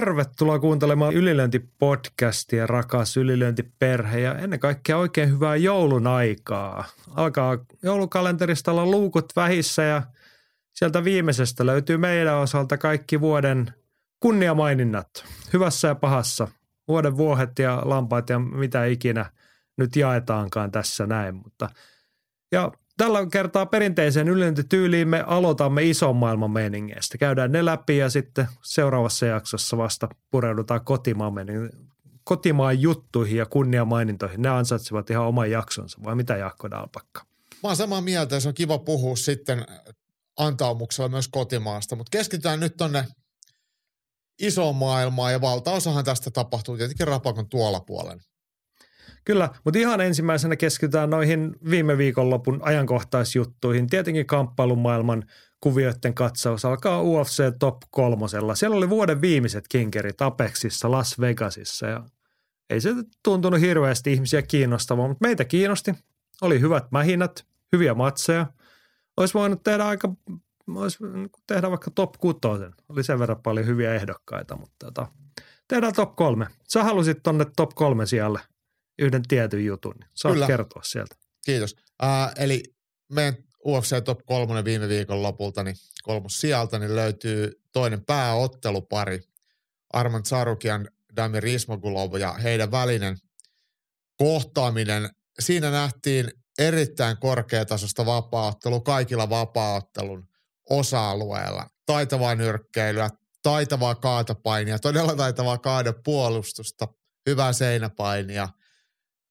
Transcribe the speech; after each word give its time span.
Tervetuloa 0.00 0.58
kuuntelemaan 0.58 1.14
Ylilöinti-podcastia, 1.14 2.66
rakas 2.66 3.16
ylilöintiperhe 3.16 4.20
ja 4.20 4.34
ennen 4.34 4.60
kaikkea 4.60 4.96
oikein 4.96 5.30
hyvää 5.30 5.56
joulun 5.56 6.06
aikaa. 6.06 6.84
Alkaa 7.10 7.58
joulukalenterista 7.82 8.72
olla 8.72 8.86
luukut 8.86 9.32
vähissä 9.36 9.82
ja 9.82 10.02
sieltä 10.72 11.04
viimeisestä 11.04 11.66
löytyy 11.66 11.96
meidän 11.96 12.36
osalta 12.36 12.78
kaikki 12.78 13.20
vuoden 13.20 13.74
kunniamaininnat. 14.20 15.24
Hyvässä 15.52 15.88
ja 15.88 15.94
pahassa. 15.94 16.48
Vuoden 16.88 17.16
vuohet 17.16 17.58
ja 17.58 17.82
lampaat 17.84 18.30
ja 18.30 18.38
mitä 18.38 18.84
ikinä 18.84 19.26
nyt 19.76 19.96
jaetaankaan 19.96 20.70
tässä 20.70 21.06
näin. 21.06 21.34
Mutta 21.34 21.68
ja 22.52 22.72
Tällä 23.00 23.26
kertaa 23.32 23.66
perinteiseen 23.66 24.28
ylintityyliin 24.28 25.08
me 25.08 25.24
aloitamme 25.26 25.82
ison 25.82 26.16
maailman 26.16 26.50
meningeistä. 26.50 27.18
Käydään 27.18 27.52
ne 27.52 27.64
läpi 27.64 27.96
ja 27.96 28.10
sitten 28.10 28.48
seuraavassa 28.62 29.26
jaksossa 29.26 29.76
vasta 29.76 30.08
pureudutaan 30.30 30.84
kotimaan, 30.84 31.34
kotimaan 32.24 32.80
juttuihin 32.80 33.38
ja 33.38 33.46
kunniamainintoihin. 33.46 34.42
Ne 34.42 34.48
ansaitsevat 34.48 35.10
ihan 35.10 35.26
oman 35.26 35.50
jaksonsa, 35.50 35.98
vai 36.04 36.14
mitä 36.14 36.36
Jaakko 36.36 36.70
Dalpakka? 36.70 37.24
Mä 37.62 37.68
oon 37.68 37.76
samaa 37.76 38.00
mieltä 38.00 38.34
ja 38.34 38.40
se 38.40 38.48
on 38.48 38.54
kiva 38.54 38.78
puhua 38.78 39.16
sitten 39.16 39.66
antaumuksella 40.36 41.08
myös 41.08 41.28
kotimaasta, 41.28 41.96
mutta 41.96 42.18
keskitytään 42.18 42.60
nyt 42.60 42.76
tonne 42.76 43.06
isoon 44.40 44.76
maailmaan 44.76 45.32
ja 45.32 45.40
valtaosahan 45.40 46.04
tästä 46.04 46.30
tapahtuu 46.30 46.76
tietenkin 46.76 47.08
Rapakon 47.08 47.48
tuolla 47.48 47.80
puolen. 47.80 48.20
Kyllä, 49.24 49.50
mutta 49.64 49.78
ihan 49.78 50.00
ensimmäisenä 50.00 50.56
keskitytään 50.56 51.10
noihin 51.10 51.56
viime 51.70 51.98
viikonlopun 51.98 52.58
ajankohtaisjuttuihin. 52.62 53.86
Tietenkin 53.86 54.26
kamppailun 54.26 54.78
maailman 54.78 55.24
kuvioiden 55.60 56.14
katsaus 56.14 56.64
alkaa 56.64 57.02
UFC 57.02 57.42
Top 57.58 57.76
kolmosella. 57.90 58.54
Siellä 58.54 58.76
oli 58.76 58.90
vuoden 58.90 59.20
viimeiset 59.20 59.64
kinkerit 59.68 60.22
Apexissa, 60.22 60.90
Las 60.90 61.20
Vegasissa 61.20 61.86
ja 61.86 62.04
ei 62.70 62.80
se 62.80 62.90
tuntunut 63.22 63.60
hirveästi 63.60 64.12
ihmisiä 64.12 64.42
kiinnostavaa, 64.42 65.08
mutta 65.08 65.26
meitä 65.26 65.44
kiinnosti. 65.44 65.94
Oli 66.42 66.60
hyvät 66.60 66.84
mähinät, 66.90 67.46
hyviä 67.72 67.94
matseja. 67.94 68.46
Olisi 69.16 69.34
voinut 69.34 69.62
tehdä 69.62 69.86
aika, 69.86 70.08
olisi 70.74 70.98
tehdä 71.46 71.70
vaikka 71.70 71.90
top 71.90 72.12
6. 72.18 72.38
Oli 72.88 73.04
sen 73.04 73.18
verran 73.18 73.42
paljon 73.42 73.66
hyviä 73.66 73.94
ehdokkaita, 73.94 74.56
mutta 74.56 74.86
tota, 74.86 75.06
tehdään 75.68 75.92
top 75.92 76.16
kolme. 76.16 76.46
Sä 76.68 76.84
halusit 76.84 77.22
tonne 77.22 77.46
top 77.56 77.70
kolme 77.74 78.06
sijalle 78.06 78.40
yhden 79.00 79.22
tietyn 79.28 79.64
jutun. 79.64 79.94
Niin 80.00 80.10
saat 80.14 80.34
Kyllä. 80.34 80.46
kertoa 80.46 80.82
sieltä. 80.82 81.16
Kiitos. 81.44 81.76
Uh, 82.02 82.32
eli 82.36 82.62
meidän 83.12 83.36
UFC 83.66 84.04
Top 84.04 84.20
3 84.26 84.64
viime 84.64 84.88
viikon 84.88 85.22
lopulta, 85.22 85.62
niin 85.62 85.76
kolmos 86.02 86.40
sieltä, 86.40 86.78
niin 86.78 86.96
löytyy 86.96 87.62
toinen 87.72 88.04
pääottelupari. 88.04 89.20
Arman 89.92 90.24
Sarukian, 90.24 90.88
Damir 91.16 91.46
Ismagulov 91.46 92.14
ja 92.14 92.32
heidän 92.32 92.70
välinen 92.70 93.16
kohtaaminen. 94.16 95.10
Siinä 95.40 95.70
nähtiin 95.70 96.30
erittäin 96.58 97.16
korkeatasosta 97.16 98.06
vapaaottelu 98.06 98.80
kaikilla 98.80 99.30
vapaaottelun 99.30 100.28
osa-alueilla. 100.70 101.66
Taitavaa 101.86 102.34
nyrkkeilyä, 102.34 103.10
taitavaa 103.42 103.94
kaatopainia, 103.94 104.78
todella 104.78 105.16
taitavaa 105.16 105.58
kaadepuolustusta, 105.58 106.88
hyvää 107.26 107.52
seinäpainia– 107.52 108.48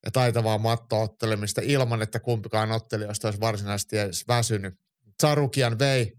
ja 0.06 0.12
taitavaa 0.12 0.58
mattoottelemista 0.58 1.62
ilman, 1.64 2.02
että 2.02 2.20
kumpikaan 2.20 2.72
ottelijoista 2.72 3.28
olisi 3.28 3.40
varsinaisesti 3.40 3.98
edes 3.98 4.28
väsynyt. 4.28 4.74
Sarukian 5.22 5.80
vei 5.80 6.14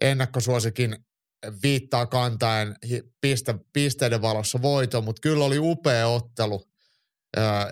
ennakkosuosikin 0.00 0.96
viittaa 1.62 2.06
kantaen 2.06 2.76
piste, 3.20 3.54
pisteiden 3.72 4.22
valossa 4.22 4.62
voiton, 4.62 5.04
mutta 5.04 5.20
kyllä 5.20 5.44
oli 5.44 5.58
upea 5.58 6.08
ottelu. 6.08 6.64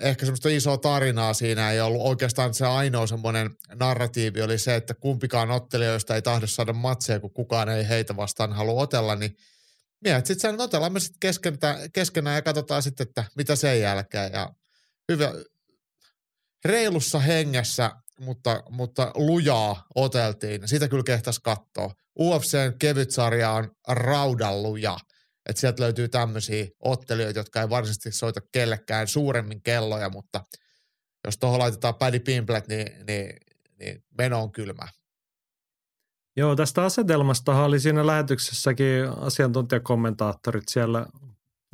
Ehkä 0.00 0.26
semmoista 0.26 0.48
isoa 0.48 0.78
tarinaa 0.78 1.34
siinä 1.34 1.70
ei 1.70 1.80
ollut. 1.80 2.02
Oikeastaan 2.02 2.54
se 2.54 2.66
ainoa 2.66 3.06
semmoinen 3.06 3.50
narratiivi 3.74 4.42
oli 4.42 4.58
se, 4.58 4.74
että 4.74 4.94
kumpikaan 4.94 5.50
ottelijoista 5.50 6.14
ei 6.14 6.22
tahdo 6.22 6.46
saada 6.46 6.72
matseja, 6.72 7.20
kun 7.20 7.34
kukaan 7.34 7.68
ei 7.68 7.88
heitä 7.88 8.16
vastaan 8.16 8.52
halua 8.52 8.82
otella, 8.82 9.16
niin 9.16 9.36
miehet 10.00 10.26
sitten 10.26 10.50
sen 10.50 10.60
otellaan 10.60 10.92
me 10.92 11.00
sitten 11.00 11.34
keskenään 11.92 12.36
ja 12.36 12.42
katsotaan 12.42 12.82
sitten, 12.82 13.06
että 13.08 13.24
mitä 13.36 13.56
sen 13.56 13.80
jälkeen. 13.80 14.32
Ja 14.32 14.50
hyvä, 15.12 15.32
reilussa 16.64 17.18
hengessä, 17.18 17.90
mutta, 18.20 18.62
mutta 18.70 19.12
lujaa 19.14 19.86
oteltiin. 19.94 20.68
Sitä 20.68 20.88
kyllä 20.88 21.02
kehtäisi 21.02 21.40
katsoa. 21.42 21.94
UFCn 22.18 22.78
kevytsarja 22.78 23.50
on 23.50 23.70
raudalluja. 23.88 24.96
Että 25.48 25.60
sieltä 25.60 25.82
löytyy 25.82 26.08
tämmöisiä 26.08 26.66
ottelijoita, 26.80 27.40
jotka 27.40 27.60
ei 27.60 27.70
varsinaisesti 27.70 28.12
soita 28.12 28.40
kellekään 28.52 29.08
suuremmin 29.08 29.62
kelloja, 29.62 30.10
mutta 30.10 30.44
jos 31.24 31.38
tuohon 31.38 31.58
laitetaan 31.58 31.94
Paddy 31.94 32.20
Pimplet, 32.20 32.68
niin, 32.68 33.06
niin, 33.06 33.36
niin 33.78 34.04
meno 34.18 34.42
on 34.42 34.52
kylmä. 34.52 34.88
Joo, 36.36 36.56
tästä 36.56 36.84
asetelmasta 36.84 37.64
oli 37.64 37.80
siinä 37.80 38.06
lähetyksessäkin 38.06 39.08
asiantuntijakommentaattorit 39.16 40.64
siellä 40.70 41.06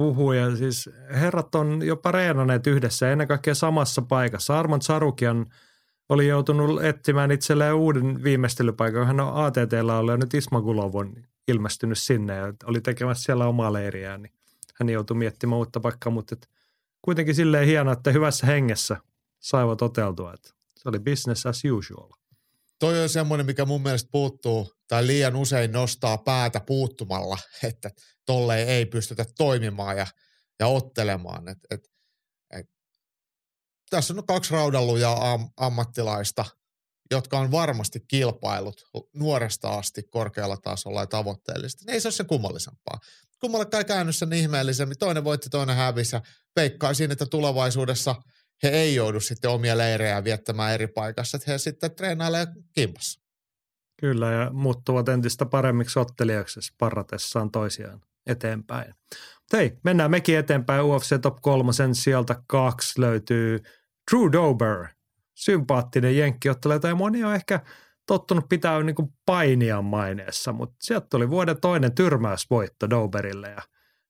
puhuu 0.00 0.32
ja 0.32 0.56
siis 0.56 0.90
herrat 1.10 1.54
on 1.54 1.82
jopa 1.82 2.12
reenaneet 2.12 2.66
yhdessä 2.66 3.12
ennen 3.12 3.28
kaikkea 3.28 3.54
samassa 3.54 4.02
paikassa. 4.02 4.58
Armand 4.58 4.82
Sarukian 4.82 5.46
oli 6.08 6.28
joutunut 6.28 6.84
etsimään 6.84 7.30
itselleen 7.30 7.74
uuden 7.74 8.22
viimeistelypaikan. 8.22 9.06
Hän 9.06 9.20
on 9.20 9.44
ATTllä 9.44 9.98
ollut 9.98 10.12
ja 10.12 10.16
nyt 10.16 10.34
Ismagulov 10.34 10.94
on 10.94 11.14
ilmestynyt 11.48 11.98
sinne 11.98 12.36
ja 12.36 12.52
oli 12.64 12.80
tekemässä 12.80 13.22
siellä 13.22 13.46
omaa 13.46 13.72
leiriään. 13.72 14.22
Niin 14.22 14.32
hän 14.74 14.88
joutui 14.88 15.16
miettimään 15.16 15.58
uutta 15.58 15.80
paikkaa, 15.80 16.12
mutta 16.12 16.34
et 16.34 16.48
kuitenkin 17.02 17.34
silleen 17.34 17.66
hienoa, 17.66 17.92
että 17.92 18.12
hyvässä 18.12 18.46
hengessä 18.46 18.96
saivat 19.38 19.78
toteutua. 19.78 20.34
Että 20.34 20.50
se 20.76 20.88
oli 20.88 20.98
business 20.98 21.46
as 21.46 21.62
usual. 21.72 22.10
Toi 22.78 23.02
on 23.02 23.08
semmoinen, 23.08 23.46
mikä 23.46 23.64
mun 23.64 23.82
mielestä 23.82 24.08
puuttuu 24.12 24.72
tai 24.88 25.06
liian 25.06 25.36
usein 25.36 25.72
nostaa 25.72 26.18
päätä 26.18 26.60
puuttumalla, 26.60 27.38
että 27.68 27.90
tolleen 28.30 28.68
ei 28.68 28.86
pystytä 28.86 29.24
toimimaan 29.38 29.96
ja, 29.96 30.06
ja 30.60 30.66
ottelemaan. 30.66 31.48
Et, 31.48 31.58
et, 31.70 31.80
et, 32.50 32.66
tässä 33.90 34.14
on 34.14 34.26
kaksi 34.26 34.52
raudalluja 34.52 35.12
am, 35.12 35.50
ammattilaista, 35.56 36.44
jotka 37.10 37.38
on 37.38 37.50
varmasti 37.50 38.00
kilpailut 38.08 38.84
nuoresta 39.14 39.68
asti 39.68 40.02
korkealla 40.02 40.56
tasolla 40.56 41.00
ja 41.00 41.06
tavoitteellisesti. 41.06 41.84
Ei 41.88 42.00
se 42.00 42.08
ole 42.08 42.12
se 42.12 42.24
kummallisempaa. 42.24 42.98
Kummalle 43.40 43.84
käynyt 43.86 44.16
sen 44.16 44.32
ihmeellisemmin. 44.32 44.98
Toinen 44.98 45.24
voitti, 45.24 45.50
toinen 45.50 45.76
hävisi 45.76 46.16
peikkaisin, 46.54 47.10
että 47.10 47.26
tulevaisuudessa 47.26 48.14
he 48.62 48.68
ei 48.68 48.94
joudu 48.94 49.20
sitten 49.20 49.50
omia 49.50 49.78
leirejä 49.78 50.24
viettämään 50.24 50.74
eri 50.74 50.86
paikassa, 50.86 51.36
että 51.36 51.50
he 51.50 51.58
sitten 51.58 51.94
treenailee 51.94 52.46
kimpassa. 52.74 53.20
Kyllä, 54.00 54.32
ja 54.32 54.50
muuttuvat 54.52 55.08
entistä 55.08 55.46
paremmiksi 55.46 55.98
ottelijaksi 55.98 56.60
parratessaan 56.78 57.50
toisiaan 57.50 58.00
eteenpäin. 58.26 58.94
Mutta 59.40 59.56
hei, 59.56 59.78
mennään 59.84 60.10
mekin 60.10 60.38
eteenpäin. 60.38 60.84
UFC 60.84 61.20
Top 61.22 61.36
3 61.40 61.72
sieltä 61.92 62.42
kaksi 62.46 63.00
löytyy 63.00 63.62
Drew 64.10 64.32
Dober, 64.32 64.86
sympaattinen 65.34 66.16
jenkkiottelija, 66.16 66.80
tai 66.80 66.94
moni 66.94 67.24
on 67.24 67.34
ehkä 67.34 67.60
tottunut 68.06 68.48
pitää 68.48 68.82
niin 68.82 68.96
kuin 68.96 69.12
painia 69.26 69.82
maineessa, 69.82 70.52
mutta 70.52 70.76
sieltä 70.80 71.06
tuli 71.10 71.30
vuoden 71.30 71.60
toinen 71.60 71.94
tyrmäysvoitto 71.94 72.90
Doberille 72.90 73.48
ja 73.48 73.62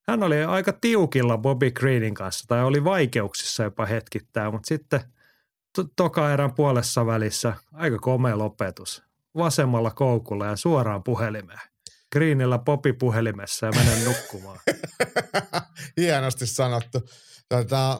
hän 0.08 0.22
oli 0.22 0.44
aika 0.44 0.72
tiukilla 0.72 1.38
Bobby 1.38 1.70
Greenin 1.70 2.14
kanssa 2.14 2.44
tai 2.48 2.64
oli 2.64 2.84
vaikeuksissa 2.84 3.62
jopa 3.62 3.86
hetkittäin, 3.86 4.52
mutta 4.52 4.66
sitten 4.66 5.00
to- 5.76 5.88
toka 5.96 6.32
erän 6.32 6.54
puolessa 6.54 7.06
välissä 7.06 7.52
aika 7.72 7.98
komea 7.98 8.38
lopetus. 8.38 9.02
Vasemmalla 9.36 9.90
koukulla 9.90 10.46
ja 10.46 10.56
suoraan 10.56 11.02
puhelimeen. 11.02 11.60
Greenillä 12.12 12.58
popi 12.58 12.92
puhelimessa 12.92 13.66
ja 13.66 13.72
menen 13.72 14.04
nukkumaan. 14.04 14.60
Hienosti 16.00 16.46
sanottu. 16.46 17.00
Tätä, 17.48 17.98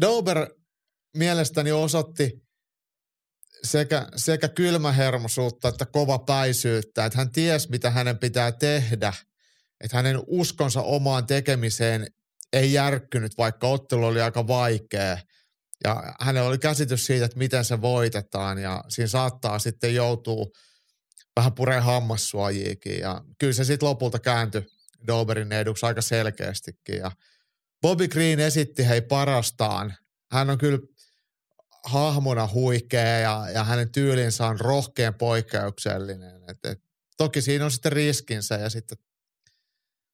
Dober 0.00 0.46
mielestäni 1.16 1.72
osoitti 1.72 2.48
sekä, 3.64 4.06
sekä 4.16 4.48
kylmähermosuutta 4.48 5.68
että 5.68 5.86
kovapäisyyttä, 5.86 7.04
että 7.04 7.18
hän 7.18 7.32
ties, 7.32 7.68
mitä 7.68 7.90
hänen 7.90 8.18
pitää 8.18 8.52
tehdä. 8.52 9.12
Että 9.80 9.96
hänen 9.96 10.20
uskonsa 10.26 10.82
omaan 10.82 11.26
tekemiseen 11.26 12.06
ei 12.52 12.72
järkkynyt, 12.72 13.38
vaikka 13.38 13.68
ottelu 13.68 14.04
oli 14.04 14.20
aika 14.20 14.46
vaikea. 14.46 15.18
Ja 15.84 16.14
hänellä 16.20 16.48
oli 16.48 16.58
käsitys 16.58 17.06
siitä, 17.06 17.24
että 17.24 17.38
miten 17.38 17.64
se 17.64 17.80
voitetaan 17.80 18.58
ja 18.58 18.84
siinä 18.88 19.08
saattaa 19.08 19.58
sitten 19.58 19.94
joutua 19.94 20.46
vähän 21.38 21.54
pureen 21.54 21.82
hammassuojiikin. 21.82 22.98
Ja 22.98 23.24
kyllä 23.38 23.52
se 23.52 23.64
sitten 23.64 23.88
lopulta 23.88 24.18
kääntyi 24.18 24.66
Doberin 25.06 25.52
eduksi 25.52 25.86
aika 25.86 26.02
selkeästikin. 26.02 26.96
Ja 26.96 27.10
Bobby 27.82 28.08
Green 28.08 28.40
esitti 28.40 28.88
hei 28.88 29.00
parastaan. 29.00 29.94
Hän 30.32 30.50
on 30.50 30.58
kyllä 30.58 30.78
hahmona 31.84 32.48
huikea 32.54 33.18
ja, 33.18 33.50
ja 33.54 33.64
hänen 33.64 33.92
tyylinsä 33.92 34.46
on 34.46 34.60
rohkean 34.60 35.14
poikkeuksellinen. 35.14 36.42
Et, 36.48 36.58
et, 36.64 36.78
toki 37.16 37.42
siinä 37.42 37.64
on 37.64 37.70
sitten 37.70 37.92
riskinsä 37.92 38.54
ja 38.54 38.70
sitten 38.70 38.98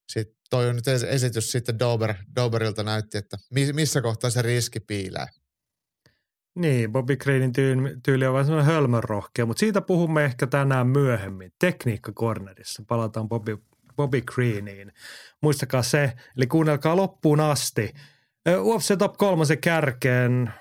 sit 0.08 0.28
toi 0.50 0.68
on 0.68 0.76
nyt 0.76 0.88
esitys 0.88 1.52
sitten 1.52 1.78
Dober, 1.78 2.14
Doberilta 2.36 2.82
näytti, 2.82 3.18
että 3.18 3.36
missä 3.72 4.02
kohtaa 4.02 4.30
se 4.30 4.42
riski 4.42 4.80
piilee. 4.80 5.26
Niin, 6.54 6.92
Bobby 6.92 7.16
Greenin 7.16 7.52
tyyli, 8.02 8.26
on 8.26 8.32
vähän 8.32 8.46
semmoinen 8.46 8.74
hölmönrohkea, 8.74 9.46
mutta 9.46 9.60
siitä 9.60 9.80
puhumme 9.80 10.24
ehkä 10.24 10.46
tänään 10.46 10.86
myöhemmin. 10.86 11.52
Tekniikka 11.58 12.12
Cornerissa. 12.12 12.82
Palataan 12.88 13.28
Bobby, 13.28 13.58
Bobby 13.96 14.20
Greeniin. 14.20 14.92
Muistakaa 15.40 15.82
se, 15.82 16.12
eli 16.36 16.46
kuunnelkaa 16.46 16.96
loppuun 16.96 17.40
asti. 17.40 17.94
UFC 18.60 18.98
Top 18.98 19.16
3 19.16 19.44
kärkeen 19.60 20.52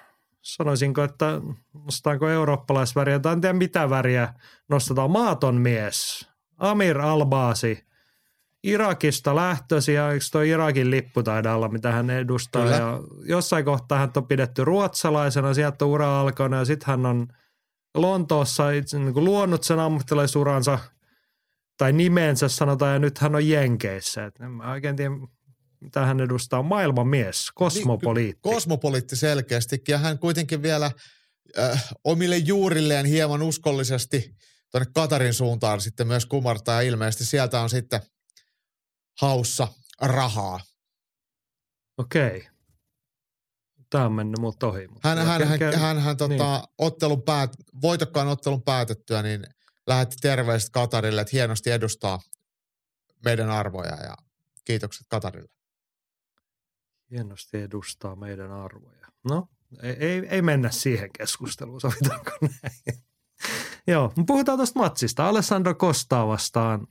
sanoisinko, 0.42 1.04
että 1.04 1.42
nostetaanko 1.74 2.30
eurooppalaisväriä 2.30 3.20
tai 3.20 3.34
en 3.34 3.42
tiedä 3.42 3.54
mitä 3.54 3.90
väriä 3.90 4.34
nostetaan. 4.70 5.12
Maaton 5.12 5.56
mies, 5.56 6.30
Amir 6.58 7.02
Albaasi, 7.02 7.86
Irakista 8.64 9.36
lähtöisin 9.36 9.96
ja 9.96 10.12
eikö 10.12 10.26
tuo 10.32 10.42
Irakin 10.42 10.92
lippu 10.92 11.24
taida 11.24 11.56
olla, 11.56 11.70
mitä 11.70 11.92
hän 11.92 12.10
edustaa. 12.10 12.64
Kyllä. 12.64 12.76
Ja 12.76 13.00
jossain 13.26 13.66
kohtaa 13.66 14.00
hän 14.00 14.12
on 14.16 14.28
pidetty 14.28 14.66
ruotsalaisena, 14.66 15.54
sieltä 15.54 15.86
on 15.86 15.92
ura 15.92 16.20
alkanut 16.20 16.60
ja 16.60 16.66
sitten 16.66 16.88
hän 16.88 17.06
on 17.06 17.28
Lontoossa 17.96 18.72
itse, 18.72 19.00
niin 19.00 19.14
kuin 19.14 19.26
luonut 19.26 19.64
sen 19.64 19.80
ammattilaisuransa 19.80 20.80
tai 21.78 21.94
nimensä 21.94 22.48
sanotaan 22.48 22.94
ja 22.94 23.00
nyt 23.00 23.18
hän 23.18 23.36
on 23.36 23.48
Jenkeissä. 23.50 24.26
Et 24.26 24.36
en 24.40 24.52
mä 24.52 24.72
oikein 24.72 24.96
tiedä, 24.96 25.16
mitä 25.80 26.06
hän 26.06 26.20
edustaa, 26.20 26.64
maailman 26.64 27.08
mies, 27.08 27.52
kosmopoliitti. 27.56 28.42
Niin, 28.50 28.54
kosmopoliitti 28.54 29.16
selkeästikin 29.16 29.94
ja 29.94 29.98
hän 29.98 30.20
kuitenkin 30.20 30.62
vielä 30.62 30.92
äh, 31.60 31.90
omille 32.04 32.38
juurilleen 32.38 33.06
hieman 33.06 33.42
uskollisesti 33.42 34.36
tuonne 34.72 34.92
Katarin 34.94 35.34
suuntaan 35.34 35.82
sitten 35.82 36.08
myös 36.08 36.26
kumartaa 36.26 36.76
ja 36.84 36.90
ilmeisesti 36.90 37.26
sieltä 37.26 37.62
on 37.62 37.70
sitten 37.70 38.02
haussa 39.22 39.68
rahaa. 40.02 40.60
Okei. 41.98 42.48
Tämä 43.90 44.06
on 44.06 44.14
mennyt 44.14 44.40
multa 44.40 44.68
ohi. 44.68 44.88
Mutta 44.88 45.10
hän, 45.10 45.18
hän, 45.18 45.48
hän, 45.48 45.60
hän, 45.60 45.80
hän, 45.80 46.00
hän 46.00 46.18
tota, 46.18 46.28
niin. 46.28 46.68
ottelun 46.78 47.22
päät, 47.22 47.52
voitokkaan 47.82 48.28
ottelun 48.28 48.64
päätettyä, 48.64 49.22
niin 49.22 49.44
lähetti 49.88 50.16
terveiset 50.22 50.70
Katarille, 50.70 51.22
että 51.22 51.32
hienosti 51.34 51.72
edustaa 51.72 52.20
meidän 53.26 53.50
arvoja 53.50 53.96
ja 54.04 54.16
kiitokset 54.66 55.06
Katarille 55.10 55.54
hienosti 57.14 57.58
edustaa 57.58 58.16
meidän 58.16 58.52
arvoja. 58.52 59.08
No, 59.30 59.48
ei, 59.84 59.96
ei, 60.00 60.28
ei 60.30 60.42
mennä 60.42 60.72
siihen 60.72 61.10
keskusteluun, 61.18 61.82
sovitaanko 61.82 62.32
näin. 62.42 63.04
Joo, 63.88 64.14
puhutaan 64.28 64.58
tuosta 64.58 64.80
matsista. 64.80 65.28
Alessandro 65.28 65.74
Costa 65.74 66.28
vastaan. 66.28 66.88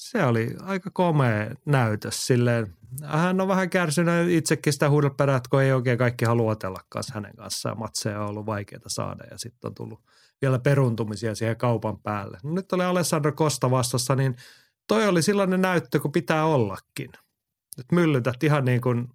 Se 0.00 0.24
oli 0.24 0.56
aika 0.60 0.90
komea 0.90 1.54
näytös 1.66 2.26
silleen. 2.26 2.76
Hän 3.04 3.40
on 3.40 3.48
vähän 3.48 3.70
kärsinyt 3.70 4.30
itsekin 4.30 4.72
sitä 4.72 4.90
huudelperää, 4.90 5.40
kun 5.50 5.62
ei 5.62 5.72
oikein 5.72 5.98
kaikki 5.98 6.24
halua 6.24 6.52
otellakaan 6.52 7.04
hänen 7.12 7.36
kanssaan. 7.36 7.78
Matseja 7.78 8.20
on 8.20 8.28
ollut 8.28 8.46
vaikeaa 8.46 8.82
saada 8.86 9.24
ja 9.30 9.38
sitten 9.38 9.68
on 9.68 9.74
tullut 9.74 10.00
vielä 10.42 10.58
peruntumisia 10.58 11.34
siihen 11.34 11.56
kaupan 11.56 11.98
päälle. 11.98 12.38
No 12.42 12.50
nyt 12.52 12.72
oli 12.72 12.84
Alessandro 12.84 13.32
Costa 13.32 13.70
vastassa, 13.70 14.16
niin 14.16 14.36
toi 14.86 15.08
oli 15.08 15.22
sellainen 15.22 15.60
näyttö, 15.60 16.00
kun 16.00 16.12
pitää 16.12 16.44
ollakin– 16.44 17.12
nyt 17.76 17.92
myllytät 17.92 18.42
ihan 18.42 18.64
niin 18.64 18.80
kuin 18.80 19.08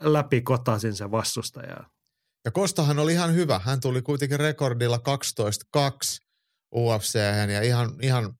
läpi 0.00 0.40
kotasin 0.40 0.94
sen 0.94 1.10
vastustajaa. 1.10 1.90
Ja 2.44 2.50
Kostahan 2.50 2.98
oli 2.98 3.12
ihan 3.12 3.34
hyvä. 3.34 3.58
Hän 3.58 3.80
tuli 3.80 4.02
kuitenkin 4.02 4.40
rekordilla 4.40 4.96
12-2 4.96 5.00
UFC 6.74 7.14
ja 7.52 7.62
ihan, 7.62 7.90
ihan 8.02 8.34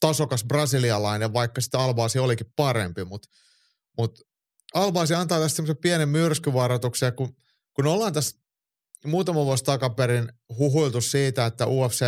tasokas 0.00 0.44
brasilialainen, 0.44 1.32
vaikka 1.32 1.60
sitten 1.60 1.80
Albaasi 1.80 2.18
olikin 2.18 2.52
parempi, 2.56 3.04
mutta 3.04 3.28
mut 3.98 4.20
Albaasi 4.74 5.14
antaa 5.14 5.40
tästä 5.40 5.56
semmoisen 5.56 5.76
pienen 5.76 6.08
myrskyvaroituksen, 6.08 7.12
kun, 7.12 7.36
kun 7.72 7.86
ollaan 7.86 8.12
tässä 8.12 8.38
muutama 9.06 9.44
vuosi 9.44 9.64
takaperin 9.64 10.32
huhuiltu 10.58 11.00
siitä, 11.00 11.46
että 11.46 11.66
UFC 11.66 12.04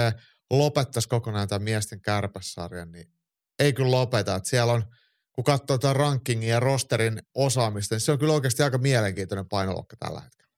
lopettaisi 0.50 1.08
kokonaan 1.08 1.48
tämän 1.48 1.62
miesten 1.62 2.00
kärpässarjan, 2.00 2.92
niin 2.92 3.12
ei 3.58 3.72
kyllä 3.72 3.90
lopeta. 3.90 4.34
Että 4.34 4.48
siellä 4.48 4.72
on– 4.72 4.84
kun 5.36 5.44
katsoo 5.44 5.78
tämän 5.78 5.96
rankingin 5.96 6.48
ja 6.48 6.60
rosterin 6.60 7.22
osaamista, 7.34 7.94
niin 7.94 8.00
se 8.00 8.12
on 8.12 8.18
kyllä 8.18 8.32
oikeasti 8.32 8.62
aika 8.62 8.78
mielenkiintoinen 8.78 9.48
painoluokka 9.48 9.96
tällä 9.96 10.20
hetkellä. 10.20 10.52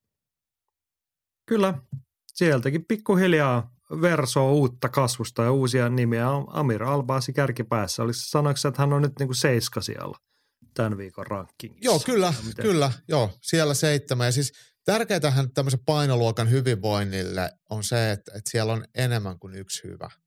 Kyllä, 1.47 1.75
sieltäkin 2.27 2.85
pikkuhiljaa 2.85 3.75
verso 3.91 4.53
uutta 4.53 4.89
kasvusta 4.89 5.43
ja 5.43 5.53
uusia 5.53 5.89
nimiä. 5.89 6.27
Amir 6.47 6.83
Albaasi 6.83 7.33
kärkipäässä. 7.33 8.03
Olisi 8.03 8.31
sanoiko 8.31 8.69
että 8.69 8.83
hän 8.83 8.93
on 8.93 9.03
nyt 9.03 9.19
niin 9.19 9.29
kuin 9.29 9.37
seiska 9.37 9.81
siellä 9.81 10.19
tämän 10.75 10.99
viikon 10.99 11.27
rankingissa? 11.27 11.85
Joo, 11.85 12.01
kyllä, 12.01 12.35
kyllä. 12.63 12.93
Joo, 13.09 13.31
siellä 13.43 13.75
seitsemän. 13.75 14.27
Ja 14.27 14.33
siis 14.33 14.53
tärkeintähän 14.85 15.53
tämmöisen 15.53 15.81
painoluokan 15.87 16.51
hyvinvoinnille 16.51 17.51
on 17.71 17.85
se, 17.85 18.11
että, 18.11 18.33
että 18.35 18.51
siellä 18.51 18.73
on 18.73 18.85
enemmän 18.95 19.39
kuin 19.39 19.55
yksi 19.55 19.85
hyvä– 19.85 20.11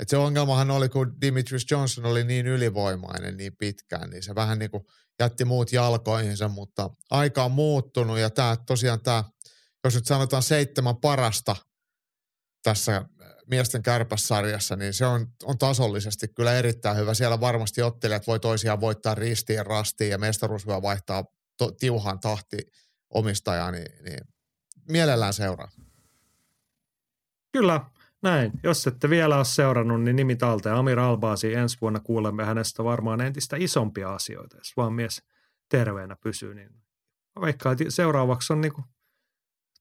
et 0.00 0.08
se 0.08 0.16
ongelmahan 0.16 0.70
oli, 0.70 0.88
kun 0.88 1.20
Dimitrius 1.20 1.70
Johnson 1.70 2.04
oli 2.06 2.24
niin 2.24 2.46
ylivoimainen 2.46 3.36
niin 3.36 3.56
pitkään, 3.56 4.10
niin 4.10 4.22
se 4.22 4.34
vähän 4.34 4.58
niin 4.58 4.70
kuin 4.70 4.84
jätti 5.20 5.44
muut 5.44 5.72
jalkoihinsa, 5.72 6.48
mutta 6.48 6.90
aika 7.10 7.44
on 7.44 7.52
muuttunut 7.52 8.18
ja 8.18 8.30
tämä 8.30 8.56
tosiaan 8.66 9.00
tämä, 9.00 9.24
jos 9.84 9.94
nyt 9.94 10.06
sanotaan 10.06 10.42
seitsemän 10.42 10.96
parasta 10.96 11.56
tässä 12.64 12.96
äh, 12.96 13.04
miesten 13.46 13.82
kärpässarjassa, 13.82 14.76
niin 14.76 14.94
se 14.94 15.06
on, 15.06 15.26
on 15.44 15.58
tasollisesti 15.58 16.28
kyllä 16.28 16.52
erittäin 16.52 16.96
hyvä. 16.96 17.14
Siellä 17.14 17.40
varmasti 17.40 17.82
ottelijat 17.82 18.26
voi 18.26 18.40
toisiaan 18.40 18.80
voittaa 18.80 19.14
ristiin 19.14 19.66
rastiin 19.66 20.10
ja 20.10 20.18
mestaruus 20.18 20.66
voi 20.66 20.82
vaihtaa 20.82 21.24
to, 21.58 21.70
tiuhaan 21.70 22.20
tahti 22.20 22.58
omistajaa, 23.10 23.70
niin, 23.70 24.04
niin 24.04 24.20
mielellään 24.88 25.32
seuraa. 25.32 25.70
Kyllä, 27.52 27.80
näin. 28.22 28.52
Jos 28.62 28.86
ette 28.86 29.10
vielä 29.10 29.36
ole 29.36 29.44
seurannut, 29.44 30.02
niin 30.02 30.16
nimi 30.16 30.36
talteen 30.36 30.74
Amir 30.74 30.98
Albaasi. 30.98 31.54
Ensi 31.54 31.78
vuonna 31.80 32.00
kuulemme 32.00 32.44
hänestä 32.44 32.84
varmaan 32.84 33.20
entistä 33.20 33.56
isompia 33.56 34.14
asioita, 34.14 34.56
jos 34.56 34.76
vaan 34.76 34.92
mies 34.92 35.22
terveenä 35.68 36.16
pysyy. 36.16 36.54
Niin 36.54 36.70
vaikka 37.40 37.70
seuraavaksi 37.88 38.52
on 38.52 38.60
niin 38.60 38.72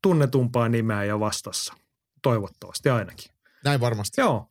tunnetumpaa 0.01 0.69
nimeä 0.69 1.03
jo 1.03 1.19
vastassa. 1.19 1.73
Toivottavasti 2.23 2.89
ainakin. 2.89 3.31
Näin 3.63 3.79
varmasti. 3.79 4.21
Joo. 4.21 4.49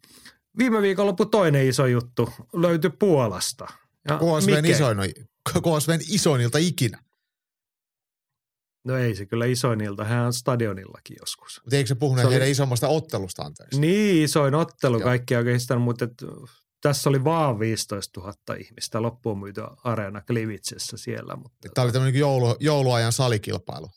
Viime 0.58 0.82
viikonloppu 0.82 1.26
toinen 1.26 1.68
iso 1.68 1.86
juttu 1.86 2.32
löytyi 2.52 2.90
Puolasta. 2.98 3.66
KSVn, 4.08 4.66
isoin, 4.66 4.98
KSVn 5.62 6.00
isoinnilta 6.08 6.58
ikinä. 6.58 7.02
No 8.84 8.96
ei 8.96 9.14
se 9.14 9.26
kyllä 9.26 9.46
isoinnilta, 9.46 10.04
hän 10.04 10.26
on 10.26 10.32
stadionillakin 10.32 11.16
joskus. 11.20 11.60
Mutta 11.64 11.76
eikö 11.76 11.88
se 11.88 11.94
puhunut 11.94 12.22
se 12.24 12.30
heidän 12.30 12.46
oli... 12.46 12.50
isommasta 12.50 12.88
ottelusta 12.88 13.42
anteeksi? 13.42 13.80
Niin, 13.80 14.24
isoin 14.24 14.54
ottelu 14.54 14.98
Joo. 14.98 15.04
kaikki 15.04 15.36
oikeastaan, 15.36 15.80
mutta 15.80 16.04
et, 16.04 16.12
tässä 16.82 17.10
oli 17.10 17.24
vaan 17.24 17.58
15 17.58 18.20
000 18.20 18.34
ihmistä 18.58 19.02
loppuun 19.02 19.40
myyty 19.40 19.60
areena 19.84 20.20
Klivitsessä 20.20 20.96
siellä. 20.96 21.36
Mutta 21.36 21.68
Tämä 21.74 21.84
oli 21.84 21.92
tämmöinen 21.92 22.20
joulu, 22.20 22.56
jouluajan 22.60 23.12
salikilpailu. 23.12 23.90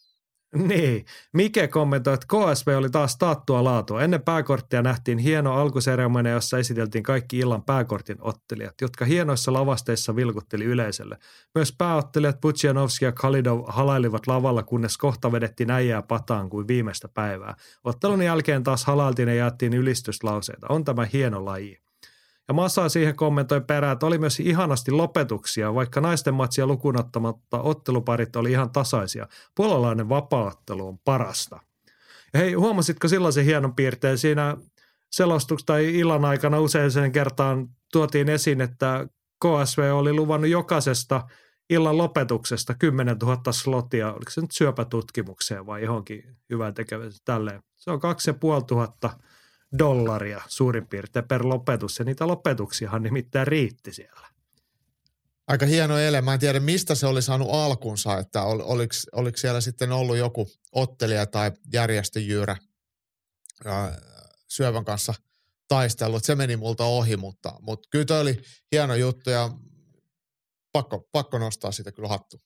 Niin. 0.68 1.06
Mike 1.34 1.68
kommentoi, 1.68 2.14
että 2.14 2.28
KSV 2.28 2.68
oli 2.78 2.90
taas 2.90 3.18
taattua 3.18 3.64
laatua. 3.64 4.02
Ennen 4.02 4.22
pääkorttia 4.22 4.82
nähtiin 4.82 5.18
hieno 5.18 5.54
alkuseremonia, 5.54 6.32
jossa 6.34 6.58
esiteltiin 6.58 7.04
kaikki 7.04 7.40
illan 7.40 7.64
pääkortin 7.64 8.18
ottelijat, 8.22 8.74
jotka 8.82 9.06
hienoissa 9.06 9.54
lavasteissa 9.54 10.16
vilkutteli 10.16 10.64
yleisölle. 10.64 11.18
Myös 11.56 11.76
pääottelijat 11.78 12.42
Putsianovski 12.42 13.06
ja 13.06 13.12
Khalidov 13.12 13.64
halailivat 13.68 14.28
lavalla, 14.28 14.64
kunnes 14.64 14.98
kohta 14.98 15.32
vedettiin 15.32 15.72
äijää 15.72 16.02
pataan 16.02 16.50
kuin 16.50 16.68
viimeistä 16.68 17.08
päivää. 17.08 17.56
Ottelun 17.84 18.22
jälkeen 18.22 18.64
taas 18.64 18.86
halailtiin 18.86 19.28
ja 19.28 19.36
jaettiin 19.36 19.74
ylistyslauseita. 19.74 20.68
On 20.70 20.84
tämä 20.84 21.08
hieno 21.14 21.46
laji. 21.46 21.85
Ja 22.48 22.54
Massa 22.54 22.90
siihen 22.90 23.16
kommentoi 23.16 23.62
perään, 23.62 23.94
että 23.94 24.06
oli 24.06 24.18
myös 24.18 24.40
ihanasti 24.40 24.92
lopetuksia, 24.92 25.74
vaikka 25.74 26.02
naisten 26.02 26.34
matsia 26.34 26.68
lukunottamatta 26.68 27.62
otteluparit 27.62 28.36
oli 28.36 28.52
ihan 28.52 28.70
tasaisia. 28.70 29.28
Puolalainen 29.56 30.10
vapaattelu 30.10 30.88
on 30.88 31.00
parasta. 31.00 31.60
Ja 32.34 32.40
hei, 32.40 32.54
huomasitko 32.54 33.08
silloin 33.08 33.34
se 33.34 33.46
hienon 33.46 33.75
piirteen 33.75 34.18
siinä 34.18 34.58
selostuksessa 35.12 35.66
tai 35.66 36.00
illan 36.00 36.25
aikana 36.25 36.60
usein 36.60 36.92
sen 36.92 37.12
kertaan 37.12 37.70
tuotiin 37.92 38.30
esiin, 38.30 38.62
että 38.62 39.08
KSV 39.40 39.92
oli 39.94 40.14
luvannut 40.14 40.50
jokaisesta 40.50 41.28
illan 41.70 41.98
lopetuksesta 41.98 42.74
10 42.74 43.18
000 43.18 43.42
slotia, 43.52 44.14
oliko 44.14 44.32
se 44.32 44.42
nyt 44.42 44.52
syöpätutkimukseen 44.52 45.66
vai 45.66 45.84
johonkin 45.84 46.38
hyvään 46.50 46.74
tekevänsä 46.74 47.18
tälleen. 47.25 47.64
Se 47.75 47.92
on 47.92 48.00
2500 48.00 49.20
dollaria 49.79 50.41
suurin 50.48 50.88
piirtein 50.88 51.27
per 51.27 51.45
lopetus 51.45 52.00
ja 52.00 52.05
niitä 52.05 52.27
lopetuksiahan 52.27 53.03
nimittäin 53.03 53.48
riitti 53.48 53.93
siellä. 53.93 54.27
Aika 55.48 55.65
hieno 55.65 55.98
ele. 55.98 56.22
Mä 56.22 56.34
en 56.34 56.39
tiedä, 56.39 56.60
mistä 56.60 56.95
se 56.95 57.07
oli 57.07 57.22
saanut 57.22 57.50
alkunsa, 57.51 58.17
että 58.17 58.43
ol, 58.43 58.60
oliko, 58.63 58.93
oliko 59.12 59.38
siellä 59.38 59.62
sitten 59.62 59.91
ollut 59.91 60.17
joku 60.17 60.48
ottelija 60.72 61.25
tai 61.25 61.51
järjestöjyyrä 61.74 62.57
ää, 63.65 64.01
syövän 64.48 64.86
kanssa 64.86 65.13
taistellut. 65.67 66.24
Se 66.24 66.36
meni 66.36 66.57
multa 66.57 66.86
ohi, 66.86 67.17
mutta, 67.17 67.53
mutta 67.62 67.89
kyllä 67.91 68.05
toi 68.05 68.22
oli 68.22 68.41
hieno 68.72 68.95
juttu 68.95 69.29
ja 69.29 69.51
pakko, 70.72 71.07
pakko 71.12 71.39
nostaa 71.39 71.72
sitä 71.72 71.91
kyllä 71.91 72.10
hattu. 72.10 72.41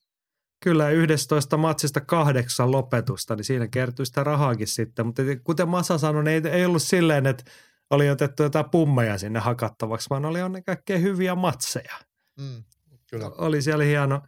Kyllä 0.64 0.90
11 0.90 1.58
matsista 1.58 2.02
kahdeksan 2.02 2.72
lopetusta, 2.72 3.36
niin 3.36 3.44
siinä 3.44 3.68
kertyi 3.68 4.06
sitä 4.06 4.24
rahaakin 4.24 4.68
sitten. 4.68 5.06
Mutta 5.06 5.22
kuten 5.44 5.70
Masa 5.70 5.98
sanoi, 5.98 6.24
niin 6.24 6.46
ei, 6.46 6.52
ei 6.52 6.66
ollut 6.66 6.82
silleen, 6.82 7.28
että 7.28 7.44
oli 7.90 8.10
otettu 8.10 8.44
jotain 8.44 8.70
pummeja 8.70 9.18
sinne 9.18 9.40
hakattavaksi, 9.40 10.10
vaan 10.10 10.26
oli 10.26 10.40
ennen 10.40 10.64
kaikkea 10.64 10.98
hyviä 10.98 11.36
matseja. 11.36 11.96
Mm, 12.40 12.64
kyllä. 13.10 13.26
Oli 13.26 13.62
siellä 13.62 13.84
hieno, 13.84 14.22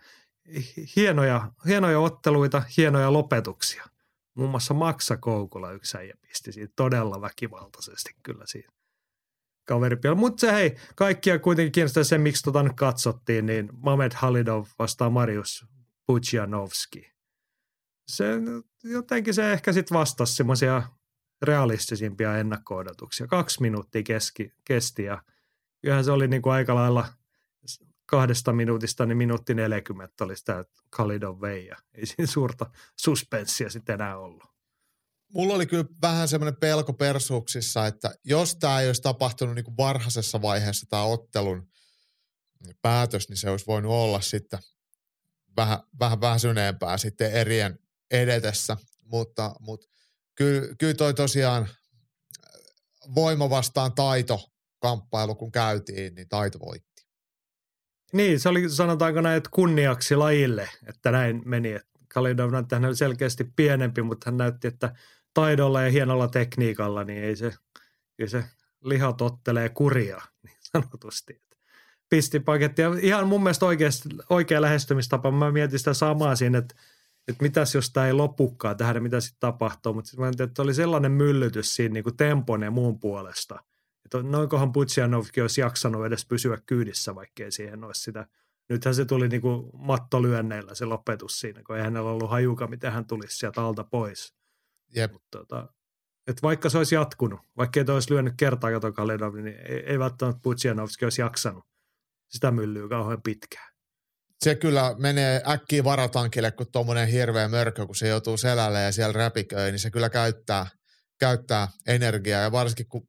hienoja, 0.95 1.51
hienoja 1.65 1.99
otteluita, 1.99 2.63
hienoja 2.77 3.13
lopetuksia. 3.13 3.83
Muun 4.33 4.49
muassa 4.49 4.73
Maksa 4.73 5.17
Koukula 5.17 5.71
yksi 5.71 5.97
äijä 5.97 6.13
pisti 6.21 6.51
siitä 6.51 6.73
todella 6.75 7.21
väkivaltaisesti 7.21 8.15
kyllä 8.23 8.43
siitä 8.45 8.71
kaveripiel. 9.67 10.15
Mutta 10.15 10.41
se 10.41 10.53
hei, 10.53 10.75
kaikkia 10.95 11.39
kuitenkin 11.39 11.71
kiinnostaa 11.71 12.03
se, 12.03 12.17
miksi 12.17 12.43
tota 12.43 12.63
nyt 12.63 12.73
katsottiin, 12.75 13.45
niin 13.45 13.69
Mamed 13.73 14.11
Halidov 14.15 14.65
vastaa 14.79 15.09
Marius 15.09 15.65
Pucianovski. 16.11 17.11
Se, 18.07 18.25
jotenkin 18.83 19.33
se 19.33 19.53
ehkä 19.53 19.73
sitten 19.73 19.97
vastasi 19.97 20.35
semmoisia 20.35 20.83
realistisimpia 21.41 22.37
ennakko 22.37 22.83
Kaksi 23.29 23.61
minuuttia 23.61 24.03
keski, 24.03 24.53
kesti 24.65 25.03
ja 25.03 25.23
kyllähän 25.81 26.05
se 26.05 26.11
oli 26.11 26.27
niin 26.27 26.41
kuin 26.41 26.53
aika 26.53 26.75
lailla 26.75 27.07
kahdesta 28.05 28.53
minuutista, 28.53 29.05
niin 29.05 29.17
minuutti 29.17 29.53
40 29.53 30.23
oli 30.23 30.35
sitä 30.37 30.65
Khalidov 30.95 31.41
vei 31.41 31.65
ja 31.65 31.77
ei 31.93 32.05
siinä 32.05 32.25
suurta 32.25 32.65
suspenssia 32.99 33.69
sitten 33.69 33.93
enää 33.93 34.17
ollut 34.17 34.43
mulla 35.33 35.53
oli 35.53 35.65
kyllä 35.65 35.85
vähän 36.01 36.27
semmoinen 36.27 36.59
pelko 36.59 36.93
persuuksissa, 36.93 37.87
että 37.87 38.15
jos 38.23 38.55
tämä 38.55 38.81
ei 38.81 38.87
olisi 38.87 39.01
tapahtunut 39.01 39.55
niin 39.55 39.65
kuin 39.65 39.77
varhaisessa 39.77 40.41
vaiheessa 40.41 40.85
tämä 40.89 41.03
ottelun 41.03 41.67
päätös, 42.81 43.29
niin 43.29 43.37
se 43.37 43.49
olisi 43.49 43.67
voinut 43.67 43.91
olla 43.91 44.21
sitten 44.21 44.59
vähän, 45.57 45.79
vähän 45.99 46.21
väsyneempää 46.21 46.97
sitten 46.97 47.31
erien 47.31 47.79
edetessä, 48.11 48.77
mutta, 49.01 49.55
mutta 49.59 49.87
kyllä, 50.35 50.75
kyllä 50.79 50.93
toi 50.93 51.13
tosiaan 51.13 51.67
voima 53.15 53.49
vastaan 53.49 53.95
taito 53.95 54.51
kamppailu, 54.79 55.35
kun 55.35 55.51
käytiin, 55.51 56.15
niin 56.15 56.29
taito 56.29 56.59
voitti. 56.59 57.05
Niin, 58.13 58.39
se 58.39 58.49
oli 58.49 58.69
sanotaanko 58.69 59.21
näin, 59.21 59.37
että 59.37 59.49
kunniaksi 59.53 60.15
lajille, 60.15 60.69
että 60.87 61.11
näin 61.11 61.41
meni. 61.45 61.79
Kalidov 62.13 62.51
näytti, 62.51 62.75
hän 62.75 62.85
oli 62.85 62.95
selkeästi 62.95 63.43
pienempi, 63.55 64.01
mutta 64.01 64.29
hän 64.31 64.37
näytti, 64.37 64.67
että 64.67 64.95
taidolla 65.33 65.81
ja 65.81 65.91
hienolla 65.91 66.27
tekniikalla, 66.27 67.03
niin 67.03 67.23
ei 67.23 67.35
se, 67.35 67.53
ei 68.19 68.27
se 68.27 68.43
liha 68.83 69.13
tottelee 69.13 69.69
kuria 69.69 70.21
niin 70.43 70.57
sanotusti. 70.61 71.41
Pisti 72.11 72.39
paketti. 72.39 72.81
Ja 72.81 72.91
ihan 73.01 73.27
mun 73.27 73.43
mielestä 73.43 73.65
oikeasti, 73.65 74.09
oikea 74.29 74.61
lähestymistapa. 74.61 75.31
Mä 75.31 75.51
mietin 75.51 75.79
sitä 75.79 75.93
samaa 75.93 76.35
siinä, 76.35 76.57
että, 76.57 76.75
että 77.27 77.43
mitäs 77.43 77.75
jos 77.75 77.89
tämä 77.89 78.07
ei 78.07 78.13
lopukkaan 78.13 78.77
tähän, 78.77 79.03
mitä 79.03 79.19
sitten 79.19 79.39
tapahtuu. 79.39 79.93
Mutta 79.93 80.09
sitten 80.09 80.25
mä 80.25 80.29
mietin, 80.29 80.43
että 80.43 80.61
oli 80.61 80.73
sellainen 80.73 81.11
myllytys 81.11 81.75
siinä 81.75 81.93
niin 81.93 82.03
kuin 82.03 82.17
tempon 82.17 82.61
ja 82.61 82.71
muun 82.71 82.99
puolesta. 82.99 83.63
Että 84.05 84.23
noinkohan 84.23 84.71
Putsianovkin 84.71 85.43
olisi 85.43 85.61
jaksanut 85.61 86.05
edes 86.05 86.25
pysyä 86.25 86.57
kyydissä, 86.65 87.15
vaikkei 87.15 87.51
siihen 87.51 87.83
olisi 87.83 88.01
sitä. 88.01 88.27
Nythän 88.69 88.95
se 88.95 89.05
tuli 89.05 89.27
niin 89.27 89.41
kuin 89.41 89.69
mattoluenneillä 89.73 90.75
se 90.75 90.85
lopetus 90.85 91.39
siinä, 91.39 91.61
kun 91.63 91.77
ei 91.77 91.83
hänellä 91.83 92.11
ollut 92.11 92.29
hajuka, 92.29 92.67
miten 92.67 92.91
hän 92.91 93.05
tulisi 93.05 93.37
sieltä 93.37 93.61
alta 93.61 93.83
pois. 93.83 94.33
Jep. 94.95 95.11
Mutta, 95.11 95.37
tota, 95.37 95.73
et 96.27 96.43
vaikka 96.43 96.69
se 96.69 96.77
olisi 96.77 96.95
jatkunut, 96.95 97.39
vaikka 97.57 97.79
ei 97.79 97.85
olisi 97.93 98.13
lyönyt 98.13 98.33
kertaa 98.37 98.91
Kaledov, 98.95 99.35
niin 99.35 99.47
ei, 99.47 99.83
ei 99.85 99.99
välttämättä 99.99 100.39
Putsianovski 100.43 101.05
olisi 101.05 101.21
jaksanut 101.21 101.70
sitä 102.31 102.51
myllyä 102.51 102.89
kauhean 102.89 103.21
pitkään. 103.21 103.71
Se 104.43 104.55
kyllä 104.55 104.95
menee 104.97 105.41
äkkiä 105.47 105.83
varatankille, 105.83 106.51
kun 106.51 106.71
tuommoinen 106.71 107.07
hirveä 107.07 107.47
mörkö, 107.47 107.85
kun 107.85 107.95
se 107.95 108.07
joutuu 108.07 108.37
selälle 108.37 108.81
ja 108.81 108.91
siellä 108.91 109.13
räpiköi, 109.13 109.71
niin 109.71 109.79
se 109.79 109.91
kyllä 109.91 110.09
käyttää, 110.09 110.67
käyttää 111.19 111.67
energiaa. 111.87 112.41
Ja 112.41 112.51
varsinkin 112.51 112.87
kun 112.87 113.07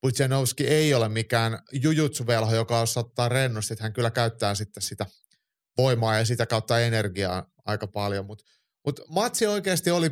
Putsianovski 0.00 0.66
ei 0.66 0.94
ole 0.94 1.08
mikään 1.08 1.58
jujutsuvelho, 1.72 2.54
joka 2.54 2.80
osaa 2.80 3.00
ottaa 3.00 3.28
rennosti, 3.28 3.74
että 3.74 3.82
hän 3.82 3.92
kyllä 3.92 4.10
käyttää 4.10 4.54
sitten 4.54 4.82
sitä 4.82 5.06
voimaa 5.78 6.18
ja 6.18 6.24
sitä 6.24 6.46
kautta 6.46 6.80
energiaa 6.80 7.46
aika 7.64 7.86
paljon. 7.86 8.26
Mutta 8.26 8.44
mut 8.86 9.00
matsi 9.08 9.46
oikeasti 9.46 9.90
oli 9.90 10.10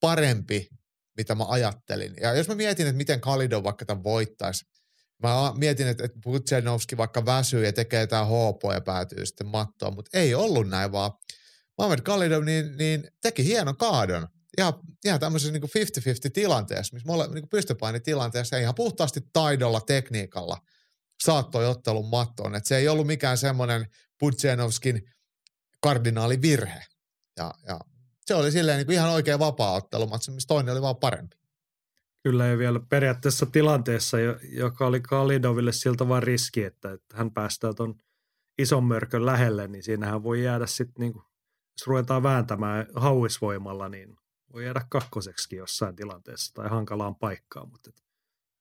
parempi, 0.00 0.68
mitä 1.16 1.34
mä 1.34 1.44
ajattelin. 1.48 2.14
Ja 2.20 2.34
jos 2.34 2.48
mä 2.48 2.54
mietin, 2.54 2.86
että 2.86 2.96
miten 2.96 3.20
Kalido 3.20 3.62
vaikka 3.62 3.84
tämän 3.84 4.04
voittaisi, 4.04 4.64
mä 5.22 5.52
mietin, 5.56 5.88
että, 5.88 6.04
että 6.04 6.20
vaikka 6.96 7.26
väsyy 7.26 7.64
ja 7.64 7.72
tekee 7.72 8.06
tämä 8.06 8.24
hoopo 8.24 8.72
ja 8.72 8.80
päätyy 8.80 9.26
sitten 9.26 9.46
mattoon, 9.46 9.94
mutta 9.94 10.18
ei 10.18 10.34
ollut 10.34 10.68
näin, 10.68 10.92
vaan 10.92 11.12
Mohamed 11.78 12.00
Khalidov 12.00 12.44
niin, 12.44 12.76
niin 12.76 13.08
teki 13.22 13.44
hienon 13.44 13.76
kaadon. 13.76 14.28
Ihan, 14.58 14.74
ihan 15.04 15.20
tämmöisessä 15.20 15.52
niin 15.52 15.62
50-50 15.62 16.30
tilanteessa, 16.32 16.94
missä 16.94 17.08
me 17.08 17.34
niin 17.34 17.48
pystypainitilanteessa 17.48 18.56
ihan 18.56 18.74
puhtaasti 18.74 19.20
taidolla, 19.32 19.80
tekniikalla 19.80 20.56
saattoi 21.24 21.66
ottelun 21.66 22.08
mattoon. 22.08 22.54
Että 22.54 22.68
se 22.68 22.76
ei 22.76 22.88
ollut 22.88 23.06
mikään 23.06 23.38
semmoinen 23.38 23.86
Putsenovskin 24.18 25.10
kardinaalivirhe. 25.80 26.84
Ja, 27.36 27.54
ja 27.66 27.80
se 28.26 28.34
oli 28.34 28.52
silleen 28.52 28.78
niin 28.78 28.92
ihan 28.92 29.10
oikea 29.10 29.38
vapaa-ottelu, 29.38 30.06
missä 30.06 30.32
toinen 30.48 30.72
oli 30.72 30.82
vaan 30.82 30.96
parempi. 30.96 31.39
Kyllä 32.22 32.46
ja 32.46 32.58
vielä 32.58 32.80
periaatteessa 32.88 33.46
tilanteessa, 33.46 34.16
joka 34.42 34.86
oli 34.86 35.00
Kalidoville 35.00 35.72
siltä 35.72 36.08
vain 36.08 36.22
riski, 36.22 36.64
että, 36.64 36.92
että 36.92 37.16
hän 37.16 37.30
päästää 37.30 37.72
tuon 37.72 37.94
ison 38.58 38.84
mörkön 38.84 39.26
lähelle, 39.26 39.68
niin 39.68 39.82
siinähän 39.82 40.22
voi 40.22 40.44
jäädä 40.44 40.66
sitten, 40.66 40.94
niin 40.98 41.12
kuin, 41.12 41.24
jos 41.80 41.86
ruvetaan 41.86 42.22
vääntämään 42.22 42.86
hauisvoimalla, 42.94 43.88
niin 43.88 44.16
voi 44.52 44.64
jäädä 44.64 44.86
kakkoseksi 44.90 45.56
jossain 45.56 45.96
tilanteessa 45.96 46.54
tai 46.54 46.68
hankalaan 46.68 47.14
paikkaan, 47.14 47.68
mutta 47.68 47.90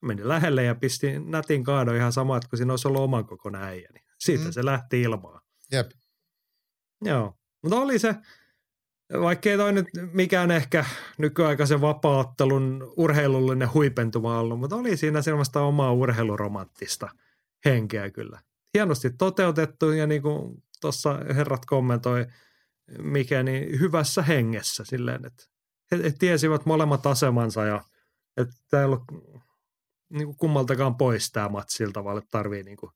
meni 0.01 0.27
lähelle 0.27 0.63
ja 0.63 0.75
pisti 0.75 1.19
nätin 1.19 1.63
kaadon 1.63 1.95
ihan 1.95 2.13
sama, 2.13 2.37
että 2.37 2.49
kun 2.49 2.57
siinä 2.57 2.73
olisi 2.73 2.87
ollut 2.87 3.01
oman 3.01 3.25
kokoinen 3.25 3.61
äijä, 3.61 3.89
niin 3.93 4.05
siitä 4.19 4.45
mm. 4.45 4.51
se 4.51 4.65
lähti 4.65 5.01
ilmaan. 5.01 5.41
Jep. 5.71 5.91
Joo, 7.01 7.37
mutta 7.63 7.77
oli 7.77 7.99
se, 7.99 8.15
vaikkei 9.13 9.57
toi 9.57 9.73
nyt 9.73 9.87
mikään 10.13 10.51
ehkä 10.51 10.85
nykyaikaisen 11.17 11.81
vapaattelun 11.81 12.93
urheilullinen 12.97 13.73
huipentuma 13.73 14.39
ollut, 14.39 14.59
mutta 14.59 14.75
oli 14.75 14.97
siinä 14.97 15.21
sellaista 15.21 15.61
omaa 15.61 15.93
urheiluromanttista 15.93 17.09
henkeä 17.65 18.09
kyllä. 18.09 18.39
Hienosti 18.73 19.09
toteutettu 19.09 19.91
ja 19.91 20.07
niin 20.07 20.21
kuin 20.21 20.63
tuossa 20.81 21.19
herrat 21.35 21.65
kommentoi, 21.65 22.25
mikä 23.01 23.43
niin 23.43 23.79
hyvässä 23.79 24.21
hengessä 24.21 24.83
silleen, 24.85 25.25
että 25.25 25.43
he, 25.91 26.03
he 26.03 26.13
tiesivät 26.19 26.65
molemmat 26.65 27.05
asemansa 27.05 27.65
ja 27.65 27.83
että 28.37 28.55
tämä 28.69 28.81
ei 28.81 28.85
ollut 28.85 29.03
niin 30.09 30.25
kuin 30.25 30.37
kummaltakaan 30.37 30.95
pois 30.95 31.31
tämä 31.31 31.49
matsi 31.49 31.77
sillä 31.77 31.93
tavalla, 31.93 32.19
että 32.19 32.31
tarvii 32.31 32.63
niin 32.63 32.77
kuin 32.77 32.91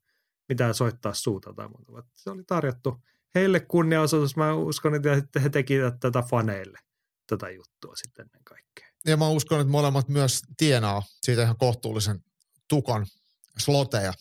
mitään 0.49 0.73
soittaa 0.73 1.13
suuta 1.13 1.53
tai 1.53 1.67
muuta. 1.67 2.07
Se 2.13 2.29
oli 2.29 2.43
tarjottu– 2.43 2.97
heille 3.35 3.59
kunniaosoitus. 3.59 4.35
Mä 4.35 4.53
uskon, 4.53 4.95
että 4.95 5.39
he 5.39 5.49
tekivät 5.49 5.99
tätä 5.99 6.21
faneille 6.21 6.79
tätä 7.27 7.49
juttua 7.49 7.95
sitten 7.95 8.25
ennen 8.25 8.43
kaikkea. 8.43 8.87
Ja 9.05 9.17
mä 9.17 9.27
uskon, 9.27 9.59
että 9.59 9.71
molemmat 9.71 10.09
myös 10.09 10.41
tienaa 10.57 11.03
siitä 11.21 11.43
ihan 11.43 11.57
kohtuullisen 11.57 12.19
tukan 12.69 13.05
sloteja. 13.57 14.13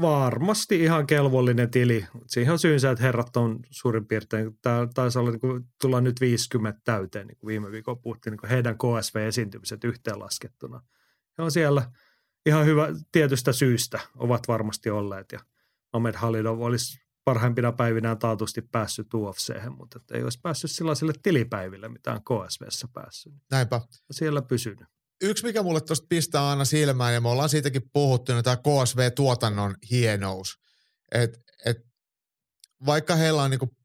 Varmasti 0.00 0.82
ihan 0.82 1.06
kelvollinen 1.06 1.70
tili. 1.70 2.06
Siihen 2.26 2.52
on 2.52 2.58
syynsä, 2.58 2.90
että 2.90 3.04
herrat 3.04 3.36
on 3.36 3.60
suurin 3.70 4.06
piirtein, 4.06 4.58
tämä 4.62 4.88
taisi 4.94 5.18
olla 5.18 5.30
niin 5.30 5.40
kuin, 5.40 5.64
tulla 5.80 6.00
nyt 6.00 6.20
50 6.20 6.80
täyteen, 6.84 7.26
niin 7.26 7.36
kuin 7.38 7.48
viime 7.48 7.70
viikolla 7.70 8.00
puhuttiin 8.02 8.30
niin 8.30 8.40
kuin 8.40 8.50
heidän 8.50 8.78
KSV-esiintymiset 8.78 9.84
yhteenlaskettuna. 9.84 10.82
He 11.38 11.42
on 11.42 11.50
siellä 11.52 11.90
ihan 12.46 12.66
hyvä 12.66 12.88
tietystä 13.12 13.52
syystä, 13.52 14.00
ovat 14.16 14.48
varmasti 14.48 14.90
olleet 14.90 15.32
ja 15.32 15.40
Ahmed 15.92 16.14
Halidov 16.14 16.60
olisi 16.60 17.03
parhaimpina 17.24 17.72
päivinään 17.72 18.18
taatusti 18.18 18.62
päässyt 18.62 19.14
ufc 19.14 19.54
mutta 19.76 20.00
ei 20.14 20.22
olisi 20.22 20.40
päässyt 20.42 20.70
sellaisille 20.70 21.12
tilipäiville, 21.22 21.88
mitä 21.88 22.12
on 22.12 22.20
KSVssä 22.24 22.88
päässyt. 22.92 23.32
Näinpä. 23.50 23.80
Siellä 24.10 24.42
pysynyt. 24.42 24.88
Yksi, 25.22 25.44
mikä 25.44 25.62
mulle 25.62 25.80
tuosta 25.80 26.06
pistää 26.08 26.48
aina 26.48 26.64
silmään, 26.64 27.14
ja 27.14 27.20
me 27.20 27.28
ollaan 27.28 27.48
siitäkin 27.48 27.82
puhuttu, 27.92 28.32
niin 28.32 28.44
tämä 28.44 28.56
KSV-tuotannon 28.56 29.74
hienous. 29.90 30.54
Et, 31.12 31.30
et 31.66 31.76
vaikka 32.86 33.14
heillä 33.14 33.42
on 33.42 33.50
niinku 33.50 33.76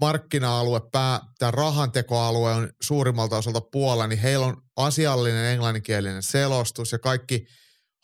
markkina-alue, 0.00 0.80
pää, 0.92 1.20
tämä 1.38 1.50
rahantekoalue 1.50 2.52
on 2.52 2.70
suurimmalta 2.82 3.36
osalta 3.36 3.60
Puola, 3.60 4.06
niin 4.06 4.18
heillä 4.18 4.46
on 4.46 4.62
asiallinen 4.76 5.44
englanninkielinen 5.44 6.22
selostus 6.22 6.92
ja 6.92 6.98
kaikki 6.98 7.46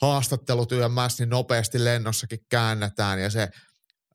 haastattelut 0.03 0.73
YMS 0.73 1.19
niin 1.19 1.29
nopeasti 1.29 1.85
lennossakin 1.85 2.39
käännetään 2.51 3.23
ja 3.23 3.31
se 3.31 3.49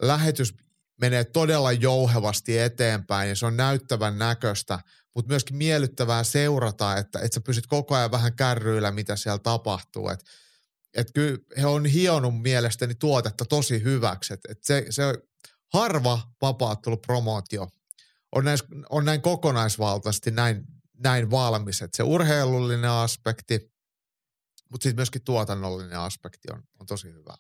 lähetys 0.02 0.54
menee 1.02 1.24
todella 1.24 1.72
jouhevasti 1.72 2.60
eteenpäin 2.60 3.30
ja 3.30 3.36
se 3.36 3.46
on 3.46 3.58
näyttävän 3.58 4.18
näköistä, 4.18 4.80
mutta 5.16 5.30
myöskin 5.30 5.58
miellyttävää 5.58 6.24
seurata, 6.24 6.98
että, 6.98 7.20
että 7.20 7.36
sä 7.36 7.42
pysyt 7.42 7.68
koko 7.68 7.96
ajan 7.96 8.12
vähän 8.12 8.36
kärryillä, 8.36 8.92
mitä 8.92 9.16
siellä 9.16 9.40
tapahtuu. 9.40 10.10
Että 10.10 10.26
et 10.94 11.08
kyllä 11.14 11.38
he 11.58 11.66
on 11.66 11.86
hionut 11.86 12.42
mielestäni 12.42 12.96
tuotetta 12.96 13.46
tosi 13.46 13.84
hyväksi. 13.84 14.34
Et, 14.34 14.40
et 14.50 14.64
se, 14.64 14.86
se 14.90 15.04
harva 15.74 16.22
vapaattelupromootio 16.42 17.68
on 18.32 18.46
näin, 18.46 18.60
on 18.90 19.06
näin 19.06 19.22
kokonaisvaltaisesti 19.22 20.32
näin, 20.32 20.66
näin 20.98 21.32
valmis. 21.32 21.82
Et 21.82 21.94
se 21.94 22.04
urheilullinen 22.04 22.90
aspekti, 22.90 23.74
mutta 24.72 24.84
sitten 24.84 24.96
myöskin 24.96 25.24
tuotannollinen 25.24 26.00
aspekti 26.00 26.48
on, 26.52 26.64
on 26.80 26.86
tosi 26.86 27.08
hyvä. 27.08 27.38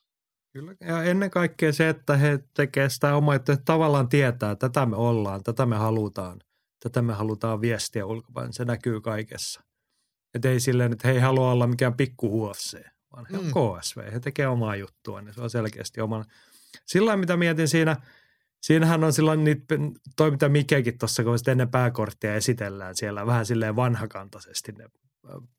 Kyllä, 0.53 0.75
ja 0.79 1.03
ennen 1.03 1.31
kaikkea 1.31 1.73
se, 1.73 1.89
että 1.89 2.17
he 2.17 2.39
tekevät 2.53 2.91
sitä 2.91 3.15
omaa, 3.15 3.35
että 3.35 3.57
tavallaan 3.65 4.09
tietää, 4.09 4.51
että 4.51 4.69
tätä 4.69 4.85
me 4.85 4.95
ollaan, 4.95 5.43
tätä 5.43 5.65
me 5.65 5.75
halutaan, 5.75 6.39
tätä 6.83 7.01
me 7.01 7.13
halutaan 7.13 7.61
viestiä 7.61 8.05
ulkopäin. 8.05 8.53
Se 8.53 8.65
näkyy 8.65 9.01
kaikessa. 9.01 9.63
Että 10.33 10.49
ei 10.49 10.59
silleen, 10.59 10.91
että 10.91 11.07
he 11.07 11.13
ei 11.13 11.19
halua 11.19 11.51
olla 11.51 11.67
mikään 11.67 11.93
pikku 11.93 12.45
UFC, 12.45 12.79
vaan 13.15 13.25
he 13.31 13.37
on 13.37 13.45
mm. 13.45 13.51
KSV. 13.51 14.11
He 14.11 14.19
tekevät 14.19 14.49
omaa 14.49 14.75
juttua, 14.75 15.21
niin 15.21 15.33
se 15.33 15.41
on 15.41 15.49
selkeästi 15.49 16.01
oman. 16.01 16.25
Sillä 16.85 17.17
mitä 17.17 17.37
mietin 17.37 17.67
siinä, 17.67 17.95
siinähän 18.61 19.03
on 19.03 19.13
silloin 19.13 19.43
niitä, 19.43 19.75
toi 20.15 20.31
mitä 20.31 20.49
Mikekin 20.49 20.97
tuossa, 20.97 21.23
kun 21.23 21.37
ennen 21.51 21.69
pääkorttia 21.69 22.35
esitellään 22.35 22.95
siellä 22.95 23.25
vähän 23.25 23.45
silleen 23.45 23.75
vanhakantaisesti 23.75 24.71
ne 24.71 24.89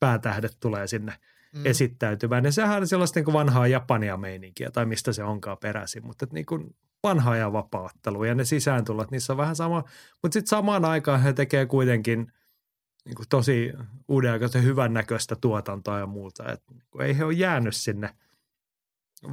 päätähdet 0.00 0.56
tulee 0.60 0.86
sinne– 0.86 1.12
mm. 1.54 1.66
esittäytymään. 1.66 2.44
Ja 2.44 2.52
sehän 2.52 2.80
on 2.82 2.88
sellaista 2.88 3.18
niin 3.18 3.24
kuin 3.24 3.32
vanhaa 3.32 3.66
Japania 3.66 4.16
meininkiä 4.16 4.70
tai 4.70 4.86
mistä 4.86 5.12
se 5.12 5.24
onkaan 5.24 5.58
peräisin, 5.58 6.06
mutta 6.06 6.26
niin 6.32 6.46
kuin 6.46 6.76
vanhaa 7.02 7.36
ja 7.36 7.52
vapaattelu 7.52 8.24
ja 8.24 8.34
ne 8.34 8.44
sisääntulot, 8.44 9.10
niissä 9.10 9.32
on 9.32 9.36
vähän 9.36 9.56
sama. 9.56 9.84
Mutta 10.22 10.32
sitten 10.32 10.50
samaan 10.50 10.84
aikaan 10.84 11.22
he 11.22 11.32
tekee 11.32 11.66
kuitenkin 11.66 12.32
niin 13.04 13.14
kuin 13.14 13.28
tosi 13.28 13.72
uudenaikaisen 14.08 14.64
hyvän 14.64 14.92
näköistä 14.92 15.36
tuotantoa 15.36 15.98
ja 15.98 16.06
muuta. 16.06 16.52
Et 16.52 16.62
niin 16.70 17.02
ei 17.02 17.18
he 17.18 17.24
ole 17.24 17.32
jäänyt 17.32 17.76
sinne 17.76 18.14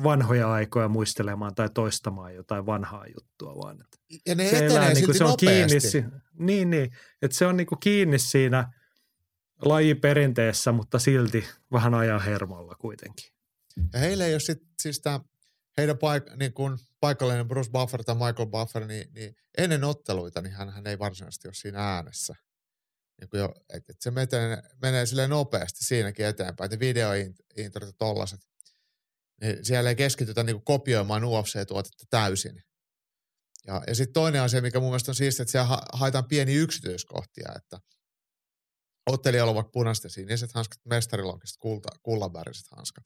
vanhoja 0.03 0.51
aikoja 0.51 0.88
muistelemaan 0.88 1.55
tai 1.55 1.69
toistamaan 1.74 2.36
jotain 2.36 2.65
vanhaa 2.65 3.05
juttua, 3.07 3.55
vaan 3.55 3.81
että 3.81 3.97
ja 4.25 4.36
ne 4.36 4.50
se 4.50 4.65
elää, 4.65 4.93
niin 4.93 5.05
kuin 5.05 5.17
se 5.17 5.24
on 5.24 5.38
kiinni, 5.38 6.12
niin, 6.39 6.69
niin, 6.69 6.91
että 7.21 7.38
se 7.38 7.45
on 7.45 7.57
niin 7.57 7.67
kuin 7.67 7.79
kiinni 7.79 8.19
siinä– 8.19 8.67
lajiperinteessä, 9.65 10.71
mutta 10.71 10.99
silti 10.99 11.47
vähän 11.71 11.93
ajan 11.93 12.21
hermolla 12.21 12.75
kuitenkin. 12.75 13.31
Ja 13.93 13.99
heillä 13.99 14.25
ei 14.25 14.33
ole 14.33 14.39
sit, 14.39 14.63
siis 14.81 15.01
tämä 15.01 15.19
heidän 15.77 15.95
paik- 15.95 16.35
niin 16.35 16.53
kun 16.53 16.79
paikallinen 16.99 17.47
Bruce 17.47 17.71
Buffer 17.71 18.03
tai 18.03 18.15
Michael 18.15 18.49
Buffer, 18.49 18.85
niin, 18.85 19.13
niin 19.13 19.35
ennen 19.57 19.83
otteluita, 19.83 20.41
niin 20.41 20.53
hän, 20.53 20.69
hän 20.69 20.87
ei 20.87 20.99
varsinaisesti 20.99 21.47
ole 21.47 21.53
siinä 21.53 21.95
äänessä. 21.95 22.33
Niin 23.21 23.29
jo, 23.33 23.53
et, 23.73 23.89
et 23.89 24.01
se 24.01 24.11
menee, 24.11 24.61
menee 24.81 25.05
sille 25.05 25.27
nopeasti 25.27 25.85
siinäkin 25.85 26.25
eteenpäin, 26.25 26.65
että 26.65 26.79
videointrot 26.79 27.87
ja 27.87 27.93
tollaset. 27.97 28.39
Niin 29.41 29.65
siellä 29.65 29.89
ei 29.89 29.95
keskitytä 29.95 30.43
niin 30.43 30.63
kopioimaan 30.63 31.23
UFC-tuotetta 31.23 32.05
täysin. 32.09 32.63
Ja, 33.67 33.83
ja 33.87 33.95
sitten 33.95 34.13
toinen 34.13 34.41
asia, 34.41 34.61
mikä 34.61 34.79
mun 34.79 34.89
mielestä 34.89 35.11
on 35.11 35.15
siistiä, 35.15 35.43
että 35.43 35.51
siellä 35.51 35.67
ha- 35.67 35.85
haetaan 35.93 36.27
pieni 36.27 36.55
yksityiskohtia, 36.55 37.51
että– 37.55 37.79
ottelijalla 39.08 39.52
ovat 39.52 39.72
punaiset 39.72 40.04
ja 40.04 40.10
siniset 40.10 40.54
hanskat, 40.54 40.80
mestarilonkista 40.86 41.60
kulta, 41.60 41.89
kullanväriset 42.04 42.65
hanskat. 42.76 43.06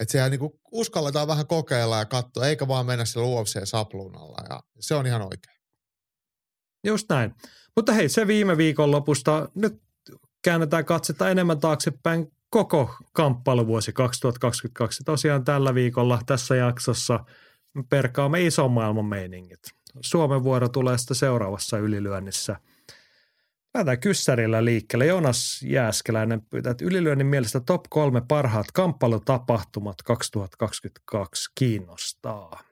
Että 0.00 0.12
siellä 0.12 0.28
niinku 0.28 0.60
uskalletaan 0.72 1.28
vähän 1.28 1.46
kokeilla 1.46 1.98
ja 1.98 2.04
katsoa, 2.04 2.46
eikä 2.46 2.68
vaan 2.68 2.86
mennä 2.86 3.04
sillä 3.04 3.26
UFC-sapluunalla 3.26 4.44
ja 4.48 4.60
se 4.80 4.94
on 4.94 5.06
ihan 5.06 5.22
oikein. 5.22 5.58
Just 6.84 7.08
näin. 7.08 7.34
Mutta 7.76 7.92
hei, 7.92 8.08
se 8.08 8.26
viime 8.26 8.56
viikon 8.56 8.90
lopusta, 8.90 9.48
nyt 9.54 9.82
käännetään 10.42 10.84
katsetta 10.84 11.30
enemmän 11.30 11.60
taaksepäin 11.60 12.32
koko 12.50 12.96
kamppailuvuosi 13.12 13.92
2022. 13.92 15.04
Tosiaan 15.04 15.44
tällä 15.44 15.74
viikolla 15.74 16.20
tässä 16.26 16.56
jaksossa 16.56 17.24
perkaamme 17.90 18.46
ison 18.46 18.70
maailman 18.70 19.04
meiningit. 19.04 19.60
Suomen 20.00 20.44
vuoro 20.44 20.68
tulee 20.68 20.98
sitten 20.98 21.16
seuraavassa 21.16 21.78
ylilyönnissä– 21.78 22.56
Lähdetään 23.74 24.00
kyssärillä 24.00 24.64
liikkeelle. 24.64 25.06
Jonas 25.06 25.62
Jääskeläinen 25.62 26.42
pyytää, 26.50 26.70
että 26.70 26.84
ylilyönnin 26.84 27.26
mielestä 27.26 27.60
top 27.60 27.82
kolme 27.90 28.22
parhaat 28.28 28.66
kamppailutapahtumat 28.72 30.02
2022 30.02 31.52
kiinnostaa. 31.54 32.67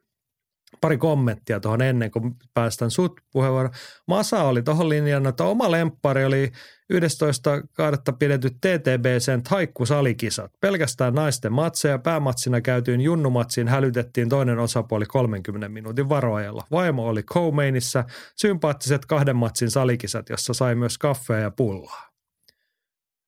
Pari 0.81 0.99
kommenttia 0.99 1.61
tuohon 1.61 1.83
ennen 1.83 2.11
kuin 2.11 2.35
päästään 2.55 2.91
sut 2.91 3.21
puheenvuoroon. 3.33 3.75
Masa 4.07 4.43
oli 4.43 4.63
tuohon 4.63 4.89
linjannut, 4.89 5.29
että 5.29 5.45
oma 5.45 5.71
lemppari 5.71 6.25
oli 6.25 6.53
11.2. 6.93 8.17
pidetyt 8.19 8.55
TTBCn 8.55 9.43
taikkusalikisat. 9.49 10.53
Pelkästään 10.61 11.15
naisten 11.15 11.53
matseja. 11.53 11.99
Päämatsina 11.99 12.61
käytyyn 12.61 13.01
junnumatsiin 13.01 13.69
hälytettiin 13.69 14.29
toinen 14.29 14.59
osapuoli 14.59 15.07
30 15.07 15.69
minuutin 15.69 16.09
varoajalla. 16.09 16.65
Vaimo 16.71 17.09
oli 17.09 17.23
co-mainissa. 17.23 18.05
Sympaattiset 18.37 19.07
kahden 19.07 19.37
matsin 19.37 19.71
salikisat, 19.71 20.29
jossa 20.29 20.55
sai 20.55 20.75
myös 20.75 20.99
kaffea 20.99 21.39
ja 21.39 21.51
pullaa. 21.51 22.07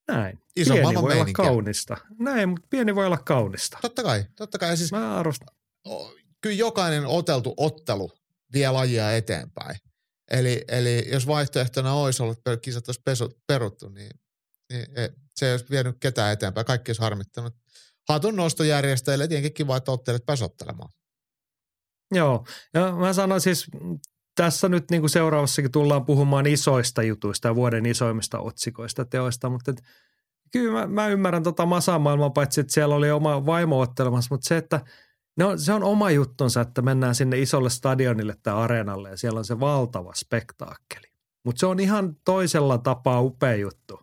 Näin. 0.09 0.39
Iso 0.57 0.75
pieni 0.75 0.95
voi 0.95 1.15
meininkiä. 1.15 1.43
olla 1.43 1.51
kaunista. 1.51 1.97
Näin, 2.19 2.49
mutta 2.49 2.67
pieni 2.71 2.95
voi 2.95 3.07
olla 3.07 3.19
kaunista. 3.19 3.79
Totta 3.83 4.03
kai, 4.03 4.25
totta 4.37 4.59
kai. 4.59 4.77
Siis, 4.77 4.93
Mä 4.93 5.17
arvostan. 5.17 5.49
Kyllä 6.41 6.57
jokainen 6.57 7.07
oteltu 7.07 7.55
ottelu 7.57 8.11
vie 8.53 8.71
lajia 8.71 9.13
eteenpäin. 9.13 9.77
Eli, 10.31 10.65
eli 10.69 11.09
jos 11.13 11.27
vaihtoehtona 11.27 11.95
olisi 11.95 12.23
ollut, 12.23 12.39
että 12.39 12.57
kisat 12.57 12.89
olisi 12.89 13.01
pesu, 13.05 13.29
peruttu, 13.47 13.89
niin, 13.89 14.11
niin 14.73 14.87
e, 14.99 15.09
se 15.35 15.47
ei 15.47 15.53
olisi 15.53 15.67
vienyt 15.71 15.97
ketään 16.01 16.33
eteenpäin. 16.33 16.67
Kaikki 16.67 16.91
olisi 16.91 17.03
harmittanut. 17.03 17.55
Hatun 18.09 18.37
nostojärjestäjille 18.37 19.29
tietenkin 19.29 19.55
kiva, 19.55 19.77
että 19.77 19.93
ottelet 19.93 20.27
pääsottelemaan. 20.27 20.91
Joo, 22.15 22.47
ja 22.75 22.93
mä 22.93 23.13
sanon 23.13 23.41
siis, 23.41 23.67
tässä 24.35 24.69
nyt 24.69 24.91
niin 24.91 25.03
kuin 25.03 25.11
seuraavassakin 25.11 25.73
tullaan 25.73 26.05
puhumaan 26.05 26.47
isoista 26.47 27.03
jutuista 27.03 27.49
ja 27.49 27.55
vuoden 27.55 27.87
isoimmista 27.87 28.39
otsikoista 28.39 29.05
teoista, 29.05 29.51
mutta 29.51 29.71
et, 29.71 29.83
kyllä 30.53 30.73
mä, 30.73 30.87
mä 30.87 31.09
ymmärrän 31.09 31.43
tota 31.43 31.67
masamaailmaa, 31.67 32.31
paitsi 32.31 32.61
että 32.61 32.73
siellä 32.73 32.95
oli 32.95 33.11
oma 33.11 33.47
vaimo 33.47 33.81
ottelemassa, 33.81 34.35
mutta 34.35 34.49
se, 34.49 34.57
että 34.57 34.81
No, 35.39 35.59
se 35.59 35.73
on 35.73 35.83
oma 35.83 36.11
juttunsa, 36.11 36.61
että 36.61 36.83
mennään 36.83 37.15
sinne 37.15 37.39
isolle 37.39 37.71
stadionille 37.71 38.37
tai 38.43 38.55
areenalle 38.55 39.11
ja 39.11 39.17
siellä 39.17 39.39
on 39.39 39.45
se 39.45 39.61
valtava 39.61 40.15
spektaakkeli. 40.15 41.07
Mutta 41.45 41.61
se 41.61 41.67
on 41.67 41.81
ihan 41.81 42.17
toisella 42.25 42.79
tapaa 42.79 43.21
upea 43.21 43.55
juttu, 43.55 44.01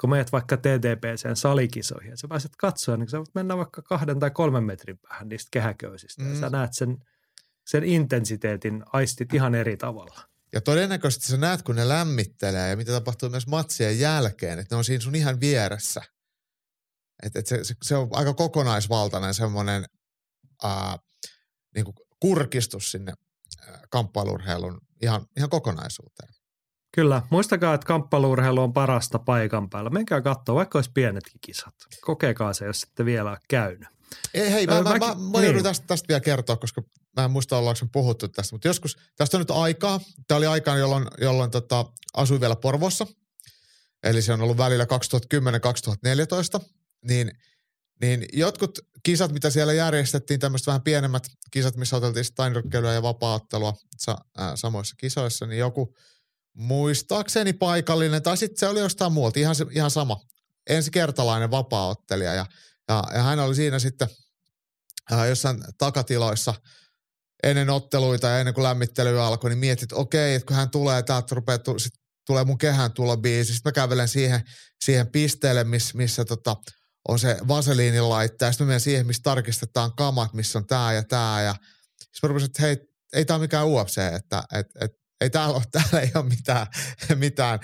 kun 0.00 0.10
meet 0.10 0.32
vaikka 0.32 0.56
TTPCn 0.56 1.36
salikisoihin 1.36 2.10
ja 2.10 2.16
sä 2.16 2.28
pääset 2.28 2.56
katsoa, 2.58 2.96
niin 2.96 3.08
sä 3.08 3.18
voit 3.18 3.34
mennä 3.34 3.56
vaikka 3.56 3.82
kahden 3.82 4.18
tai 4.18 4.30
kolmen 4.30 4.64
metrin 4.64 4.98
päähän 4.98 5.28
niistä 5.28 5.48
kehäköysistä 5.50 6.22
mm. 6.22 6.30
ja 6.30 6.40
sä 6.40 6.50
näet 6.50 6.70
sen, 6.74 6.96
sen 7.66 7.84
intensiteetin 7.84 8.84
aistit 8.92 9.34
ihan 9.34 9.54
eri 9.54 9.76
tavalla. 9.76 10.20
Ja 10.52 10.60
todennäköisesti 10.60 11.26
sä 11.26 11.36
näet, 11.36 11.62
kun 11.62 11.76
ne 11.76 11.88
lämmittelee 11.88 12.70
ja 12.70 12.76
mitä 12.76 12.92
tapahtuu 12.92 13.28
myös 13.28 13.46
matsien 13.46 14.00
jälkeen, 14.00 14.58
että 14.58 14.74
ne 14.74 14.78
on 14.78 14.84
siinä 14.84 15.00
sun 15.00 15.14
ihan 15.14 15.40
vieressä. 15.40 16.02
Et, 17.22 17.36
et 17.36 17.46
se, 17.46 17.64
se, 17.64 17.74
se 17.82 17.96
on 17.96 18.08
aika 18.12 18.34
kokonaisvaltainen 18.34 19.34
semmoinen 19.34 19.84
ää, 20.62 20.98
niin 21.74 21.84
kuin 21.84 21.94
kurkistus 22.20 22.90
sinne 22.90 23.12
kamppailurheilun 23.90 24.80
ihan, 25.02 25.26
ihan 25.36 25.50
kokonaisuuteen. 25.50 26.28
Kyllä, 26.94 27.22
muistakaa, 27.30 27.74
että 27.74 27.86
kamppailurheilu 27.86 28.62
on 28.62 28.72
parasta 28.72 29.18
paikan 29.18 29.70
päällä. 29.70 29.90
Menkää 29.90 30.20
katsoa, 30.20 30.54
vaikka 30.54 30.78
olisi 30.78 30.90
pienetkin 30.94 31.40
kisat. 31.40 31.74
Kokekaa 32.00 32.52
se, 32.52 32.64
jos 32.64 32.82
ette 32.82 33.04
vielä 33.04 33.38
käynyt. 33.48 33.88
Ei, 34.34 34.52
hei, 34.52 34.66
mä, 34.66 34.72
öö, 34.72 34.82
mä, 34.82 34.90
mä, 34.90 34.98
mä, 34.98 35.14
mä 35.32 35.40
niin. 35.40 35.62
tästä, 35.62 35.86
tästä 35.86 36.08
vielä 36.08 36.20
kertoa, 36.20 36.56
koska 36.56 36.82
mä 37.16 37.24
en 37.24 37.30
muista 37.30 37.58
ollaanko 37.58 37.86
puhuttu 37.92 38.28
tästä, 38.28 38.54
mutta 38.54 38.68
joskus, 38.68 38.96
tästä 39.16 39.36
on 39.36 39.40
nyt 39.40 39.50
aikaa, 39.50 40.00
tämä 40.28 40.36
oli 40.36 40.46
aikaa, 40.46 40.76
jolloin, 40.76 41.06
jolloin 41.20 41.50
tota, 41.50 41.84
asuin 42.14 42.40
vielä 42.40 42.56
Porvossa, 42.56 43.06
eli 44.02 44.22
se 44.22 44.32
on 44.32 44.40
ollut 44.40 44.56
välillä 44.56 44.86
2010-2014, 46.60 46.64
niin– 47.02 47.32
niin 48.00 48.26
jotkut 48.32 48.78
kisat, 49.02 49.32
mitä 49.32 49.50
siellä 49.50 49.72
järjestettiin, 49.72 50.40
tämmöiset 50.40 50.66
vähän 50.66 50.82
pienemmät 50.82 51.26
kisat, 51.50 51.76
missä 51.76 51.96
oteltiin 51.96 52.24
steinrykkeilyä 52.24 52.92
ja 52.92 53.02
vapaattelua 53.02 53.74
äh, 54.08 54.16
samoissa 54.54 54.96
kisoissa, 54.96 55.46
niin 55.46 55.58
joku 55.58 55.94
muistaakseni 56.54 57.52
paikallinen, 57.52 58.22
tai 58.22 58.36
sitten 58.36 58.58
se 58.58 58.68
oli 58.68 58.80
jostain 58.80 59.12
muualta, 59.12 59.38
ihan, 59.38 59.56
ihan 59.70 59.90
sama, 59.90 60.20
ensikertalainen 60.70 61.50
vapaaottelija, 61.50 62.34
ja, 62.34 62.46
ja, 62.88 63.04
ja 63.14 63.22
hän 63.22 63.38
oli 63.38 63.54
siinä 63.54 63.78
sitten 63.78 64.08
äh, 65.12 65.28
jossain 65.28 65.64
takatiloissa 65.78 66.54
ennen 67.42 67.70
otteluita 67.70 68.26
ja 68.26 68.38
ennen 68.38 68.54
kuin 68.54 68.62
lämmittely 68.62 69.20
alkoi, 69.20 69.50
niin 69.50 69.58
mietit, 69.58 69.82
että 69.82 69.96
okei, 69.96 70.34
että 70.34 70.46
kun 70.46 70.56
hän 70.56 70.70
tulee, 70.70 71.02
täältä 71.02 71.34
rupeaa, 71.34 71.58
sit 71.78 71.92
tulee 72.26 72.44
mun 72.44 72.58
kehän 72.58 72.92
tulla 72.92 73.16
biisi. 73.16 73.54
Sitten 73.54 73.70
mä 73.70 73.72
kävelen 73.72 74.08
siihen, 74.08 74.40
siihen 74.84 75.06
pisteelle, 75.06 75.64
missä, 75.64 75.96
missä 75.96 76.24
tota, 76.24 76.56
on 77.08 77.18
se 77.18 77.38
vaseliinin 77.48 78.08
laittaa. 78.08 78.52
Sitten 78.52 78.66
mä 78.66 78.68
menen 78.68 78.80
siihen, 78.80 79.06
missä 79.06 79.22
tarkistetaan 79.22 79.92
kamat, 79.96 80.34
missä 80.34 80.58
on 80.58 80.66
tämä 80.66 80.92
ja 80.92 81.02
tämä. 81.02 81.42
Ja 81.42 81.54
sitten 82.12 82.30
mä 82.30 82.44
että 82.44 82.62
hei, 82.62 82.76
ei 83.12 83.24
tämä 83.24 83.36
ole 83.36 83.44
mikään 83.44 83.66
UFC, 83.66 83.98
että 83.98 84.42
et, 84.54 84.66
et, 84.80 84.92
ei 85.20 85.30
täällä 85.30 85.54
ole, 85.54 85.64
täällä 85.72 86.00
ei 86.00 86.10
ole 86.14 86.24
mitään, 86.24 86.66
mitään 87.14 87.58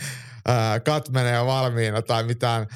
äh, 0.48 0.82
katmeneja 0.84 1.46
valmiina 1.46 2.02
tai 2.02 2.24
mitään 2.24 2.66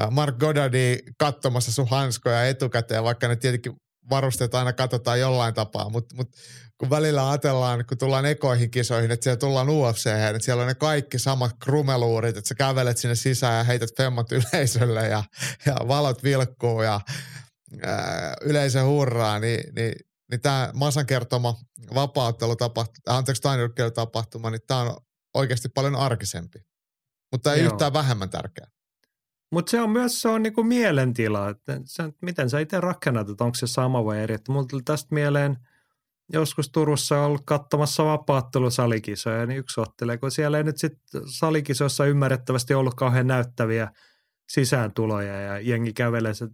äh, 0.00 0.10
Mark 0.10 0.36
Goddardi 0.36 0.98
katsomassa 1.18 1.72
sun 1.72 1.88
hanskoja 1.88 2.48
etukäteen, 2.48 3.04
vaikka 3.04 3.28
ne 3.28 3.36
tietenkin 3.36 3.72
varusteet 4.10 4.54
aina 4.54 4.72
katsotaan 4.72 5.20
jollain 5.20 5.54
tapaa, 5.54 5.88
mutta 5.88 6.16
mut, 6.16 6.28
kun 6.82 6.90
välillä 6.90 7.30
ajatellaan, 7.30 7.84
kun 7.86 7.98
tullaan 7.98 8.26
ekoihin 8.26 8.70
kisoihin, 8.70 9.10
että 9.10 9.24
siellä 9.24 9.38
tullaan 9.38 9.70
UFC, 9.70 10.06
että 10.06 10.44
siellä 10.44 10.60
on 10.60 10.68
ne 10.68 10.74
kaikki 10.74 11.18
samat 11.18 11.56
krumeluurit, 11.64 12.36
että 12.36 12.48
sä 12.48 12.54
kävelet 12.54 12.98
sinne 12.98 13.14
sisään 13.14 13.58
ja 13.58 13.64
heität 13.64 13.96
femmat 13.96 14.32
yleisölle 14.52 15.08
ja, 15.08 15.24
ja 15.66 15.76
valot 15.88 16.22
vilkkuu 16.22 16.82
ja 16.82 17.00
ää, 17.82 18.34
yleisö 18.40 18.84
hurraa, 18.84 19.38
niin, 19.38 19.74
niin, 19.74 19.94
niin 20.30 20.40
tämä 20.40 20.70
Masan 20.74 21.06
kertoma 21.06 21.54
vapauttelutapahtuma, 21.94 23.16
anteeksi 23.16 23.42
tapahtuma, 23.94 24.50
niin 24.50 24.60
tämä 24.66 24.80
on 24.80 24.96
oikeasti 25.34 25.68
paljon 25.68 25.96
arkisempi. 25.96 26.58
Mutta 27.32 27.54
ei 27.54 27.62
Joo. 27.62 27.72
yhtään 27.72 27.92
vähemmän 27.92 28.30
tärkeä. 28.30 28.66
Mutta 29.52 29.70
se 29.70 29.80
on 29.80 29.90
myös 29.90 30.22
se 30.22 30.28
on 30.28 30.42
niinku 30.42 30.62
mielentila, 30.62 31.48
että 31.48 31.80
se, 31.84 32.02
miten 32.22 32.50
sä 32.50 32.60
itse 32.60 32.80
rakennat, 32.80 33.28
että 33.28 33.44
onko 33.44 33.54
se 33.54 33.66
sama 33.66 34.04
vai 34.04 34.20
eri. 34.22 34.36
Mulla 34.48 34.66
tuli 34.66 34.82
tästä 34.82 35.14
mieleen– 35.14 35.56
joskus 36.32 36.68
Turussa 36.68 37.20
ollut 37.20 37.42
katsomassa 37.44 38.04
vapaattelusalikisoja, 38.04 39.46
niin 39.46 39.58
yksi 39.58 39.80
ottelee, 39.80 40.18
kun 40.18 40.30
siellä 40.30 40.58
ei 40.58 40.64
nyt 40.64 40.78
sitten 40.78 41.22
salikisoissa 41.26 42.06
ymmärrettävästi 42.06 42.74
ollut 42.74 42.94
kauhean 42.94 43.26
näyttäviä 43.26 43.88
sisääntuloja 44.48 45.40
ja 45.40 45.60
jengi 45.60 45.92
kävelee, 45.92 46.34
sä 46.34 46.48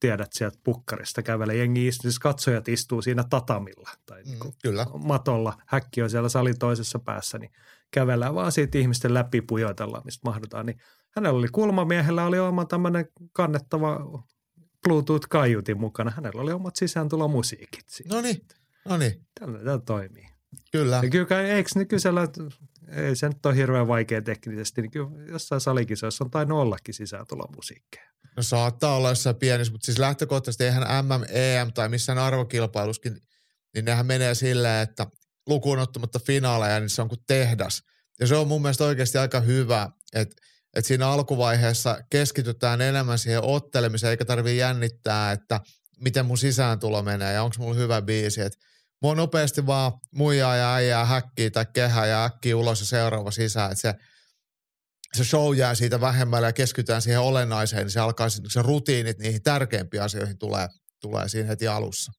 tiedät 0.00 0.32
sieltä 0.32 0.58
pukkarista 0.64 1.22
kävelee, 1.22 1.56
jengi 1.56 1.86
istuu, 1.86 2.10
siis 2.10 2.18
katsojat 2.18 2.68
istuu 2.68 3.02
siinä 3.02 3.24
tatamilla 3.30 3.90
tai 4.06 4.22
mm, 4.22 4.30
niin 4.30 4.40
kyllä. 4.62 4.86
matolla, 5.04 5.56
häkki 5.66 6.02
on 6.02 6.10
siellä 6.10 6.28
salin 6.28 6.58
toisessa 6.58 6.98
päässä, 6.98 7.38
niin 7.38 7.50
kävellään 7.90 8.34
vaan 8.34 8.52
siitä 8.52 8.78
ihmisten 8.78 9.14
läpi 9.14 9.40
pujoitellaan, 9.40 10.02
mistä 10.04 10.28
mahdotaan, 10.28 10.66
niin 10.66 10.80
hänellä 11.10 11.38
oli 11.38 11.48
kulmamiehellä 11.48 12.24
oli 12.24 12.38
oma 12.38 12.64
tämmöinen 12.64 13.08
kannettava 13.32 14.00
Bluetooth-kaiutin 14.88 15.78
mukana. 15.78 16.10
Hänellä 16.10 16.42
oli 16.42 16.52
omat 16.52 16.76
sisääntulomusiikit. 16.76 17.84
No 18.08 18.20
niin. 18.20 18.40
No 18.88 18.96
niin. 18.96 19.26
Tällä, 19.40 19.58
tällä 19.58 19.78
toimii. 19.78 20.26
Kyllä. 20.72 21.00
Ja 21.02 21.10
kyllä, 21.10 21.42
eikö 21.42 21.70
ne 21.74 21.84
kysellä, 21.84 22.28
ei 22.88 23.16
se 23.16 23.28
nyt 23.28 23.46
ole 23.46 23.56
hirveän 23.56 23.88
vaikea 23.88 24.22
teknisesti, 24.22 24.82
niin 24.82 24.90
kyllä 24.90 25.10
jossain 25.28 25.60
salikisoissa 25.60 26.24
on 26.24 26.30
tainnut 26.30 26.58
ollakin 26.58 26.94
sisääntulomusiikkeja. 26.94 28.10
No 28.36 28.42
saattaa 28.42 28.96
olla 28.96 29.08
jossain 29.08 29.36
pienissä, 29.36 29.72
mutta 29.72 29.84
siis 29.84 29.98
lähtökohtaisesti 29.98 30.64
eihän 30.64 31.04
MM, 31.04 31.24
EM 31.28 31.72
tai 31.72 31.88
missään 31.88 32.18
arvokilpailuskin, 32.18 33.16
niin 33.74 33.84
nehän 33.84 34.06
menee 34.06 34.34
silleen, 34.34 34.82
että 34.82 35.06
lukuun 35.46 35.78
ottamatta 35.78 36.18
finaaleja, 36.26 36.80
niin 36.80 36.90
se 36.90 37.02
on 37.02 37.08
kuin 37.08 37.24
tehdas. 37.26 37.82
Ja 38.20 38.26
se 38.26 38.36
on 38.36 38.48
mun 38.48 38.62
mielestä 38.62 38.84
oikeasti 38.84 39.18
aika 39.18 39.40
hyvä, 39.40 39.88
että, 40.12 40.36
että 40.76 40.88
siinä 40.88 41.08
alkuvaiheessa 41.08 41.98
keskitytään 42.10 42.80
enemmän 42.80 43.18
siihen 43.18 43.42
ottelemiseen, 43.44 44.10
eikä 44.10 44.24
tarvitse 44.24 44.54
jännittää, 44.54 45.32
että 45.32 45.60
miten 46.00 46.26
mun 46.26 46.38
sisääntulo 46.38 47.02
menee 47.02 47.32
ja 47.32 47.42
onko 47.42 47.56
mulla 47.58 47.74
hyvä 47.74 48.02
biisi. 48.02 48.40
Että 48.40 48.58
mua 49.02 49.14
nopeasti 49.14 49.66
vaan 49.66 49.92
muijaa 50.14 50.56
ja 50.56 50.74
äijää 50.74 51.04
häkkiä 51.04 51.50
tai 51.50 51.66
kehää 51.72 52.06
ja 52.06 52.24
äkkiä 52.24 52.56
ulos 52.56 52.80
ja 52.80 52.86
seuraava 52.86 53.30
sisään. 53.30 53.72
Että 53.72 53.82
se, 53.82 53.94
se 55.16 55.24
show 55.24 55.56
jää 55.56 55.74
siitä 55.74 56.00
vähemmälle 56.00 56.46
ja 56.46 56.52
keskitytään 56.52 57.02
siihen 57.02 57.20
olennaiseen, 57.20 57.82
niin 57.82 57.90
se 57.90 58.00
alkaa 58.00 58.28
se 58.28 58.62
rutiinit 58.62 59.18
niihin 59.18 59.42
tärkeimpiin 59.42 60.02
asioihin 60.02 60.38
tulee, 60.38 60.68
tulee 61.00 61.28
siinä 61.28 61.48
heti 61.48 61.68
alussa. 61.68 62.12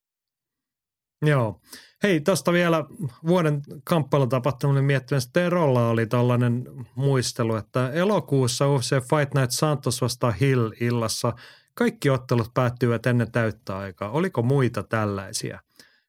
Joo. 1.25 1.61
Hei, 2.03 2.21
tuosta 2.21 2.53
vielä 2.53 2.85
vuoden 3.27 3.61
kamppailutapahtuminen 3.83 4.83
miettimään. 4.83 5.21
Terolla 5.33 5.89
oli 5.89 6.07
tällainen 6.07 6.63
muistelu, 6.95 7.55
että 7.55 7.91
elokuussa 7.91 8.67
UFC 8.67 8.89
Fight 8.89 9.33
Night 9.33 9.51
Santos 9.51 10.01
vastaan 10.01 10.33
Hill 10.33 10.71
illassa 10.79 11.33
kaikki 11.73 12.09
ottelut 12.09 12.53
päättyivät 12.53 13.05
ennen 13.05 13.31
täyttä 13.31 13.77
aikaa. 13.77 14.09
Oliko 14.09 14.43
muita 14.43 14.83
tällaisia? 14.83 15.59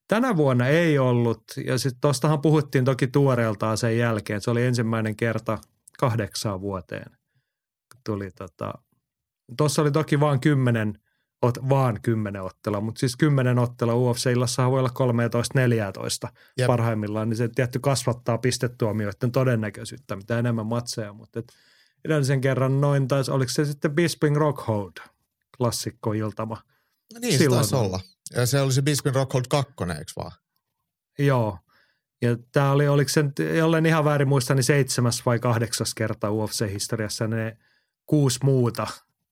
Tänä 0.08 0.36
vuonna 0.36 0.68
ei 0.68 0.98
ollut, 0.98 1.42
ja 1.66 1.78
sitten 1.78 2.00
tuostahan 2.00 2.40
puhuttiin 2.40 2.84
toki 2.84 3.06
tuoreeltaan 3.06 3.78
sen 3.78 3.98
jälkeen. 3.98 4.40
Se 4.40 4.50
oli 4.50 4.64
ensimmäinen 4.64 5.16
kerta 5.16 5.58
kahdeksaan 5.98 6.60
vuoteen. 6.60 7.12
Tuli 8.06 8.30
tota, 8.30 8.74
tuossa 9.56 9.82
oli 9.82 9.90
toki 9.90 10.20
vain 10.20 10.40
kymmenen, 10.40 10.98
ot, 11.42 11.68
vaan 11.68 11.98
kymmenen 12.02 12.42
ottelua, 12.42 12.80
mutta 12.80 12.98
siis 12.98 13.16
kymmenen 13.16 13.58
ottelua 13.58 13.94
UFC-illassahan 13.94 14.70
voi 14.70 14.80
olla 14.80 16.28
13-14 16.28 16.32
Jep. 16.58 16.66
parhaimmillaan, 16.66 17.28
niin 17.28 17.36
se 17.36 17.48
tietty 17.48 17.78
kasvattaa 17.78 18.38
pistetuomioiden 18.38 19.32
todennäköisyyttä, 19.32 20.16
mitä 20.16 20.38
enemmän 20.38 20.66
matseja, 20.66 21.12
mutta 21.12 21.38
et 21.38 21.52
edellisen 22.04 22.40
kerran 22.40 22.80
noin 22.80 23.08
taisi, 23.08 23.30
oliko 23.30 23.50
se 23.50 23.64
sitten 23.64 23.94
Bisping 23.94 24.36
Rockhold, 24.36 24.92
klassikkoiltama. 25.62 26.62
No 27.12 27.20
niin, 27.20 27.38
Silloin. 27.38 27.64
se 27.64 27.70
taisi 27.70 27.86
olla. 27.86 28.00
Ja 28.34 28.46
se 28.46 28.60
oli 28.60 28.72
se 28.72 28.82
Bisping 28.82 29.16
Rockhold 29.16 29.44
2, 29.48 29.72
eikö 29.98 30.12
vaan? 30.16 30.32
Joo. 31.18 31.58
Ja 32.22 32.36
tämä 32.52 32.72
oli, 32.72 32.88
oliko 32.88 33.08
se, 33.08 33.24
jolleen 33.56 33.86
ihan 33.86 34.04
väärin 34.04 34.28
muista, 34.28 34.54
niin 34.54 34.64
seitsemäs 34.64 35.26
vai 35.26 35.38
kahdeksas 35.38 35.94
kerta 35.94 36.28
UFC-historiassa 36.30 37.26
ne 37.28 37.56
kuusi 38.06 38.38
muuta 38.42 38.86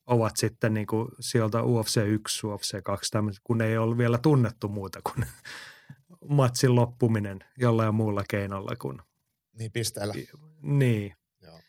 ovat 0.06 0.36
sitten 0.36 0.74
niin 0.74 0.86
kuin 0.86 1.08
sieltä 1.20 1.62
UFC 1.62 1.96
1, 2.06 2.46
UFC 2.46 2.82
2, 2.82 3.10
tämmöset, 3.10 3.40
kun 3.44 3.60
ei 3.60 3.78
ole 3.78 3.98
vielä 3.98 4.18
tunnettu 4.18 4.68
muuta 4.68 5.00
kuin 5.02 5.26
matsin 6.38 6.74
loppuminen 6.74 7.38
jollain 7.58 7.94
muulla 7.94 8.24
keinolla 8.30 8.76
kuin. 8.76 8.98
Niin 9.58 9.72
pisteellä. 9.72 10.14
Niin. 10.62 11.14
Joo. 11.42 11.60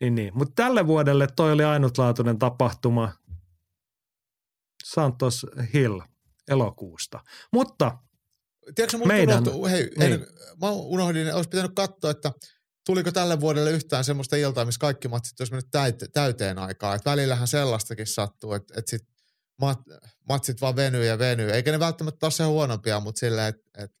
Niin, 0.00 0.14
niin. 0.14 0.32
Mutta 0.34 0.62
tälle 0.62 0.86
vuodelle 0.86 1.28
toi 1.36 1.52
oli 1.52 1.64
ainutlaatuinen 1.64 2.38
tapahtuma. 2.38 3.12
Santos 4.84 5.46
Hill 5.74 6.00
elokuusta. 6.48 7.20
Mutta 7.52 7.98
Tiedätkö, 8.74 8.98
mulla 8.98 9.12
meidän, 9.12 9.42
unohtu, 9.42 9.66
hei, 9.66 9.90
niin. 9.98 10.12
en, 10.12 10.26
mä 10.60 10.70
unohdin, 10.70 11.34
olisi 11.34 11.48
pitänyt 11.48 11.72
katsoa, 11.74 12.10
että 12.10 12.32
tuliko 12.86 13.12
tälle 13.12 13.40
vuodelle 13.40 13.70
yhtään 13.70 14.04
semmoista 14.04 14.36
iltaa, 14.36 14.64
missä 14.64 14.78
kaikki 14.78 15.08
matsit 15.08 15.40
olisi 15.40 15.52
mennyt 15.52 15.70
täyte, 15.70 16.06
täyteen 16.08 16.58
aikaa. 16.58 16.94
Et 16.94 17.04
välillähän 17.04 17.48
sellaistakin 17.48 18.06
sattuu, 18.06 18.52
että 18.52 18.74
et 18.76 18.88
sit 18.88 19.02
mat, 19.60 19.78
matsit 20.28 20.60
vaan 20.60 20.76
venyy 20.76 21.04
ja 21.04 21.18
venyy. 21.18 21.50
Eikä 21.50 21.72
ne 21.72 21.78
välttämättä 21.78 22.26
ole 22.26 22.32
se 22.32 22.44
huonompia, 22.44 23.00
mutta 23.00 23.18
silleen, 23.18 23.48
että 23.48 23.84
et, 23.84 23.92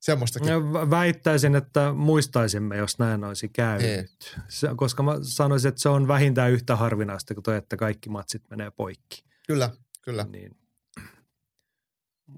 semmoistakin. 0.00 0.72
Väittäisin, 0.72 1.54
että 1.54 1.92
muistaisimme, 1.92 2.76
jos 2.76 2.98
näin 2.98 3.24
olisi 3.24 3.48
käynyt. 3.48 3.86
Niin. 3.86 4.08
Se, 4.48 4.68
koska 4.76 5.02
mä 5.02 5.12
sanoisin, 5.22 5.68
että 5.68 5.82
se 5.82 5.88
on 5.88 6.08
vähintään 6.08 6.52
yhtä 6.52 6.76
harvinaista 6.76 7.34
kuin 7.34 7.44
toi, 7.44 7.56
että 7.56 7.76
kaikki 7.76 8.08
matsit 8.08 8.42
menee 8.50 8.70
poikki. 8.70 9.31
Kyllä, 9.46 9.70
kyllä. 10.02 10.26
Niin. 10.30 10.56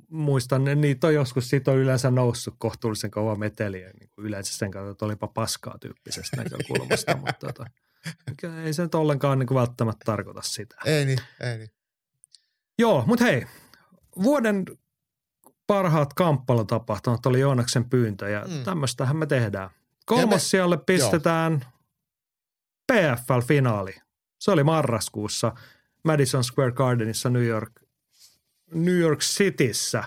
Muistan, 0.08 0.64
niitä 0.64 1.06
on 1.06 1.14
joskus, 1.14 1.48
siitä 1.48 1.70
on 1.70 1.76
yleensä 1.76 2.10
noussut 2.10 2.54
kohtuullisen 2.58 3.10
kova 3.10 3.36
meteli, 3.36 3.78
niin 3.78 4.10
kuin 4.14 4.26
yleensä 4.26 4.58
sen 4.58 4.70
kautta, 4.70 4.90
että 4.90 5.04
olipa 5.04 5.28
paskaa 5.28 5.78
tyyppisestä 5.78 6.36
näkökulmasta, 6.36 7.16
mutta 7.26 7.34
tota, 7.46 7.66
ei 8.64 8.72
se 8.72 8.82
nyt 8.82 8.94
ollenkaan 8.94 9.38
niin 9.38 9.46
kuin 9.46 9.58
välttämättä 9.58 10.02
tarkoita 10.04 10.42
sitä. 10.42 10.76
Ei 10.84 11.04
niin, 11.04 11.18
ei 11.40 11.58
niin. 11.58 11.70
Joo, 12.78 13.04
mutta 13.06 13.24
hei, 13.24 13.46
vuoden 14.22 14.64
parhaat 15.66 16.14
kamppailutapahtumat 16.14 17.26
oli 17.26 17.40
Joonaksen 17.40 17.90
pyyntö 17.90 18.28
ja 18.28 18.44
mm. 18.48 18.64
tämmöistähän 18.64 19.16
me 19.16 19.26
tehdään. 19.26 19.70
Kolmas 20.06 20.50
sijalle 20.50 20.76
pistetään 20.76 21.52
joo. 21.52 21.70
PFL-finaali. 22.92 23.94
Se 24.40 24.50
oli 24.50 24.64
marraskuussa– 24.64 25.52
Madison 26.04 26.44
Square 26.44 26.72
Gardenissa 26.72 27.30
New 27.30 27.44
York, 27.46 27.72
New 28.74 28.98
York 28.98 29.20
Cityssä. 29.20 30.04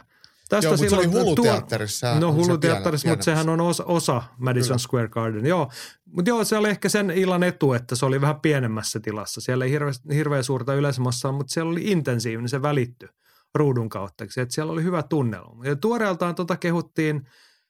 Tästä 0.49 0.67
Joo, 0.67 0.77
silloin, 0.77 1.09
se 1.09 1.17
oli 1.17 1.23
huluteatterissa. 1.23 2.19
No 2.19 2.33
huluteatterissa, 2.33 3.09
mutta 3.09 3.23
sehän 3.23 3.49
on 3.49 3.61
osa, 3.61 3.83
osa 3.83 4.23
Madison 4.37 4.67
Kyllä. 4.67 4.77
Square 4.77 5.07
Garden. 5.07 5.45
Joo, 5.45 5.71
mutta 6.05 6.29
joo, 6.29 6.43
se 6.43 6.57
oli 6.57 6.69
ehkä 6.69 6.89
sen 6.89 7.11
illan 7.11 7.43
etu, 7.43 7.73
että 7.73 7.95
se 7.95 8.05
oli 8.05 8.21
vähän 8.21 8.41
pienemmässä 8.41 8.99
tilassa. 8.99 9.41
Siellä 9.41 9.65
ei 9.65 9.71
hirveän, 9.71 9.93
hirveän 10.13 10.43
suurta 10.43 10.73
yleisömassaa, 10.73 11.31
mutta 11.31 11.53
siellä 11.53 11.71
oli 11.71 11.81
intensiivinen, 11.83 12.49
se 12.49 12.61
välitty 12.61 13.09
ruudun 13.55 13.89
kautta. 13.89 14.23
Että 14.23 14.45
siellä 14.49 14.73
oli 14.73 14.83
hyvä 14.83 15.03
tunnelma. 15.03 15.65
Ja 15.65 15.75
tuoreeltaan 15.75 16.35
tota 16.35 16.57
kehuttiin, 16.57 17.27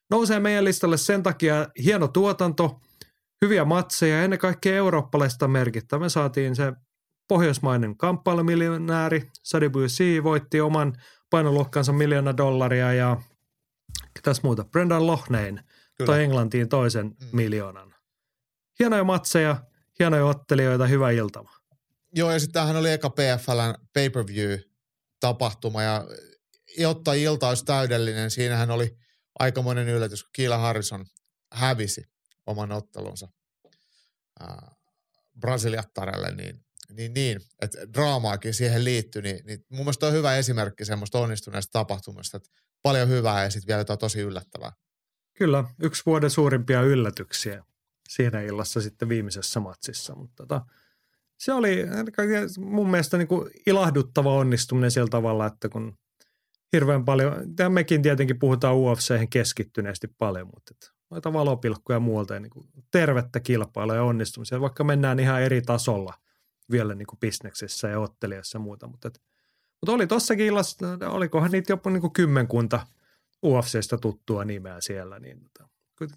nousee 0.10 0.40
meidän 0.40 0.66
listalle 0.66 0.98
sen 0.98 1.24
takia 1.24 1.68
hieno 1.84 2.08
tuotanto, 2.08 2.82
hyviä 3.42 3.66
matseja, 3.66 4.24
ennen 4.24 4.40
kaikkea 4.40 4.76
eurooppalaista 4.76 5.48
merkittävä. 5.48 6.00
Me 6.00 6.10
saatiin 6.10 6.56
se 6.56 6.74
pohjoismainen 7.28 7.98
kamppailumiljonääri 7.98 9.30
Sadi 9.44 9.70
Bussy 9.70 10.24
voitti 10.24 10.62
oman 10.62 10.94
painoluokkansa 11.30 11.94
miljoona 11.94 12.38
dollaria 12.38 12.94
ja 12.94 13.18
Tässä 14.24 14.42
muuta. 14.44 14.64
Brendan 14.64 15.08
Lohnein 15.08 15.64
toi 16.06 16.24
Englantiin 16.24 16.70
toisen 16.70 17.06
mm. 17.06 17.28
miljoonan. 17.32 17.96
Hienoja 18.80 19.04
matseja, 19.04 19.64
hienoja 20.00 20.26
ottelijoita, 20.26 20.88
hyvä 20.88 21.12
iltama. 21.12 21.52
Joo, 22.16 22.32
ja 22.32 22.40
sitten 22.40 22.76
oli 22.76 22.92
eka 22.92 23.10
PFLn 23.10 23.74
pay-per-view-tapahtuma, 23.94 25.84
ja 25.84 26.06
jotta 26.78 27.14
ilta 27.14 27.50
olisi 27.50 27.66
täydellinen, 27.66 28.32
siinähän 28.32 28.72
oli 28.72 28.98
aikamoinen 29.40 29.90
yllätys, 29.90 30.24
kun 30.24 30.30
Kiila 30.34 30.58
Harrison 30.58 31.06
hävisi 31.54 32.04
oman 32.46 32.72
ottelunsa 32.72 33.28
brasiliattarelle, 35.40 36.32
niin, 36.32 36.66
niin, 36.94 37.14
niin 37.14 37.42
että 37.62 37.94
draamaakin 37.94 38.54
siihen 38.54 38.84
liittyy, 38.84 39.22
niin, 39.22 39.46
niin 39.46 39.66
mun 39.70 39.80
mielestä 39.80 40.08
on 40.08 40.14
hyvä 40.14 40.36
esimerkki 40.36 40.86
semmoista 40.86 41.20
onnistuneesta 41.20 41.72
tapahtumasta, 41.72 42.38
että 42.38 42.50
paljon 42.82 43.10
hyvää 43.10 43.44
ja 43.44 43.50
sitten 43.50 43.68
vielä 43.68 43.82
jotain 43.82 44.00
tosi 44.00 44.20
yllättävää. 44.20 44.72
Kyllä, 45.38 45.64
yksi 45.82 46.04
vuoden 46.06 46.30
suurimpia 46.30 46.82
yllätyksiä 46.82 47.64
siinä 48.10 48.42
illassa 48.42 48.82
sitten 48.82 49.10
viimeisessä 49.10 49.60
matsissa, 49.60 50.16
mutta 50.16 50.36
tota, 50.36 50.66
se 51.38 51.54
oli 51.54 51.86
mun 52.60 52.90
mielestä 52.92 53.18
niin 53.18 53.28
kuin 53.28 53.52
ilahduttava 53.68 54.34
onnistuminen 54.34 54.92
sillä 54.92 55.08
tavalla, 55.08 55.46
että 55.46 55.70
kun 55.70 55.98
hirveän 56.74 57.06
paljon, 57.06 57.34
ja 57.60 57.70
mekin 57.70 58.02
tietenkin 58.02 58.40
puhutaan 58.40 58.76
UFC 58.76 59.30
keskittyneesti 59.30 60.08
paljon, 60.08 60.48
mutta 60.48 60.74
että 60.74 60.98
noita 61.10 61.34
valopilkkuja 61.34 62.00
muualta 62.00 62.34
ja 62.34 62.40
niin 62.40 62.50
kuin 62.50 62.68
tervettä 62.92 63.40
kilpailua 63.40 63.96
ja 63.96 64.04
onnistumisia, 64.04 64.62
vaikka 64.62 64.84
mennään 64.84 65.20
ihan 65.20 65.42
eri 65.42 65.62
tasolla 65.62 66.14
vielä 66.72 66.96
niin 66.96 67.08
kuin 67.08 67.20
bisneksessä 67.20 67.88
ja 67.88 68.00
ottelijassa 68.00 68.56
ja 68.56 68.60
muuta, 68.60 68.88
mutta, 68.88 69.08
että, 69.08 69.20
mutta 69.82 69.92
oli 69.92 70.08
tossakin 70.08 70.46
illassa, 70.46 70.88
olikohan 71.10 71.52
niitä 71.52 71.72
jopa 71.72 71.90
niin 71.90 72.02
kuin 72.02 72.14
kymmenkunta 72.14 72.88
UFCstä 73.46 73.98
tuttua 73.98 74.46
nimeä 74.46 74.82
siellä, 74.82 75.20
niin, 75.20 75.42
tota, 75.44 75.70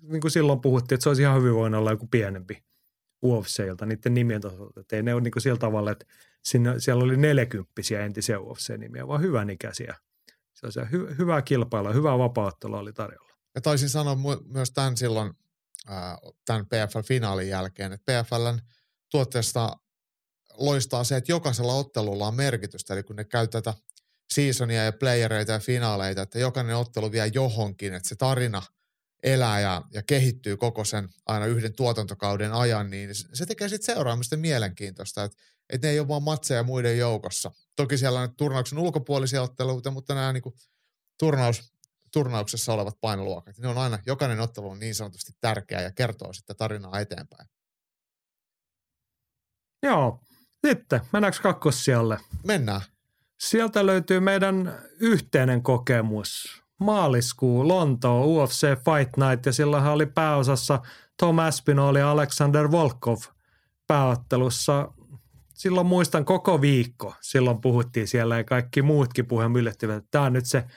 niin 0.03 0.21
kuin 0.21 0.31
silloin 0.31 0.61
puhuttiin, 0.61 0.97
että 0.97 1.03
se 1.03 1.11
olisi 1.11 1.23
ihan 1.23 1.41
hyvin 1.41 1.55
voinut 1.55 1.79
olla 1.79 1.91
joku 1.91 2.07
pienempi 2.07 2.65
UFCilta 3.25 3.87
niiden 3.87 4.15
nimien 4.15 4.41
tasolta, 4.41 4.81
että 4.81 4.97
ei 4.97 5.03
ne 5.03 5.15
ole 5.15 5.23
niin 5.23 5.33
kuin 5.33 5.43
sillä 5.43 5.59
tavalla, 5.59 5.91
että 5.91 6.07
sinne, 6.45 6.81
siellä 6.81 7.05
oli 7.05 7.17
neljäkymppisiä 7.17 8.05
entisiä 8.05 8.39
UFC-nimiä, 8.39 9.09
vaan 9.09 9.21
hyvän 9.21 9.51
ikäisiä. 9.51 9.97
Se 10.53 10.67
on 10.67 10.73
se 10.73 10.87
hy, 10.93 11.17
hyvää 11.19 11.43
kilpailua, 11.43 11.93
hyvää 11.93 12.19
vapauttelua 12.19 12.79
oli 12.79 12.93
tarjolla. 12.93 13.31
Ja 13.55 13.61
taisin 13.61 13.89
sanoa 13.89 14.15
mu- 14.15 14.43
myös 14.53 14.71
tämän 14.71 14.97
silloin 14.97 15.33
tämän 16.45 16.67
PFL-finaalin 16.67 17.49
jälkeen, 17.49 17.93
että 17.93 18.23
PFLn 18.23 18.59
tuotteesta 19.11 19.77
loistaa 20.61 21.05
se, 21.05 21.17
että 21.17 21.33
jokaisella 21.33 21.75
ottelulla 21.75 22.27
on 22.27 22.35
merkitystä. 22.35 22.95
Eli 22.95 23.03
kun 23.03 23.17
ne 23.17 23.25
käy 23.25 23.49
tätä 23.49 23.75
seasonia 24.33 24.85
ja 24.85 24.93
playereita 24.93 25.53
ja 25.53 25.59
finaaleita, 25.59 26.23
että 26.23 26.39
jokainen 26.39 26.77
ottelu 26.77 27.13
vie 27.13 27.27
johonkin, 27.27 27.95
että 27.95 28.09
se 28.09 28.17
tarina 28.17 28.63
elää 29.23 29.61
ja, 29.61 29.83
ja 29.93 30.03
kehittyy 30.03 30.57
koko 30.57 30.85
sen 30.85 31.09
aina 31.27 31.47
yhden 31.47 31.73
tuotantokauden 31.73 32.53
ajan, 32.53 32.91
niin 32.91 33.11
se 33.15 33.47
tekee 33.47 33.69
sitten 33.69 33.95
seuraamista 33.95 34.37
mielenkiintoista, 34.37 35.25
että, 35.25 35.39
että 35.71 35.87
ne 35.87 35.93
ei 35.93 36.01
ole 36.01 36.09
vaan 36.09 36.23
matseja 36.23 36.63
muiden 36.63 36.99
joukossa. 36.99 37.51
Toki 37.77 37.99
siellä 37.99 38.21
on 38.21 38.37
turnauksen 38.37 38.79
ulkopuolisia 38.79 39.43
otteluita, 39.43 39.91
mutta 39.91 40.15
nämä 40.15 40.33
niin 40.33 40.43
kuin, 40.43 40.55
turnaus, 41.19 41.73
turnauksessa 42.13 42.73
olevat 42.73 43.01
painoluokat. 43.01 43.59
Ne 43.59 43.69
on 43.69 43.79
aina, 43.79 43.99
jokainen 44.07 44.41
ottelu 44.41 44.71
on 44.71 44.79
niin 44.79 44.95
sanotusti 44.95 45.33
tärkeä 45.41 45.81
ja 45.81 45.93
kertoo 45.93 46.33
sitten 46.33 46.57
tarinaa 46.57 47.01
eteenpäin. 47.01 47.49
Joo, 49.83 50.21
sitten 50.67 51.01
mennäänkö 51.13 51.39
kakkossijalle? 51.43 52.19
Mennään. 52.47 52.81
Sieltä 53.39 53.87
löytyy 53.87 54.21
meidän 54.21 54.79
yhteinen 55.01 55.63
kokemus. 55.63 56.63
Maaliskuu, 56.81 57.69
Lontoa, 57.69 58.25
UFC 58.25 58.67
Fight 58.67 59.17
Night 59.17 59.47
ja 59.47 59.53
silloinhan 59.53 59.93
oli 59.93 60.07
pääosassa 60.07 60.81
Tom 61.17 61.39
Aspinall 61.39 61.97
ja 61.97 62.11
Alexander 62.11 62.71
Volkov 62.71 63.19
pääottelussa. 63.87 64.93
Silloin 65.55 65.87
muistan 65.87 66.25
koko 66.25 66.61
viikko. 66.61 67.15
Silloin 67.21 67.61
puhuttiin 67.61 68.09
siellä 68.09 68.37
ja 68.37 68.45
kaikki 68.45 68.83
muutkin 68.83 69.27
puheen 69.27 69.57
yllättivät, 69.57 69.97
että 69.97 70.09
tämä 70.11 70.25
on 70.25 70.33
nyt 70.33 70.47
se– 70.47 70.65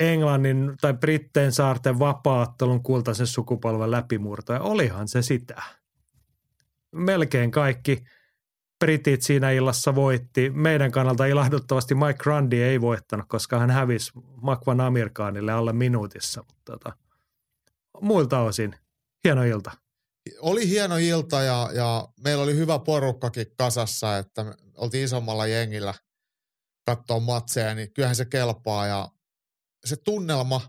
Englannin 0.00 0.72
tai 0.80 0.94
Britteen 0.94 1.52
saarten 1.52 1.98
vapaattelun 1.98 2.82
kultaisen 2.82 3.26
sukupolven 3.26 3.90
läpimurto. 3.90 4.52
Ja 4.52 4.60
olihan 4.60 5.08
se 5.08 5.22
sitä. 5.22 5.62
Melkein 6.92 7.50
kaikki 7.50 8.04
britit 8.82 9.22
siinä 9.22 9.50
illassa 9.50 9.94
voitti. 9.94 10.50
Meidän 10.50 10.92
kannalta 10.92 11.26
ilahduttavasti 11.26 11.94
Mike 11.94 12.18
Grundy 12.22 12.62
ei 12.62 12.80
voittanut, 12.80 13.26
koska 13.28 13.58
hän 13.58 13.70
hävisi 13.70 14.12
Makvan 14.40 14.80
Amirkaanille 14.80 15.52
alle 15.52 15.72
minuutissa. 15.72 16.44
Mutta 16.46 16.72
tota, 16.72 16.92
muilta 18.00 18.40
osin 18.40 18.76
hieno 19.24 19.44
ilta. 19.44 19.70
Oli 20.40 20.68
hieno 20.68 20.96
ilta 20.96 21.42
ja, 21.42 21.70
ja 21.74 22.08
meillä 22.24 22.42
oli 22.42 22.56
hyvä 22.56 22.78
porukkakin 22.78 23.46
kasassa, 23.58 24.18
että 24.18 24.44
me 24.44 24.54
oltiin 24.76 25.04
isommalla 25.04 25.46
jengillä 25.46 25.94
katsoa 26.86 27.20
matseja, 27.20 27.74
niin 27.74 27.92
kyllähän 27.92 28.16
se 28.16 28.24
kelpaa 28.24 28.86
ja 28.86 29.08
se 29.84 29.96
tunnelma 29.96 30.60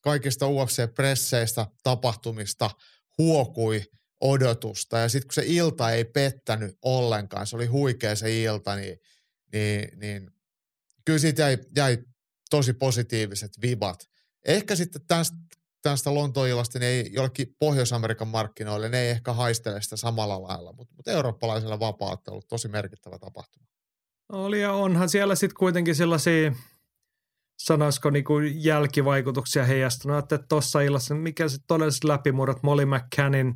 kaikista 0.00 0.46
UFC-presseistä, 0.46 1.66
tapahtumista 1.82 2.70
huokui 3.18 3.84
odotusta. 4.20 4.98
Ja 4.98 5.08
sitten 5.08 5.28
kun 5.28 5.34
se 5.34 5.42
ilta 5.46 5.90
ei 5.90 6.04
pettänyt 6.04 6.78
ollenkaan, 6.82 7.46
se 7.46 7.56
oli 7.56 7.66
huikea 7.66 8.16
se 8.16 8.42
ilta, 8.42 8.76
niin, 8.76 8.98
niin, 9.52 10.00
niin 10.00 10.30
kyllä 11.04 11.18
siitä 11.18 11.42
jäi, 11.42 11.58
jäi 11.76 11.98
tosi 12.50 12.72
positiiviset 12.72 13.52
vibat. 13.62 13.98
Ehkä 14.46 14.76
sitten 14.76 15.02
tästä, 15.08 15.36
tästä 15.82 16.14
Lontoilasta, 16.14 16.78
niin 16.78 16.88
ei 16.88 17.10
jollekin 17.12 17.56
Pohjois-Amerikan 17.58 18.28
markkinoille, 18.28 18.88
ne 18.88 19.00
ei 19.00 19.10
ehkä 19.10 19.32
haistele 19.32 19.82
sitä 19.82 19.96
samalla 19.96 20.42
lailla, 20.42 20.72
mutta, 20.72 20.94
mutta 20.94 21.10
eurooppalaisella 21.10 21.80
vapaattelu 21.80 22.42
tosi 22.48 22.68
merkittävä 22.68 23.18
tapahtuma. 23.18 23.66
Oli 24.32 24.60
ja 24.60 24.72
onhan 24.72 25.08
siellä 25.08 25.34
sitten 25.34 25.58
kuitenkin 25.58 25.94
sellaisia 25.94 26.52
sanoisiko 27.58 28.10
niin 28.10 28.24
kuin 28.24 28.64
jälkivaikutuksia 28.64 29.64
heijastunut, 29.64 30.18
että 30.18 30.38
tuossa 30.48 30.80
illassa, 30.80 31.14
mikä 31.14 31.48
se 31.48 31.58
todelliset 31.66 32.04
läpimurrot, 32.04 32.62
Molly 32.62 32.84
McCannin 32.86 33.54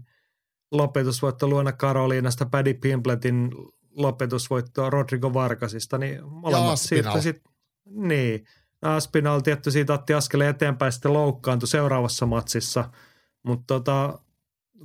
lopetusvoitto 0.72 1.48
Luona 1.48 1.72
Karoliinasta, 1.72 2.46
Paddy 2.46 2.74
Pimpletin 2.74 3.50
lopetusvoitto 3.90 4.90
Rodrigo 4.90 5.35
Varkasista, 5.35 5.98
niin 5.98 6.28
molemmat 6.28 6.80
siitä 6.80 7.20
sitten, 7.20 7.52
niin, 7.85 8.44
Aspinall 8.82 9.40
tietty 9.40 9.70
siitä 9.70 9.92
otti 9.92 10.14
askeleen 10.14 10.50
eteenpäin, 10.50 10.92
sitten 10.92 11.12
loukkaantui 11.12 11.68
seuraavassa 11.68 12.26
matsissa, 12.26 12.90
mutta 13.42 13.64
tota, 13.66 14.18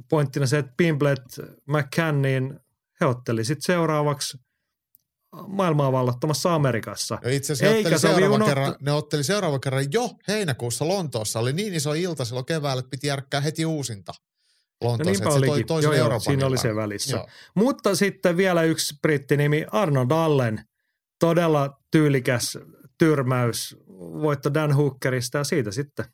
pointtina 0.09 0.45
se, 0.45 0.57
että 0.57 0.73
Pimplet 0.77 1.23
McCann, 1.67 2.21
niin 2.21 2.59
he 3.01 3.05
otteli 3.05 3.45
sitten 3.45 3.65
seuraavaksi 3.65 4.37
maailmaa 5.47 5.91
vallottamassa 5.91 6.55
Amerikassa. 6.55 7.19
Ja 7.23 7.31
itse 7.31 7.53
asiassa 7.53 7.75
Eikä 7.75 7.95
otteli 7.95 7.99
seuraava 7.99 8.45
kerran, 8.45 8.75
ne 8.81 8.91
otteli 8.91 9.23
seuraavan 9.23 9.61
kerran 9.61 9.85
jo 9.91 10.09
heinäkuussa 10.27 10.87
Lontoossa. 10.87 11.39
Oli 11.39 11.53
niin 11.53 11.73
iso 11.73 11.93
ilta 11.93 12.25
silloin 12.25 12.45
keväällä, 12.45 12.79
että 12.79 12.89
piti 12.89 13.07
järkkää 13.07 13.41
heti 13.41 13.65
uusinta. 13.65 14.13
Lontoossa, 14.81 15.23
no 15.23 15.29
niinpä 15.29 15.49
olikin. 15.49 15.83
Joo, 15.83 15.93
joo, 15.93 16.19
siinä 16.19 16.45
oli 16.45 16.57
se 16.57 16.75
välissä. 16.75 17.17
Joo. 17.17 17.27
Mutta 17.55 17.95
sitten 17.95 18.37
vielä 18.37 18.63
yksi 18.63 18.95
brittinimi, 19.01 19.65
Arnold 19.71 20.11
Allen. 20.11 20.61
Todella 21.19 21.79
tyylikäs 21.91 22.57
tyrmäys, 22.97 23.75
voitto 23.97 24.53
Dan 24.53 24.71
Hookerista 24.71 25.37
ja 25.37 25.43
siitä 25.43 25.71
sitten 25.71 26.05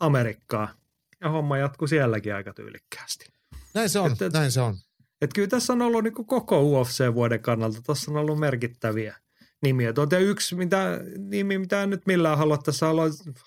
Amerikkaa. 0.00 0.74
Ja 1.20 1.30
homma 1.30 1.58
jatkuu 1.58 1.88
sielläkin 1.88 2.34
aika 2.34 2.52
tyylikkäästi. 2.54 3.26
Näin 3.74 3.88
se 3.88 3.98
on, 3.98 4.12
että, 4.12 4.28
näin 4.28 4.52
se 4.52 4.60
on. 4.60 4.76
Että 5.22 5.34
kyllä 5.34 5.48
tässä 5.48 5.72
on 5.72 5.82
ollut 5.82 6.04
niin 6.04 6.14
koko 6.14 6.62
UFC-vuoden 6.62 7.40
kannalta, 7.40 7.82
tässä 7.82 8.10
on 8.10 8.16
ollut 8.16 8.38
merkittäviä 8.38 9.16
nimiä. 9.62 9.92
Tuota 9.92 10.18
yksi 10.18 10.54
mitä, 10.54 11.00
nimi, 11.18 11.58
mitä 11.58 11.82
en 11.82 11.90
nyt 11.90 12.06
millään 12.06 12.38
halua 12.38 12.58
tässä, 12.58 12.86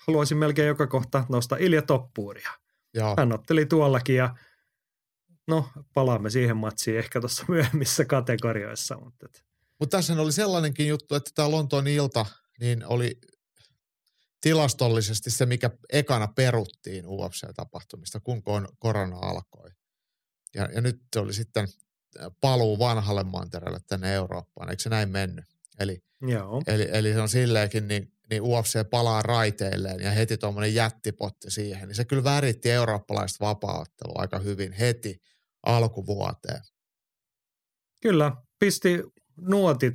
haluaisin 0.06 0.38
melkein 0.38 0.68
joka 0.68 0.86
kohta 0.86 1.24
nostaa 1.28 1.58
Ilja 1.58 1.82
Toppuuria. 1.82 2.50
Joo. 2.94 3.14
Hän 3.18 3.32
otteli 3.32 3.66
tuollakin 3.66 4.16
ja 4.16 4.34
no 5.46 5.68
palaamme 5.94 6.30
siihen 6.30 6.56
matsiin 6.56 6.98
ehkä 6.98 7.20
tuossa 7.20 7.44
myöhemmissä 7.48 8.04
kategorioissa. 8.04 8.96
Mutta 9.04 9.26
et. 9.26 9.44
Mut 9.80 9.90
tässä 9.90 10.12
oli 10.12 10.32
sellainenkin 10.32 10.88
juttu, 10.88 11.14
että 11.14 11.30
tämä 11.34 11.50
Lontoon 11.50 11.88
ilta 11.88 12.26
niin 12.60 12.86
oli 12.86 13.20
tilastollisesti 14.40 15.30
se, 15.30 15.46
mikä 15.46 15.70
ekana 15.92 16.28
peruttiin 16.28 17.04
UFC-tapahtumista, 17.06 18.20
kun 18.20 18.42
korona 18.78 19.16
alkoi. 19.16 19.70
Ja, 20.54 20.68
ja 20.74 20.80
nyt 20.80 21.02
se 21.12 21.20
oli 21.20 21.34
sitten 21.34 21.68
äh, 22.20 22.26
paluu 22.40 22.78
vanhalle 22.78 23.24
mantereelle 23.24 23.80
tänne 23.86 24.14
Eurooppaan, 24.14 24.70
eikö 24.70 24.82
se 24.82 24.88
näin 24.88 25.10
mennyt? 25.10 25.44
Eli, 25.78 26.02
Joo. 26.20 26.62
eli, 26.66 26.88
eli 26.92 27.12
se 27.12 27.20
on 27.20 27.28
silleenkin, 27.28 27.88
niin, 27.88 28.12
niin 28.32 28.42
UFC 28.42 28.90
palaa 28.90 29.22
raiteilleen 29.22 30.00
ja 30.00 30.10
heti 30.10 30.38
tuommoinen 30.38 30.74
jättipotti 30.74 31.50
siihen, 31.50 31.88
niin 31.88 31.96
se 31.96 32.04
kyllä 32.04 32.24
väritti 32.24 32.70
eurooppalaista 32.70 33.44
vapauttelua 33.44 34.20
aika 34.20 34.38
hyvin 34.38 34.72
heti 34.72 35.22
alkuvuoteen. 35.66 36.60
Kyllä, 38.02 38.32
pisti 38.58 39.02
nuotit 39.40 39.94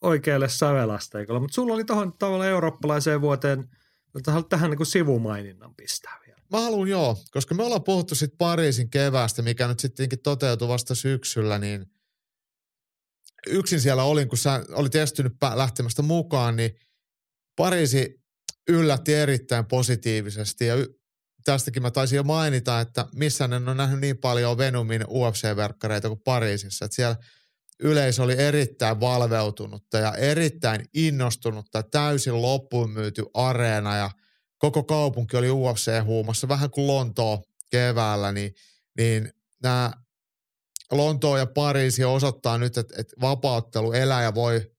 oikealle 0.00 0.48
sävelasteikolle, 0.48 1.40
mutta 1.40 1.54
sulla 1.54 1.74
oli 1.74 1.84
tuohon 1.84 2.12
tavallaan 2.18 2.50
eurooppalaiseen 2.50 3.20
vuoteen 3.20 3.68
tähän 4.48 4.70
niin 4.70 4.76
kuin 4.76 4.86
sivumaininnan 4.86 5.74
pistää 5.74 6.18
vielä. 6.26 6.40
Mä 6.52 6.60
haluan 6.60 6.88
joo, 6.88 7.16
koska 7.30 7.54
me 7.54 7.62
ollaan 7.62 7.84
puhuttu 7.84 8.14
sitten 8.14 8.38
Pariisin 8.38 8.90
keväästä, 8.90 9.42
mikä 9.42 9.68
nyt 9.68 9.80
sittenkin 9.80 10.22
toteutui 10.22 10.68
vasta 10.68 10.94
syksyllä, 10.94 11.58
niin 11.58 11.86
yksin 13.46 13.80
siellä 13.80 14.02
olin, 14.02 14.28
kun 14.28 14.38
sä 14.38 14.64
olit 14.72 14.94
estynyt 14.94 15.32
lähtemästä 15.54 16.02
mukaan, 16.02 16.56
niin 16.56 16.70
Pariisi 17.58 18.20
yllätti 18.68 19.14
erittäin 19.14 19.66
positiivisesti 19.66 20.66
ja 20.66 20.74
y- 20.74 20.98
tästäkin 21.44 21.82
mä 21.82 21.90
taisin 21.90 22.16
jo 22.16 22.22
mainita, 22.22 22.80
että 22.80 23.06
missään 23.14 23.52
en 23.52 23.68
ole 23.68 23.74
nähnyt 23.74 24.00
niin 24.00 24.18
paljon 24.18 24.58
Venumin 24.58 25.04
UFC-verkkareita 25.08 26.08
kuin 26.08 26.20
Pariisissa. 26.24 26.84
Että 26.84 26.94
siellä 26.94 27.16
yleisö 27.80 28.22
oli 28.22 28.34
erittäin 28.38 29.00
valveutunutta 29.00 29.98
ja 29.98 30.14
erittäin 30.14 30.84
innostunutta, 30.94 31.82
täysin 31.82 32.42
loppuun 32.42 32.90
myyty 32.90 33.24
areena 33.34 33.96
ja 33.96 34.10
koko 34.58 34.82
kaupunki 34.82 35.36
oli 35.36 35.48
UFC-huumassa, 35.48 36.48
vähän 36.48 36.70
kuin 36.70 36.86
Lontoo 36.86 37.44
keväällä, 37.70 38.32
niin, 38.32 38.54
niin 38.96 39.32
nämä 39.62 39.92
Lontoo 40.92 41.36
ja 41.36 41.46
Pariisi 41.46 42.04
osoittaa 42.04 42.58
nyt, 42.58 42.78
että, 42.78 42.94
että 42.98 43.16
vapauttelu 43.20 43.92
elää 43.92 44.22
ja 44.22 44.34
voi 44.34 44.77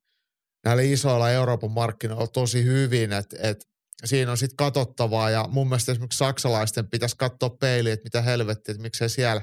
näillä 0.70 0.84
isoilla 0.94 1.32
Euroopan 1.32 1.72
markkinoilla 1.72 2.28
tosi 2.28 2.64
hyvin, 2.64 3.14
että, 3.14 3.38
että 3.40 3.66
siinä 4.06 4.32
on 4.32 4.38
sitten 4.38 4.58
katsottavaa. 4.58 5.30
Ja 5.30 5.46
mun 5.52 5.68
mielestä 5.68 5.92
esimerkiksi 5.92 6.18
saksalaisten 6.18 6.90
pitäisi 6.90 7.16
katsoa 7.18 7.50
peiliin, 7.50 7.94
että 7.94 8.04
mitä 8.04 8.22
helvettiä, 8.22 8.72
että 8.72 8.82
miksei 8.82 9.10
siellä 9.10 9.42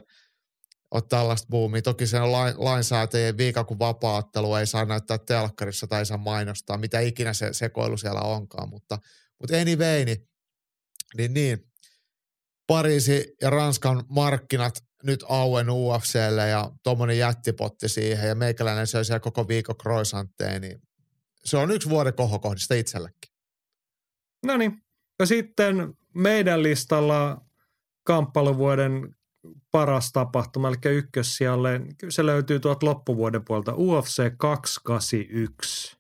ole 0.91 1.03
tällaista 1.09 1.49
boomia. 1.51 1.83
Toki 1.83 2.07
se 2.07 2.21
on 2.21 2.33
lain, 2.33 2.55
lainsäätäjien 2.57 3.37
viika, 3.37 3.65
kun 3.65 3.79
vapaattelu 3.79 4.55
ei 4.55 4.67
saa 4.67 4.85
näyttää 4.85 5.19
telkkarissa 5.19 5.87
tai 5.87 6.07
saa 6.07 6.19
mainostaa, 6.19 6.79
mitä 6.79 7.01
ikinä 7.01 7.33
se 7.33 7.53
sekoilu 7.53 7.97
siellä 7.97 8.21
onkaan, 8.21 8.69
mutta, 8.69 8.99
mutta 9.41 9.57
anyway, 9.57 10.05
niin, 10.05 10.29
niin, 11.17 11.35
niin. 11.35 11.59
Pariisi 12.67 13.35
ja 13.43 13.51
Ranskan 13.51 14.05
markkinat 14.09 14.75
nyt 15.03 15.25
auen 15.29 15.71
UFClle 15.71 16.49
ja 16.49 16.71
tuommoinen 16.83 17.19
jättipotti 17.19 17.89
siihen 17.89 18.29
ja 18.29 18.35
meikäläinen 18.35 18.87
söi 18.87 19.05
siellä 19.05 19.21
koko 19.21 19.49
viikon 19.49 19.77
croissantteja, 19.77 20.61
niin 20.61 20.86
se 21.46 21.56
on 21.56 21.70
yksi 21.70 21.90
vuoden 21.90 22.14
kohokohdista 22.14 22.74
itsellekin. 22.74 23.32
No 24.46 24.56
niin. 24.56 24.82
Ja 25.18 25.26
sitten 25.26 25.94
meidän 26.14 26.62
listalla 26.62 27.40
kamppailuvuoden 28.06 29.16
paras 29.70 30.12
tapahtuma, 30.12 30.68
eli 30.68 30.96
ykkössijalle, 30.96 31.80
kyllä 31.98 32.11
se 32.11 32.26
löytyy 32.26 32.61
tuolta 32.61 32.87
loppuvuoden 32.87 33.44
puolta, 33.44 33.74
UFC 33.74 34.32
281. 34.38 35.96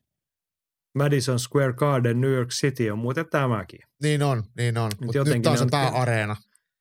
Madison 0.94 1.38
Square 1.38 1.72
Garden, 1.72 2.20
New 2.20 2.30
York 2.30 2.48
City 2.48 2.90
on 2.90 2.98
muuten 2.98 3.26
tämäkin. 3.30 3.80
Niin 4.02 4.22
on, 4.22 4.44
niin 4.56 4.78
on. 4.78 4.92
Mutta 5.00 5.24
nyt 5.24 5.42
tämä 5.42 5.52
on 5.52 5.58
se 5.58 5.66
pääareena. 5.70 6.36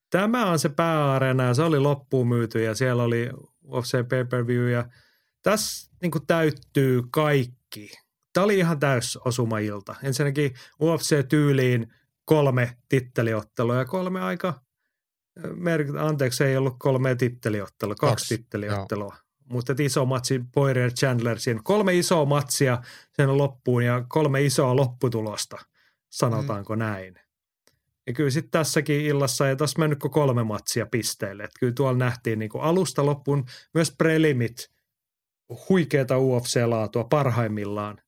Tämä 0.10 0.46
on 0.52 0.60
se 0.60 0.70
pääareena 0.70 1.44
ja 1.44 1.54
se 1.54 1.64
oli 1.64 1.80
loppuun 1.80 2.28
myyty 2.28 2.64
ja 2.64 2.76
siellä 2.76 3.04
oli 3.04 3.30
UFC 3.66 4.10
pay-per-view 4.10 4.70
ja 4.70 4.90
tässä 5.42 5.92
niin 6.02 6.12
täyttyy 6.28 7.02
kaikki 7.12 7.92
Tämä 8.36 8.46
oli 8.46 8.58
ihan 8.58 8.80
täys 8.80 9.18
osumailta. 9.26 9.96
Ensinnäkin 10.04 10.54
UFC-tyyliin 10.82 11.94
kolme 12.26 12.78
titteliottelua 12.90 13.76
ja 13.76 13.86
kolme 13.86 14.22
aika, 14.22 14.62
anteeksi 16.00 16.44
ei 16.44 16.58
ollut 16.58 16.76
kolme 16.80 17.16
titteliottelua, 17.16 17.96
kaksi, 17.96 18.12
kaksi 18.12 18.38
titteliottelua. 18.38 19.14
Joo. 19.14 19.26
Mutta 19.50 19.74
iso 19.80 20.06
matsi 20.06 20.42
Poirier 20.54 20.92
Chandler 20.92 21.40
siinä. 21.40 21.60
Kolme 21.64 21.98
isoa 21.98 22.26
matsia 22.26 22.82
sen 23.14 23.38
loppuun 23.38 23.86
ja 23.86 24.06
kolme 24.08 24.44
isoa 24.44 24.76
lopputulosta, 24.76 25.58
sanotaanko 26.10 26.76
mm. 26.76 26.80
näin. 26.80 27.16
Ja 28.08 28.14
kyllä 28.14 28.30
sitten 28.30 28.52
tässäkin 28.52 29.02
illassa 29.02 29.50
ei 29.50 29.56
taas 29.56 29.78
mennyt 29.78 30.00
kolme 30.12 30.44
matsia 30.44 30.86
pisteelle. 30.86 31.44
Että 31.44 31.60
kyllä 31.60 31.74
tuolla 31.74 31.98
nähtiin 31.98 32.40
niin 32.40 32.52
alusta 32.60 33.06
loppuun 33.06 33.46
myös 33.74 33.96
prelimit, 33.98 34.72
huikeata 35.70 36.16
UFC-laatua 36.16 37.04
parhaimmillaan 37.04 38.05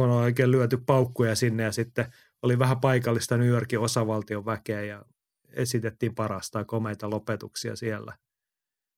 kun 0.00 0.10
on 0.10 0.22
oikein 0.22 0.50
lyöty 0.50 0.76
paukkuja 0.76 1.34
sinne 1.34 1.62
ja 1.62 1.72
sitten 1.72 2.12
oli 2.42 2.58
vähän 2.58 2.80
paikallista 2.80 3.36
New 3.36 3.48
Yorkin 3.48 3.78
osavaltion 3.78 4.46
väkeä 4.46 4.82
ja 4.82 5.04
esitettiin 5.52 6.14
parasta 6.14 6.64
komeita 6.64 7.10
lopetuksia 7.10 7.76
siellä. 7.76 8.16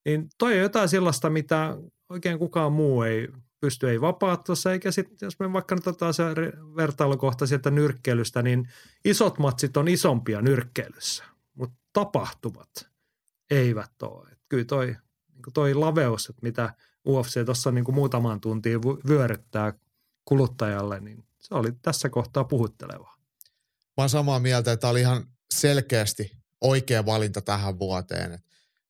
Niin 0.04 0.28
toi 0.38 0.52
on 0.52 0.58
jotain 0.58 0.88
sellaista, 0.88 1.30
mitä 1.30 1.76
oikein 2.08 2.38
kukaan 2.38 2.72
muu 2.72 3.02
ei 3.02 3.28
pysty 3.60 3.90
ei 3.90 4.00
vapaattossa, 4.00 4.72
eikä 4.72 4.90
sitten, 4.90 5.26
jos 5.26 5.38
me 5.38 5.52
vaikka 5.52 5.74
nyt 5.74 5.86
otetaan 5.86 6.14
se 6.14 6.24
vertailukohta 6.76 7.46
sieltä 7.46 7.70
nyrkkeilystä, 7.70 8.42
niin 8.42 8.68
isot 9.04 9.38
matsit 9.38 9.76
on 9.76 9.88
isompia 9.88 10.40
nyrkkeilyssä, 10.40 11.24
mutta 11.54 11.76
tapahtumat 11.92 12.88
eivät 13.50 14.02
ole. 14.02 14.28
Et 14.32 14.38
kyllä 14.48 14.64
toi, 14.64 14.86
niin 14.86 15.52
toi 15.54 15.74
laveus, 15.74 16.28
että 16.28 16.42
mitä 16.42 16.74
UFC 17.08 17.44
tuossa 17.44 17.70
niin 17.70 17.94
muutamaan 17.94 18.40
tuntiin 18.40 18.80
vyöryttää 19.08 19.72
kuluttajalle, 20.24 21.00
niin 21.00 21.24
se 21.38 21.54
oli 21.54 21.72
tässä 21.82 22.08
kohtaa 22.08 22.44
puhuttelevaa. 22.44 23.16
Mä 23.96 24.02
oon 24.02 24.10
samaa 24.10 24.38
mieltä, 24.38 24.72
että 24.72 24.88
oli 24.88 25.00
ihan 25.00 25.24
selkeästi 25.54 26.32
oikea 26.60 27.06
valinta 27.06 27.40
tähän 27.40 27.78
vuoteen. 27.78 28.38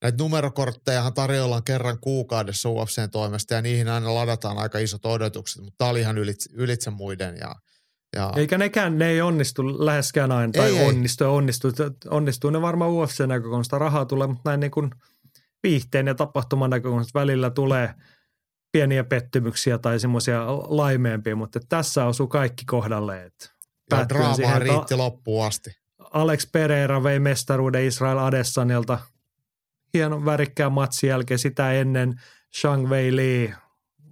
Näitä 0.01 0.17
numerokorttejahan 0.17 1.13
tarjoillaan 1.13 1.63
kerran 1.63 1.99
kuukaudessa 1.99 2.69
UFCn 2.69 3.09
toimesta 3.11 3.53
ja 3.53 3.61
niihin 3.61 3.89
aina 3.89 4.15
ladataan 4.15 4.57
aika 4.57 4.79
isot 4.79 5.05
odotukset, 5.05 5.63
mutta 5.63 5.77
tämä 5.77 5.89
oli 5.89 5.99
ihan 5.99 6.17
ylitse, 6.17 6.49
ylitse 6.53 6.89
muiden. 6.89 7.37
Ja, 7.37 7.55
ja... 8.15 8.31
Eikä 8.35 8.57
nekään, 8.57 8.97
ne 8.97 9.09
ei 9.09 9.21
onnistu 9.21 9.85
läheskään 9.85 10.31
aina, 10.31 10.53
tai 10.53 10.77
ei, 10.77 10.87
onnistu 10.87 11.23
ja 11.23 11.29
onnistu. 11.29 11.67
Onnistuu 12.09 12.49
ne 12.49 12.61
varmaan 12.61 12.91
UFC-näkökulmasta, 12.91 13.79
rahaa 13.79 14.05
tulee, 14.05 14.27
mutta 14.27 14.49
näin 14.49 14.59
niin 14.59 14.71
kuin 14.71 14.91
viihteen 15.63 16.07
ja 16.07 16.15
tapahtuman 16.15 16.69
näkökulmasta 16.69 17.19
välillä 17.19 17.49
tulee– 17.49 17.93
pieniä 18.73 19.03
pettymyksiä 19.03 19.77
tai 19.77 19.99
semmoisia 19.99 20.45
laimeempia, 20.67 21.35
mutta 21.35 21.59
tässä 21.69 22.05
osuu 22.05 22.27
kaikki 22.27 22.65
kohdalle. 22.65 23.25
Että 23.25 23.49
ja 23.91 24.09
draamaa 24.09 24.33
siihen, 24.33 24.61
riitti 24.61 24.95
loppuun 24.95 25.45
asti. 25.45 25.77
Alex 25.99 26.51
Pereira 26.51 27.03
vei 27.03 27.19
mestaruuden 27.19 27.85
Israel 27.85 28.17
Adesanilta 28.17 28.99
hienon 29.93 30.25
värikkään 30.25 30.71
matsin 30.71 31.07
jälkeen 31.07 31.39
sitä 31.39 31.73
ennen 31.73 32.21
Shang 32.59 32.89
Wei 32.89 33.15
Li, 33.15 33.53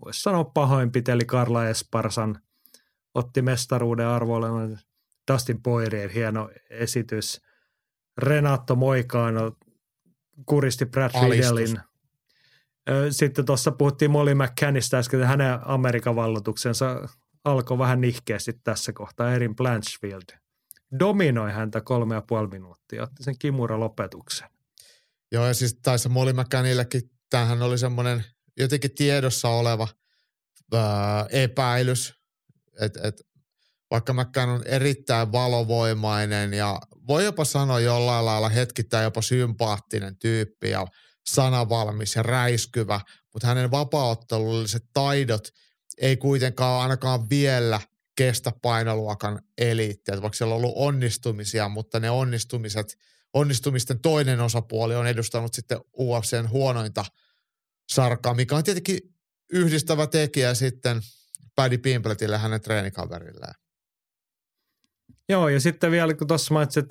voisi 0.06 0.22
sanoa 0.22 0.44
pahoinpiteli 0.44 1.26
Karla 1.26 1.68
Esparsan, 1.68 2.42
otti 3.14 3.42
mestaruuden 3.42 4.08
arvoille. 4.08 4.78
Dustin 5.32 5.62
Poirier, 5.62 6.10
hieno 6.10 6.50
esitys. 6.70 7.42
Renato 8.18 8.76
Moikano 8.76 9.52
kuristi 10.46 10.86
Brad 10.86 11.12
Riddellin 11.30 11.80
sitten 13.10 13.46
tuossa 13.46 13.72
puhuttiin 13.72 14.12
Molly 14.12 14.34
McCannista 14.34 14.98
äsken, 14.98 15.20
että 15.20 15.28
hänen 15.28 15.60
Amerikan 15.66 16.16
vallotuksensa 16.16 17.08
alkoi 17.44 17.78
vähän 17.78 18.02
nihkeästi 18.02 18.54
tässä 18.64 18.94
kohtaa. 18.94 19.34
Erin 19.34 19.56
Blanchfield 19.56 20.40
dominoi 21.00 21.52
häntä 21.52 21.82
kolme 21.82 22.16
ja 22.16 22.22
puoli 22.22 22.48
minuuttia, 22.48 23.04
otti 23.04 23.24
sen 23.24 23.38
kimura 23.40 23.80
lopetuksen. 23.80 24.48
Joo, 25.32 25.48
ja 25.48 25.54
siis 25.54 25.80
taisi 25.84 26.10
Molly 26.10 26.34
McCannillekin, 26.34 27.02
tämähän 27.30 27.62
oli 27.62 27.78
semmoinen 27.78 28.26
jotenkin 28.58 28.96
tiedossa 28.96 29.50
oleva 29.50 29.88
ää, 30.74 31.26
epäilys, 31.30 32.14
että 32.80 33.00
et, 33.04 33.22
vaikka 33.92 34.14
McCann 34.14 34.52
on 34.52 34.64
erittäin 34.66 35.32
valovoimainen 35.32 36.54
ja 36.54 36.80
voi 37.08 37.26
jopa 37.26 37.46
sanoa 37.46 37.80
jollain 37.80 38.26
lailla 38.26 38.50
hetkittäin 38.50 39.04
jopa 39.04 39.22
sympaattinen 39.22 40.18
tyyppi 40.18 40.70
ja– 40.70 40.88
sanavalmis 41.28 42.16
ja 42.16 42.24
räiskyvä, 42.24 43.02
mutta 43.34 43.48
hänen 43.48 43.72
vapaaottelulliset 43.72 44.86
taidot 44.94 45.48
ei 45.98 46.18
kuitenkaan 46.18 46.82
ainakaan 46.82 47.30
vielä 47.30 47.82
kestä 48.16 48.52
painoluokan 48.62 49.42
eliittiä. 49.58 50.22
Vaikka 50.22 50.38
siellä 50.38 50.56
on 50.56 50.58
ollut 50.58 50.74
onnistumisia, 50.76 51.70
mutta 51.70 52.00
ne 52.00 52.10
onnistumiset, 52.10 52.98
onnistumisten 53.34 54.00
toinen 54.00 54.40
osapuoli 54.40 54.96
on 54.96 55.08
edustanut 55.08 55.54
sitten 55.54 55.80
UFCn 56.00 56.50
huonointa 56.50 57.06
sarkaa, 57.90 58.34
mikä 58.34 58.56
on 58.56 58.64
tietenkin 58.64 59.00
yhdistävä 59.54 60.08
tekijä 60.08 60.54
sitten 60.54 61.02
Paddy 61.56 61.78
Pimpletille 61.78 62.38
hänen 62.38 62.62
treenikaverilleen. 62.62 63.56
Joo, 65.30 65.50
ja 65.50 65.60
sitten 65.60 65.92
vielä 65.92 66.14
kun 66.14 66.28
tuossa 66.28 66.54
mainitsit 66.54 66.90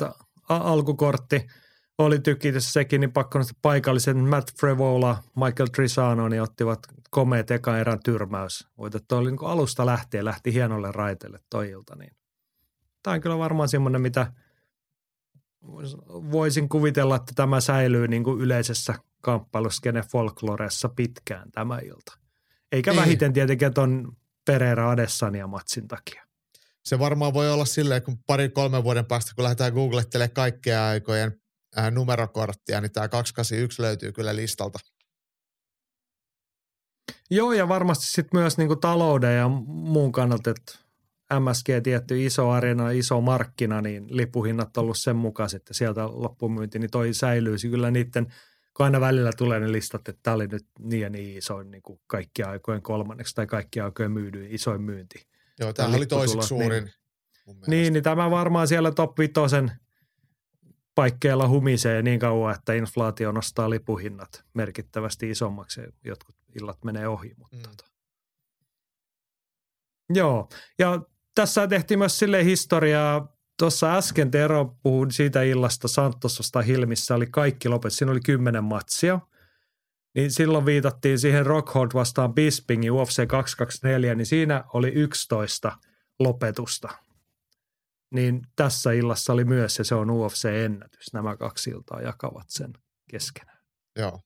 alkukortti– 0.49 1.47
oli 2.01 2.19
tykitys 2.19 2.73
sekin, 2.73 3.01
niin 3.01 3.13
pakko 3.13 3.39
nostaa 3.39 3.59
paikallisen 3.63 4.17
Matt 4.17 4.51
Frevola, 4.61 5.23
Michael 5.37 5.69
Trisano, 5.75 6.29
niin 6.29 6.43
ottivat 6.43 6.79
komeet 7.11 7.51
eka 7.51 7.79
erän 7.79 8.03
tyrmäys. 8.05 8.69
Voitettu 8.79 9.17
oli 9.17 9.31
niin 9.31 9.39
alusta 9.43 9.87
lähtien, 9.87 10.25
lähti 10.25 10.55
hienolle 10.55 10.93
raiteelle 10.93 11.39
toi 11.51 11.71
ilta. 11.71 11.97
Niin. 11.97 12.13
Tämä 13.03 13.15
on 13.15 13.21
kyllä 13.21 13.39
varmaan 13.39 13.69
semmoinen, 13.69 14.01
mitä 14.01 14.33
voisin 16.09 16.69
kuvitella, 16.69 17.17
että 17.17 17.33
tämä 17.35 17.61
säilyy 17.61 18.09
niin 18.09 18.25
kuin 18.25 18.41
yleisessä 18.41 18.95
kamppailuskene 19.21 20.03
folkloressa 20.03 20.89
pitkään 20.89 21.51
tämä 21.51 21.79
ilta. 21.79 22.19
Eikä 22.73 22.91
niin. 22.91 23.01
vähiten 23.01 23.33
tietenkin 23.33 23.75
tuon 23.75 24.17
Pereira 24.47 24.91
Adesania 24.91 25.47
matsin 25.47 25.89
takia. 25.89 26.25
se 26.85 26.99
varmaan 26.99 27.35
voi 27.35 27.51
olla 27.51 27.65
silleen, 27.65 28.03
kun 28.03 28.19
pari-kolmen 28.27 28.85
vuoden 28.85 29.07
päästä, 29.07 29.33
kun 29.35 29.45
lähdetään 29.45 29.73
googlettelemaan 29.73 30.35
kaikkea 30.35 30.87
aikojen 30.87 31.41
äh, 31.79 31.91
numerokorttia, 31.91 32.81
niin 32.81 32.93
tämä 32.93 33.09
281 33.09 33.83
löytyy 33.83 34.13
kyllä 34.13 34.37
listalta. 34.37 34.79
Joo, 37.31 37.53
ja 37.53 37.69
varmasti 37.69 38.07
sitten 38.07 38.41
myös 38.41 38.59
niinku 38.59 38.77
talouden 38.77 39.37
ja 39.37 39.49
muun 39.67 40.13
kannalta, 40.13 40.51
että 40.51 40.79
MSG 41.41 41.67
tietty 41.83 42.27
iso 42.27 42.51
arena, 42.51 42.91
iso 42.91 43.21
markkina, 43.21 43.81
niin 43.81 44.07
lipuhinnat 44.17 44.77
on 44.77 44.83
ollut 44.83 44.99
sen 44.99 45.17
mukaiset, 45.17 45.57
että 45.57 45.75
sieltä 45.75 46.07
loppumyynti, 46.07 46.79
niin 46.79 46.91
toi 46.91 47.15
säilyisi 47.15 47.69
kyllä 47.69 47.91
niiden, 47.91 48.27
kun 48.77 48.85
aina 48.85 49.01
välillä 49.01 49.31
tulee 49.37 49.61
ne 49.61 49.73
listat, 49.73 50.09
että 50.09 50.21
tämä 50.23 50.35
oli 50.35 50.47
nyt 50.47 50.67
niin 50.79 51.01
ja 51.01 51.11
niin 51.11 51.39
isoin 51.39 51.71
niin 51.71 51.83
kuin 51.83 52.01
kaikki 52.07 52.43
aikojen 52.43 52.83
kolmanneksi 52.83 53.35
tai 53.35 53.47
kaikki 53.47 53.81
aikojen 53.81 54.13
myydyin 54.13 54.51
isoin 54.51 54.83
myynti. 54.83 55.27
Joo, 55.61 55.73
tämä 55.73 55.97
oli 55.97 56.07
toiseksi 56.07 56.49
suurin. 56.49 56.85
Niin, 57.47 57.57
niin, 57.67 57.93
niin 57.93 58.03
tämä 58.03 58.31
varmaan 58.31 58.69
siellä 58.69 58.93
top 58.93 59.19
vitosen 59.19 59.73
paikkeilla 61.01 61.49
humisee 61.49 62.03
niin 62.03 62.21
kauan, 62.21 62.55
että 62.55 62.73
inflaatio 62.73 63.33
nostaa 63.33 63.71
lipuhinnat 63.71 64.45
merkittävästi 64.55 65.31
isommaksi 65.31 65.81
jotkut 66.05 66.37
illat 66.61 66.85
menee 66.85 67.09
ohi. 67.09 67.35
Mutta 67.37 67.57
mm. 67.57 67.63
tota. 67.63 67.91
Joo, 70.11 70.49
ja 70.79 71.01
tässä 71.35 71.69
tehtiin 71.69 71.99
myös 71.99 72.19
sille 72.19 72.45
historiaa. 72.45 73.37
Tuossa 73.59 73.97
äsken 73.97 74.31
Tero 74.31 74.77
puhui 74.83 75.13
siitä 75.13 75.43
illasta 75.43 75.89
Santosasta 75.89 76.63
Hilmissä 76.63 77.15
oli 77.15 77.27
kaikki 77.27 77.69
lopet. 77.69 77.93
Siinä 77.93 78.13
oli 78.13 78.21
kymmenen 78.21 78.65
matsia. 78.65 79.21
Niin 80.15 80.31
silloin 80.31 80.67
viitattiin 80.67 81.19
siihen 81.19 81.47
Rockhold 81.47 81.91
vastaan 81.95 82.35
Bispingin 82.35 82.93
UFC 82.93 83.27
224, 83.27 84.15
niin 84.15 84.27
siinä 84.27 84.65
oli 84.73 84.89
11 84.89 85.73
lopetusta. 86.19 86.89
Niin 88.11 88.43
tässä 88.57 88.93
illassa 88.93 89.33
oli 89.33 89.45
myös, 89.45 89.79
ja 89.79 89.85
se 89.85 89.95
on 89.95 90.11
UFC-ennätys. 90.11 91.13
Nämä 91.13 91.37
kaksi 91.37 91.71
iltaa 91.71 92.01
jakavat 92.01 92.51
sen 92.51 92.73
keskenään. 93.11 93.59
Joo. 93.97 94.21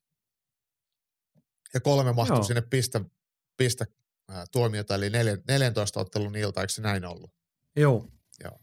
Ja 1.75 1.81
kolme 1.81 2.13
mahtuu 2.13 2.37
Joo. 2.37 2.45
sinne 2.45 2.63
pistä, 2.71 3.01
pistä 3.57 3.87
tuomiota, 4.53 4.95
eli 4.95 5.11
14 5.49 6.01
ottelun 6.01 6.37
ilta, 6.37 6.61
eikö 6.61 6.73
se 6.73 6.83
näin 6.83 7.05
ollut? 7.05 7.31
Joo. 7.77 8.09
Joo. 8.45 8.61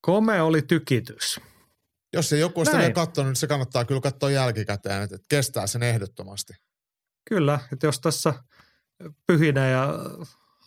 Kome 0.00 0.42
oli 0.42 0.62
tykitys. 0.62 1.40
Jos 2.12 2.28
se 2.28 2.38
joku 2.38 2.60
on 2.60 2.66
sitä 2.66 2.78
vielä 2.78 2.92
katsonut, 2.92 3.28
niin 3.28 3.36
se 3.36 3.46
kannattaa 3.46 3.84
kyllä 3.84 4.00
katsoa 4.00 4.30
jälkikäteen, 4.30 5.02
että 5.02 5.18
kestää 5.28 5.66
sen 5.66 5.82
ehdottomasti. 5.82 6.52
Kyllä, 7.28 7.60
että 7.72 7.86
jos 7.86 8.00
tässä 8.00 8.34
pyhinä 9.26 9.68
ja 9.68 9.94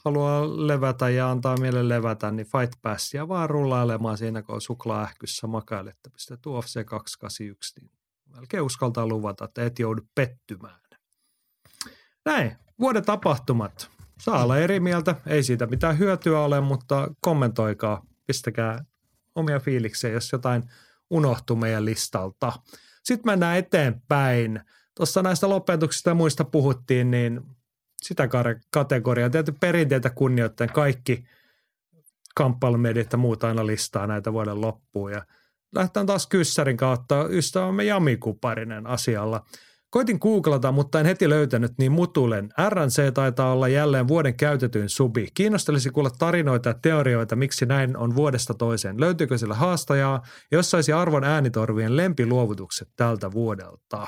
haluaa 0.05 0.67
levätä 0.67 1.09
ja 1.09 1.31
antaa 1.31 1.57
mielen 1.57 1.89
levätä, 1.89 2.31
niin 2.31 2.47
Fight 2.47 2.73
Passia 2.81 3.27
vaan 3.27 3.49
rullailemaan 3.49 4.17
siinä, 4.17 4.41
kun 4.41 4.55
on 4.55 4.61
suklaaähkyssä 4.61 5.47
makailetta. 5.47 6.09
Pistät 6.09 6.45
UFC 6.45 6.85
281, 6.85 7.79
niin 7.79 7.91
melkein 8.35 8.63
uskaltaa 8.63 9.07
luvata, 9.07 9.45
että 9.45 9.65
et 9.65 9.79
joudu 9.79 10.01
pettymään. 10.15 10.79
Näin, 12.25 12.57
vuoden 12.79 13.05
tapahtumat. 13.05 13.89
Saa 14.19 14.43
olla 14.43 14.57
eri 14.57 14.79
mieltä, 14.79 15.15
ei 15.27 15.43
siitä 15.43 15.65
mitään 15.65 15.99
hyötyä 15.99 16.39
ole, 16.39 16.61
mutta 16.61 17.07
kommentoikaa, 17.21 18.05
pistäkää 18.27 18.85
omia 19.35 19.59
fiiliksiä, 19.59 20.09
jos 20.09 20.31
jotain 20.31 20.63
unohtuu 21.09 21.55
meidän 21.55 21.85
listalta. 21.85 22.53
Sitten 23.03 23.31
mennään 23.31 23.57
eteenpäin. 23.57 24.61
Tuossa 24.95 25.21
näistä 25.21 25.49
lopetuksista 25.49 26.09
ja 26.09 26.13
muista 26.13 26.43
puhuttiin, 26.43 27.11
niin 27.11 27.41
sitä 28.01 28.29
kategoriaa, 28.71 29.29
tietysti 29.29 29.59
perinteitä 29.59 30.09
kunnioittain 30.09 30.73
kaikki 30.73 31.25
kamppailumediat 32.35 33.11
ja 33.11 33.17
muuta 33.17 33.47
aina 33.47 33.65
listaa 33.65 34.07
näitä 34.07 34.33
vuoden 34.33 34.61
loppuun. 34.61 35.11
Ja 35.11 35.25
lähdetään 35.75 36.05
taas 36.05 36.27
kyssärin 36.27 36.77
kautta 36.77 37.25
ystävämme 37.29 37.83
Jami 37.83 38.17
Kuparinen 38.17 38.87
asialla– 38.87 39.45
Koitin 39.89 40.17
googlata, 40.21 40.71
mutta 40.71 40.99
en 40.99 41.05
heti 41.05 41.29
löytänyt, 41.29 41.71
niin 41.77 41.91
mutulen. 41.91 42.49
RNC 42.69 43.13
taitaa 43.13 43.53
olla 43.53 43.67
jälleen 43.67 44.07
vuoden 44.07 44.35
käytetyin 44.35 44.89
subi. 44.89 45.27
Kiinnostelisi 45.33 45.89
kuulla 45.89 46.09
tarinoita 46.09 46.69
ja 46.69 46.73
teorioita, 46.73 47.35
miksi 47.35 47.65
näin 47.65 47.97
on 47.97 48.15
vuodesta 48.15 48.53
toiseen. 48.53 48.99
Löytyykö 48.99 49.37
sillä 49.37 49.55
haastajaa, 49.55 50.21
jos 50.51 50.71
saisi 50.71 50.93
arvon 50.93 51.23
äänitorvien 51.23 51.97
lempiluovutukset 51.97 52.89
tältä 52.95 53.31
vuodelta? 53.31 54.07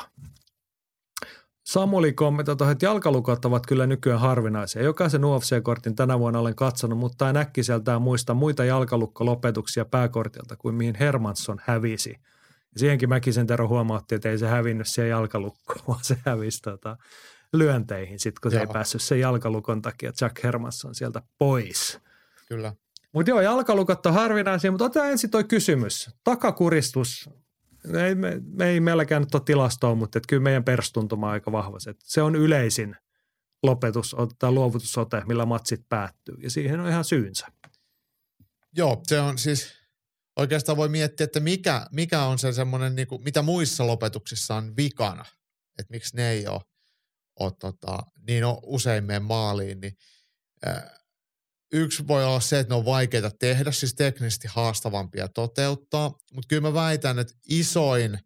Samuli 1.72 2.14
kommentoi, 2.14 2.72
että 2.72 2.86
jalkalukot 2.86 3.46
ovat 3.46 3.66
kyllä 3.66 3.88
nykyään 3.88 4.20
harvinaisia. 4.20 4.84
Jokaisen 4.84 5.26
UFC-kortin 5.26 5.96
tänä 5.96 6.20
vuonna 6.20 6.40
olen 6.40 6.56
katsonut, 6.56 7.00
mutta 7.00 7.30
en 7.30 7.38
äkkiseltään 7.38 8.02
muista 8.02 8.34
muita 8.34 8.66
jalkalukkolopetuksia 8.66 9.86
pääkortilta 9.86 10.56
kuin 10.56 10.76
mihin 10.76 10.96
Hermansson 11.00 11.62
hävisi– 11.66 12.16
ja 12.74 12.80
siihenkin 12.80 13.10
Mäkisen 13.10 13.48
Tero 13.48 13.68
huomautti, 13.68 14.16
että 14.16 14.30
ei 14.30 14.38
se 14.38 14.48
hävinnyt 14.48 14.88
siihen 14.88 15.10
jalkalukkoon, 15.10 15.80
vaan 15.88 16.04
se 16.04 16.18
hävisi 16.26 16.62
tota, 16.62 16.98
lyönteihin 17.54 18.20
sitten, 18.20 18.42
kun 18.42 18.52
joo. 18.52 18.60
se 18.60 18.68
ei 18.68 18.74
päässyt 18.74 19.02
sen 19.02 19.20
jalkalukon 19.20 19.82
takia 19.82 20.12
Jack 20.22 20.44
Hermansson 20.44 20.96
sieltä 20.96 21.22
pois. 21.38 22.00
Kyllä. 22.48 22.74
Mutta 23.12 23.32
joo, 23.32 23.42
jalkalukot 23.42 24.06
on 24.06 24.14
harvinaisia, 24.14 24.72
mutta 24.72 24.86
otetaan 24.86 25.12
ensin 25.12 25.30
toi 25.30 25.44
kysymys. 25.44 26.10
Takakuristus, 26.24 27.30
ei, 28.08 28.16
me, 28.16 28.42
me 28.46 28.70
ei 28.70 28.80
meilläkään 28.80 29.22
nyt 29.22 29.36
ole 29.36 29.42
tilastoa, 29.46 29.96
mutta 29.96 30.18
et 30.18 30.28
kyllä 30.28 30.44
meidän 30.44 30.64
perstuntuma 30.64 31.28
on 31.28 31.34
aika 31.34 31.52
vahva. 31.52 31.80
Se, 31.80 31.94
se 32.00 32.22
on 32.22 32.36
yleisin 32.36 32.96
lopetus 33.64 34.16
tai 34.40 34.52
luovutusote, 34.52 35.22
millä 35.28 35.46
matsit 35.46 35.90
päättyy, 35.90 36.36
ja 36.44 36.50
siihen 36.50 36.80
on 36.80 36.90
ihan 36.90 37.06
syynsä. 37.06 37.48
Joo, 38.78 39.02
se 39.08 39.20
on 39.20 39.38
siis 39.38 39.74
oikeastaan 40.36 40.78
voi 40.78 40.90
miettiä, 40.90 41.24
että 41.24 41.40
mikä, 41.40 41.86
mikä 41.92 42.24
on 42.24 42.40
se 42.40 42.54
semmoinen, 42.54 42.96
niin 42.96 43.08
mitä 43.24 43.42
muissa 43.42 43.88
lopetuksissa 43.88 44.56
on 44.56 44.76
vikana, 44.76 45.26
että 45.80 45.92
miksi 45.92 46.16
ne 46.16 46.30
ei 46.30 46.48
ole, 46.48 46.62
ole 47.40 47.52
tota, 47.60 47.98
niin 48.28 48.46
on 48.46 48.58
usein 48.64 49.04
mene 49.04 49.20
maaliin, 49.20 49.80
niin 49.80 49.94
äh, 50.68 50.84
yksi 51.72 52.08
voi 52.08 52.26
olla 52.26 52.40
se, 52.40 52.60
että 52.60 52.74
ne 52.74 52.78
on 52.78 52.86
vaikeita 52.86 53.32
tehdä, 53.40 53.72
siis 53.72 53.94
teknisesti 53.94 54.48
haastavampia 54.48 55.28
toteuttaa, 55.28 56.10
mutta 56.34 56.48
kyllä 56.48 56.62
mä 56.62 56.74
väitän, 56.74 57.20
että 57.20 57.34
isoin 57.50 58.20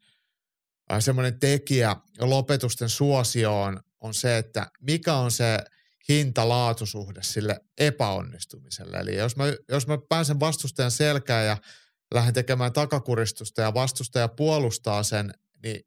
äh, 0.91 0.99
semmoinen 0.99 1.39
tekijä 1.39 1.95
lopetusten 2.19 2.89
suosioon 2.89 3.79
on 4.01 4.13
se, 4.13 4.37
että 4.37 4.71
mikä 4.81 5.13
on 5.13 5.31
se 5.31 5.57
hinta-laatusuhde 6.09 7.23
sille 7.23 7.59
epäonnistumiselle. 7.77 8.97
Eli 8.97 9.15
jos 9.15 9.35
mä, 9.35 9.43
jos 9.69 9.87
mä 9.87 9.97
pääsen 10.09 10.39
vastustajan 10.39 10.91
selkään 10.91 11.45
ja 11.45 11.57
lähden 12.13 12.33
tekemään 12.33 12.73
takakuristusta 12.73 13.61
ja 13.61 13.73
vastustaja 13.73 14.27
puolustaa 14.27 15.03
sen, 15.03 15.33
niin 15.63 15.81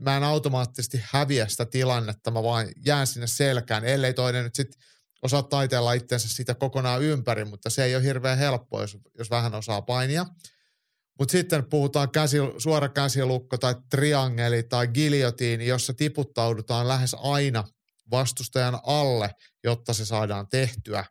mä 0.00 0.16
en 0.16 0.22
automaattisesti 0.22 1.00
häviä 1.02 1.48
sitä 1.48 1.64
tilannetta, 1.64 2.30
mä 2.30 2.42
vaan 2.42 2.68
jään 2.86 3.06
sinne 3.06 3.26
selkään, 3.26 3.84
ellei 3.84 4.14
toinen 4.14 4.44
nyt 4.44 4.54
sitten 4.54 4.82
osaa 5.24 5.42
taiteella 5.42 5.92
itsensä 5.92 6.28
sitä 6.28 6.54
kokonaan 6.54 7.02
ympäri, 7.02 7.44
mutta 7.44 7.70
se 7.70 7.84
ei 7.84 7.96
ole 7.96 8.04
hirveän 8.04 8.38
helppoa, 8.38 8.80
jos, 8.80 8.98
jos 9.18 9.30
vähän 9.30 9.54
osaa 9.54 9.82
painia. 9.82 10.26
Mutta 11.18 11.32
sitten 11.32 11.64
puhutaan 11.64 12.10
käsi, 12.10 12.36
suora 12.58 12.88
käsilukko 12.88 13.58
tai 13.58 13.74
triangeli 13.90 14.62
tai 14.62 14.88
giljotiini, 14.88 15.66
jossa 15.66 15.94
tiputtaudutaan 15.94 16.88
lähes 16.88 17.16
aina 17.18 17.64
vastustajan 18.10 18.80
alle, 18.82 19.30
jotta 19.64 19.92
se 19.92 20.04
saadaan 20.04 20.48
tehtyä 20.48 21.04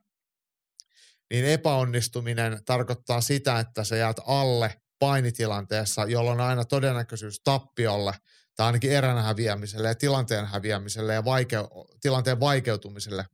niin 1.34 1.46
epäonnistuminen 1.46 2.60
tarkoittaa 2.66 3.22
sitä, 3.22 3.60
että 3.60 3.84
sä 3.84 3.96
jäät 3.96 4.18
alle 4.28 4.82
painitilanteessa, 5.00 6.06
jolloin 6.06 6.42
on 6.42 6.48
aina 6.48 6.66
todennäköisyys 6.66 7.42
tappiolle 7.44 8.14
tai 8.56 8.66
ainakin 8.66 8.92
erän 8.92 9.24
häviämiselle 9.24 9.88
ja 9.88 9.96
tilanteen 9.96 10.46
häviämiselle 10.46 11.14
ja 11.14 11.22
vaike- 11.22 11.88
tilanteen 12.02 12.40
vaikeutumiselle 12.40 13.26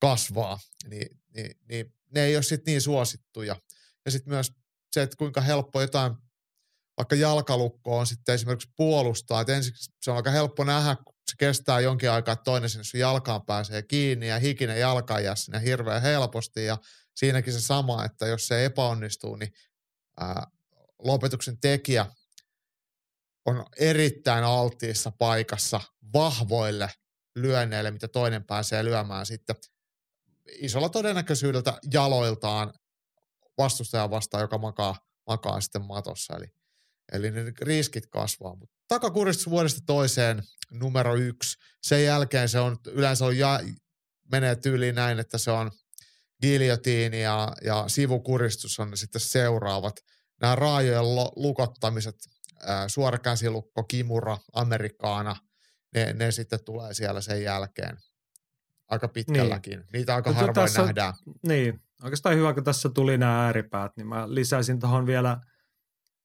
kasvaa, 0.00 0.58
niin, 0.88 1.20
niin, 1.34 1.50
niin 1.68 1.94
ne 2.14 2.24
ei 2.24 2.36
ole 2.36 2.42
sitten 2.42 2.72
niin 2.72 2.80
suosittuja. 2.80 3.56
Ja 4.04 4.10
sitten 4.10 4.32
myös 4.32 4.52
se, 4.92 5.02
että 5.02 5.16
kuinka 5.16 5.40
helppo 5.40 5.80
jotain, 5.80 6.12
vaikka 6.96 7.16
jalkalukko 7.16 7.98
on 7.98 8.06
sitten 8.06 8.34
esimerkiksi 8.34 8.72
puolustaa, 8.76 9.40
että 9.40 9.56
ensiksi 9.56 9.92
se 10.02 10.10
on 10.10 10.16
aika 10.16 10.30
helppo 10.30 10.64
nähdä, 10.64 10.96
kun 10.96 11.14
se 11.30 11.36
kestää 11.38 11.80
jonkin 11.80 12.10
aikaa, 12.10 12.32
että 12.32 12.44
toinen 12.44 12.70
sinne 12.70 12.84
sun 12.84 13.00
jalkaan 13.00 13.46
pääsee 13.46 13.82
kiinni 13.82 14.28
ja 14.28 14.38
hikinen 14.38 14.80
jalka 14.80 15.20
jää 15.20 15.36
sinne 15.36 15.62
hirveän 15.62 16.02
helposti 16.02 16.64
ja 16.64 16.78
siinäkin 17.16 17.52
se 17.52 17.60
sama, 17.60 18.04
että 18.04 18.26
jos 18.26 18.46
se 18.46 18.64
epäonnistuu, 18.64 19.36
niin 19.36 19.52
ää, 20.20 20.46
lopetuksen 20.98 21.60
tekijä 21.60 22.06
on 23.46 23.66
erittäin 23.78 24.44
alttiissa 24.44 25.12
paikassa 25.18 25.80
vahvoille 26.12 26.90
lyönneille, 27.36 27.90
mitä 27.90 28.08
toinen 28.08 28.44
pääsee 28.44 28.84
lyömään 28.84 29.26
sitten 29.26 29.56
isolla 30.52 30.88
todennäköisyydellä 30.88 31.78
jaloiltaan 31.92 32.72
vastustajan 33.58 34.10
vastaan, 34.10 34.40
joka 34.40 34.58
makaa, 34.58 34.96
makaa 35.26 35.60
sitten 35.60 35.86
matossa. 35.86 36.36
Eli, 36.36 36.46
eli 37.12 37.30
ne 37.30 37.52
riskit 37.60 38.06
kasvaa. 38.06 38.56
Takakuristus 38.88 39.50
vuodesta 39.50 39.80
toiseen 39.86 40.42
numero 40.70 41.14
yksi. 41.14 41.58
Sen 41.82 42.04
jälkeen 42.04 42.48
se 42.48 42.60
on 42.60 42.76
yleensä 42.86 43.24
on 43.24 43.38
ja, 43.38 43.60
menee 44.32 44.56
tyyliin 44.56 44.94
näin, 44.94 45.18
että 45.18 45.38
se 45.38 45.50
on 45.50 45.70
giljotiini 46.42 47.22
ja, 47.22 47.52
ja 47.64 47.84
sivukuristus 47.86 48.78
on 48.78 48.96
sitten 48.96 49.20
seuraavat. 49.20 49.96
Nämä 50.40 50.54
raajojen 50.54 51.14
lo, 51.14 51.32
lukottamiset, 51.36 52.16
ää, 52.60 52.88
suora 52.88 53.18
käsilukko, 53.18 53.84
kimura, 53.84 54.38
amerikaana, 54.52 55.36
ne, 55.94 56.12
ne 56.12 56.32
sitten 56.32 56.64
tulee 56.64 56.94
siellä 56.94 57.20
sen 57.20 57.42
jälkeen 57.42 57.96
aika 58.88 59.08
pitkälläkin. 59.08 59.78
Niin. 59.78 59.88
Niitä 59.92 60.14
aika 60.14 60.30
Mutta 60.30 60.40
harvoin 60.40 60.54
tässä, 60.54 60.82
nähdään. 60.82 61.14
Niin, 61.42 61.80
oikeastaan 62.02 62.36
hyvä, 62.36 62.54
kun 62.54 62.64
tässä 62.64 62.88
tuli 62.88 63.18
nämä 63.18 63.44
ääripäät, 63.44 63.96
niin 63.96 64.06
mä 64.06 64.34
lisäisin 64.34 64.80
tuohon 64.80 65.06
vielä 65.06 65.40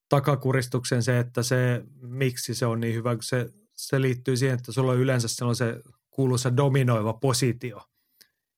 takakuristuksen 0.09 1.03
se, 1.03 1.19
että 1.19 1.43
se, 1.43 1.83
miksi 2.01 2.55
se 2.55 2.65
on 2.65 2.79
niin 2.79 2.95
hyvä, 2.95 3.15
kun 3.15 3.23
se, 3.23 3.49
se 3.75 4.01
liittyy 4.01 4.37
siihen, 4.37 4.57
että 4.57 4.71
sulla 4.71 4.91
on 4.91 4.97
yleensä 4.97 5.27
se 5.27 5.81
kuuluisa 6.09 6.57
dominoiva 6.57 7.13
positio. 7.13 7.81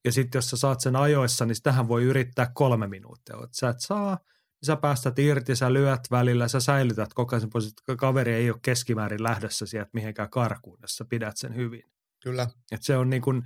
Ja 0.06 0.12
sitten 0.12 0.38
jos 0.38 0.50
sä 0.50 0.58
saat 0.58 0.82
sen 0.82 0.96
ajoissa, 0.96 1.46
niin 1.46 1.56
tähän 1.64 1.88
voi 1.88 2.04
yrittää 2.04 2.52
kolme 2.54 2.88
minuuttia. 2.88 3.36
Et 3.44 3.54
sä 3.54 3.70
et 3.70 3.80
saa, 3.80 4.16
niin 4.16 4.66
sä 4.66 4.76
päästät 4.76 5.20
irti, 5.20 5.56
sä 5.56 5.74
lyöt 5.74 6.02
välillä, 6.12 6.48
sä 6.48 6.60
säilytät 6.60 7.14
koko 7.14 7.36
ajan 7.36 7.50
positio. 7.50 7.98
Kaveri 7.98 8.34
ei 8.34 8.50
ole 8.50 8.60
keskimäärin 8.62 9.24
lähdössä 9.24 9.66
sieltä 9.66 9.90
mihinkään 9.94 10.30
karkuun, 10.30 10.78
jos 10.82 10.98
sä 10.98 11.06
pidät 11.06 11.38
sen 11.38 11.56
hyvin. 11.56 11.84
Kyllä. 12.24 12.48
Et 12.72 12.84
se 12.84 12.98
on 12.98 13.10
niin 13.10 13.22
kuin, 13.22 13.44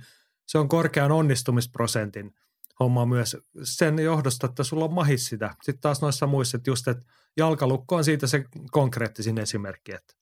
se 0.50 0.58
on 0.58 0.68
korkean 0.68 1.12
onnistumisprosentin 1.12 2.34
homma 2.80 3.06
myös 3.06 3.36
sen 3.62 3.98
johdosta, 3.98 4.46
että 4.46 4.64
sulla 4.64 4.84
on 4.84 4.92
mahis 4.92 5.26
sitä. 5.26 5.54
Sitten 5.62 5.80
taas 5.80 6.02
noissa 6.02 6.26
muissa, 6.26 6.56
että 6.56 6.70
just, 6.70 6.88
että 6.88 7.04
jalkalukko 7.36 7.96
on 7.96 8.04
siitä 8.04 8.26
se 8.26 8.44
konkreettisin 8.70 9.38
esimerkki, 9.38 9.92
että 9.92 10.14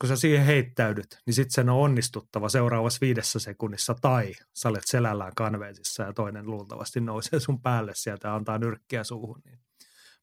kun 0.00 0.08
sä 0.08 0.16
siihen 0.16 0.46
heittäydyt, 0.46 1.18
niin 1.26 1.34
sitten 1.34 1.54
sen 1.54 1.68
on 1.68 1.80
onnistuttava 1.80 2.48
seuraavassa 2.48 2.98
viidessä 3.00 3.38
sekunnissa 3.38 3.94
tai 4.00 4.32
sä 4.54 4.68
olet 4.68 4.86
selällään 4.86 5.32
kanveesissa 5.36 6.02
ja 6.02 6.12
toinen 6.12 6.46
luultavasti 6.46 7.00
nousee 7.00 7.40
sun 7.40 7.62
päälle 7.62 7.92
sieltä 7.94 8.28
ja 8.28 8.34
antaa 8.34 8.58
nyrkkiä 8.58 9.04
suuhun. 9.04 9.40
Niin. 9.44 9.58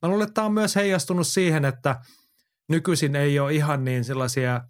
Mä 0.01 0.09
luulen, 0.09 0.23
että 0.23 0.33
tämä 0.33 0.45
on 0.45 0.53
myös 0.53 0.75
heijastunut 0.75 1.27
siihen, 1.27 1.65
että 1.65 2.01
nykyisin 2.67 3.15
ei 3.15 3.39
ole 3.39 3.53
ihan 3.53 3.85
niin 3.85 4.03
sellaisia 4.03 4.61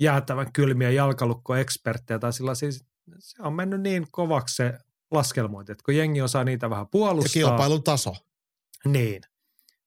jäätävän 0.00 0.52
kylmiä 0.52 0.90
jalkalukkoeksperttejä 0.90 2.18
tai 2.18 2.32
sellaisia, 2.32 2.70
se 3.18 3.42
on 3.42 3.52
mennyt 3.52 3.80
niin 3.80 4.06
kovaksi 4.10 4.56
se 4.56 4.78
laskelmointi, 5.10 5.72
että 5.72 5.84
kun 5.84 5.96
jengi 5.96 6.22
osaa 6.22 6.44
niitä 6.44 6.70
vähän 6.70 6.88
puolustaa. 6.88 7.42
Ja 7.42 7.48
kilpailun 7.48 7.82
taso. 7.82 8.16
Niin. 8.84 9.22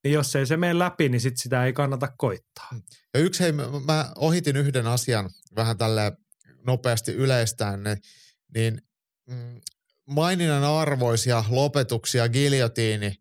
Niin 0.04 0.14
jos 0.14 0.36
ei 0.36 0.46
se 0.46 0.58
mene 0.58 0.80
läpi, 0.80 1.10
niin 1.10 1.22
sit 1.22 1.38
sitä 1.38 1.66
ei 1.66 1.74
kannata 1.74 2.08
koittaa. 2.18 2.68
Mm. 2.72 2.82
Ja 3.14 3.20
yksi, 3.20 3.44
hei, 3.44 3.52
mä 3.86 4.12
ohitin 4.16 4.58
yhden 4.58 4.88
asian 4.88 5.30
vähän 5.56 5.78
tälle 5.78 6.12
nopeasti 6.66 7.12
yleistään, 7.12 7.84
niin, 7.84 7.98
niin 8.56 8.82
mm, 9.30 9.62
maininnan 10.06 10.64
arvoisia 10.64 11.44
lopetuksia 11.50 12.30
giljotiini 12.30 13.16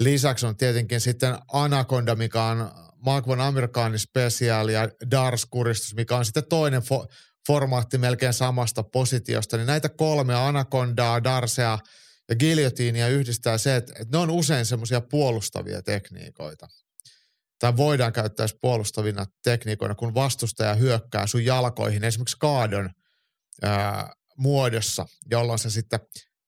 lisäksi 0.00 0.46
on 0.46 0.56
tietenkin 0.56 1.00
sitten 1.00 1.38
Anaconda, 1.52 2.14
mikä 2.14 2.44
on 2.44 2.70
Mark 2.96 3.26
von 3.26 3.40
Amerikanin 3.40 3.98
special 3.98 4.68
ja 4.68 4.88
Dars-kuristus, 5.10 5.94
mikä 5.94 6.16
on 6.16 6.24
sitten 6.24 6.48
toinen 6.48 6.82
fo- 6.82 7.08
formaatti 7.46 7.98
melkein 7.98 8.32
samasta 8.32 8.82
positiosta, 8.82 9.56
niin 9.56 9.66
näitä 9.66 9.88
kolme, 9.88 10.34
Anacondaa, 10.34 11.24
Darsea 11.24 11.78
ja 12.28 12.36
Guillotinia 12.36 13.08
yhdistää 13.08 13.58
se, 13.58 13.76
että, 13.76 13.92
että 13.92 14.16
ne 14.16 14.22
on 14.22 14.30
usein 14.30 14.66
semmoisia 14.66 15.00
puolustavia 15.00 15.82
tekniikoita. 15.82 16.68
Tai 17.58 17.76
voidaan 17.76 18.12
käyttää 18.12 18.46
puolustavina 18.60 19.26
tekniikoina, 19.44 19.94
kun 19.94 20.14
vastustaja 20.14 20.74
hyökkää 20.74 21.26
sun 21.26 21.44
jalkoihin 21.44 22.04
esimerkiksi 22.04 22.36
kaadon 22.40 22.90
ää, 23.62 24.12
muodossa, 24.36 25.06
jolloin 25.30 25.58
se 25.58 25.70
sitten 25.70 26.00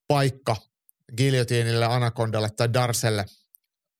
paikka 0.08 0.56
Guillotinille, 1.16 1.84
Anacondalle 1.84 2.50
tai 2.50 2.72
Darselle 2.72 3.24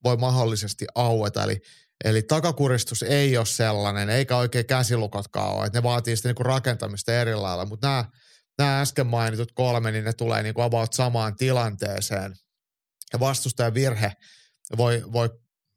voi 0.05 0.17
mahdollisesti 0.17 0.87
aueta. 0.95 1.45
Eli 1.45 1.61
Eli 2.05 2.23
takakuristus 2.23 3.03
ei 3.03 3.37
ole 3.37 3.47
sellainen, 3.47 4.11
eikä 4.11 4.37
oikein 4.37 4.67
käsilukotkaan 4.67 5.55
ole, 5.55 5.67
että 5.67 5.79
ne 5.79 5.83
vaatii 5.83 6.17
sitten 6.17 6.31
niinku 6.31 6.43
rakentamista 6.43 7.13
eri 7.13 7.35
lailla, 7.35 7.67
mutta 7.67 7.87
nämä, 7.87 8.05
nämä 8.59 8.81
äsken 8.81 9.07
mainitut 9.07 9.53
kolme, 9.53 9.93
niin 9.93 10.05
ne 10.05 10.13
tulee 10.13 10.43
niinku 10.43 10.61
about 10.61 10.93
samaan 10.93 11.37
tilanteeseen. 11.37 12.35
Ja 13.13 13.21
vastustajan 13.21 13.75
virhe 13.75 14.13
voi, 14.77 15.03
voi 15.13 15.31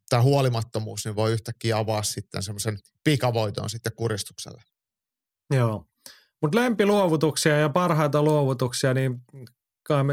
tämä 0.09 0.21
huolimattomuus, 0.21 1.05
niin 1.05 1.15
voi 1.15 1.31
yhtäkkiä 1.31 1.77
avaa 1.77 2.03
sitten 2.03 2.43
semmoisen 2.43 2.79
pikavoiton 3.03 3.69
sitten 3.69 3.93
kuristukselle. 3.95 4.61
Joo, 5.53 5.85
mutta 6.41 6.57
lempiluovutuksia 6.57 7.57
ja 7.57 7.69
parhaita 7.69 8.23
luovutuksia, 8.23 8.93
niin 8.93 9.21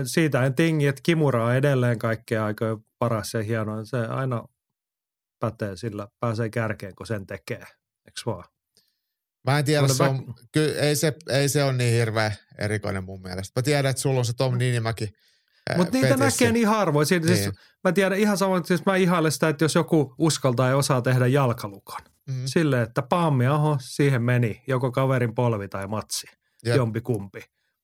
siitä 0.05 0.47
en 0.47 0.55
tingi, 0.55 0.87
että 0.87 1.03
Kimura 1.03 1.45
on 1.45 1.55
edelleen 1.55 1.99
kaikkea 1.99 2.45
aikoja 2.45 2.77
paras 2.99 3.35
ja 3.35 3.43
hieno. 3.43 3.85
Se 3.85 3.99
aina 3.99 4.45
pätee, 5.41 5.77
sillä 5.77 6.09
pääsee 6.21 6.51
kärkeen, 6.51 6.95
kun 6.95 7.07
sen 7.07 7.27
tekee. 7.27 7.67
Eikö 8.07 8.21
vaan? 8.27 8.45
Mä 9.47 9.59
en 9.59 9.65
tiedä, 9.65 9.89
se 9.89 10.03
on, 10.03 10.35
ky, 10.53 10.79
ei, 10.79 10.97
se, 10.97 11.15
ei 11.29 11.49
se 11.49 11.65
ole 11.65 11.73
niin 11.73 11.95
hirveä 11.95 12.33
erikoinen 12.59 13.05
mun 13.05 13.23
mielestä. 13.23 13.61
Mä 13.61 13.63
tiedän, 13.63 13.91
että 13.91 14.03
sulla 14.03 14.19
on 14.19 14.25
se 14.25 14.33
Tom 14.33 14.59
Niinimäki 14.59 15.13
mutta 15.77 15.99
niitä 15.99 16.17
näkee 16.17 16.53
niin 16.53 16.69
harvoin. 16.69 17.07
Siis, 17.07 17.23
niin. 17.23 17.37
siis, 17.37 17.51
mä 17.85 17.93
tiedän 17.93 18.19
ihan 18.19 18.39
samoin, 18.39 18.59
että 18.59 18.69
siis 18.69 18.87
mä 18.87 18.97
ihailen 18.97 19.33
sitä, 19.33 19.49
että 19.49 19.65
jos 19.65 19.75
joku 19.75 20.15
uskaltaa 20.19 20.69
ja 20.69 20.77
osaa 20.77 21.03
tehdä 21.03 21.27
jalkalukon. 21.27 22.01
Mm. 22.29 22.43
Silleen, 22.45 22.83
että 22.83 23.03
pammi, 23.03 23.47
aho, 23.47 23.77
siihen 23.81 24.23
meni 24.23 24.63
joko 24.67 24.93
kaverin 24.93 25.35
polvi 25.35 25.69
tai 25.69 25.87
matsi, 25.87 26.27
Jep. 26.65 26.77
jompi 26.77 27.01
kumpi 27.01 27.43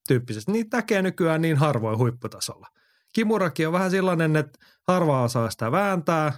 tyyppisesti. 0.08 0.52
Niitä 0.52 0.76
näkee 0.76 1.02
nykyään 1.02 1.42
niin 1.42 1.56
harvoin 1.56 1.98
huipputasolla. 1.98 2.66
Kimurakin 3.12 3.66
on 3.66 3.72
vähän 3.72 3.90
sellainen, 3.90 4.36
että 4.36 4.58
harva 4.88 5.22
osaa 5.22 5.50
sitä 5.50 5.72
vääntää, 5.72 6.32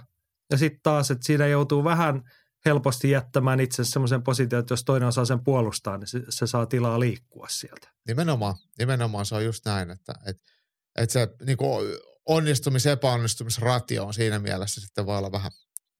ja 0.51 0.57
sitten 0.57 0.79
taas, 0.83 1.11
että 1.11 1.25
siinä 1.25 1.47
joutuu 1.47 1.83
vähän 1.83 2.31
helposti 2.65 3.09
jättämään 3.09 3.59
itse 3.59 3.83
semmoisen 3.83 4.23
position, 4.23 4.59
että 4.59 4.71
jos 4.71 4.83
toinen 4.83 5.07
osaa 5.07 5.25
sen 5.25 5.43
puolustaa, 5.43 5.97
niin 5.97 6.07
se, 6.07 6.21
se 6.29 6.47
saa 6.47 6.65
tilaa 6.65 6.99
liikkua 6.99 7.47
sieltä. 7.49 7.87
Nimenomaan, 8.07 8.55
nimenomaan 8.79 9.25
se 9.25 9.35
on 9.35 9.45
just 9.45 9.65
näin, 9.65 9.91
että, 9.91 10.13
että, 10.25 10.43
että 10.95 11.13
se 11.13 11.27
niin 11.45 11.57
onnistumis- 12.29 12.89
epäonnistumisratio 12.89 14.05
on 14.05 14.13
siinä 14.13 14.39
mielessä 14.39 14.81
sitten 14.81 15.05
voi 15.05 15.17
olla 15.17 15.31
vähän 15.31 15.51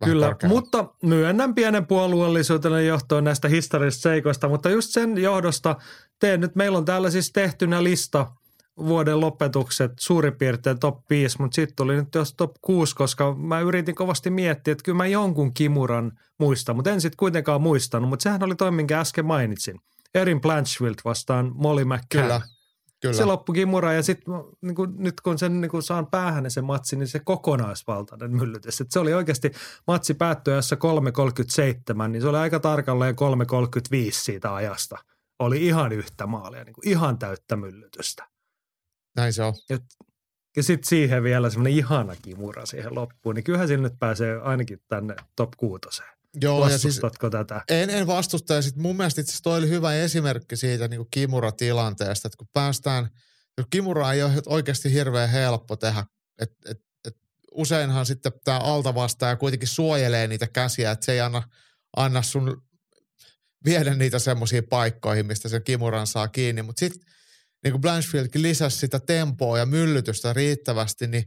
Vähän 0.02 0.14
Kyllä, 0.14 0.28
korkealla. 0.28 0.56
mutta 0.56 0.86
myönnän 1.04 1.56
pienen 1.56 1.88
puolueellisuutena 1.88 2.82
johtoon 2.82 3.24
näistä 3.24 3.48
historiallisista 3.48 4.10
seikoista, 4.10 4.50
mutta 4.50 4.70
just 4.70 4.92
sen 4.92 5.18
johdosta 5.18 5.76
teen 6.20 6.42
nyt, 6.42 6.56
meillä 6.56 6.78
on 6.78 6.86
täällä 6.86 7.12
siis 7.12 7.32
tehtynä 7.32 7.84
lista 7.84 8.32
vuoden 8.78 9.22
lopetukset 9.22 9.92
suurin 10.00 10.36
piirtein 10.36 10.80
top 10.80 11.10
5, 11.10 11.42
mutta 11.42 11.56
sitten 11.56 11.76
tuli 11.76 11.96
nyt 11.96 12.16
jos 12.16 12.34
top 12.34 12.52
6, 12.62 12.96
koska 12.96 13.36
mä 13.36 13.60
yritin 13.60 13.96
kovasti 13.96 14.30
miettiä, 14.30 14.72
että 14.72 14.84
kyllä 14.84 14.98
mä 14.98 15.08
jonkun 15.08 15.54
kimuran 15.54 16.12
muistan, 16.40 16.76
mutta 16.76 16.92
en 16.92 17.02
sitten 17.02 17.18
kuitenkaan 17.18 17.62
muistanut, 17.62 18.10
mutta 18.10 18.24
sehän 18.24 18.44
oli 18.44 18.56
toi, 18.56 18.72
minkä 18.72 19.00
äsken 19.00 19.26
mainitsin. 19.26 19.82
Erin 20.16 20.42
Blanchfield 20.42 20.96
vastaan 21.06 21.52
Molly 21.56 21.86
McCann. 21.86 22.08
Kyllä, 22.10 22.42
kyllä. 23.02 23.14
Se 23.14 23.26
loppui 23.26 23.56
kimura 23.56 23.94
ja 23.94 24.04
sitten 24.04 24.34
niin 24.62 24.76
nyt 24.98 25.22
kun 25.22 25.38
sen 25.38 25.62
niin 25.62 25.72
kun 25.72 25.84
saan 25.84 26.08
päähän 26.08 26.52
se 26.52 26.62
matsi, 26.62 26.96
niin 26.96 27.08
se 27.08 27.20
kokonaisvaltainen 27.20 28.36
myllytys. 28.36 28.82
Et 28.82 28.92
se 28.92 29.00
oli 29.00 29.14
oikeasti 29.14 29.52
matsi 29.88 30.14
päättyessä 30.14 30.78
3.37, 31.96 32.08
niin 32.08 32.22
se 32.22 32.28
oli 32.28 32.38
aika 32.38 32.60
tarkalleen 32.60 33.16
3.35 33.96 34.12
siitä 34.12 34.56
ajasta. 34.56 34.98
Oli 35.40 35.66
ihan 35.66 35.92
yhtä 35.92 36.28
maalia, 36.28 36.64
niin 36.64 36.76
ihan 36.86 37.18
täyttä 37.20 37.56
myllytystä. 37.56 38.28
Näin 39.18 39.34
se 39.34 39.44
on. 39.44 39.54
Ja, 39.70 39.80
ja 40.56 40.64
sitten 40.64 40.90
siihen 40.90 41.24
vielä 41.24 41.50
semmoinen 41.50 41.74
ihana 41.74 42.16
kimura 42.16 42.66
siihen 42.66 42.96
loppuun, 42.96 43.36
niin 43.36 43.44
kyllähän 43.44 43.68
sinne 43.68 43.90
nyt 43.90 44.00
pääsee 44.00 44.42
ainakin 44.42 44.80
tänne 44.88 45.16
top 45.36 45.52
kuutoseen. 45.58 46.18
Joo, 46.42 46.60
Vastustatko 46.60 47.28
ja 47.28 47.32
siis 47.32 47.48
tätä? 47.48 47.64
En, 47.70 47.90
en 47.90 48.08
vastusta. 48.08 48.54
Ja 48.54 48.62
sit 48.62 48.76
mun 48.76 48.98
mielestä 48.98 49.22
itse 49.22 49.42
toi 49.44 49.58
oli 49.58 49.70
hyvä 49.70 49.94
esimerkki 49.94 50.56
siitä 50.56 50.88
niin 50.88 50.98
kuin 50.98 51.08
kimura-tilanteesta, 51.12 52.28
että 52.28 52.38
kun 52.38 52.48
päästään, 52.54 53.10
jos 53.58 53.68
kimura 53.70 54.14
ei 54.14 54.24
ole 54.24 54.32
oikeasti 54.46 54.94
hirveän 54.94 55.30
helppo 55.30 55.76
tehdä, 55.76 56.06
että 56.40 56.72
et, 56.72 56.82
et 57.06 57.18
useinhan 57.52 58.06
sitten 58.06 58.32
tämä 58.44 58.60
altavastaaja 58.60 59.36
kuitenkin 59.36 59.68
suojelee 59.68 60.28
niitä 60.28 60.48
käsiä, 60.48 60.92
että 60.92 61.06
se 61.06 61.12
ei 61.12 61.22
anna, 61.22 61.44
anna 61.98 62.22
sun 62.22 62.62
viedä 63.66 63.94
niitä 63.94 64.20
semmoisiin 64.20 64.64
paikkoihin, 64.70 65.26
mistä 65.26 65.50
sen 65.50 65.64
kimuran 65.64 66.08
saa 66.08 66.28
kiinni, 66.28 66.62
mutta 66.62 66.80
sitten 66.80 67.02
niin 67.64 67.72
kuin 67.72 67.82
Blanchfieldkin 67.82 68.42
lisäsi 68.42 68.78
sitä 68.78 69.00
tempoa 69.00 69.58
ja 69.58 69.66
myllytystä 69.66 70.34
riittävästi, 70.34 71.08
niin 71.08 71.24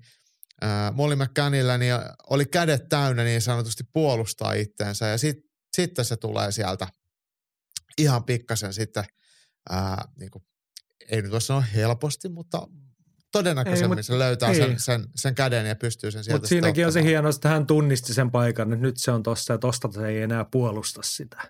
äh, 0.65 0.95
Molly 0.95 1.17
McCannilla 1.17 1.79
niin 1.79 1.95
oli 2.31 2.47
kädet 2.47 2.89
täynnä 2.89 3.25
niin 3.25 3.43
sanotusti 3.43 3.85
puolustaa 3.93 4.53
itteensä 4.53 5.07
ja 5.07 5.19
sit, 5.19 5.37
sitten 5.77 6.05
se 6.05 6.17
tulee 6.17 6.53
sieltä 6.53 6.87
ihan 7.99 8.25
pikkasen 8.25 8.73
sitten, 8.73 9.05
ää, 9.71 10.05
niin 10.21 10.31
kuin, 10.31 10.45
ei 11.11 11.23
nyt 11.23 11.33
voi 11.33 11.41
sanoa 11.41 11.61
helposti, 11.61 12.29
mutta 12.29 12.67
todennäköisemmin 13.33 13.99
ei, 13.99 14.03
se 14.03 14.19
löytää 14.19 14.55
sen, 14.55 14.69
niin. 14.69 14.81
sen, 14.81 15.05
sen 15.17 15.35
käden 15.35 15.67
ja 15.67 15.77
pystyy 15.77 16.11
sen 16.11 16.25
sieltä 16.25 16.35
Mutta 16.37 16.49
siinäkin 16.49 16.87
on 16.87 16.93
se 16.93 17.03
hieno, 17.03 17.29
että 17.29 17.49
hän 17.49 17.67
tunnisti 17.67 18.15
sen 18.15 18.31
paikan, 18.31 18.73
että 18.73 18.83
nyt 18.83 18.97
se 18.97 19.11
on 19.11 19.23
tossa 19.23 19.53
ja 19.53 19.59
tosta 19.59 19.93
se 19.93 20.07
ei 20.07 20.23
enää 20.23 20.45
puolusta 20.45 21.01
sitä. 21.03 21.43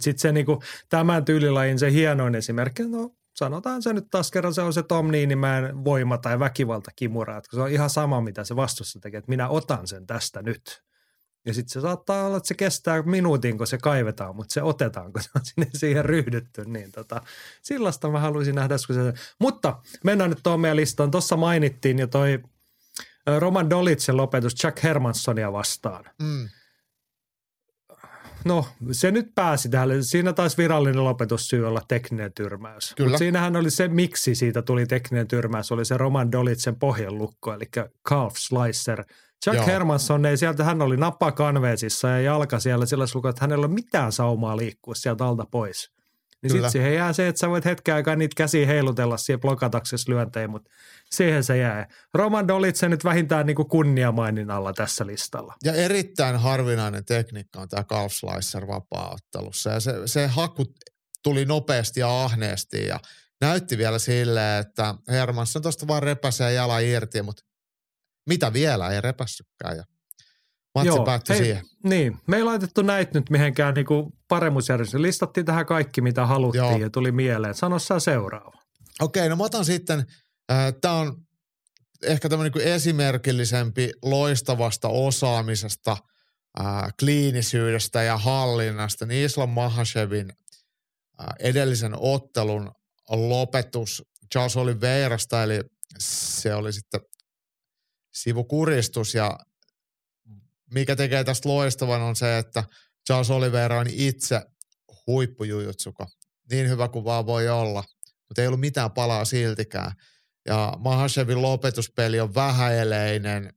Sitten 0.00 0.18
se 0.18 0.32
niinku, 0.32 0.62
tämän 0.88 1.24
tyylilajin 1.24 1.78
se 1.78 1.92
hienoin 1.92 2.34
esimerkki, 2.34 2.82
no 2.82 3.16
sanotaan 3.36 3.82
se 3.82 3.92
nyt 3.92 4.06
taas 4.10 4.30
kerran, 4.30 4.54
se 4.54 4.62
on 4.62 4.72
se 4.72 4.82
Tom 4.82 5.10
Niinimäen 5.10 5.84
voima 5.84 6.18
tai 6.18 6.38
väkivaltakimura, 6.38 7.36
että 7.36 7.56
se 7.56 7.60
on 7.60 7.70
ihan 7.70 7.90
sama, 7.90 8.20
mitä 8.20 8.44
se 8.44 8.56
vastussa 8.56 9.00
tekee, 9.00 9.18
että 9.18 9.28
minä 9.28 9.48
otan 9.48 9.86
sen 9.86 10.06
tästä 10.06 10.42
nyt. 10.42 10.86
Ja 11.46 11.54
sitten 11.54 11.72
se 11.72 11.80
saattaa 11.80 12.26
olla, 12.26 12.36
että 12.36 12.48
se 12.48 12.54
kestää 12.54 13.02
minuutin, 13.02 13.58
kun 13.58 13.66
se 13.66 13.78
kaivetaan, 13.78 14.36
mutta 14.36 14.52
se 14.52 14.62
otetaan, 14.62 15.12
kun 15.12 15.22
se 15.22 15.30
on 15.36 15.44
sinne 15.44 15.70
siihen 15.80 16.04
ryhdytty. 16.04 16.64
Niin 16.64 16.92
tota, 16.92 17.22
sillasta 17.62 18.10
mä 18.10 18.20
haluaisin 18.20 18.54
nähdä. 18.54 18.78
Se... 18.78 18.84
Mutta 19.40 19.78
mennään 20.04 20.30
nyt 20.30 20.38
tuohon 20.42 20.60
meidän 20.60 20.76
listaan. 20.76 21.10
Tuossa 21.10 21.36
mainittiin 21.36 21.98
jo 21.98 22.06
toi 22.06 22.42
Roman 23.38 23.70
Dolitsen 23.70 24.16
lopetus 24.16 24.64
Jack 24.64 24.82
Hermanssonia 24.82 25.52
vastaan. 25.52 26.04
Mm. 26.22 26.48
No, 28.46 28.66
se 28.92 29.10
nyt 29.10 29.26
pääsi 29.34 29.68
tähän. 29.68 30.04
Siinä 30.04 30.32
taisi 30.32 30.56
virallinen 30.56 31.04
lopetussyy 31.04 31.66
olla 31.66 31.80
tekninen 31.88 32.32
tyrmäys. 32.32 32.94
Kyllä. 32.96 33.08
Mutta 33.08 33.18
siinähän 33.18 33.56
oli 33.56 33.70
se, 33.70 33.88
miksi 33.88 34.34
siitä 34.34 34.62
tuli 34.62 34.86
tekninen 34.86 35.28
tyrmäys, 35.28 35.72
oli 35.72 35.84
se 35.84 35.96
Roman 35.96 36.32
Dolitsen 36.32 36.76
pohjelukko, 36.76 37.52
eli 37.52 37.64
calf 38.08 38.34
slicer. 38.36 39.04
Jack 39.46 39.56
Joo. 39.56 39.66
Hermansson 39.66 40.26
ei 40.26 40.36
sieltä, 40.36 40.64
hän 40.64 40.82
oli 40.82 40.96
nappa 40.96 41.32
kanveesissa 41.32 42.08
ja 42.08 42.20
jalka 42.20 42.58
siellä 42.58 42.86
sillä 42.86 43.04
luku, 43.14 43.28
että 43.28 43.40
hänellä 43.40 43.64
ei 43.64 43.66
ole 43.66 43.74
mitään 43.74 44.12
saumaa 44.12 44.56
liikkua 44.56 44.94
sieltä 44.94 45.26
alta 45.26 45.44
pois. 45.50 45.90
Niin 46.42 46.50
sitten 46.50 46.70
siihen 46.70 46.94
jää 46.94 47.12
se, 47.12 47.28
että 47.28 47.40
sä 47.40 47.50
voit 47.50 47.64
hetken 47.64 47.94
aikaa 47.94 48.16
niitä 48.16 48.34
käsiä 48.36 48.66
heilutella 48.66 49.16
siihen 49.16 49.40
blokataksessa 49.40 50.12
lyöntejä, 50.12 50.48
mutta 50.48 50.70
siihen 51.10 51.44
se 51.44 51.56
jää. 51.56 51.88
Roman 52.14 52.48
Dolitse 52.48 52.88
nyt 52.88 53.04
vähintään 53.04 53.46
niin 53.46 53.56
kuin 53.56 53.68
kunniamainin 53.68 54.50
alla 54.50 54.72
tässä 54.72 55.06
listalla. 55.06 55.54
Ja 55.64 55.72
erittäin 55.72 56.36
harvinainen 56.36 57.04
tekniikka 57.04 57.60
on 57.60 57.68
tämä 57.68 57.84
Calf 57.84 58.12
Slicer 58.12 58.66
vapaa-ottelussa. 58.66 59.70
Ja 59.70 59.80
se, 59.80 59.92
se 60.06 60.26
haku 60.26 60.64
tuli 61.22 61.44
nopeasti 61.44 62.00
ja 62.00 62.24
ahneesti 62.24 62.86
ja 62.86 63.00
näytti 63.40 63.78
vielä 63.78 63.98
silleen, 63.98 64.60
että 64.60 64.94
Hermansson 65.08 65.62
tuosta 65.62 65.88
vaan 65.88 66.02
repäsee 66.02 66.52
jala 66.52 66.78
irti, 66.78 67.22
mutta 67.22 67.42
mitä 68.28 68.52
vielä, 68.52 68.90
ei 68.90 69.00
repässykään. 69.00 69.76
Ja 69.76 69.84
matsi 70.74 70.88
Joo, 70.88 71.04
päättyi 71.04 71.36
hei, 71.36 71.44
siihen. 71.44 71.64
Niin, 71.84 72.18
me 72.26 72.36
ei 72.36 72.42
laitettu 72.42 72.82
näitä 72.82 73.18
nyt 73.18 73.30
mihinkään 73.30 73.74
niinku 73.74 74.12
paremmuusjärjestelmään. 74.28 75.02
Listattiin 75.02 75.46
tähän 75.46 75.66
kaikki, 75.66 76.00
mitä 76.00 76.26
haluttiin 76.26 76.64
Joo. 76.64 76.78
ja 76.78 76.90
tuli 76.90 77.12
mieleen. 77.12 77.54
Sano 77.54 77.78
sä 77.78 78.00
seuraava. 78.00 78.62
Okei, 79.00 79.28
no 79.28 79.36
mä 79.36 79.44
otan 79.44 79.64
sitten, 79.64 80.06
tämä 80.80 80.94
on 80.94 81.26
ehkä 82.02 82.28
tämmöinen 82.28 82.52
niin 82.54 82.68
esimerkillisempi 82.68 83.92
loistavasta 84.02 84.88
osaamisesta, 84.88 85.96
äh, 86.60 86.94
kliinisyydestä 86.98 88.02
ja 88.02 88.18
hallinnasta, 88.18 89.06
niin 89.06 89.24
Islam 89.24 89.50
Mahashevin 89.50 90.32
äh, 91.20 91.26
edellisen 91.38 91.92
ottelun 91.98 92.72
lopetus 93.10 94.02
Charles 94.32 94.56
Oliveirasta, 94.56 95.42
eli 95.42 95.60
se 95.98 96.54
oli 96.54 96.72
sitten 96.72 97.00
sivukuristus 98.14 99.14
ja 99.14 99.38
mikä 100.74 100.96
tekee 100.96 101.24
tästä 101.24 101.48
loistavan 101.48 102.02
on 102.02 102.16
se, 102.16 102.38
että 102.38 102.64
Charles 103.06 103.30
Oliveira 103.30 103.78
on 103.78 103.86
itse 103.90 104.42
huippujujutsuko. 105.06 106.06
Niin 106.50 106.68
hyvä 106.68 106.88
kuin 106.88 107.04
vaan 107.04 107.26
voi 107.26 107.48
olla, 107.48 107.84
mutta 108.28 108.42
ei 108.42 108.46
ollut 108.46 108.60
mitään 108.60 108.92
palaa 108.92 109.24
siltikään. 109.24 109.92
Ja 110.46 110.72
Mahashevin 110.78 111.42
lopetuspeli 111.42 112.20
on 112.20 112.34
vähäeleinen, 112.34 113.54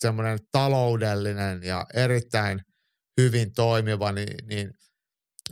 semmoinen 0.00 0.38
taloudellinen 0.52 1.62
ja 1.62 1.86
erittäin 1.94 2.62
hyvin 3.20 3.52
toimiva, 3.52 4.12
niin, 4.12 4.46
niin 4.48 4.74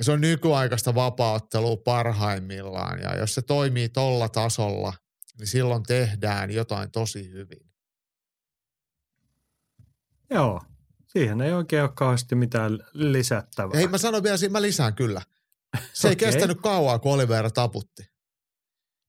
se 0.00 0.12
on 0.12 0.20
nykyaikaista 0.20 0.94
vapauttelua 0.94 1.76
parhaimmillaan. 1.76 3.00
Ja 3.00 3.16
jos 3.16 3.34
se 3.34 3.42
toimii 3.42 3.88
tolla 3.88 4.28
tasolla, 4.28 4.92
niin 5.38 5.46
silloin 5.46 5.82
tehdään 5.82 6.50
jotain 6.50 6.90
tosi 6.90 7.30
hyvin. 7.30 7.70
Joo, 10.30 10.62
siihen 11.06 11.40
ei 11.40 11.52
oikein 11.52 11.82
ole 11.82 11.90
kauheasti 11.94 12.34
mitään 12.34 12.78
lisättävää. 12.92 13.80
Ei, 13.80 13.88
mä 13.88 13.98
sanon 13.98 14.22
vielä, 14.22 14.48
mä 14.50 14.62
lisään 14.62 14.94
kyllä. 14.94 15.22
Se 15.92 16.08
ei 16.08 16.12
okay. 16.12 16.26
kestänyt 16.26 16.60
kauaa, 16.60 16.98
kun 16.98 17.12
Olivera 17.12 17.50
taputti. 17.50 18.13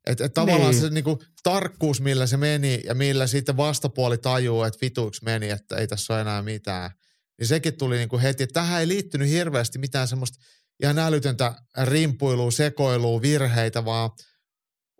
Että 0.06 0.26
et 0.26 0.34
tavallaan 0.34 0.72
niin. 0.72 0.82
se 0.82 0.90
niinku, 0.90 1.24
tarkkuus, 1.44 2.02
millä 2.02 2.28
se 2.28 2.38
meni 2.38 2.82
ja 2.86 2.96
millä 2.96 3.28
sitten 3.28 3.58
vastapuoli 3.58 4.18
tajuu, 4.18 4.64
että 4.64 4.80
vituiksi 4.82 5.24
meni, 5.24 5.50
että 5.50 5.76
ei 5.76 5.88
tässä 5.88 6.14
ole 6.14 6.22
enää 6.22 6.42
mitään. 6.42 6.92
Niin 7.40 7.48
sekin 7.48 7.78
tuli 7.78 7.98
niinku 7.98 8.20
heti, 8.20 8.44
että 8.44 8.54
tähän 8.54 8.80
ei 8.80 8.88
liittynyt 8.88 9.30
hirveästi 9.30 9.80
mitään 9.80 10.08
semmoista 10.08 10.38
ihan 10.84 11.00
älytöntä 11.00 11.56
rimpuilua, 11.84 12.52
sekoilua, 12.52 13.22
virheitä, 13.22 13.86
vaan 13.86 14.10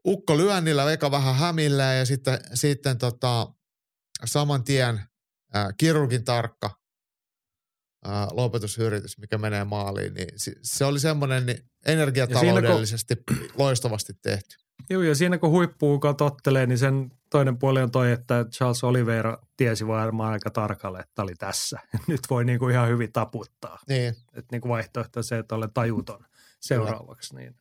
ukko 0.08 0.38
lyönnillä 0.38 0.92
eka 0.92 1.12
vähän 1.12 1.36
hämillä 1.36 1.94
ja 1.94 2.06
sitten, 2.06 2.40
sitten 2.54 2.98
tota, 2.98 3.48
saman 4.26 4.64
tien 4.64 5.02
ää, 5.54 5.74
kirurgin 5.78 6.24
tarkka 6.24 6.76
ää, 8.06 8.28
lopetusyritys, 8.32 9.18
mikä 9.18 9.38
menee 9.38 9.64
maaliin, 9.64 10.14
niin 10.14 10.30
se 10.64 10.86
oli 10.86 11.00
semmoinen 11.00 11.46
niin 11.46 11.60
energiataloudellisesti 11.86 13.16
kun, 13.16 13.50
loistavasti 13.58 14.14
tehty. 14.22 14.65
Joo, 14.90 15.02
ja 15.02 15.16
siinä 15.16 15.38
kun 15.38 15.50
huippuu 15.50 16.00
tottelee, 16.18 16.66
niin 16.66 16.78
sen 16.78 17.12
toinen 17.30 17.58
puoli 17.58 17.82
on 17.82 17.92
toi, 17.92 18.12
että 18.12 18.46
Charles 18.52 18.84
Oliveira 18.84 19.38
tiesi 19.58 19.88
varmaan 19.88 20.32
aika 20.32 20.50
tarkalle, 20.50 21.00
että 21.00 21.24
oli 21.24 21.36
tässä. 21.36 21.80
Nyt 22.08 22.22
voi 22.30 22.46
niin 22.46 22.60
kuin 22.60 22.74
ihan 22.74 22.90
hyvin 22.90 23.12
taputtaa. 23.12 23.80
Niin. 23.88 24.16
Että 24.34 24.48
niin 24.52 24.62
kuin 24.62 24.70
vaihtoehto 24.70 25.24
se, 25.24 25.38
että 25.38 25.56
olen 25.56 25.74
tajuton 25.74 26.26
seuraavaksi. 26.60 27.36
Niin. 27.36 27.56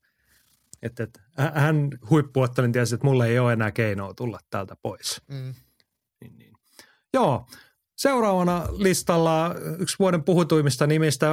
Että, 0.83 1.03
että 1.03 1.21
hän 1.55 1.91
huippuottelin 2.11 2.73
tiesi, 2.73 2.95
että 2.95 3.07
mulle 3.07 3.27
ei 3.27 3.39
ole 3.39 3.53
enää 3.53 3.73
keinoa 3.73 4.15
tulla 4.15 4.39
täältä 4.51 4.77
pois. 4.83 5.23
Mm. 5.29 5.55
Niin, 6.21 6.39
niin. 6.39 6.53
Joo, 7.13 7.47
Seuraavana 7.97 8.67
listalla 8.71 9.55
yksi 9.79 9.99
vuoden 9.99 10.25
puhutuimmista 10.25 10.87
nimistä, 10.87 11.27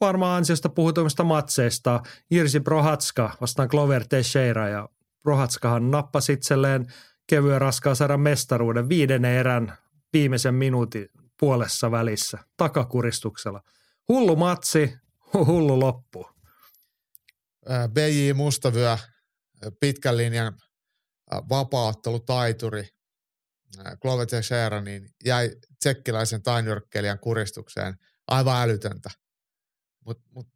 varmaan 0.00 0.36
ansiosta 0.36 0.68
puhutuimmista 0.68 1.24
matseista, 1.24 2.02
Irsi 2.30 2.60
Prohatska 2.60 3.36
vastaan 3.40 3.68
Clover 3.68 4.04
Teixeira 4.06 4.68
ja 4.68 4.88
Prohatskahan 5.22 5.90
nappasi 5.90 6.32
itselleen 6.32 6.86
kevyen 7.26 7.60
raskaan 7.60 7.96
sadan 7.96 8.20
mestaruuden 8.20 8.88
viidennen 8.88 9.32
erän 9.32 9.78
viimeisen 10.12 10.54
minuutin 10.54 11.08
puolessa 11.40 11.90
välissä 11.90 12.38
takakuristuksella. 12.56 13.62
Hullu 14.08 14.36
matsi, 14.36 14.94
hullu 15.34 15.80
loppu. 15.80 16.30
BJ 17.92 18.32
Mustavyö, 18.32 18.96
pitkän 19.80 20.16
linjan 20.16 20.58
vapaattelutaituri, 21.48 22.88
Clover 24.02 24.26
Teixeira, 24.26 24.80
niin 24.80 25.08
jäi 25.24 25.50
tsekkiläisen 25.78 26.42
tainyrkkeilijän 26.42 27.18
kuristukseen 27.18 27.94
aivan 28.26 28.62
älytöntä. 28.62 29.10
Mutta 30.06 30.22
mut, 30.34 30.46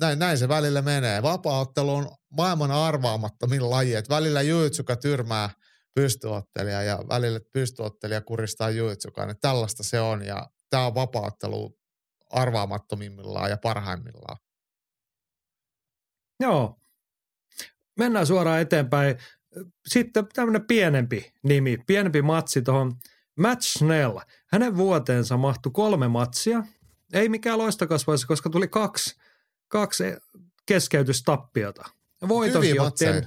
näin, 0.00 0.18
näin 0.18 0.38
se 0.38 0.48
välillä 0.48 0.82
menee. 0.82 1.22
Vapaaottelu 1.22 1.94
on 1.94 2.10
maailman 2.36 2.70
arvaamattomin 2.70 3.70
laji. 3.70 3.94
Et 3.94 4.08
välillä 4.08 4.42
Jujutsuka 4.42 4.96
tyrmää 4.96 5.50
pystyottelija 5.94 6.82
ja 6.82 6.98
välillä 7.08 7.40
pystyottelija 7.52 8.20
kuristaa 8.20 8.70
Jujutsukaan. 8.70 9.34
Tällaista 9.40 9.82
se 9.82 10.00
on 10.00 10.24
ja 10.26 10.50
tämä 10.70 10.86
on 10.86 10.94
vapaaottelu 10.94 11.78
arvaamattomimmillaan 12.30 13.50
ja 13.50 13.56
parhaimmillaan. 13.56 14.36
Joo. 16.40 16.80
Mennään 17.98 18.26
suoraan 18.26 18.60
eteenpäin. 18.60 19.16
Sitten 19.88 20.26
tämmöinen 20.34 20.66
pienempi 20.66 21.32
nimi, 21.42 21.78
pienempi 21.86 22.22
matsi 22.22 22.62
tuohon 22.62 22.92
Matt 23.38 23.62
Snell. 23.62 24.18
Hänen 24.46 24.76
vuoteensa 24.76 25.36
mahtui 25.36 25.72
kolme 25.72 26.08
matsia. 26.08 26.64
Ei 27.12 27.28
mikään 27.28 27.58
loistokasvaisi, 27.58 28.26
koska 28.26 28.50
tuli 28.50 28.68
kaksi, 28.68 29.19
kaksi 29.70 30.04
keskeytystappiota. 30.66 31.82
Voitokin 32.28 32.76
matseja. 32.76 33.22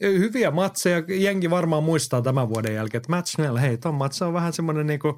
Hyviä 0.00 0.50
matseja. 0.50 1.02
Jengi 1.08 1.50
varmaan 1.50 1.82
muistaa 1.82 2.22
tämän 2.22 2.48
vuoden 2.48 2.74
jälkeen, 2.74 2.98
että 2.98 3.12
Matt 3.12 3.26
Snell, 3.26 3.56
hei, 3.56 3.78
ton 3.78 3.94
matse 3.94 4.24
on 4.24 4.32
vähän 4.32 4.52
semmoinen 4.52 4.86
niin 4.86 5.00
kuin 5.00 5.14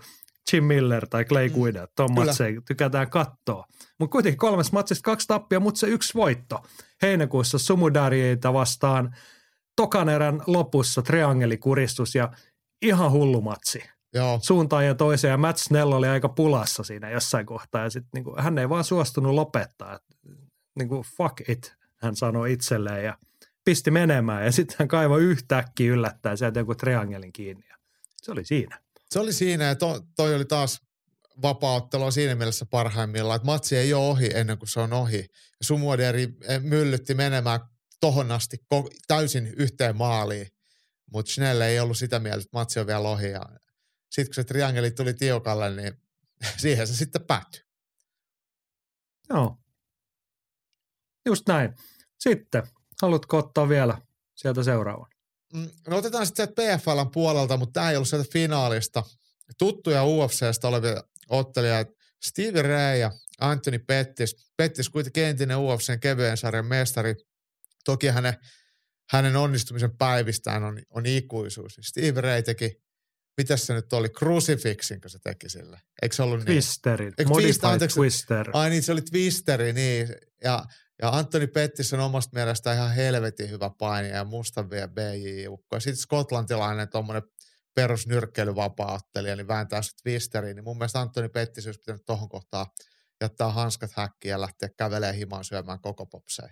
Jim 0.52 0.64
Miller 0.64 1.06
tai 1.06 1.24
Clay 1.24 1.48
mm. 1.48 1.54
Guida. 1.54 1.88
Ton 1.96 2.14
matseja 2.14 2.60
tykätään 2.60 3.10
katsoa. 3.10 3.66
Mutta 3.98 4.12
kuitenkin 4.12 4.38
kolmes 4.38 4.72
matsista 4.72 5.02
kaksi 5.02 5.28
tappia, 5.28 5.60
mutta 5.60 5.78
se 5.80 5.86
yksi 5.86 6.14
voitto. 6.14 6.62
Heinäkuussa 7.02 7.58
Sumudarieita 7.58 8.52
vastaan– 8.52 9.14
tokan 9.78 10.08
erän 10.08 10.42
lopussa 10.46 11.02
triangelikuristus 11.02 12.14
ja 12.14 12.32
ihan 12.82 13.12
hullu 13.12 13.40
matsi. 13.40 13.82
Joo. 14.14 14.38
Suuntaan 14.42 14.86
ja 14.86 14.94
toiseen 14.94 15.30
ja 15.30 15.36
Matt 15.36 15.58
Snell 15.58 15.92
oli 15.92 16.08
aika 16.08 16.28
pulassa 16.28 16.82
siinä 16.82 17.10
jossain 17.10 17.46
kohtaa 17.46 17.82
ja 17.82 17.90
sitten 17.90 18.10
niinku, 18.14 18.34
hän 18.38 18.58
ei 18.58 18.68
vaan 18.68 18.84
suostunut 18.84 19.34
lopettaa. 19.34 19.94
Et, 19.94 20.02
niinku, 20.78 21.04
fuck 21.16 21.48
it, 21.48 21.74
hän 21.96 22.16
sanoi 22.16 22.52
itselleen 22.52 23.04
ja 23.04 23.18
pisti 23.64 23.90
menemään 23.90 24.44
ja 24.44 24.52
sitten 24.52 24.76
hän 24.78 24.88
kaivoi 24.88 25.22
yhtäkkiä 25.22 25.92
yllättäen 25.92 26.38
sieltä 26.38 26.60
joku 26.60 26.74
triangelin 26.74 27.32
kiinni 27.32 27.68
ja 27.68 27.76
se 28.22 28.32
oli 28.32 28.44
siinä. 28.44 28.80
Se 29.10 29.18
oli 29.18 29.32
siinä 29.32 29.64
ja 29.64 29.74
to, 29.74 30.00
toi 30.16 30.34
oli 30.34 30.44
taas 30.44 30.80
vapauttelua 31.42 32.10
siinä 32.10 32.34
mielessä 32.34 32.66
parhaimmillaan, 32.66 33.36
että 33.36 33.46
matsi 33.46 33.76
ei 33.76 33.94
ole 33.94 34.06
ohi 34.06 34.30
ennen 34.34 34.58
kuin 34.58 34.68
se 34.68 34.80
on 34.80 34.92
ohi. 34.92 35.26
Sumuoderi 35.62 36.28
eh, 36.48 36.62
myllytti 36.62 37.14
menemään 37.14 37.60
tohon 38.00 38.32
asti 38.32 38.56
ko- 38.74 38.96
täysin 39.06 39.54
yhteen 39.56 39.96
maaliin. 39.96 40.46
Mutta 41.12 41.32
Schnell 41.32 41.60
ei 41.60 41.80
ollut 41.80 41.98
sitä 41.98 42.18
mieltä, 42.18 42.38
että 42.38 42.58
matsi 42.58 42.80
on 42.80 42.86
vielä 42.86 43.08
ohi. 43.08 43.26
Sitten 44.10 44.26
kun 44.26 44.34
se 44.34 44.44
triangeli 44.44 44.90
tuli 44.90 45.14
tiukalle, 45.14 45.70
niin 45.70 45.92
siihen 46.62 46.86
se 46.86 46.94
sitten 46.94 47.24
päättyi. 47.24 47.62
Joo. 49.30 49.58
Just 51.28 51.48
näin. 51.48 51.74
Sitten, 52.18 52.62
haluatko 53.02 53.36
ottaa 53.38 53.68
vielä 53.68 53.98
sieltä 54.34 54.62
seuraavan? 54.62 55.06
Mm, 55.54 55.70
No 55.88 55.96
otetaan 55.96 56.26
sitten 56.26 56.48
PFLn 56.48 57.10
puolelta, 57.12 57.56
mutta 57.56 57.72
tämä 57.72 57.90
ei 57.90 57.96
ollut 57.96 58.08
sieltä 58.08 58.30
finaalista. 58.32 59.02
Tuttuja 59.58 60.04
UFCstä 60.04 60.68
olevia 60.68 61.02
ottelijoita 61.28 61.92
Steve 62.22 62.62
Ray 62.62 62.98
ja 62.98 63.10
Anthony 63.40 63.78
Pettis. 63.78 64.36
Pettis 64.56 64.88
kuitenkin 64.88 65.24
entinen 65.24 65.56
UFCn 65.58 66.00
kevyen 66.00 66.36
sarjan 66.36 66.66
mestari. 66.66 67.14
Toki 67.84 68.06
hänen, 68.06 68.34
hänen 69.10 69.36
onnistumisen 69.36 69.96
päivistään 69.98 70.64
on, 70.64 70.82
on 70.90 71.06
ikuisuus. 71.06 71.76
Steve 71.82 72.20
Ray 72.20 72.42
teki, 72.42 72.82
mitä 73.36 73.56
se 73.56 73.74
nyt 73.74 73.92
oli, 73.92 74.08
crucifixin, 74.08 75.00
kun 75.00 75.10
se 75.10 75.18
teki 75.18 75.48
sille. 75.48 75.80
Eikö 76.02 76.16
se 76.16 76.22
ollut 76.22 76.38
niin? 76.38 76.46
Twisterin, 76.46 77.12
Eikö 77.18 77.28
modified 77.28 77.54
twist- 77.54 77.66
anteeksi. 77.66 77.94
twister. 78.00 78.46
Ai 78.52 78.70
niin, 78.70 78.82
se 78.82 78.92
oli 78.92 79.02
Twisteri, 79.02 79.72
niin. 79.72 80.08
Ja, 80.44 80.64
ja 81.02 81.08
Anthony 81.08 81.46
Pettis 81.46 81.92
on 81.92 82.00
omasta 82.00 82.34
mielestä 82.34 82.72
ihan 82.72 82.94
helvetin 82.94 83.50
hyvä 83.50 83.70
painija 83.78 84.16
ja 84.16 84.24
mustan 84.24 84.70
vie 84.70 84.88
BJ-ukko. 84.88 85.76
Ja 85.76 85.80
sitten 85.80 86.02
skotlantilainen 86.02 86.88
tuommoinen 86.88 87.22
perusnyrkkeilyvapaa-ottelija, 87.74 89.36
niin 89.36 89.48
vääntää 89.48 89.82
se 89.82 89.90
Twisteriin. 90.02 90.56
Niin 90.56 90.64
mun 90.64 90.78
mielestä 90.78 91.00
Anthony 91.00 91.28
Pettis 91.28 91.66
olisi 91.66 91.80
pitänyt 91.80 92.06
tohon 92.06 92.28
kohtaan 92.28 92.66
jättää 93.20 93.50
hanskat 93.50 93.90
häkkiin 93.94 94.30
ja 94.30 94.40
lähteä 94.40 94.68
kävelemään 94.76 95.14
himaan 95.14 95.44
syömään 95.44 95.80
koko 95.80 96.06
popseen. 96.06 96.50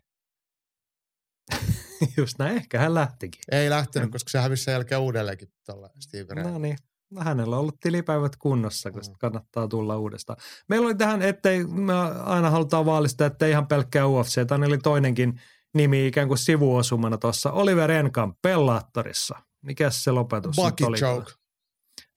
Just 2.17 2.39
näin, 2.39 2.57
ehkä 2.57 2.79
hän 2.79 2.95
lähtikin. 2.95 3.41
Ei 3.51 3.71
lähtenyt, 3.71 4.11
koska 4.11 4.31
se 4.31 4.39
hävisi 4.39 4.65
sen 4.65 4.73
jälkeen 4.73 5.01
uudelleenkin 5.01 5.49
tuolla 5.67 5.91
Steve 6.01 6.35
Ray. 6.35 6.45
No 6.45 6.59
niin, 6.59 6.79
hänellä 7.19 7.57
on 7.57 7.61
ollut 7.61 7.81
tilipäivät 7.81 8.37
kunnossa, 8.37 8.91
kun 8.91 9.03
Mm. 9.09 9.15
kannattaa 9.19 9.69
tulla 9.69 9.97
uudestaan. 9.99 10.39
Meillä 10.69 10.87
oli 10.87 10.95
tähän, 10.95 11.23
ettei, 11.23 11.67
me 11.67 11.93
aina 12.25 12.51
halutaan 12.51 12.87
vaalistaa, 12.87 13.27
ettei 13.27 13.51
ihan 13.51 13.67
pelkkää 13.67 14.07
UFC, 14.07 14.47
tämä 14.47 14.67
oli 14.67 14.79
toinenkin 14.79 15.41
nimi 15.75 16.07
ikään 16.07 16.29
kuin 16.29 16.39
sivuosumana 16.39 17.19
tuossa. 17.19 17.53
Oliver 17.53 17.91
Enkamp 17.91 18.37
Bellaattorissa. 18.43 19.39
Mikäs 19.63 20.05
se 20.05 20.11
lopetus 20.11 20.57
Bucky 20.57 20.85
oli? 20.85 20.97
choke. 20.99 21.33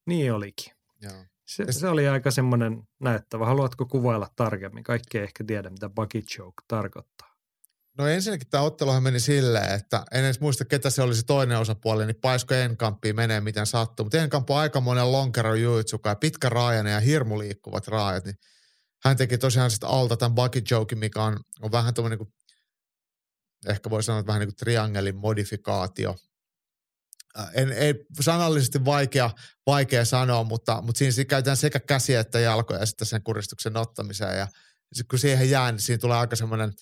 Niin 0.08 0.34
olikin. 0.34 0.74
Joo. 1.02 1.14
Se, 1.48 1.72
se 1.72 1.88
oli 1.88 2.08
aika 2.08 2.32
semmoinen 2.32 2.84
näyttävä. 3.00 3.46
Haluatko 3.46 3.86
kuvailla 3.86 4.28
tarkemmin? 4.36 4.84
Kaikki 4.84 5.18
ei 5.18 5.24
ehkä 5.24 5.44
tiedä, 5.44 5.70
mitä 5.70 5.90
Bucky 5.90 6.22
choke 6.22 6.64
tarkoittaa. 6.68 7.29
No 8.00 8.08
ensinnäkin 8.08 8.50
tämä 8.50 8.64
otteluhan 8.64 9.04
meni 9.04 9.20
silleen, 9.20 9.72
että 9.72 10.06
en 10.12 10.24
edes 10.24 10.40
muista, 10.40 10.66
ketä 10.66 10.90
se 10.90 11.02
oli 11.02 11.16
se 11.16 11.24
toinen 11.26 11.60
osapuoli, 11.60 12.06
niin 12.06 12.16
paisko 12.22 12.54
Enkampiin 12.54 13.16
menee 13.16 13.42
miten 13.42 13.66
sattuu. 13.66 14.04
Mutta 14.04 14.18
Enkamp 14.18 14.50
on 14.50 14.58
aikamoinen 14.58 15.12
lonkero 15.12 15.56
juitsuka 15.56 16.10
ja 16.10 16.16
pitkä 16.16 16.50
raajainen 16.50 16.94
ja 16.94 17.00
hirmu 17.00 17.40
liikkuvat 17.40 17.88
raajat. 17.88 18.26
Niin 18.26 18.36
hän 19.04 19.18
teki 19.18 19.38
tosiaan 19.38 19.72
sitten 19.72 19.90
alta 19.90 20.18
tämän 20.18 20.36
bucket 20.36 20.72
joke, 20.72 20.96
mikä 20.96 21.24
on, 21.24 21.40
on 21.62 21.72
vähän 21.72 21.94
tuommoinen 21.94 22.20
niin 22.20 22.34
ehkä 23.68 23.90
voi 23.90 24.04
sanoa, 24.04 24.20
että 24.20 24.28
vähän 24.28 24.40
niin 24.40 24.48
kuin 24.48 24.56
triangelin 24.56 25.16
modifikaatio. 25.16 26.16
En, 27.54 27.72
ei 27.72 28.06
sanallisesti 28.22 28.86
vaikea, 28.86 29.30
vaikea 29.68 30.06
sanoa, 30.06 30.44
mutta, 30.44 30.82
mutta 30.82 31.00
siinä 31.00 31.26
käytetään 31.26 31.58
sekä 31.58 31.80
käsiä 31.80 32.20
että 32.20 32.40
jalkoja 32.40 32.86
sitten 32.86 33.08
sen 33.08 33.24
kuristuksen 33.24 33.78
ottamiseen. 33.78 34.38
Ja 34.38 34.48
sit 34.94 35.08
kun 35.08 35.20
siihen 35.20 35.50
jää, 35.50 35.72
niin 35.72 35.82
siinä 35.82 36.00
tulee 36.00 36.18
aika 36.18 36.36
semmoinen 36.36 36.74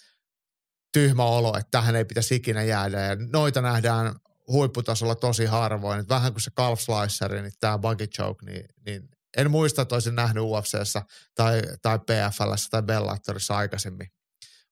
tyhmä 0.97 1.23
olo, 1.23 1.57
että 1.57 1.71
tähän 1.71 1.95
ei 1.95 2.05
pitäisi 2.05 2.35
ikinä 2.35 2.63
jäädä. 2.63 3.01
Ja 3.01 3.15
noita 3.31 3.61
nähdään 3.61 4.15
huipputasolla 4.47 5.15
tosi 5.15 5.45
harvoin. 5.45 5.99
Et 5.99 6.09
vähän 6.09 6.33
kuin 6.33 6.41
se 6.41 6.51
Calf 6.51 6.79
Sliceri, 6.79 7.41
niin 7.41 7.53
tämä 7.59 7.77
Buggy 7.77 8.07
Choke, 8.07 8.45
niin, 8.45 8.65
niin 8.85 9.09
en 9.37 9.51
muista, 9.51 9.81
että 9.81 9.95
olisin 9.95 10.15
nähnyt 10.15 10.43
UFCssä 10.43 11.01
tai, 11.35 11.61
tai 11.81 11.99
PFLssä 11.99 12.69
tai 12.71 12.83
Bellatorissa 12.83 13.57
aikaisemmin 13.57 14.07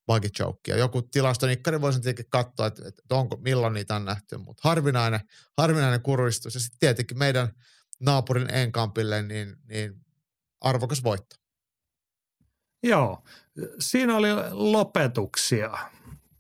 Buggy 0.08 0.30
Chokea. 0.30 0.78
Joku 0.78 1.02
tilastonikkari 1.02 1.82
voisi 1.82 2.00
tietenkin 2.00 2.30
katsoa, 2.30 2.68
että, 2.68 2.88
että 2.88 3.16
onko, 3.16 3.38
milloin 3.38 3.74
niitä 3.74 3.96
on 3.96 4.06
nähty, 4.06 4.38
mutta 4.38 4.70
harvinainen, 4.70 5.20
harvinainen 5.58 6.02
kuristus. 6.02 6.54
Ja 6.54 6.60
sitten 6.60 6.80
tietenkin 6.80 7.18
meidän 7.18 7.50
naapurin 8.00 8.54
Enkampille 8.54 9.22
niin, 9.22 9.56
niin 9.68 10.06
arvokas 10.62 11.04
voitto. 11.04 11.36
Joo, 12.84 13.24
siinä 13.80 14.16
oli 14.16 14.28
lopetuksia. 14.52 15.78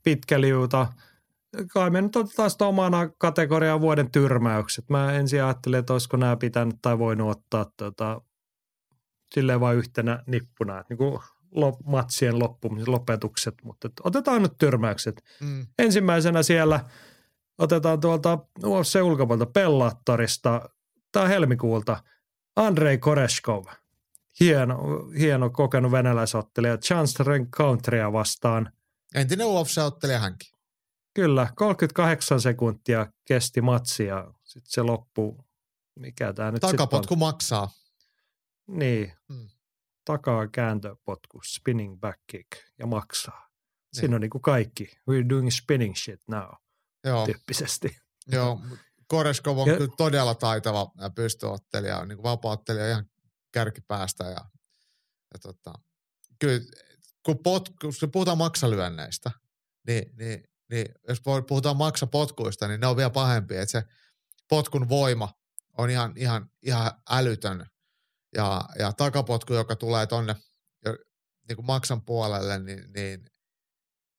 Pitkä 0.06 0.42
liuta. 0.42 0.88
Kai 1.74 1.90
me 1.90 2.02
nyt 2.02 2.16
otetaan 2.16 2.50
sitä 2.50 2.66
omana 2.66 3.10
kategoriaa 3.18 3.82
vuoden 3.82 4.12
tyrmäykset. 4.12 4.90
Mä 4.90 5.14
ensin 5.14 5.44
ajattelin, 5.44 5.80
että 5.80 5.94
olisiko 5.94 6.18
nämä 6.18 6.36
pitänyt 6.36 6.76
tai 6.82 7.00
voinut 7.00 7.32
ottaa 7.32 7.72
tota, 7.78 8.22
silleen 9.34 9.60
vain 9.60 9.78
yhtenä 9.78 10.24
nippuna, 10.28 10.80
että 10.80 10.94
niin 10.94 10.98
kuin 10.98 11.20
lop, 11.52 11.76
matsien 11.86 12.40
loppumisen 12.40 12.92
lopetukset, 12.92 13.56
mutta 13.64 13.88
et 13.88 13.94
otetaan 14.04 14.42
nyt 14.42 14.58
tyrmäykset. 14.58 15.24
Mm. 15.42 15.68
Ensimmäisenä 15.80 16.44
siellä 16.44 16.80
otetaan 17.58 18.00
tuolta 18.00 18.40
UFC 18.64 19.02
ulkopuolelta 19.02 19.52
Pellattorista 19.52 20.70
tai 21.12 21.30
helmikuulta 21.30 22.04
Andrei 22.56 22.98
Koreshkov. 22.98 23.66
Hieno, 24.40 24.78
hieno 25.20 25.50
kokenut 25.50 25.92
venäläisottelija 25.92 26.78
Chance 26.78 27.24
Rencountrya 27.24 28.14
vastaan. 28.14 28.72
Entinen 29.16 29.48
UFC-ottelija 29.48 30.20
hänkin. 30.20 30.52
Kyllä, 31.14 31.48
38 31.56 32.42
sekuntia 32.42 33.08
kesti 33.26 33.62
matsi 33.62 34.06
ja 34.06 34.34
sitten 34.44 34.72
se 34.72 34.82
loppuu. 34.82 35.46
Mikä 36.00 36.34
tämä 36.34 36.52
nyt 36.52 36.62
Takapotku 36.62 37.16
maksaa. 37.16 37.62
on? 37.62 37.70
Niin, 38.80 39.14
Hmm. 39.34 39.50
takaa 40.06 40.48
kääntöpotku, 40.48 41.42
spinning 41.46 42.00
back 42.00 42.20
kick 42.28 42.48
ja 42.80 42.88
maksaa. 42.88 43.50
Siinä 43.94 44.08
Niin. 44.08 44.16
on 44.16 44.22
niin 44.22 44.30
kuin 44.30 44.42
kaikki. 44.42 44.84
We're 45.12 45.30
doing 45.30 45.52
spinning 45.52 45.96
shit 45.96 46.22
now, 46.28 46.50
Joo, 47.04 47.26
tyyppisesti. 47.26 47.98
joo. 48.28 48.60
Koreskov 49.08 49.58
on 49.58 49.68
Ja- 49.70 49.78
kyllä 49.78 49.94
todella 49.98 50.36
taitava 50.36 50.92
ja 51.02 51.10
pystyottelija, 51.10 52.06
niin 52.06 52.18
kuin 52.18 52.24
vapaa-ottelija 52.24 52.90
ihan 52.90 53.10
kärkipäästä. 53.52 54.24
Ja, 54.24 54.46
ja 55.34 55.40
tota, 55.42 55.74
kyllä, 56.40 56.60
kun, 57.26 57.40
pot, 57.44 57.70
kun 57.82 58.12
puhutaan 58.12 58.38
maksalyönneistä, 58.38 59.32
niin, 59.88 60.04
niin, 60.18 60.44
niin 60.70 60.86
jos 61.08 61.22
puhutaan 61.48 61.78
maksapotkuista, 61.78 62.68
niin 62.68 62.80
ne 62.80 62.88
on 62.88 62.98
vielä 62.98 63.10
pahempia. 63.10 63.62
Että 63.62 63.72
se 63.72 63.84
potkun 64.50 64.90
voima 64.90 65.34
on 65.78 65.90
ihan, 65.90 66.14
ihan, 66.16 66.50
ihan 66.62 66.92
älytön. 67.10 67.66
Ja, 68.36 68.64
ja 68.80 68.94
takapotku, 68.94 69.54
joka 69.54 69.76
tulee 69.76 70.08
tonne 70.08 70.36
jo, 70.86 70.98
niin 71.50 71.66
maksan 71.66 72.02
puolelle, 72.02 72.60
niin, 72.60 72.94
niin 72.96 73.26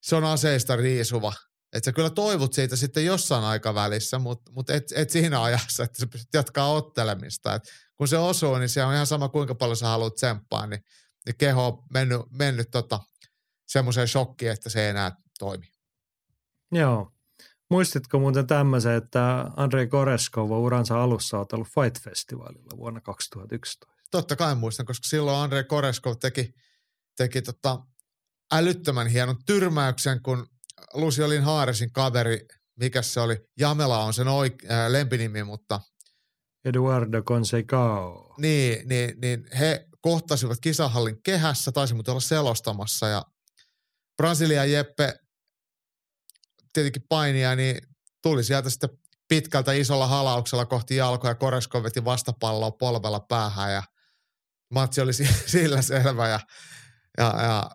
se 0.02 0.16
on 0.16 0.24
aseista 0.24 0.76
riisuva. 0.76 1.32
Että 1.72 1.84
sä 1.84 1.92
kyllä 1.92 2.10
toivot 2.10 2.52
siitä 2.52 2.76
sitten 2.76 3.04
jossain 3.04 3.44
aikavälissä, 3.44 4.18
mutta 4.18 4.52
mut 4.52 4.70
et, 4.70 4.84
et 4.94 5.10
siinä 5.10 5.42
ajassa, 5.42 5.84
että 5.84 6.00
sä 6.00 6.06
pystyt 6.06 6.34
jatkaa 6.34 6.72
ottelemista. 6.72 7.54
Et 7.54 7.62
kun 7.96 8.08
se 8.08 8.18
osuu, 8.18 8.54
niin 8.54 8.68
se 8.68 8.84
on 8.84 8.94
ihan 8.94 9.06
sama 9.06 9.28
kuinka 9.28 9.54
paljon 9.54 9.76
sä 9.76 9.86
haluat 9.86 10.14
tsemppaa, 10.14 10.66
niin, 10.66 10.80
niin 11.26 11.36
keho 11.38 11.66
on 11.66 11.82
mennyt, 11.92 12.20
mennyt 12.32 12.70
tota, 12.70 13.00
semmoiseen 13.66 14.08
shokkiin, 14.08 14.52
että 14.52 14.70
se 14.70 14.82
ei 14.82 14.90
enää 14.90 15.16
toimi. 15.38 15.66
Joo. 16.72 17.12
Muistitko 17.70 18.18
muuten 18.18 18.46
tämmöisen, 18.46 18.94
että 18.94 19.50
Andrei 19.56 19.86
Koreskov 19.86 20.50
on 20.50 20.58
uransa 20.58 21.02
alussa 21.02 21.38
otellut 21.38 21.68
Fight-festivaalilla 21.68 22.76
vuonna 22.76 23.00
2011? 23.00 23.86
Totta 24.10 24.36
kai 24.36 24.54
muistan, 24.54 24.86
koska 24.86 25.08
silloin 25.08 25.36
Andrei 25.38 25.64
Koreskov 25.64 26.14
teki, 26.20 26.54
teki 27.16 27.42
tota 27.42 27.78
älyttömän 28.52 29.06
hienon 29.06 29.36
tyrmäyksen, 29.46 30.22
kun 30.22 30.46
Luciolin 30.94 31.42
Haaresin 31.42 31.92
kaveri, 31.92 32.46
mikä 32.76 33.02
se 33.02 33.20
oli, 33.20 33.36
Jamela 33.60 34.04
on 34.04 34.14
sen 34.14 34.26
oik- 34.26 34.72
äh, 34.72 34.90
lempinimi, 34.90 35.44
mutta 35.44 35.80
Eduardo 36.64 37.22
Consecao. 37.22 38.34
niin, 38.38 38.88
niin, 38.88 39.20
niin 39.20 39.46
he 39.58 39.88
kohtasivat 40.06 40.58
kisahallin 40.60 41.22
kehässä, 41.22 41.72
taisi 41.72 41.94
muuten 41.94 42.12
olla 42.12 42.20
selostamassa 42.20 43.08
ja 43.08 43.22
Brasilian 44.16 44.72
Jeppe 44.72 45.14
tietenkin 46.72 47.02
painia, 47.08 47.56
niin 47.56 47.76
tuli 48.22 48.44
sieltä 48.44 48.70
sitten 48.70 48.90
pitkältä 49.28 49.72
isolla 49.72 50.06
halauksella 50.06 50.66
kohti 50.66 50.96
jalkoja. 50.96 51.34
Koresko 51.34 51.82
veti 51.82 52.04
vastapalloa 52.04 52.70
polvella 52.70 53.20
päähän 53.20 53.72
ja 53.72 53.82
matsi 54.74 55.00
oli 55.00 55.12
si- 55.12 55.34
sillä 55.52 55.82
selvä 55.82 56.28
ja, 56.28 56.40
ja, 57.18 57.34
ja 57.42 57.70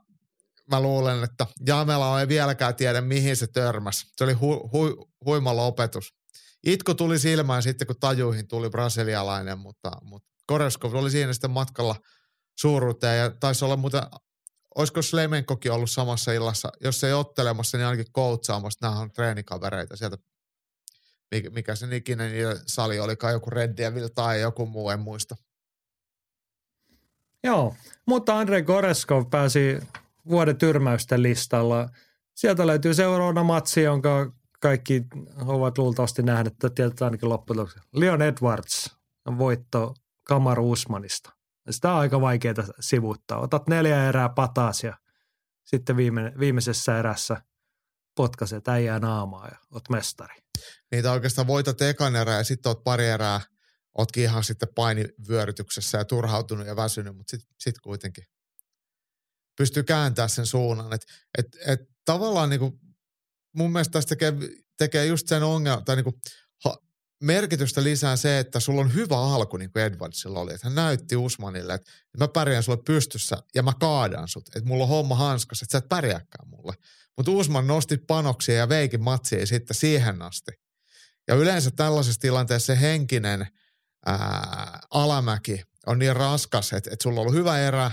mä 0.71 0.82
luulen, 0.82 1.23
että 1.23 1.47
Jamela 1.67 2.19
ei 2.19 2.27
vieläkään 2.27 2.75
tiedä, 2.75 3.01
mihin 3.01 3.38
se 3.38 3.47
törmäsi. 3.47 4.05
Se 4.17 4.23
oli 4.23 4.34
hu, 4.34 4.69
hu, 4.73 5.11
huima 5.25 5.55
lopetus. 5.55 6.13
Itko 6.65 6.93
tuli 6.93 7.19
silmään 7.19 7.63
sitten, 7.63 7.88
kun 7.88 7.99
tajuihin 7.99 8.47
tuli 8.47 8.69
brasilialainen, 8.69 9.59
mutta, 9.59 9.91
mutta 10.01 10.29
Koreskov 10.45 10.93
oli 10.93 11.11
siinä 11.11 11.34
sitten 11.34 11.51
matkalla 11.51 11.95
suuruuteen 12.56 13.20
ja 13.20 13.30
taisi 13.30 13.66
olla 13.66 13.78
muuten 13.78 14.02
olisiko 14.76 15.02
Slemenkokin 15.02 15.72
ollut 15.72 15.91
samassa 15.91 16.32
illassa, 16.32 16.72
jos 16.82 17.04
ei 17.04 17.14
ottelemassa, 17.14 17.78
niin 17.78 17.86
ainakin 17.86 18.14
coachaamassa. 18.14 18.80
Nämä 18.82 18.99
on 18.99 19.12
treenikavereita 19.12 19.95
sieltä, 19.95 20.18
mikä, 21.49 21.76
se 21.76 21.95
ikinä 21.95 22.28
niiden 22.28 22.60
sali 22.66 22.99
oli, 22.99 23.16
kai 23.16 23.34
joku 23.34 23.49
Red 23.49 23.78
Devil 23.78 24.08
tai 24.08 24.41
joku 24.41 24.66
muu, 24.66 24.89
en 24.89 24.99
muista. 24.99 25.36
Joo, 27.43 27.76
mutta 28.06 28.39
Andre 28.39 28.62
Goreskov 28.62 29.26
pääsi 29.30 29.80
vuoden 30.30 30.58
tyrmäysten 30.58 31.24
listalla. 31.24 31.89
Sieltä 32.36 32.68
löytyy 32.68 32.93
seuraavana 32.93 33.43
matsi, 33.43 33.82
jonka 33.82 34.32
kaikki 34.60 35.04
ovat 35.45 35.78
luultavasti 35.78 36.24
nähneet, 36.24 36.54
että 36.54 36.70
tietää 36.70 37.06
ainakin 37.06 37.30
loppujen 37.30 37.68
Leon 37.93 38.22
Edwards 38.22 38.97
voitto 39.38 39.93
Kamar 40.24 40.60
Usmanista. 40.60 41.40
Sitä 41.70 41.91
on 41.91 41.99
aika 41.99 42.22
vaikeaa 42.22 42.53
sivuuttaa. 42.80 43.39
Otat 43.39 43.68
neljä 43.68 44.09
erää 44.09 44.30
pataas 44.30 44.84
ja 44.84 44.97
sitten 45.64 45.97
viime, 45.97 46.34
viimeisessä 46.39 46.99
erässä 46.99 47.41
potkaset 48.16 48.68
äijää 48.68 48.99
naamaa 48.99 49.47
ja 49.47 49.57
oot 49.72 49.89
mestari. 49.89 50.36
Niitä 50.91 51.12
oikeastaan 51.12 51.47
voitat 51.47 51.82
ekan 51.82 52.16
erää 52.16 52.38
ja 52.38 52.43
sitten 52.43 52.70
oot 52.70 52.84
pari 52.84 53.07
erää, 53.07 53.41
ootkin 53.97 54.24
ihan 54.24 54.43
sitten 54.43 54.70
painivyörytyksessä 54.76 55.97
ja 55.97 56.05
turhautunut 56.05 56.68
ja 56.68 56.76
väsynyt, 56.76 57.18
mutta 57.18 57.32
sitten 57.32 57.55
sit 57.59 57.80
kuitenkin 57.80 58.24
pystyy 59.57 59.84
kääntämään 59.84 60.30
sen 60.30 60.45
suunnan. 60.45 60.93
Et, 60.93 61.01
et, 61.38 61.47
et 61.68 61.80
tavallaan 62.05 62.49
niinku, 62.49 62.80
mun 63.55 63.72
mielestä 63.72 63.91
tästä 63.91 64.09
tekee, 64.09 64.34
tekee 64.78 65.05
just 65.05 65.28
sen 65.28 65.43
ongelman, 65.43 65.86
tai 65.86 65.95
ha, 65.95 66.12
merkitystä 67.22 67.84
lisää 67.84 68.15
se, 68.15 68.39
että 68.39 68.59
sulla 68.59 68.82
on 68.82 68.93
hyvä 68.93 69.17
alku, 69.17 69.57
niin 69.57 69.72
kuin 69.72 69.84
Edwardsilla 69.84 70.39
oli. 70.39 70.53
Että 70.53 70.67
hän 70.67 70.76
näytti 70.76 71.15
Usmanille, 71.15 71.74
että 71.74 71.91
mä 72.17 72.28
pärjään 72.28 72.63
sulle 72.63 72.82
pystyssä 72.86 73.38
ja 73.55 73.63
mä 73.63 73.74
kaadan 73.80 74.28
sut. 74.28 74.47
Että 74.47 74.67
mulla 74.67 74.84
on 74.84 74.89
homma 74.89 75.15
hanskas, 75.15 75.61
että 75.61 75.72
sä 75.72 75.78
et 75.78 75.89
pärjääkään 75.89 76.49
mulle. 76.49 76.74
Mutta 77.17 77.32
Usman 77.32 77.67
nosti 77.67 77.97
panoksia 77.97 78.55
ja 78.55 78.69
veikin 78.69 79.03
matsia 79.03 79.45
sitten 79.45 79.76
siihen 79.76 80.22
asti. 80.22 80.51
Ja 81.28 81.36
yleensä 81.36 81.72
tällaisessa 81.72 82.22
tilanteessa 82.22 82.74
se 82.74 82.82
henkinen 82.82 83.47
ää, 84.05 84.80
alamäki 84.89 85.63
on 85.88 85.99
niin 85.99 86.15
raskas, 86.15 86.74
että, 86.74 86.89
että 86.93 87.03
sulla 87.03 87.19
on 87.19 87.22
ollut 87.22 87.39
hyvä 87.39 87.59
erä, 87.59 87.91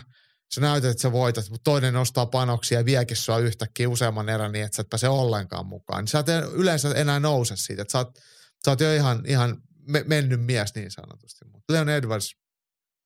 sä 0.55 0.61
näytät, 0.61 0.91
että 0.91 1.03
sä 1.03 1.13
voitat, 1.13 1.51
mutta 1.51 1.71
toinen 1.71 1.95
nostaa 1.95 2.27
panoksia 2.27 2.79
ja 2.79 2.85
viekin 2.85 3.17
sua 3.17 3.39
yhtäkkiä 3.39 3.89
useamman 3.89 4.29
erän 4.29 4.53
niin, 4.53 4.65
että 4.65 4.77
sä 4.77 4.81
et 4.83 4.89
pääse 4.91 5.09
ollenkaan 5.09 5.67
mukaan. 5.67 6.01
Niin 6.01 6.09
sä 6.09 6.19
et 6.19 6.27
yleensä 6.53 6.95
enää 6.95 7.21
nouse 7.21 7.57
siitä, 7.57 7.83
että 7.83 7.93
sä 7.93 7.99
oot, 7.99 8.19
sä 8.65 8.71
oot 8.71 8.81
jo 8.81 8.95
ihan, 8.95 9.23
ihan 9.27 9.63
me, 9.89 10.05
mennyt 10.07 10.45
mies 10.45 10.75
niin 10.75 10.91
sanotusti. 10.91 11.45
Mutta 11.45 11.73
Leon 11.73 11.89
Edwards 11.89 12.37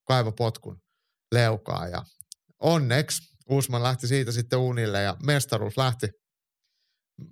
kaiva 0.06 0.32
potkun 0.32 0.82
leukaa 1.34 1.88
ja 1.88 2.02
onneksi 2.58 3.32
Usman 3.48 3.82
lähti 3.82 4.06
siitä 4.06 4.32
sitten 4.32 4.58
unille 4.58 5.02
ja 5.02 5.16
mestaruus 5.26 5.76
lähti 5.76 6.08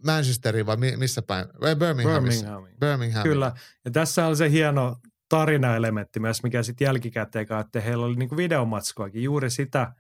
Manchesteriin 0.05 0.67
vai 0.67 0.77
missä 0.77 1.23
päin? 1.23 1.47
Birminghamissa. 1.79 2.47
Birmingham. 2.47 2.79
Birmingham. 2.81 3.23
Kyllä, 3.23 3.53
ja 3.85 3.91
tässä 3.91 4.27
on 4.27 4.37
se 4.37 4.51
hieno 4.51 4.97
tarinaelementti 5.29 6.21
myös, 6.21 6.43
mikä 6.43 6.63
sitten 6.63 6.85
jälkikäteen 6.85 7.47
että 7.61 7.81
heillä 7.81 8.07
oli 8.07 8.17
niinku 8.17 8.37
videomatskoakin. 8.37 9.23
Juuri 9.23 9.51
sitä 9.51 9.93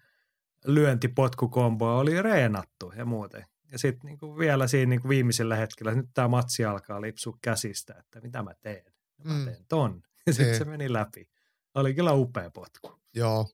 lyöntipotkukomboa 0.67 1.99
oli 1.99 2.23
reenattu 2.23 2.93
ja 2.97 3.05
muuten. 3.05 3.45
Ja 3.73 3.79
sitten 3.79 4.09
niinku 4.09 4.39
vielä 4.39 4.67
siinä 4.67 4.91
niinku 4.91 5.09
viimeisellä 5.09 5.57
hetkellä, 5.57 5.95
nyt 5.95 6.11
tämä 6.15 6.29
matsi 6.29 6.65
alkaa 6.65 7.01
lipsua 7.01 7.39
käsistä, 7.43 7.95
että 7.99 8.21
mitä 8.21 8.43
mä 8.43 8.55
teen. 8.61 8.85
Mä 9.25 9.35
mm. 9.35 9.45
teen 9.45 9.65
ton. 9.69 10.03
Ja 10.27 10.35
sitten 10.35 10.59
se 10.59 10.65
meni 10.65 10.93
läpi. 10.93 11.29
Oli 11.75 11.95
kyllä 11.95 12.13
upea 12.13 12.51
potku. 12.51 13.01
Joo. 13.15 13.49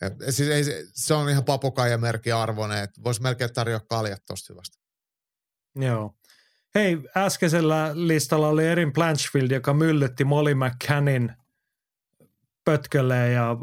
Ja, 0.00 0.32
siis 0.32 0.48
ei, 0.48 0.64
se 0.94 1.14
on 1.14 1.30
ihan 1.30 1.44
papukaijamerkki 1.44 2.32
arvoinen, 2.32 2.84
että 2.84 3.02
voisi 3.04 3.22
melkein 3.22 3.52
tarjoa 3.52 3.80
kaljat 3.80 4.22
tosta 4.26 4.52
hyvästä. 4.52 4.78
Joo. 5.76 6.14
Hei, 6.74 6.98
äskeisellä 7.16 7.90
listalla 7.94 8.48
oli 8.48 8.66
Erin 8.66 8.92
Blanchfield, 8.92 9.50
joka 9.50 9.74
myllytti 9.74 10.24
Molly 10.24 10.54
McCannin 10.54 11.32
pötkölle 12.64 13.30
ja 13.30 13.56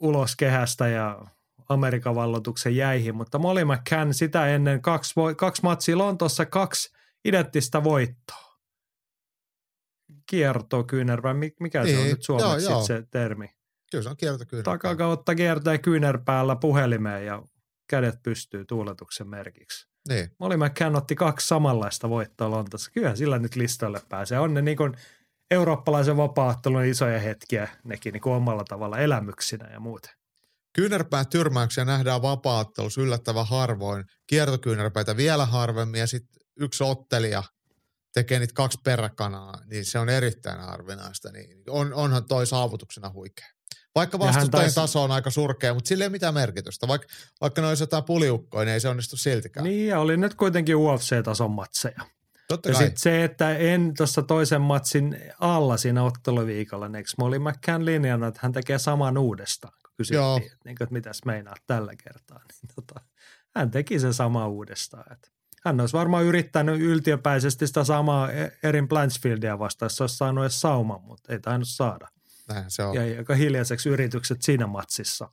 ulos 0.00 0.36
kehästä 0.36 0.88
ja 0.88 1.26
Amerikan 1.68 2.14
vallotuksen 2.14 2.76
jäihin, 2.76 3.16
mutta 3.16 3.38
Molly 3.38 3.64
McCann 3.64 4.14
sitä 4.14 4.46
ennen 4.46 4.82
kaksi, 4.82 5.14
kaksi 5.36 5.62
matsia 5.62 5.98
Lontoossa, 5.98 6.46
kaksi 6.46 6.92
identtistä 7.24 7.84
voittoa. 7.84 8.54
Kiertokyynär 10.30 11.22
vai 11.22 11.34
mikä 11.60 11.82
niin, 11.82 11.94
se 11.94 11.98
on 11.98 12.04
niin, 12.04 12.14
nyt 12.14 12.22
suomeksi 12.22 12.66
joo, 12.66 12.72
joo. 12.72 12.86
se 12.86 13.02
termi? 13.10 13.50
Kyllä 13.90 14.02
se 14.02 14.08
on 14.08 14.16
kiertokyynär. 14.16 14.64
Takakautta 14.64 15.34
kiertää 15.34 15.78
kyynärpäällä 15.78 16.56
puhelimeen 16.56 17.26
ja 17.26 17.42
kädet 17.90 18.22
pystyy 18.22 18.64
tuuletuksen 18.64 19.28
merkiksi. 19.28 19.88
Niin. 20.08 20.30
Molly 20.40 20.56
McCann 20.56 20.96
otti 20.96 21.14
kaksi 21.14 21.48
samanlaista 21.48 22.08
voittoa 22.08 22.50
Lontoossa. 22.50 22.90
Kyllä 22.90 23.16
sillä 23.16 23.38
nyt 23.38 23.56
listalle 23.56 24.00
pääsee. 24.08 24.38
On 24.38 24.54
ne 24.54 24.62
niin 24.62 24.76
kuin 24.76 24.94
eurooppalaisen 25.50 26.16
vapaattelun 26.16 26.84
isoja 26.84 27.18
hetkiä, 27.18 27.68
nekin 27.84 28.12
niin 28.12 28.20
kuin 28.20 28.34
omalla 28.34 28.64
tavalla 28.64 28.98
elämyksinä 28.98 29.70
ja 29.70 29.80
muuten. 29.80 30.12
Kyynärpää 30.74 31.24
tyrmäyksiä 31.24 31.84
nähdään 31.84 32.22
vapaattelussa 32.22 33.00
yllättävän 33.00 33.46
harvoin, 33.46 34.04
kiertokyynärpäitä 34.26 35.16
vielä 35.16 35.46
harvemmin 35.46 36.00
ja 36.00 36.06
sitten 36.06 36.42
yksi 36.60 36.84
ottelija 36.84 37.42
tekee 38.14 38.38
niitä 38.38 38.54
kaksi 38.54 38.78
peräkanaa, 38.84 39.60
niin 39.66 39.84
se 39.84 39.98
on 39.98 40.08
erittäin 40.08 40.60
harvinaista. 40.60 41.32
Niin 41.32 41.62
on, 41.68 41.94
onhan 41.94 42.24
toi 42.24 42.46
saavutuksena 42.46 43.10
huikea. 43.10 43.46
Vaikka 43.94 44.18
vastustajien 44.18 44.50
taisi... 44.50 44.74
taso 44.74 45.02
on 45.02 45.10
aika 45.10 45.30
surkea, 45.30 45.74
mutta 45.74 45.88
sillä 45.88 46.04
ei 46.04 46.10
mitään 46.10 46.34
merkitystä. 46.34 46.88
Vaikka, 46.88 47.08
vaikka 47.40 47.60
ne 47.60 47.68
olisi 47.68 47.82
jotain 47.82 48.04
puliukkoja, 48.04 48.64
niin 48.64 48.72
ei 48.72 48.80
se 48.80 48.88
onnistu 48.88 49.16
siltikään. 49.16 49.64
Niin, 49.64 49.88
ja 49.88 50.00
oli 50.00 50.16
nyt 50.16 50.34
kuitenkin 50.34 50.76
UFC-tason 50.76 51.50
matseja. 51.50 52.00
Totta 52.48 52.68
ja 52.68 52.74
sitten 52.74 52.98
se, 52.98 53.24
että 53.24 53.56
en 53.56 53.94
tuossa 53.96 54.22
toisen 54.22 54.60
matsin 54.60 55.16
alla 55.40 55.76
siinä 55.76 56.02
otteluviikolla, 56.02 56.88
niin 56.88 56.96
eikö 56.96 57.10
Molly 57.18 57.38
McCann 57.38 57.84
linjannut, 57.84 58.28
että 58.28 58.40
hän 58.42 58.52
tekee 58.52 58.78
saman 58.78 59.18
uudestaan, 59.18 59.74
kysyttiin, 59.96 60.22
Joo. 60.22 60.36
että, 60.36 60.56
niin 60.64 60.76
kuin, 60.76 60.84
että 60.84 60.92
mitäs 60.92 61.20
meinaat 61.24 61.62
tällä 61.66 61.92
kertaa. 62.04 62.38
Niin 62.38 62.74
tota, 62.74 63.00
hän 63.56 63.70
teki 63.70 64.00
sen 64.00 64.14
sama 64.14 64.48
uudestaan. 64.48 65.12
Että 65.12 65.28
hän 65.64 65.80
olisi 65.80 65.96
varmaan 65.96 66.24
yrittänyt 66.24 66.80
yltiöpäisesti 66.80 67.66
sitä 67.66 67.84
samaa 67.84 68.32
e- 68.32 68.58
Erin 68.62 68.88
Blanchfieldia 68.88 69.58
vastaan, 69.58 69.86
jos 69.86 70.00
olisi 70.00 70.16
saanut 70.16 70.44
edes 70.44 70.60
sauman, 70.60 71.02
mutta 71.02 71.32
ei 71.32 71.38
tainnut 71.40 71.68
saada. 71.68 72.08
Näin 72.48 72.64
se 72.70 72.82
on. 72.82 72.94
Ja 72.94 73.18
aika 73.18 73.34
hiljaiseksi 73.34 73.88
yritykset 73.88 74.42
siinä 74.42 74.66
matsissa. 74.66 75.28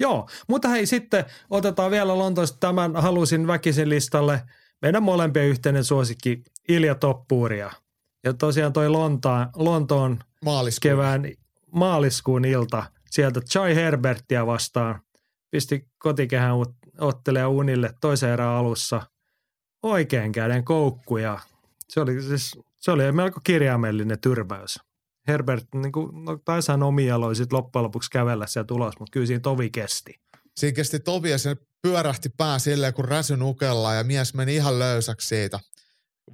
Joo, 0.00 0.28
mutta 0.48 0.68
hei 0.68 0.86
sitten 0.86 1.24
otetaan 1.50 1.90
vielä 1.90 2.18
Lontoosta 2.18 2.58
tämän, 2.60 2.96
halusin 2.96 3.46
väkisin 3.46 3.88
listalle 3.88 4.42
meidän 4.82 5.02
molempien 5.02 5.46
yhteinen 5.46 5.84
suosikki 5.84 6.42
Ilja 6.68 6.94
Toppuuria. 6.94 7.72
Ja 8.24 8.34
tosiaan 8.34 8.72
toi 8.72 8.88
Lontaan, 8.88 9.50
Lontoon 9.56 10.18
maaliskuun. 10.44 10.80
kevään 10.80 11.26
maaliskuun 11.72 12.44
ilta 12.44 12.84
sieltä 13.10 13.40
Chai 13.40 13.74
Herbertia 13.74 14.46
vastaan. 14.46 15.00
Pisti 15.50 15.88
kotikehän 15.98 16.54
ottelee 17.00 17.46
unille 17.46 17.94
toisen 18.00 18.30
erän 18.30 18.48
alussa 18.48 19.02
oikein 19.82 20.32
käden 20.32 20.64
koukku 20.64 21.16
ja 21.16 21.38
se 21.88 22.00
oli, 22.00 22.22
siis, 22.22 22.58
se 22.76 22.90
oli 22.90 23.12
melko 23.12 23.40
kirjaimellinen 23.44 24.20
tyrmäys. 24.20 24.80
Herbert 25.28 25.66
niin 25.74 25.92
kuin, 25.92 26.24
no, 26.24 26.38
taisi 26.44 26.72
hän 26.72 26.82
omia 26.82 27.16
sitten 27.34 27.56
loppujen 27.56 27.84
lopuksi 27.84 28.10
kävellä 28.10 28.46
sieltä 28.46 28.74
ulos, 28.74 28.94
mutta 28.98 29.10
kyllä 29.12 29.26
siinä 29.26 29.40
tovi 29.40 29.70
kesti. 29.70 30.20
Siinä 30.56 30.74
kesti 30.74 31.00
tovi 31.00 31.30
ja 31.30 31.38
se 31.38 31.56
pyörähti 31.82 32.28
pää 32.28 32.58
silleen, 32.58 32.94
kun 32.94 33.04
räsy 33.04 33.36
nukella 33.36 33.94
ja 33.94 34.04
mies 34.04 34.34
meni 34.34 34.54
ihan 34.54 34.78
löysäksi 34.78 35.28
siitä 35.28 35.60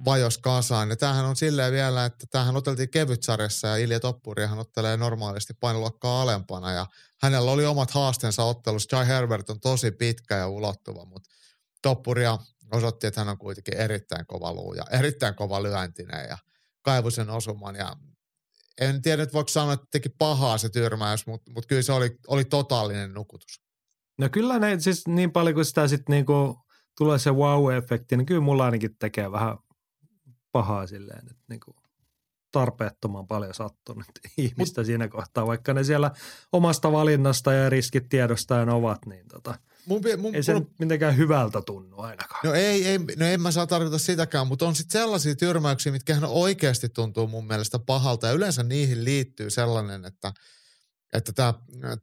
vajos 0.05 0.37
kasaan. 0.37 0.89
Ja 0.89 0.95
tämähän 0.95 1.25
on 1.25 1.35
silleen 1.35 1.73
vielä, 1.73 2.05
että 2.05 2.25
tämähän 2.31 2.55
oteltiin 2.55 2.89
kevytsarjassa 2.89 3.67
ja 3.67 3.77
Ilja 3.77 3.99
Toppurihan 3.99 4.59
ottelee 4.59 4.97
normaalisti 4.97 5.53
painoluokkaa 5.53 6.21
alempana 6.21 6.71
ja 6.71 6.85
hänellä 7.21 7.51
oli 7.51 7.65
omat 7.65 7.91
haasteensa 7.91 8.43
ottelussa. 8.43 8.95
Jai 8.95 9.07
Herbert 9.07 9.49
on 9.49 9.59
tosi 9.59 9.91
pitkä 9.91 10.35
ja 10.35 10.47
ulottuva, 10.47 11.05
mutta 11.05 11.29
Toppuria 11.81 12.37
osoitti, 12.71 13.07
että 13.07 13.21
hän 13.21 13.29
on 13.29 13.37
kuitenkin 13.37 13.77
erittäin 13.77 14.25
kova 14.25 14.53
luu 14.53 14.73
ja 14.73 14.83
erittäin 14.91 15.35
kova 15.35 15.63
lyöntinen 15.63 16.25
ja 16.29 16.37
kaivu 16.81 17.11
sen 17.11 17.29
osuman 17.29 17.75
ja 17.75 17.95
en 18.81 19.01
tiedä, 19.01 19.23
että 19.23 19.33
voiko 19.33 19.47
sanoa, 19.47 19.73
että 19.73 19.87
teki 19.91 20.09
pahaa 20.09 20.57
se 20.57 20.69
tyrmäys, 20.69 21.27
mutta, 21.27 21.51
mutta 21.51 21.67
kyllä 21.67 21.81
se 21.81 21.93
oli, 21.93 22.17
oli 22.27 22.45
totaalinen 22.45 23.13
nukutus. 23.13 23.61
No 24.17 24.29
kyllä 24.29 24.59
ne 24.59 24.79
siis 24.79 25.07
niin 25.07 25.31
paljon 25.31 25.55
kuin 25.55 25.65
sitä 25.65 25.87
sitten 25.87 26.13
niinku 26.13 26.65
tulee 26.97 27.19
se 27.19 27.29
wow-efekti, 27.29 28.17
niin 28.17 28.25
kyllä 28.25 28.41
mulla 28.41 28.65
ainakin 28.65 28.97
tekee 28.99 29.31
vähän 29.31 29.57
pahaa 30.55 30.87
silleen, 30.87 31.19
että 31.19 31.43
niinku 31.49 31.75
tarpeettoman 32.51 33.27
paljon 33.27 33.53
sattunut 33.53 34.05
ihmistä 34.37 34.81
Mut, 34.81 34.85
siinä 34.85 35.07
kohtaa, 35.07 35.47
vaikka 35.47 35.73
ne 35.73 35.83
siellä 35.83 36.11
omasta 36.51 36.91
valinnasta 36.91 37.53
ja 37.53 37.69
riskit 37.69 38.09
tiedostaen 38.09 38.69
ovat, 38.69 39.05
niin 39.05 39.27
tota, 39.27 39.59
mun, 39.85 40.01
mun, 40.17 40.35
ei 40.35 40.43
se 40.43 40.53
mun, 40.53 40.71
mitenkään 40.79 41.17
hyvältä 41.17 41.61
tunnu 41.61 41.99
ainakaan. 41.99 42.41
No 42.43 42.53
ei, 42.53 42.87
ei 42.87 42.99
no 43.17 43.25
en 43.25 43.41
mä 43.41 43.51
saa 43.51 43.67
tarkoita 43.67 43.97
sitäkään, 43.97 44.47
mutta 44.47 44.67
on 44.67 44.75
sitten 44.75 45.01
sellaisia 45.01 45.35
tyrmäyksiä, 45.35 45.91
mitkä 45.91 46.17
oikeasti 46.27 46.89
tuntuu 46.89 47.27
mun 47.27 47.47
mielestä 47.47 47.79
pahalta 47.79 48.27
ja 48.27 48.33
yleensä 48.33 48.63
niihin 48.63 49.03
liittyy 49.03 49.49
sellainen, 49.49 50.05
että 50.05 50.33
että 51.13 51.33
tämä 51.33 51.53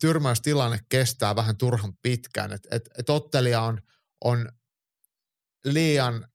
tyrmäystilanne 0.00 0.80
kestää 0.88 1.36
vähän 1.36 1.56
turhan 1.56 1.92
pitkään. 2.02 2.52
Että 2.52 2.68
et, 2.76 2.90
et 2.98 3.10
ottelija 3.10 3.62
on, 3.62 3.80
on 4.24 4.48
liian 5.64 6.28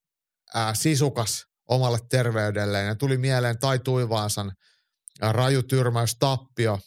ää, 0.54 0.74
sisukas 0.74 1.48
omalle 1.68 1.98
terveydelleen. 2.10 2.86
Ja 2.86 2.94
tuli 2.94 3.18
mieleen 3.18 3.58
Tai 3.58 3.78
Tuivaasan 3.78 4.52
raju 5.20 5.62
tyrmäys 5.62 6.16
tappio 6.18 6.78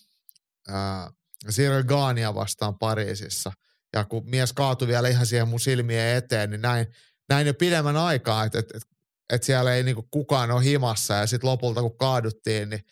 Cyril 1.49 1.83
Gania 1.83 2.35
vastaan 2.35 2.77
Pariisissa. 2.77 3.51
Ja 3.93 4.05
kun 4.05 4.29
mies 4.29 4.53
kaatui 4.53 4.87
vielä 4.87 5.07
ihan 5.07 5.25
siihen 5.25 5.47
mun 5.47 5.59
silmien 5.59 6.15
eteen, 6.15 6.49
niin 6.49 6.61
näin, 6.61 6.87
näin 7.29 7.47
jo 7.47 7.53
pidemmän 7.53 7.97
aikaa, 7.97 8.43
että 8.43 8.59
et, 8.59 8.75
et, 8.75 8.83
et 9.29 9.43
siellä 9.43 9.75
ei 9.75 9.83
niinku 9.83 10.07
kukaan 10.11 10.51
ole 10.51 10.63
himassa. 10.63 11.13
Ja 11.13 11.27
sitten 11.27 11.49
lopulta 11.49 11.81
kun 11.81 11.97
kaaduttiin, 11.97 12.69
niin, 12.69 12.85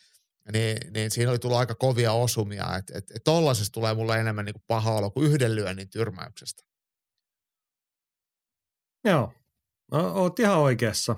niin, 0.54 0.94
niin 0.94 1.12
siinä 1.12 1.32
oli 1.32 1.40
tullut 1.40 1.58
aika 1.58 1.76
kovia 1.76 2.12
osumia. 2.12 2.78
Että 2.78 2.98
et, 2.98 3.12
et 3.12 3.24
tollaisesta 3.24 3.74
tulee 3.74 3.94
mulle 3.94 4.20
enemmän 4.20 4.46
niinku 4.46 4.62
paha 4.68 4.92
olo 4.92 5.12
kuin 5.12 5.32
yhden 5.32 5.56
lyönnin 5.56 5.90
tyrmäyksestä. 5.90 6.64
Joo, 9.06 9.34
no, 9.92 10.14
oot 10.14 10.40
ihan 10.40 10.58
oikeassa. 10.58 11.16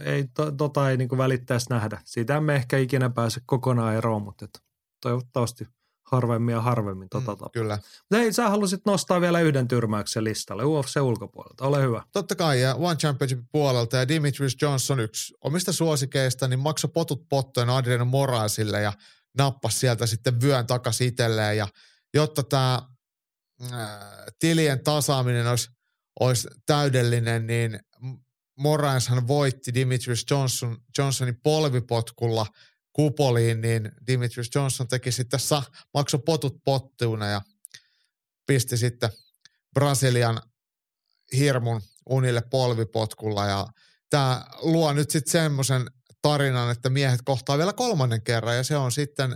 Ei, 0.00 0.24
to, 0.34 0.52
tota 0.52 0.90
ei 0.90 0.96
niinku 0.96 1.18
välittäisi 1.18 1.70
nähdä. 1.70 2.00
Siitä 2.04 2.40
me 2.40 2.54
ehkä 2.54 2.78
ikinä 2.78 3.10
pääse 3.10 3.40
kokonaan 3.46 3.94
eroon, 3.94 4.22
mutta 4.22 4.44
et 4.44 4.62
toivottavasti 5.00 5.66
harvemmin 6.04 6.52
ja 6.52 6.60
harvemmin 6.60 7.08
tota 7.08 7.32
mm, 7.32 7.50
Kyllä. 7.52 7.74
Mutta 7.76 8.16
hei, 8.16 8.32
sä 8.32 8.48
halusit 8.48 8.80
nostaa 8.86 9.20
vielä 9.20 9.40
yhden 9.40 9.68
tyrmäyksen 9.68 10.24
listalle 10.24 10.64
UFC 10.64 11.00
ulkopuolelta. 11.00 11.64
Ole 11.64 11.82
hyvä. 11.82 12.02
Totta 12.12 12.34
kai, 12.34 12.60
ja 12.60 12.74
One 12.74 12.96
Championship 12.96 13.40
puolelta 13.52 13.96
ja 13.96 14.08
Dimitrius 14.08 14.56
Johnson 14.62 15.00
yksi 15.00 15.34
omista 15.40 15.72
suosikeista, 15.72 16.48
niin 16.48 16.58
maksoi 16.58 16.90
potut 16.94 17.28
pottojen 17.28 17.70
Adrian 17.70 18.06
Moraisille 18.06 18.82
ja 18.82 18.92
nappasi 19.38 19.78
sieltä 19.78 20.06
sitten 20.06 20.40
vyön 20.40 20.66
takaisin 20.66 21.08
itselleen. 21.08 21.56
Ja 21.56 21.68
jotta 22.14 22.42
tämä 22.42 22.82
äh, 23.72 23.78
tilien 24.38 24.84
tasaaminen 24.84 25.46
olisi, 25.46 25.70
olisi 26.20 26.48
täydellinen, 26.66 27.46
niin 27.46 27.80
Moraishan 28.58 29.28
voitti 29.28 29.74
Dimitrius 29.74 30.24
Johnson, 30.30 30.78
Johnsonin 30.98 31.40
polvipotkulla 31.42 32.46
kupoliin, 32.92 33.60
niin 33.60 33.92
Dimitrius 34.06 34.50
Johnson 34.54 34.88
teki 34.88 35.12
sitten 35.12 35.40
sa, 35.40 35.62
maksoi 35.94 36.20
potut 36.26 36.56
pottuuna 36.64 37.26
ja 37.26 37.42
pisti 38.46 38.76
sitten 38.76 39.10
Brasilian 39.74 40.42
hirmun 41.36 41.82
unille 42.08 42.42
polvipotkulla 42.50 43.46
ja 43.46 43.66
tämä 44.10 44.44
luo 44.62 44.92
nyt 44.92 45.10
sitten 45.10 45.32
semmoisen 45.32 45.90
tarinan, 46.22 46.70
että 46.70 46.90
miehet 46.90 47.20
kohtaa 47.24 47.58
vielä 47.58 47.72
kolmannen 47.72 48.22
kerran 48.22 48.56
ja 48.56 48.64
se 48.64 48.76
on 48.76 48.92
sitten 48.92 49.32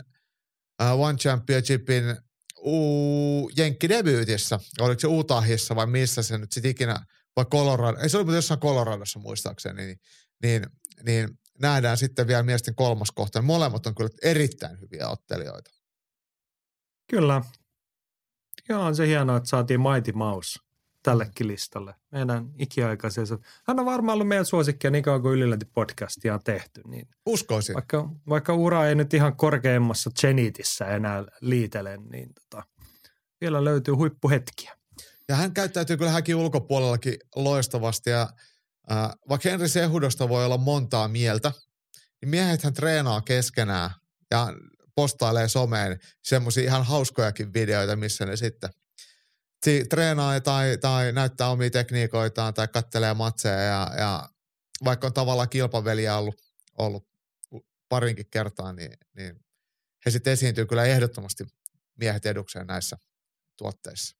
uh, 0.82 1.00
One 1.00 1.18
Championshipin 1.18 2.16
uu, 2.56 3.50
jenkkidebyytissä. 3.56 4.60
Oliko 4.80 5.00
se 5.00 5.06
Utahissa 5.06 5.76
vai 5.76 5.86
missä 5.86 6.22
se 6.22 6.38
nyt 6.38 6.52
sitten 6.52 6.70
ikinä, 6.70 7.06
vai 7.38 7.44
Colorado, 7.44 7.98
ei 7.98 8.08
se 8.08 8.18
oli 8.18 8.34
jossain 8.34 8.60
Coloradossa 8.60 9.18
muistaakseni, 9.18 9.86
niin, 9.86 10.00
niin, 10.42 10.66
niin 11.06 11.28
nähdään 11.60 11.96
sitten 11.96 12.26
vielä 12.26 12.42
miesten 12.42 12.74
kolmas 12.74 13.10
kohta. 13.10 13.42
Molemmat 13.42 13.86
on 13.86 13.94
kyllä 13.94 14.10
erittäin 14.22 14.80
hyviä 14.80 15.08
ottelijoita. 15.08 15.70
Kyllä. 17.10 17.42
Joo, 18.68 18.82
on 18.82 18.96
se 18.96 19.06
hienoa, 19.06 19.36
että 19.36 19.48
saatiin 19.48 19.80
Mighty 19.80 20.12
Mouse 20.12 20.58
tällekin 21.02 21.48
listalle. 21.48 21.94
Meidän 22.12 22.50
ikiaikaisessa. 22.58 23.38
Hän 23.66 23.78
on 23.78 23.86
varmaan 23.86 24.14
ollut 24.14 24.28
meidän 24.28 24.46
suosikkia 24.46 24.90
niin 24.90 25.04
kauan 25.04 25.22
kuin 25.22 25.34
Ylilänti-podcastia 25.34 26.34
on 26.34 26.40
tehty. 26.44 26.80
Niin 26.86 27.08
Uskoisin. 27.26 27.74
Vaikka, 27.74 28.10
vaikka 28.28 28.54
ura 28.54 28.86
ei 28.86 28.94
nyt 28.94 29.14
ihan 29.14 29.36
korkeimmassa 29.36 30.10
Genitissä 30.20 30.86
enää 30.86 31.24
liitele, 31.40 31.96
niin 31.96 32.30
tota, 32.34 32.66
vielä 33.40 33.64
löytyy 33.64 33.94
huippuhetkiä. 33.94 34.77
Ja 35.28 35.36
hän 35.36 35.54
käyttäytyy 35.54 35.96
kyllä 35.96 36.10
häkin 36.10 36.36
ulkopuolellakin 36.36 37.16
loistavasti 37.36 38.10
ja 38.10 38.28
äh, 38.92 39.10
vaikka 39.28 39.48
Henri 39.48 39.68
Sehudosta 39.68 40.28
voi 40.28 40.44
olla 40.44 40.58
montaa 40.58 41.08
mieltä, 41.08 41.52
niin 42.20 42.28
miehethän 42.28 42.74
treenaa 42.74 43.20
keskenään 43.20 43.90
ja 44.30 44.48
postailee 44.94 45.48
someen 45.48 45.98
semmoisia 46.22 46.64
ihan 46.64 46.84
hauskojakin 46.84 47.52
videoita, 47.52 47.96
missä 47.96 48.26
ne 48.26 48.36
sitten 48.36 48.70
si- 49.64 49.84
treenaa 49.90 50.40
tai, 50.40 50.78
tai 50.78 51.12
näyttää 51.12 51.48
omia 51.48 51.70
tekniikoitaan 51.70 52.54
tai 52.54 52.68
kattelee 52.68 53.14
matseja 53.14 53.60
ja, 53.60 53.90
ja 53.98 54.28
vaikka 54.84 55.06
on 55.06 55.12
tavallaan 55.12 55.48
kilpaveliä 55.48 56.16
ollut, 56.16 56.42
ollut 56.78 57.08
parinkin 57.88 58.30
kertaa, 58.30 58.72
niin, 58.72 58.92
niin 59.16 59.44
he 60.06 60.10
sitten 60.10 60.32
esiintyy 60.32 60.66
kyllä 60.66 60.84
ehdottomasti 60.84 61.44
miehet 61.96 62.26
edukseen 62.26 62.66
näissä 62.66 62.96
tuotteissa. 63.56 64.17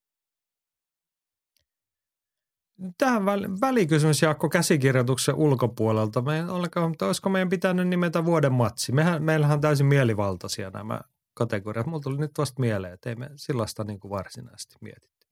Tähän 2.98 3.22
väl- 3.22 3.60
välikysymys 3.60 4.22
Jaakko 4.22 4.48
käsikirjoituksen 4.48 5.34
ulkopuolelta. 5.34 6.22
Me 6.22 6.50
ollenkaan, 6.52 6.88
mutta 6.88 7.06
olisiko 7.06 7.28
meidän 7.28 7.48
pitänyt 7.48 7.88
nimetä 7.88 8.24
vuoden 8.24 8.52
matsi? 8.52 8.92
Mehän, 8.92 9.22
meillähän 9.22 9.54
on 9.54 9.60
täysin 9.60 9.86
mielivaltaisia 9.86 10.70
nämä 10.70 11.00
kategoriat. 11.34 11.86
Mulla 11.86 12.00
tuli 12.00 12.18
nyt 12.18 12.38
vasta 12.38 12.60
mieleen, 12.60 12.94
että 12.94 13.10
ei 13.10 13.16
me 13.16 13.30
sellaista 13.36 13.84
niin 13.84 14.00
kuin 14.00 14.10
varsinaisesti 14.10 14.76
mietitty. 14.80 15.26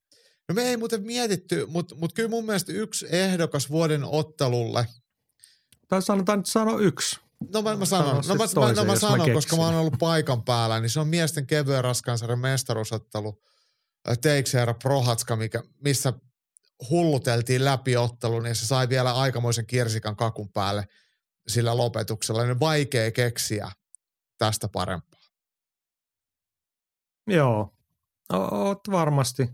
No 0.48 0.54
me 0.54 0.62
ei 0.62 0.76
muuten 0.76 1.02
mietitty, 1.02 1.66
mutta, 1.66 1.94
mutta 1.94 2.14
kyllä 2.14 2.28
mun 2.28 2.46
mielestä 2.46 2.72
yksi 2.72 3.06
ehdokas 3.10 3.70
vuoden 3.70 4.04
ottelulle. 4.04 4.86
Tai 5.88 6.02
sanotaan 6.02 6.38
nyt 6.38 6.46
sano 6.46 6.78
yksi. 6.78 7.20
No 7.52 7.62
mä, 7.62 7.76
mä 7.76 7.84
sanon, 7.84 8.22
no, 8.28 8.34
mä, 8.34 8.48
toisen, 8.54 8.76
no 8.76 8.92
mä 8.92 8.98
sanon, 8.98 9.28
mä 9.28 9.34
koska 9.34 9.56
mä 9.56 9.62
oon 9.62 9.74
ollut 9.74 9.98
paikan 9.98 10.42
päällä, 10.42 10.80
niin 10.80 10.90
se 10.90 11.00
on 11.00 11.08
miesten 11.08 11.46
kevyen 11.46 11.84
raskaansarjan 11.84 12.38
mestaruusottelu 12.38 13.42
Teixeira 14.20 14.74
Prohatska, 14.74 15.36
mikä, 15.36 15.62
missä 15.84 16.12
hulluteltiin 16.90 17.64
läpi 17.64 17.96
ottelun, 17.96 18.42
niin 18.42 18.56
se 18.56 18.66
sai 18.66 18.88
vielä 18.88 19.12
aikamoisen 19.12 19.66
kirsikan 19.66 20.16
kakun 20.16 20.48
päälle 20.48 20.88
sillä 21.48 21.76
lopetuksella. 21.76 22.44
Niin 22.44 22.60
vaikea 22.60 23.10
keksiä 23.10 23.70
tästä 24.38 24.68
parempaa. 24.68 25.20
Joo, 27.26 27.74
oot 28.32 28.80
varmasti 28.90 29.48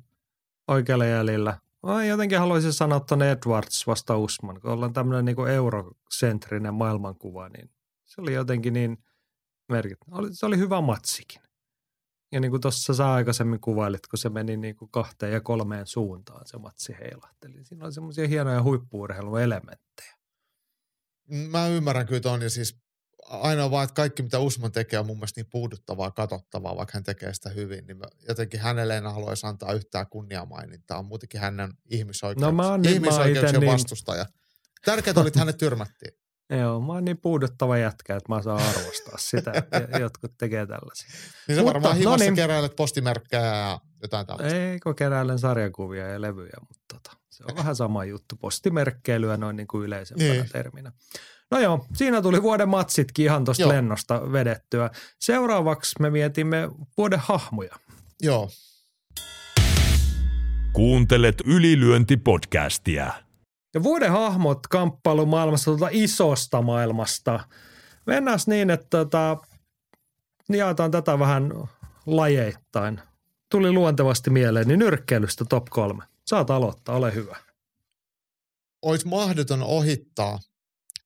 oikealla 0.69 1.05
jäljellä. 1.05 1.59
Mä 1.87 2.05
jotenkin 2.05 2.39
haluaisin 2.39 2.73
sanoa 2.73 3.01
tuonne 3.01 3.31
Edwards 3.31 3.87
vasta 3.87 4.17
Usman, 4.17 4.61
kun 4.61 4.71
ollaan 4.71 4.93
tämmöinen 4.93 5.25
niin 5.25 5.49
eurocentrinen 5.49 6.75
maailmankuva, 6.75 7.49
niin 7.49 7.71
se 8.05 8.21
oli 8.21 8.35
jotenkin 8.35 8.73
niin 8.73 9.05
merkittävä. 9.69 10.17
Se 10.33 10.47
oli 10.47 10.59
hyvä 10.59 10.81
matsikin. 10.81 11.43
Ja 12.33 12.41
niin 12.41 12.51
kuin 12.51 12.61
tuossa 12.61 12.95
sä 12.95 13.13
aikaisemmin 13.13 13.61
kuvailit, 13.61 14.07
kun 14.07 14.19
se 14.19 14.29
meni 14.29 14.57
niin 14.57 14.77
kuin 14.77 14.91
kahteen 14.91 15.33
ja 15.33 15.41
kolmeen 15.41 15.87
suuntaan 15.87 16.47
se 16.47 16.59
matsi 16.59 16.97
heilahteli. 17.01 17.65
Siinä 17.65 17.85
oli 17.85 17.93
semmoisia 17.93 18.29
hienoja 18.29 18.63
huippuurheiluelementtejä. 18.63 20.17
Mä 21.29 21.69
ymmärrän 21.69 22.07
kyllä 22.07 22.21
ton 22.21 22.43
ja 22.43 22.51
siis 22.51 22.83
ainoa 23.29 23.71
vaan, 23.71 23.85
että 23.85 23.95
kaikki 23.95 24.23
mitä 24.23 24.39
Usman 24.39 24.73
tekee 24.73 24.99
on 24.99 25.07
mun 25.07 25.17
mielestä 25.17 25.41
niin 25.41 25.51
puuduttavaa, 25.51 26.11
katsottavaa, 26.11 26.77
vaikka 26.77 26.93
hän 26.95 27.05
tekee 27.05 27.35
sitä 27.35 27.51
hyvin, 27.51 27.87
niin 27.87 27.99
jotenkin 28.29 28.61
hänelle 28.61 28.97
en 28.97 29.05
haluaisi 29.05 29.47
antaa 29.47 29.73
yhtään 29.73 30.07
kunniamainintaa. 30.07 30.99
On 30.99 31.07
muutenkin 31.07 31.41
hänen 31.41 31.73
ihmisoikeus, 31.91 32.43
no, 32.43 32.53
mä 32.53 32.69
oon, 32.69 32.83
niin, 32.83 32.95
ihmisoikeuksien 32.95 33.61
niin, 33.61 33.73
vastustaja. 33.73 34.27
Tärkeää 34.85 35.15
oli, 35.17 35.27
että 35.27 35.39
hänet 35.39 35.59
tyrmättiin. 35.59 36.22
Joo, 36.59 36.81
mä 36.81 36.93
oon 36.93 37.05
niin 37.05 37.19
puuduttava 37.19 37.79
jätkä, 37.79 38.17
että 38.17 38.33
mä 38.33 38.43
saan 38.43 38.63
arvostaa 38.63 39.19
sitä, 39.19 39.53
että 39.73 39.99
jotkut 39.99 40.33
tekee 40.39 40.67
tällaisia. 40.67 41.11
Niin 41.49 41.57
se 41.59 41.65
varmaan 41.65 41.97
himassa 41.97 42.25
no 42.25 42.31
niin. 42.31 42.35
keräilet 42.35 42.77
postimerkkejä 42.77 43.43
ja 43.43 43.81
jotain 44.03 44.27
tällaista. 44.27 44.59
Ei, 44.59 44.81
kun 44.81 44.95
keräilen 44.95 45.39
sarjakuvia 45.39 46.09
ja 46.09 46.21
levyjä, 46.21 46.57
mutta 46.69 46.83
tota, 46.95 47.17
se 47.31 47.45
on 47.51 47.57
vähän 47.57 47.77
sama 47.77 48.05
juttu. 48.05 48.37
Postimerkkeilyä 48.37 49.37
noin 49.37 49.57
niin 49.57 49.67
kuin 49.67 49.85
yleisempänä 49.85 50.33
niin. 50.33 50.49
terminä. 50.53 50.93
No 51.51 51.59
joo, 51.59 51.87
siinä 51.95 52.23
tuli 52.23 52.43
vuoden 52.43 52.69
matsitkin 52.69 53.25
ihan 53.25 53.45
tuosta 53.45 53.69
lennosta 53.69 54.33
vedettyä. 54.33 54.91
Seuraavaksi 55.21 55.93
me 56.01 56.11
mietimme 56.11 56.69
vuoden 56.97 57.19
hahmoja. 57.19 57.77
Joo. 58.23 58.51
Kuuntelet 60.73 61.43
ylilyöntipodcastia. 61.45 63.13
Ja 63.75 63.83
vuoden 63.83 64.13
hahmot 64.13 64.67
kamppailu 64.67 65.27
maailmasta 65.27 65.65
tuota 65.65 65.89
isosta 65.91 66.63
maailmasta. 66.63 67.41
Mennään 68.07 68.39
niin, 68.47 68.71
että 68.71 68.87
tota, 68.91 69.37
jaetaan 70.49 70.91
tätä 70.91 71.19
vähän 71.19 71.53
lajeittain. 72.07 73.01
Tuli 73.51 73.73
luontevasti 73.73 74.31
mieleen, 74.31 74.69
niin 74.69 74.79
nyrkkeilystä 74.79 75.45
top 75.45 75.65
kolme. 75.71 76.05
Saat 76.27 76.51
aloittaa, 76.51 76.97
ole 76.97 77.15
hyvä. 77.15 77.37
Olisi 78.83 79.09
mahdoton 79.09 79.63
ohittaa 79.63 80.39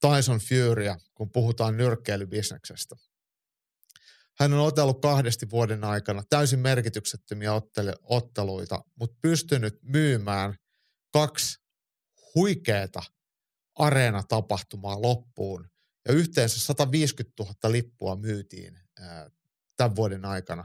Tyson 0.00 0.38
Furya, 0.38 0.96
kun 1.14 1.30
puhutaan 1.30 1.76
nyrkkeilybisneksestä. 1.76 2.96
Hän 4.38 4.52
on 4.52 4.60
otellut 4.60 5.00
kahdesti 5.00 5.50
vuoden 5.50 5.84
aikana 5.84 6.22
täysin 6.28 6.58
merkityksettömiä 6.58 7.50
otteluita, 8.02 8.84
mutta 8.98 9.16
pystynyt 9.22 9.78
myymään 9.82 10.54
kaksi 11.12 11.65
huikeeta 12.36 13.02
areenatapahtumaa 13.74 15.02
loppuun. 15.02 15.70
Ja 16.08 16.14
yhteensä 16.14 16.60
150 16.60 17.42
000 17.42 17.72
lippua 17.72 18.16
myytiin 18.16 18.78
ää, 19.00 19.30
tämän 19.76 19.96
vuoden 19.96 20.24
aikana 20.24 20.64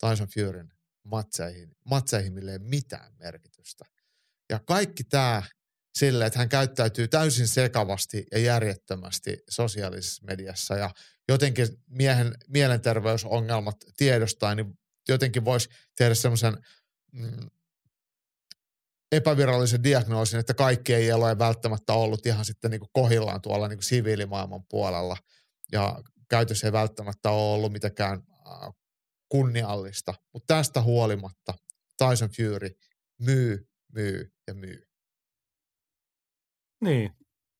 Tyson 0.00 0.28
Furyn 0.28 0.72
matseihin, 1.04 1.76
matseihin 1.84 2.32
millä 2.32 2.52
ei 2.52 2.58
mitään 2.58 3.12
merkitystä. 3.18 3.84
Ja 4.50 4.58
kaikki 4.58 5.04
tämä 5.04 5.42
sille, 5.98 6.26
että 6.26 6.38
hän 6.38 6.48
käyttäytyy 6.48 7.08
täysin 7.08 7.48
sekavasti 7.48 8.26
ja 8.32 8.38
järjettömästi 8.38 9.38
sosiaalisessa 9.50 10.22
mediassa 10.26 10.76
ja 10.76 10.90
jotenkin 11.28 11.68
miehen 11.86 12.34
mielenterveysongelmat 12.48 13.76
tiedostaa, 13.96 14.54
niin 14.54 14.78
jotenkin 15.08 15.44
voisi 15.44 15.68
tehdä 15.96 16.14
semmoisen 16.14 16.58
mm, 17.12 17.50
epävirallisen 19.12 19.82
diagnoosin, 19.82 20.40
että 20.40 20.54
kaikki 20.54 20.94
ei 20.94 21.12
ole 21.12 21.38
välttämättä 21.38 21.92
ollut 21.92 22.26
ihan 22.26 22.44
sitten 22.44 22.70
niin 22.70 22.80
kuin 22.80 22.90
kohillaan 22.92 23.42
tuolla 23.42 23.68
niin 23.68 23.78
kuin 23.78 23.84
siviilimaailman 23.84 24.64
puolella 24.70 25.16
ja 25.72 26.02
käytös 26.28 26.64
ei 26.64 26.72
välttämättä 26.72 27.30
ole 27.30 27.54
ollut 27.54 27.72
mitenkään 27.72 28.22
kunniallista, 29.28 30.14
mutta 30.32 30.54
tästä 30.54 30.82
huolimatta 30.82 31.54
Tyson 31.98 32.28
Fury 32.36 32.70
myy, 33.18 33.68
myy 33.92 34.32
ja 34.46 34.54
myy. 34.54 34.88
Niin, 36.80 37.12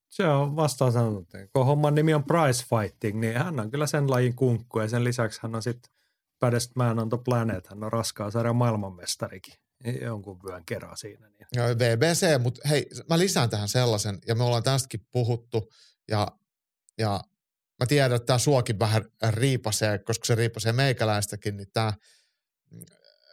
se 0.08 0.26
on 0.26 0.56
vastaan 0.56 0.92
sanottu. 0.92 1.36
Kun 1.52 1.66
homman 1.66 1.94
nimi 1.94 2.14
on 2.14 2.24
price 2.24 2.64
fighting, 2.64 3.20
niin 3.20 3.38
hän 3.38 3.60
on 3.60 3.70
kyllä 3.70 3.86
sen 3.86 4.10
lajin 4.10 4.36
kunkku 4.36 4.80
ja 4.80 4.88
sen 4.88 5.04
lisäksi 5.04 5.40
hän 5.42 5.54
on 5.54 5.62
sitten 5.62 5.92
baddest 6.40 6.76
man 6.76 6.98
on 6.98 7.08
the 7.08 7.18
planet. 7.24 7.66
Hän 7.66 7.84
on 7.84 7.92
raskaa 7.92 8.30
sarjan 8.30 8.56
maailmanmestarikin 8.56 9.54
jonkun 10.02 10.42
vyön 10.42 10.64
kerran 10.64 10.96
siinä. 10.96 11.28
Niin. 11.28 11.46
Ja 11.56 11.64
VBC, 11.64 12.42
mutta 12.42 12.68
hei, 12.68 12.86
mä 13.08 13.18
lisään 13.18 13.50
tähän 13.50 13.68
sellaisen, 13.68 14.18
ja 14.26 14.34
me 14.34 14.44
ollaan 14.44 14.62
tästäkin 14.62 15.00
puhuttu, 15.12 15.72
ja, 16.08 16.28
ja 16.98 17.20
mä 17.80 17.86
tiedän, 17.86 18.16
että 18.16 18.26
tämä 18.26 18.38
suokin 18.38 18.78
vähän 18.78 19.04
riipasee, 19.30 19.98
koska 19.98 20.26
se 20.26 20.34
riipasee 20.34 20.72
meikäläistäkin, 20.72 21.56
niin 21.56 21.68
tämä 21.72 21.92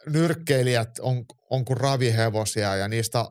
nyrkkeilijät 0.06 0.98
on, 1.00 1.24
on 1.50 1.64
kuin 1.64 1.76
ravihevosia, 1.76 2.76
ja 2.76 2.88
niistä 2.88 3.24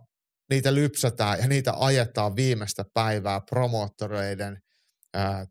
niitä 0.50 0.76
lypsätään 0.76 1.40
ja 1.40 1.48
niitä 1.48 1.74
ajetaan 1.76 2.36
viimeistä 2.36 2.86
päivää 2.94 3.42
promoottoreiden, 3.42 4.62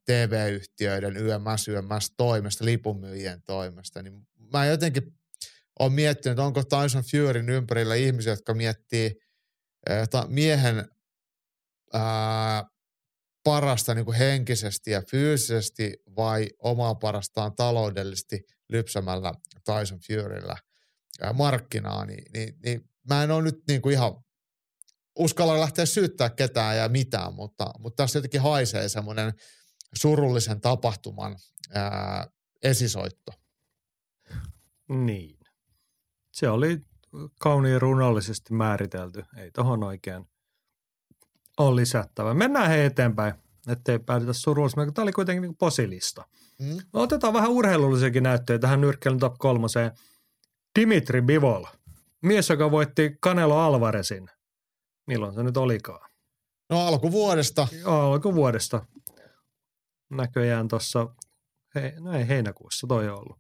TV-yhtiöiden, 0.05 1.17
YMS, 1.17 1.69
YMS 1.69 2.13
toimesta, 2.17 2.65
lipunmyyjien 2.65 3.43
toimesta. 3.43 4.03
Niin 4.03 4.27
mä 4.53 4.67
jotenkin 4.67 5.03
olen 5.79 5.93
miettinyt, 5.93 6.39
onko 6.39 6.63
Tyson 6.65 7.03
Furyn 7.11 7.49
ympärillä 7.49 7.95
ihmisiä, 7.95 8.33
jotka 8.33 8.55
miettii 8.55 9.15
ää, 9.89 10.07
miehen 10.29 10.89
ää, 11.93 12.65
parasta 13.45 13.95
niin 13.95 14.05
kuin 14.05 14.19
henkisesti 14.19 14.91
ja 14.91 15.03
fyysisesti 15.11 15.97
vai 16.17 16.49
omaa 16.59 16.95
parastaan 16.95 17.55
taloudellisesti 17.57 18.41
lypsämällä 18.69 19.33
Tyson 19.65 19.99
Furyllä 20.07 20.57
markkinaa, 21.35 22.05
niin, 22.05 22.25
niin, 22.35 22.55
niin 22.65 22.81
mä 23.09 23.23
en 23.23 23.31
ole 23.31 23.43
nyt 23.43 23.59
niin 23.69 23.83
kuin 23.83 23.93
ihan 23.93 24.25
uskalla 25.19 25.61
lähteä 25.61 25.87
syyttää 25.87 26.31
ketään 26.31 26.77
ja 26.77 26.89
mitään, 26.89 27.35
mutta, 27.35 27.71
mutta 27.79 28.03
tässä 28.03 28.19
jotenkin 28.19 28.41
haisee 28.41 28.89
semmoinen 28.89 29.33
surullisen 29.95 30.61
tapahtuman 30.61 31.37
ää, 31.73 32.27
esisoitto. 32.63 33.33
Niin. 34.89 35.44
Se 36.35 36.49
oli 36.49 36.81
kauniin 37.41 37.81
runollisesti 37.81 38.55
määritelty. 38.55 39.25
Ei 39.37 39.51
tohon 39.51 39.85
oikein 39.85 40.29
ole 41.59 41.77
lisättävä. 41.77 42.35
Mennään 42.35 42.69
he 42.69 42.87
eteenpäin, 42.87 43.35
ettei 43.69 43.99
päädytä 43.99 44.33
surullisena. 44.33 44.93
Tämä 44.93 45.03
oli 45.03 45.13
kuitenkin 45.13 45.43
niin 45.43 45.57
posilista. 45.57 46.27
Mm. 46.59 46.77
No, 46.93 47.01
otetaan 47.01 47.33
vähän 47.33 47.51
urheilullisiakin 47.51 48.23
näyttöjä 48.23 48.59
tähän 48.59 48.81
nyrkkeilyn 48.81 49.21
top 49.21 49.35
kolmoseen. 49.39 49.93
Dimitri 50.81 51.23
Bivol, 51.23 51.65
mies, 52.23 52.51
joka 52.51 52.71
voitti 52.71 53.19
Canelo 53.23 53.59
Alvarezin– 53.59 54.31
Milloin 55.07 55.35
se 55.35 55.43
nyt 55.43 55.57
olikaan? 55.57 56.11
No 56.71 56.87
alkuvuodesta. 56.87 57.69
Alkuvuodesta. 57.85 58.87
Näköjään 60.11 60.69
tuossa, 60.69 61.09
hei, 61.75 61.93
no 62.01 62.13
ei 62.13 62.29
heinäkuussa 62.29 62.87
toi 62.87 63.09
on 63.09 63.19
ollut. 63.19 63.39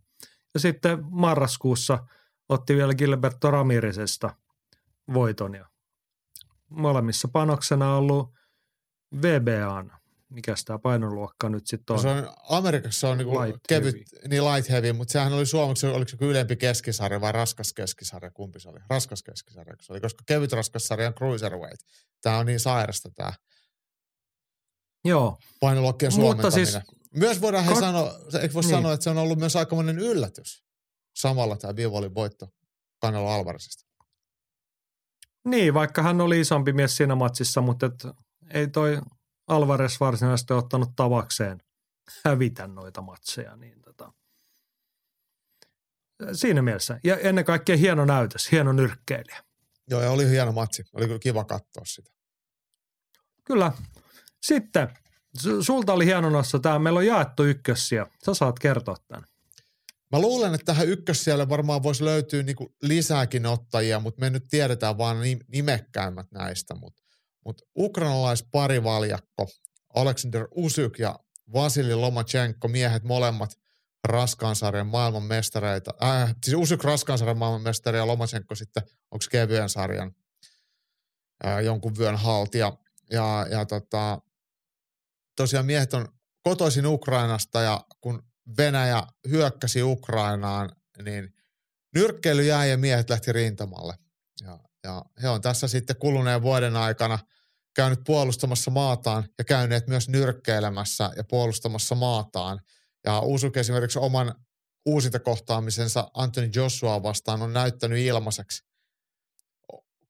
Ja 0.55 0.61
sitten 0.61 0.99
marraskuussa 1.11 2.07
otti 2.49 2.77
vielä 2.77 2.95
Gilberto 2.95 3.51
Ramirisesta 3.51 4.35
voiton 5.15 5.55
ja 5.55 5.69
molemmissa 6.69 7.29
panoksena 7.29 7.91
on 7.91 7.99
ollut 7.99 8.35
VBAn 9.23 9.93
mikä 10.35 10.55
tämä 10.65 10.79
painoluokka 10.79 11.49
nyt 11.49 11.67
sitten 11.67 11.95
on? 11.95 12.03
Se 12.03 12.09
on 12.09 12.29
Amerikassa 12.49 13.09
on 13.09 13.19
niinku 13.19 13.41
light 13.41 13.61
kevyt, 13.69 13.95
heavy. 13.95 14.29
niin 14.29 14.45
light 14.45 14.71
heavy, 14.71 14.93
mutta 14.93 15.13
sehän 15.13 15.33
oli 15.33 15.47
suomeksi, 15.47 15.87
oliko 15.87 16.09
se 16.09 16.17
ylempi 16.21 16.57
keskisarja 16.57 17.21
vai 17.21 17.33
raskas 17.33 17.73
keskisarja, 17.73 18.31
kumpi 18.31 18.61
se 18.61 18.69
oli? 18.69 18.79
Raskas 18.91 19.23
keskisarja, 19.23 19.75
se 19.81 19.93
oli, 19.93 20.01
koska 20.01 20.25
kevyt 20.27 20.53
raskassarja 20.53 21.09
on 21.09 21.15
cruiserweight. 21.15 21.87
Tämä 22.21 22.39
on 22.39 22.47
niin 22.47 22.61
sairasta 22.61 23.11
tämä 23.11 23.33
Joo. 25.05 25.39
painoluokkien 25.61 26.13
mutta 26.21 26.51
siis, 26.51 26.79
Myös 27.17 27.41
voidaan 27.41 27.65
he 27.65 27.75
sanoa, 27.75 28.15
eikö 28.43 28.55
voi 28.55 28.63
niin. 28.63 28.71
sanoa, 28.71 28.93
että 28.93 29.05
se 29.05 29.11
on 29.11 29.19
ollut 29.19 29.39
myös 29.39 29.57
aikamoinen 29.57 29.99
yllätys 29.99 30.64
samalla 31.15 31.57
tämä 31.57 31.75
Bivolin 31.75 32.15
voitto 32.15 32.49
Canelo 33.05 33.31
Alvarezista. 33.31 33.85
Niin, 35.45 35.75
vaikka 35.75 36.03
hän 36.03 36.21
oli 36.21 36.41
isompi 36.41 36.73
mies 36.73 36.97
siinä 36.97 37.15
matsissa, 37.15 37.61
mutta 37.61 37.87
et 37.87 38.07
ei 38.51 38.69
toi 38.69 39.01
Alvarez 39.47 40.01
varsinaisesti 40.01 40.53
ottanut 40.53 40.91
tavakseen 40.97 41.63
hävitä 42.25 42.67
noita 42.67 43.03
matseja. 43.03 43.57
Niin 43.57 43.83
tota. 43.83 44.13
Siinä 46.33 46.63
mielessä. 46.63 47.01
Ja 47.05 47.17
ennen 47.17 47.45
kaikkea 47.45 47.77
hieno 47.77 48.05
näytös, 48.05 48.53
hieno 48.53 48.73
nyrkkeilijä. 48.73 49.45
Joo, 49.91 50.01
ja 50.01 50.11
oli 50.11 50.31
hieno 50.31 50.53
matsi. 50.53 50.85
Oli 50.93 51.07
kyllä 51.07 51.19
kiva 51.19 51.45
katsoa 51.45 51.85
sitä. 51.85 52.11
Kyllä. 53.45 53.73
Sitten, 54.43 54.89
sulta 55.61 55.93
oli 55.93 56.07
hieno 56.07 56.31
nossa 56.31 56.59
tämä, 56.59 56.79
meillä 56.79 56.99
on 56.99 57.07
jaettu 57.07 57.45
ykkössiä. 57.45 58.07
Sä 58.27 58.35
saat 58.35 58.59
kertoa 58.59 58.97
tämän. 59.09 59.25
Mä 60.15 60.21
luulen, 60.21 60.55
että 60.55 60.65
tähän 60.65 60.89
ykkössijalle 60.89 61.49
varmaan 61.49 61.83
voisi 61.83 62.05
löytyä 62.05 62.43
niinku 62.43 62.75
lisääkin 62.83 63.47
ottajia, 63.47 64.01
mutta 64.01 64.21
me 64.21 64.31
nyt 64.31 64.45
tiedetään 64.51 64.99
vaan 64.99 65.17
nimekkäimmät 65.49 66.27
näistä. 66.33 66.75
Mutta 66.75 67.03
mutta 67.45 67.65
ukrainalaisparivaljakko 67.79 69.49
Aleksander 69.95 70.49
Usyk 70.55 70.99
ja 70.99 71.19
Vasili 71.53 71.95
Lomachenko, 71.95 72.69
miehet 72.69 73.05
molemmat 73.05 73.51
raskaansarjan 74.05 74.87
maailmanmestareita. 74.87 75.95
Äh, 76.03 76.35
siis 76.45 76.57
Usyk 76.57 76.85
raskaansarjan 76.85 77.39
maailmanmestari 77.39 77.99
ja 77.99 78.07
Lomachenko 78.07 78.55
sitten, 78.55 78.83
onko 79.11 79.25
kevyen 79.31 79.69
sarjan 79.69 80.15
äh, 81.47 81.59
jonkun 81.59 81.99
vyön 81.99 82.17
haltija. 82.17 82.73
Ja, 83.11 83.47
ja 83.51 83.65
tota, 83.65 84.19
tosiaan 85.37 85.67
miehet 85.67 85.95
on 85.95 86.09
kotoisin 86.43 86.87
Ukrainasta 86.87 87.61
ja 87.61 87.85
kun 88.01 88.34
Venäjä 88.59 89.03
hyökkäsi 89.29 89.83
Ukrainaan, 89.83 90.71
niin 91.03 91.35
nyrkkeily 91.95 92.43
jäi 92.43 92.71
ja 92.71 92.79
miehet 92.79 93.11
lähti 93.11 93.33
rintamalle. 93.33 93.95
Ja, 94.41 94.59
ja 94.85 95.05
he 95.23 95.29
on 95.29 95.41
tässä 95.41 95.69
sitten 95.69 95.97
kuluneen 95.97 96.43
vuoden 96.43 96.77
aikana– 96.77 97.19
käynyt 97.75 98.01
puolustamassa 98.07 98.71
maataan 98.71 99.29
ja 99.39 99.45
käyneet 99.45 99.87
myös 99.87 100.09
nyrkkeilemässä 100.09 101.11
ja 101.17 101.25
puolustamassa 101.25 101.95
maataan. 101.95 102.61
Ja 103.05 103.21
Usuk 103.21 103.57
esimerkiksi 103.57 103.99
oman 103.99 104.35
uusinta 104.87 105.21
kohtaamisensa 105.21 106.11
Anthony 106.15 106.51
Joshua 106.55 107.03
vastaan 107.03 107.43
on 107.43 107.53
näyttänyt 107.53 107.99
ilmaiseksi 107.99 108.65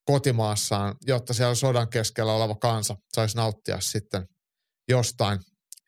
kotimaassaan, 0.04 0.96
jotta 1.06 1.34
siellä 1.34 1.54
sodan 1.54 1.88
keskellä 1.88 2.32
oleva 2.32 2.54
kansa 2.54 2.96
saisi 3.12 3.36
nauttia 3.36 3.80
sitten 3.80 4.28
jostain 4.88 5.40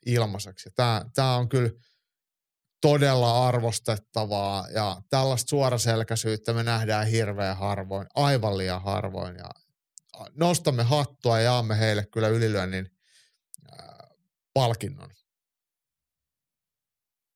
ilmaiseksi. 0.05 0.69
Tämä, 0.75 1.05
tämä 1.13 1.35
on 1.35 1.49
kyllä 1.49 1.69
todella 2.81 3.47
arvostettavaa 3.47 4.67
ja 4.69 5.01
tällaista 5.09 5.49
suoraselkäisyyttä 5.49 6.53
me 6.53 6.63
nähdään 6.63 7.07
hirveän 7.07 7.57
harvoin, 7.57 8.07
aivan 8.15 8.57
liian 8.57 8.81
harvoin 8.81 9.35
ja 9.35 9.49
nostamme 10.35 10.83
hattua 10.83 11.37
ja 11.37 11.43
jaamme 11.43 11.79
heille 11.79 12.05
kyllä 12.05 12.27
ylilyönnin 12.27 12.91
palkinnon. 14.53 15.09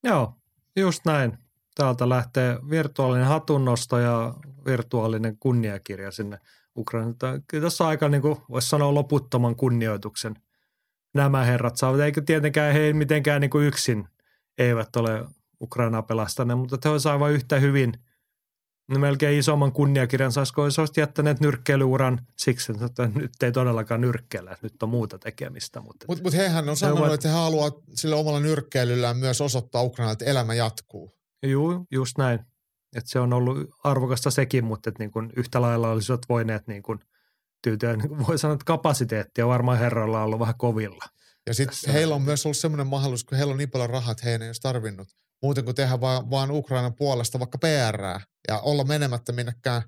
Joo, 0.03 0.35
just 0.75 1.05
näin. 1.05 1.37
Täältä 1.75 2.09
lähtee 2.09 2.57
virtuaalinen 2.69 3.27
hatunnosto 3.27 3.99
ja 3.99 4.33
virtuaalinen 4.65 5.37
kunniakirja 5.37 6.11
sinne 6.11 6.39
Ukrainaan. 6.77 7.15
Kyllä 7.47 7.63
tässä 7.63 7.87
aika, 7.87 8.09
niin 8.09 8.21
kuin 8.21 8.37
voisi 8.49 8.69
sanoa, 8.69 8.93
loputtoman 8.93 9.55
kunnioituksen 9.55 10.35
nämä 11.13 11.43
herrat 11.43 11.77
saavat. 11.77 11.99
Eikä 11.99 12.21
tietenkään 12.21 12.73
he 12.73 12.93
mitenkään 12.93 13.41
niin 13.41 13.49
kuin 13.49 13.67
yksin 13.67 14.07
eivät 14.61 14.95
ole 14.95 15.25
Ukrainaa 15.61 16.01
pelastaneet, 16.01 16.59
mutta 16.59 16.77
he 16.85 16.89
olisivat 16.89 17.13
aivan 17.13 17.31
yhtä 17.31 17.59
hyvin– 17.59 17.93
no 18.91 18.99
melkein 18.99 19.39
isomman 19.39 19.71
kunniakirjan 19.71 20.31
saisiko 20.31 20.65
jos 20.65 20.79
olisit 20.79 20.97
jättäneet 20.97 21.39
nyrkkeilyuran 21.39 22.27
siksi, 22.37 22.73
että 22.85 23.09
nyt 23.15 23.43
ei 23.43 23.51
todellakaan 23.51 24.01
nyrkkeellä, 24.01 24.57
nyt 24.61 24.83
on 24.83 24.89
muuta 24.89 25.19
tekemistä. 25.19 25.81
Mutta 25.81 26.05
mut, 26.09 26.23
mut 26.23 26.33
hehän 26.33 26.69
on 26.69 26.77
sanonut, 26.77 26.99
ovat... 26.99 27.13
että 27.13 27.27
he 27.27 27.33
haluavat 27.33 27.75
sillä 27.93 28.15
omalla 28.15 28.39
nyrkkeilyllään 28.39 29.17
myös 29.17 29.41
osoittaa 29.41 29.81
Ukrainalle, 29.81 30.13
että 30.13 30.25
elämä 30.25 30.53
jatkuu. 30.53 31.11
Joo, 31.43 31.85
just 31.91 32.17
näin. 32.17 32.39
että 32.95 33.09
se 33.09 33.19
on 33.19 33.33
ollut 33.33 33.57
arvokasta 33.83 34.31
sekin, 34.31 34.65
mutta 34.65 34.89
että 34.89 35.03
niin 35.03 35.11
kuin 35.11 35.29
yhtä 35.35 35.61
lailla 35.61 35.89
olisivat 35.89 36.21
voineet 36.29 36.67
niin 36.67 36.83
kuin 36.83 36.99
tyytyä, 37.63 37.95
niin 37.95 38.27
voi 38.27 38.37
sanoa, 38.37 38.53
että 38.53 38.65
kapasiteetti 38.65 39.41
on 39.41 39.49
varmaan 39.49 39.77
herroilla 39.77 40.23
ollut 40.23 40.39
vähän 40.39 40.55
kovilla. 40.57 41.05
Ja 41.47 41.53
sitten 41.53 41.93
heillä 41.93 42.15
on 42.15 42.21
myös 42.21 42.45
ollut 42.45 42.57
semmoinen 42.57 42.87
mahdollisuus, 42.87 43.23
kun 43.23 43.37
heillä 43.37 43.51
on 43.51 43.57
niin 43.57 43.71
paljon 43.71 43.89
rahat, 43.89 44.11
että 44.11 44.29
he 44.29 44.35
ei 44.35 44.47
olisi 44.47 44.61
tarvinnut 44.61 45.07
muuten 45.41 45.65
kuin 45.65 45.75
tehdä 45.75 46.01
vaan, 46.01 46.29
vaan 46.29 46.51
Ukrainan 46.51 46.93
puolesta 46.93 47.39
vaikka 47.39 47.57
PR 47.57 48.21
ja 48.47 48.59
olla 48.59 48.83
menemättä 48.83 49.31
minnekään 49.31 49.83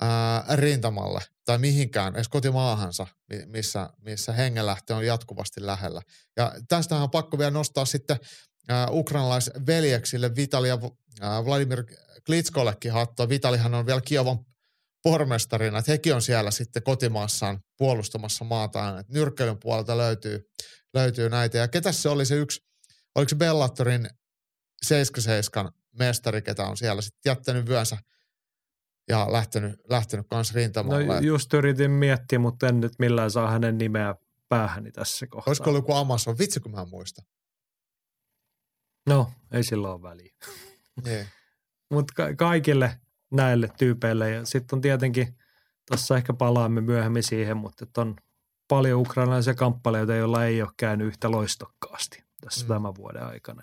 ää, 0.00 0.44
rintamalle 0.54 1.20
tai 1.44 1.58
mihinkään, 1.58 2.14
edes 2.14 2.28
kotimaahansa, 2.28 3.06
missä, 3.46 3.90
missä 4.00 4.32
hengenlähtö 4.32 4.96
on 4.96 5.06
jatkuvasti 5.06 5.66
lähellä. 5.66 6.02
Ja 6.36 6.54
tästähän 6.68 7.02
on 7.02 7.10
pakko 7.10 7.38
vielä 7.38 7.50
nostaa 7.50 7.84
sitten 7.84 8.16
ää, 8.68 8.88
ukrainalaisveljeksille 8.90 10.36
Vitali 10.36 10.68
ja 10.68 10.78
ää, 11.20 11.44
Vladimir 11.44 11.84
Klitskollekin 12.26 12.92
hattua. 12.92 13.28
Vitalihan 13.28 13.74
on 13.74 13.86
vielä 13.86 14.00
Kiovan 14.00 14.38
pormestarina, 15.02 15.78
että 15.78 15.92
hekin 15.92 16.14
on 16.14 16.22
siellä 16.22 16.50
sitten 16.50 16.82
kotimaassaan 16.82 17.60
puolustamassa 17.76 18.44
maataan. 18.44 18.98
Että 18.98 19.12
nyrkkeilyn 19.12 19.58
puolelta 19.58 19.96
löytyy, 19.96 20.50
löytyy 20.94 21.28
näitä. 21.28 21.58
Ja 21.58 21.68
ketä 21.68 21.92
se 21.92 22.08
oli 22.08 22.26
se 22.26 22.34
yksi, 22.34 22.66
oliko 23.14 23.28
se 23.28 23.36
Bellatorin 23.36 24.08
77 24.82 25.72
mestari, 25.98 26.42
ketä 26.42 26.64
on 26.66 26.76
siellä 26.76 27.02
sitten 27.02 27.30
jättänyt 27.30 27.66
vyönsä 27.66 27.98
ja 29.08 29.32
lähtenyt, 29.32 29.80
lähtenyt 29.88 30.26
kanssa 30.28 30.54
rintamalle. 30.54 31.06
No 31.06 31.18
just 31.18 31.54
yritin 31.54 31.90
miettiä, 31.90 32.38
mutta 32.38 32.68
en 32.68 32.80
nyt 32.80 32.92
millään 32.98 33.30
saa 33.30 33.50
hänen 33.50 33.78
nimeä 33.78 34.14
päähäni 34.48 34.92
tässä 34.92 35.26
kohtaa. 35.26 35.50
Olisiko 35.50 35.70
ollut 35.70 35.82
joku 35.82 35.94
Amazon? 35.94 36.38
Vitsi, 36.38 36.60
kun 36.60 36.72
mä 36.72 36.80
en 36.80 36.88
muista. 36.88 37.22
No, 39.08 39.32
ei 39.52 39.64
sillä 39.64 39.92
ole 39.92 40.02
väliä. 40.02 40.32
Niin. 41.04 41.26
Mutta 41.90 42.14
ka- 42.16 42.34
kaikille 42.34 43.00
näille 43.30 43.68
tyypeille. 43.78 44.30
Ja 44.30 44.44
sitten 44.44 44.76
on 44.76 44.80
tietenkin, 44.80 45.38
tuossa 45.88 46.16
ehkä 46.16 46.34
palaamme 46.34 46.80
myöhemmin 46.80 47.22
siihen, 47.22 47.56
mutta 47.56 47.86
on 47.96 48.16
paljon 48.70 49.00
ukrainalaisia 49.00 49.54
kamppaleita, 49.54 50.14
joilla 50.14 50.44
ei 50.44 50.62
ole 50.62 50.70
käynyt 50.76 51.06
yhtä 51.06 51.30
loistokkaasti 51.30 52.24
tässä 52.40 52.64
mm. 52.64 52.68
tämän 52.68 52.94
vuoden 52.94 53.26
aikana. 53.26 53.62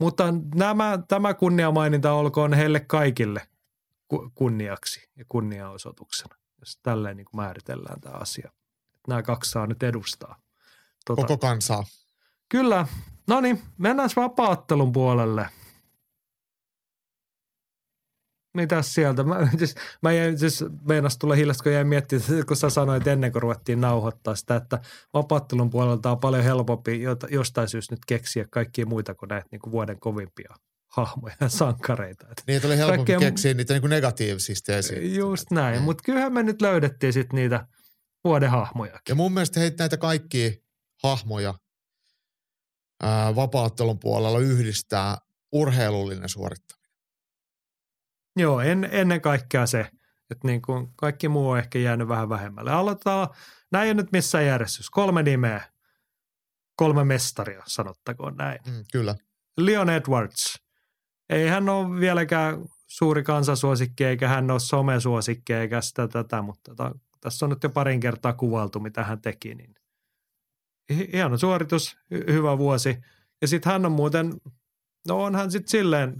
Mutta 0.00 0.24
nämä, 0.54 0.98
tämä 1.08 1.34
kunniamaininta 1.34 2.12
olkoon 2.12 2.54
heille 2.54 2.80
kaikille 2.80 3.48
kunniaksi 4.34 5.08
ja 5.16 5.24
kunniaosoituksena, 5.28 6.36
jos 6.60 6.78
tälleen 6.82 7.16
niin 7.16 7.24
kuin 7.24 7.40
määritellään 7.40 8.00
tämä 8.00 8.14
asia. 8.14 8.52
Nämä 9.08 9.22
kaksi 9.22 9.50
saa 9.50 9.66
nyt 9.66 9.82
edustaa. 9.82 10.40
Tuota, 11.06 11.22
Koko 11.22 11.38
kansaa. 11.38 11.84
Kyllä. 12.48 12.86
No 13.28 13.40
niin, 13.40 13.62
mennään 13.78 14.10
vapaattelun 14.16 14.92
puolelle. 14.92 15.48
Mitäs 18.56 18.94
sieltä? 18.94 19.22
Mä, 19.22 19.48
siis, 19.58 19.74
mä 20.02 20.12
jäin, 20.12 20.38
siis 20.38 20.64
meinas 20.88 21.18
tulla 21.18 21.34
hiljasta, 21.34 21.62
kun 21.62 21.72
jäin 21.72 21.86
miettimään, 21.86 22.46
kun 22.46 22.56
sä 22.56 22.70
sanoit 22.70 23.06
ennen 23.06 23.32
kuin 23.32 23.42
ruvettiin 23.42 23.80
nauhoittaa 23.80 24.34
sitä, 24.34 24.56
että 24.56 24.78
vapaattelun 25.14 25.70
puolelta 25.70 26.10
on 26.10 26.20
paljon 26.20 26.44
helpompi 26.44 27.02
jostain 27.30 27.68
syystä 27.68 27.92
nyt 27.92 28.04
keksiä 28.06 28.46
kaikkia 28.50 28.86
muita 28.86 29.14
kuin 29.14 29.28
näitä 29.28 29.48
niin 29.50 29.60
kuin 29.60 29.72
vuoden 29.72 30.00
kovimpia 30.00 30.54
hahmoja 30.86 31.34
ja 31.40 31.48
sankareita. 31.48 32.26
Niitä 32.46 32.66
oli 32.66 32.76
helpompi 32.76 33.12
Kaikkea, 33.12 33.30
keksiä 33.30 33.54
niitä 33.54 33.74
niin 33.74 33.80
kuin 33.80 33.90
negatiivisista 33.90 34.76
esiin. 34.76 35.14
Just 35.14 35.50
näin, 35.50 35.72
niin. 35.72 35.82
mutta 35.82 36.02
kyllähän 36.02 36.32
me 36.32 36.42
nyt 36.42 36.62
löydettiin 36.62 37.12
sitten 37.12 37.36
niitä 37.36 37.66
vuoden 38.24 38.50
hahmoja. 38.50 39.00
Ja 39.08 39.14
mun 39.14 39.32
mielestä 39.32 39.60
heitä 39.60 39.82
näitä 39.82 39.96
kaikkia 39.96 40.50
hahmoja 41.02 41.54
ää, 43.02 43.36
vapaattelun 43.36 43.98
puolella 43.98 44.38
yhdistää 44.38 45.18
urheilullinen 45.52 46.28
suorittaminen. 46.28 46.75
Joo, 48.36 48.60
en, 48.60 48.88
ennen 48.92 49.20
kaikkea 49.20 49.66
se, 49.66 49.80
että 50.30 50.48
niin 50.48 50.62
kuin 50.62 50.88
kaikki 50.96 51.28
muu 51.28 51.50
on 51.50 51.58
ehkä 51.58 51.78
jäänyt 51.78 52.08
vähän 52.08 52.28
vähemmälle. 52.28 52.70
Aloitetaan, 52.70 53.28
näin 53.72 53.88
ei 53.88 53.94
nyt 53.94 54.12
missään 54.12 54.46
järjestys. 54.46 54.90
Kolme 54.90 55.22
nimeä, 55.22 55.60
kolme 56.76 57.04
mestaria, 57.04 57.62
sanottakoon 57.66 58.36
näin. 58.36 58.58
Mm, 58.66 58.84
kyllä. 58.92 59.14
Leon 59.56 59.90
Edwards. 59.90 60.62
Ei 61.28 61.48
hän 61.48 61.68
ole 61.68 62.00
vieläkään 62.00 62.64
suuri 62.86 63.22
kansasuosikki, 63.22 64.04
eikä 64.04 64.28
hän 64.28 64.50
ole 64.50 64.60
somesuosikki, 64.60 65.52
eikä 65.52 65.80
sitä 65.80 66.08
tätä, 66.08 66.42
mutta 66.42 66.74
ta, 66.74 66.94
tässä 67.20 67.46
on 67.46 67.50
nyt 67.50 67.62
jo 67.62 67.70
parin 67.70 68.00
kertaa 68.00 68.32
kuvailtu, 68.32 68.80
mitä 68.80 69.04
hän 69.04 69.20
teki. 69.20 69.54
Niin 69.54 69.74
hieno 71.12 71.38
suoritus, 71.38 71.98
hy- 72.14 72.32
hyvä 72.32 72.58
vuosi. 72.58 72.98
Ja 73.42 73.48
sitten 73.48 73.72
hän 73.72 73.86
on 73.86 73.92
muuten, 73.92 74.40
no 75.08 75.24
onhan 75.24 75.50
sitten 75.50 75.70
silleen 75.70 76.16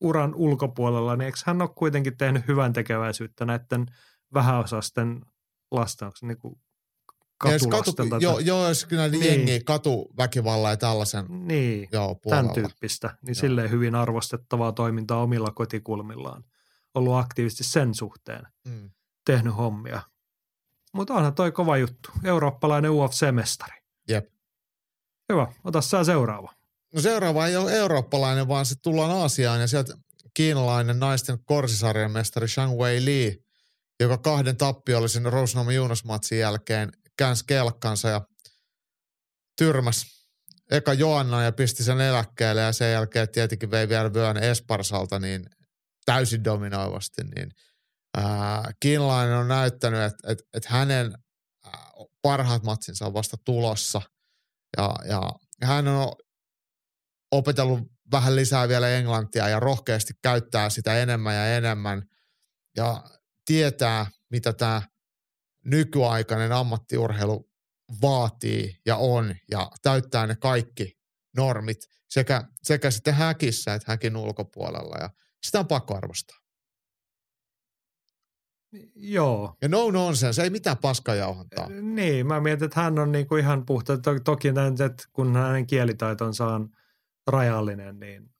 uran 0.00 0.34
ulkopuolella, 0.34 1.16
niin 1.16 1.26
eikö 1.26 1.38
hän 1.46 1.62
ole 1.62 1.70
kuitenkin 1.74 2.16
tehnyt 2.16 2.48
hyvän 2.48 2.72
tekeväisyyttä 2.72 3.44
näiden 3.44 3.86
vähäosasten 4.34 5.20
lasten, 5.70 6.10
niin 6.22 6.38
kuin 6.38 6.60
katulasten? 7.38 8.10
Katu, 8.10 8.24
joo, 8.24 8.38
joo, 8.38 8.68
jos 8.68 8.84
kyllä 8.84 9.08
niin. 9.08 9.24
jengi 9.24 9.60
katuväkivalla 9.64 10.70
ja 10.70 10.76
tällaisen 10.76 11.26
niin, 11.28 11.88
joo, 11.92 12.20
tämän 12.28 12.50
tyyppistä, 12.50 13.08
niin 13.08 13.34
joo. 13.36 13.40
silleen 13.40 13.70
hyvin 13.70 13.94
arvostettavaa 13.94 14.72
toimintaa 14.72 15.22
omilla 15.22 15.50
kotikulmillaan. 15.50 16.44
Ollut 16.94 17.16
aktiivisesti 17.16 17.64
sen 17.64 17.94
suhteen, 17.94 18.46
mm. 18.64 18.90
tehnyt 19.26 19.56
hommia. 19.56 20.02
Mutta 20.94 21.14
onhan 21.14 21.34
toi 21.34 21.52
kova 21.52 21.76
juttu. 21.76 22.10
Eurooppalainen 22.24 22.90
UFC-mestari. 22.90 23.80
Jep. 24.08 24.26
Hyvä, 25.32 25.46
ota 25.64 25.80
sä 25.80 26.04
seuraava. 26.04 26.55
No 26.96 27.02
seuraava 27.02 27.46
ei 27.46 27.56
ole 27.56 27.72
eurooppalainen, 27.72 28.48
vaan 28.48 28.66
sitten 28.66 28.82
tullaan 28.82 29.10
Aasiaan 29.10 29.60
ja 29.60 29.66
sieltä 29.66 29.94
kiinalainen 30.34 30.98
naisten 30.98 31.44
korsisarjan 31.44 32.10
mestari 32.10 32.48
Shang 32.48 32.78
Wei 32.78 33.04
Li, 33.04 33.44
joka 34.00 34.18
kahden 34.18 34.56
tappiollisen 34.56 35.32
Rousnoma 35.32 35.72
Juunas-matsin 35.72 36.38
jälkeen 36.38 36.92
käänsi 37.18 37.44
kelkkansa 37.46 38.08
ja 38.08 38.20
tyrmäs 39.58 40.06
eka 40.70 40.92
Joanna 40.92 41.42
ja 41.42 41.52
pisti 41.52 41.84
sen 41.84 42.00
eläkkeelle 42.00 42.60
ja 42.60 42.72
sen 42.72 42.92
jälkeen 42.92 43.28
tietenkin 43.28 43.70
vei 43.70 43.88
vielä 43.88 44.12
vyön 44.12 44.36
Esparsalta 44.36 45.18
niin 45.18 45.46
täysin 46.06 46.44
dominoivasti, 46.44 47.22
niin 47.24 47.50
ää, 48.16 48.70
kiinalainen 48.80 49.36
on 49.36 49.48
näyttänyt, 49.48 50.02
että 50.02 50.32
et, 50.32 50.38
et 50.54 50.64
hänen 50.64 51.12
parhaat 52.22 52.62
matsinsa 52.62 53.06
on 53.06 53.14
vasta 53.14 53.36
tulossa 53.44 54.02
ja, 54.76 54.94
ja 55.08 55.32
hän 55.62 55.88
on 55.88 56.12
opetellut 57.32 57.80
vähän 58.10 58.36
lisää 58.36 58.68
vielä 58.68 58.88
englantia 58.88 59.48
ja 59.48 59.60
rohkeasti 59.60 60.12
käyttää 60.22 60.70
sitä 60.70 60.98
enemmän 60.98 61.34
ja 61.34 61.56
enemmän 61.56 62.02
ja 62.76 63.04
tietää, 63.44 64.06
mitä 64.30 64.52
tämä 64.52 64.82
nykyaikainen 65.64 66.52
ammattiurheilu 66.52 67.50
vaatii 68.02 68.80
ja 68.86 68.96
on 68.96 69.34
ja 69.50 69.70
täyttää 69.82 70.26
ne 70.26 70.36
kaikki 70.36 70.98
normit 71.36 71.78
sekä, 72.08 72.44
sekä 72.62 72.90
sitten 72.90 73.14
häkissä 73.14 73.74
että 73.74 73.92
häkin 73.92 74.16
ulkopuolella 74.16 74.96
ja 75.00 75.10
sitä 75.42 75.58
on 75.58 75.66
pakko 75.66 75.96
arvostaa. 75.96 76.36
Joo. 78.94 79.56
Ja 79.62 79.68
no 79.68 79.90
nonsense, 79.90 80.42
ei 80.42 80.50
mitään 80.50 80.78
paskajauhantaa. 80.78 81.68
Niin, 81.68 82.26
mä 82.26 82.40
mietin, 82.40 82.64
että 82.64 82.80
hän 82.80 82.98
on 82.98 83.12
niinku 83.12 83.36
ihan 83.36 83.66
puhta. 83.66 83.98
Toki 84.24 84.52
näin, 84.52 84.82
että 84.82 85.04
kun 85.12 85.36
hänen 85.36 85.66
kielitaitonsa 85.66 86.46
on– 86.46 86.68
rajallinen, 87.26 88.00
niin 88.00 88.30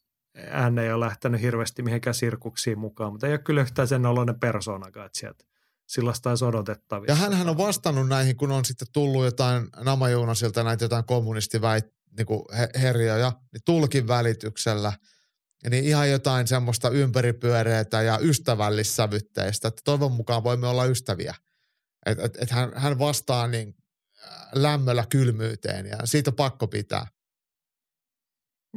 hän 0.51 0.79
ei 0.79 0.93
ole 0.93 1.07
lähtenyt 1.07 1.41
hirveästi 1.41 1.83
mihinkään 1.83 2.15
sirkuksiin 2.15 2.79
mukaan, 2.79 3.13
mutta 3.13 3.27
ei 3.27 3.33
ole 3.33 3.39
kyllä 3.39 3.61
yhtään 3.61 3.89
sen 3.89 4.07
oloinen 4.07 4.41
persoonakaan, 4.41 5.07
että 5.07 5.19
sieltä 5.19 5.45
sellaista 5.87 6.31
olisi 6.31 6.45
odotettavissa. 6.45 7.25
Ja 7.25 7.29
hän 7.31 7.49
on 7.49 7.59
vastannut 7.59 8.09
näihin, 8.09 8.37
kun 8.37 8.53
on 8.53 8.65
sitten 8.65 8.89
tullut 8.93 9.25
jotain 9.25 9.69
Namajuunasilta 9.85 10.65
näitä 10.65 10.85
jotain 10.85 11.05
kommunistiväit, 11.05 11.85
niin 12.17 12.27
kuin 12.27 12.43
herjoja, 12.81 13.33
niin 13.53 13.63
tulkin 13.65 14.09
välityksellä, 14.09 14.93
niin 15.71 15.85
ihan 15.85 16.11
jotain 16.11 16.47
semmoista 16.47 16.91
ympäripyöreitä 16.91 18.03
ja 18.03 18.19
ystävällissävytteistä, 18.19 19.69
että 19.69 19.83
toivon 19.85 20.13
mukaan 20.13 20.45
voimme 20.45 20.67
olla 20.67 20.85
ystäviä. 20.85 21.35
Että 22.07 22.25
et, 22.25 22.37
et 22.41 22.51
hän, 22.51 22.73
hän 22.77 22.99
vastaa 22.99 23.47
niin 23.47 23.75
lämmöllä 24.55 25.05
kylmyyteen 25.11 25.87
ja 25.87 25.97
siitä 26.05 26.33
pakko 26.33 26.69
pitää. 26.69 27.07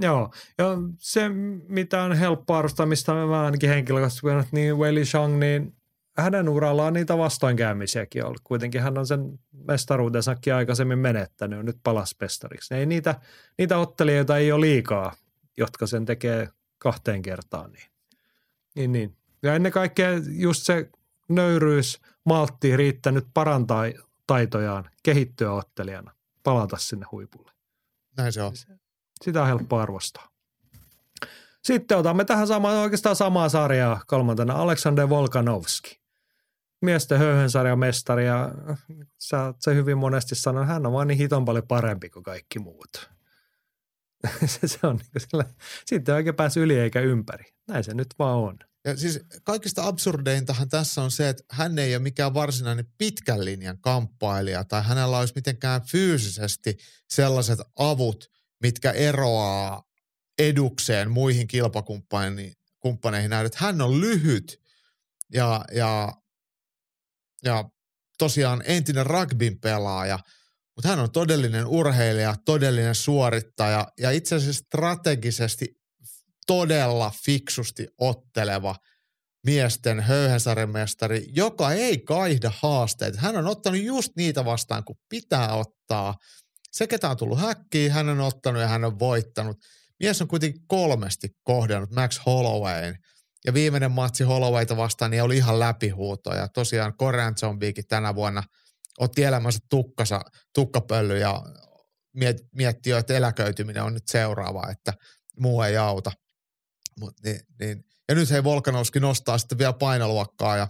Joo, 0.02 0.32
ja 0.58 0.66
se 0.98 1.30
mitä 1.68 2.04
on 2.04 2.14
helppo 2.14 2.56
arvostaa, 2.56 2.86
mistä 2.86 3.14
mä 3.14 3.46
ainakin 3.46 3.70
henkilökohtaisesti 3.70 4.48
niin 4.52 4.78
Weili 4.78 5.06
Shang, 5.06 5.40
niin 5.40 5.76
hänen 6.18 6.50
urallaan 6.50 6.94
niitä 6.94 7.18
vastoinkäymisiäkin 7.18 8.26
ollut. 8.26 8.42
Kuitenkin 8.44 8.82
hän 8.82 8.98
on 8.98 9.08
sen 9.08 9.40
mestaruutensakin 9.68 10.54
aikaisemmin 10.54 11.00
menettänyt, 11.00 11.66
nyt 11.66 11.78
palas 11.84 12.16
mestariksi. 12.22 12.74
Ei 12.74 12.86
niitä, 12.86 13.16
niitä 13.58 13.78
ottelijoita 13.78 14.38
ei 14.38 14.52
ole 14.52 14.62
liikaa, 14.62 15.16
jotka 15.58 15.88
sen 15.88 16.06
tekee 16.06 16.50
kahteen 16.78 17.22
kertaan. 17.22 17.72
Niin. 17.72 17.90
Niin, 18.76 18.92
niin. 18.92 19.16
Ja 19.44 19.56
ennen 19.56 19.72
kaikkea 19.72 20.10
just 20.30 20.64
se 20.64 20.90
nöyryys, 21.30 22.02
maltti 22.26 22.78
riittänyt 22.78 23.28
parantaa 23.34 23.84
taitojaan, 24.28 24.90
kehittyä 25.04 25.52
ottelijana, 25.52 26.12
palata 26.44 26.78
sinne 26.78 27.06
huipulle. 27.12 27.52
Näin 28.18 28.34
se 28.34 28.42
on 28.42 28.54
sitä 29.24 29.42
on 29.42 29.48
helppo 29.48 29.78
arvostaa. 29.78 30.30
Sitten 31.64 31.98
otamme 31.98 32.26
tähän 32.26 32.48
sama, 32.48 32.72
oikeastaan 32.72 33.16
samaa 33.16 33.50
sarjaa 33.50 34.02
kolmantena 34.08 34.54
Aleksander 34.54 35.10
Volkanovski. 35.10 36.00
Miesten 36.82 37.20
höyhensarjan 37.20 37.80
mestari 37.80 38.26
ja 38.26 38.52
sä 39.18 39.44
oot 39.44 39.56
se 39.60 39.76
hyvin 39.76 39.98
monesti 39.98 40.36
sanonut, 40.36 40.68
hän 40.68 40.86
on 40.86 40.94
vaan 40.94 41.08
niin 41.08 41.18
hiton 41.18 41.46
paljon 41.46 41.68
parempi 41.68 42.10
kuin 42.10 42.24
kaikki 42.24 42.60
muut. 42.60 43.10
se, 44.46 44.68
se 44.68 44.80
on 44.84 44.96
niin 44.96 45.28
sillä, 45.30 45.46
sitten 45.86 46.16
oikein 46.16 46.36
pääsi 46.36 46.60
yli 46.60 46.80
eikä 46.80 47.00
ympäri. 47.00 47.46
Näin 47.68 47.84
se 47.84 47.94
nyt 47.94 48.08
vaan 48.20 48.38
on. 48.38 48.60
Ja 48.86 48.98
siis 48.98 49.20
kaikista 49.44 49.88
absurdeintahan 49.88 50.70
tässä 50.70 51.02
on 51.02 51.12
se, 51.12 51.30
että 51.30 51.44
hän 51.50 51.80
ei 51.80 51.96
ole 51.96 52.04
mikään 52.04 52.34
varsinainen 52.34 52.86
pitkän 52.98 53.46
linjan 53.46 53.78
kamppailija 53.82 54.64
tai 54.64 54.84
hänellä 54.84 55.20
olisi 55.20 55.34
mitenkään 55.36 55.82
fyysisesti 55.82 56.78
sellaiset 57.10 57.60
avut, 57.76 58.32
mitkä 58.62 58.92
eroaa 58.92 59.84
edukseen 60.40 61.12
muihin 61.12 61.48
kilpakumppaneihin 61.48 63.30
nähden. 63.30 63.52
Hän 63.56 63.82
on 63.82 64.02
lyhyt 64.02 64.62
ja, 65.34 65.66
ja, 65.72 66.14
ja 67.44 67.70
tosiaan 68.18 68.64
entinen 68.66 69.06
rugbyn 69.06 69.60
pelaaja, 69.60 70.20
mutta 70.76 70.90
hän 70.90 71.00
on 71.00 71.12
todellinen 71.12 71.66
urheilija, 71.66 72.36
todellinen 72.46 72.96
suorittaja 72.96 73.88
ja 74.00 74.12
itse 74.12 74.36
asiassa 74.36 74.64
strategisesti 74.66 75.80
todella 76.48 77.12
fiksusti 77.26 77.88
otteleva 77.98 78.76
miesten 79.46 80.00
höyhensarjamestari, 80.00 81.26
joka 81.36 81.72
ei 81.72 81.98
kaihda 81.98 82.52
haasteita. 82.60 83.20
Hän 83.22 83.38
on 83.38 83.48
ottanut 83.48 83.82
just 83.82 84.16
niitä 84.16 84.46
vastaan, 84.46 84.84
kun 84.84 85.00
pitää 85.10 85.54
ottaa. 85.54 86.16
Se, 86.72 86.88
ketä 86.88 87.10
on 87.10 87.18
tullut 87.18 87.40
häkkiin, 87.40 87.92
hän 87.92 88.10
on 88.10 88.20
ottanut 88.20 88.62
ja 88.62 88.68
hän 88.68 88.86
on 88.86 89.00
voittanut. 89.00 89.58
Mies 90.00 90.22
on 90.22 90.28
kuitenkin 90.28 90.62
kolmesti 90.68 91.30
kohdannut 91.44 91.92
Max 91.92 92.22
Hollowayn. 92.26 92.98
Ja 93.46 93.54
viimeinen 93.54 93.92
matsi 93.92 94.24
Hollowayta 94.24 94.78
vastaan 94.78 95.12
niin 95.12 95.24
oli 95.24 95.38
ihan 95.38 95.60
läpihuuto. 95.60 96.36
Ja 96.36 96.48
tosiaan 96.48 96.98
Korean 96.98 97.36
Zombiikin 97.36 97.88
tänä 97.88 98.16
vuonna 98.16 98.44
otti 99.00 99.24
elämänsä 99.24 99.60
tukkasa, 99.70 100.22
tukkapölly 100.54 101.18
ja 101.18 101.44
mietti 102.56 102.90
jo, 102.90 102.98
että 102.98 103.14
eläköityminen 103.14 103.84
on 103.84 103.94
nyt 103.94 104.08
seuraava, 104.08 104.70
että 104.72 104.94
muu 105.40 105.62
ei 105.62 105.78
auta. 105.78 106.12
Mut 107.00 107.14
niin, 107.24 107.40
niin. 107.60 107.86
Ja 108.10 108.16
nyt 108.16 108.30
hei 108.30 108.44
Volkanovski 108.44 109.00
nostaa 109.00 109.38
sitten 109.38 109.58
vielä 109.58 109.74
painoluokkaa 109.74 110.58
ja 110.58 110.68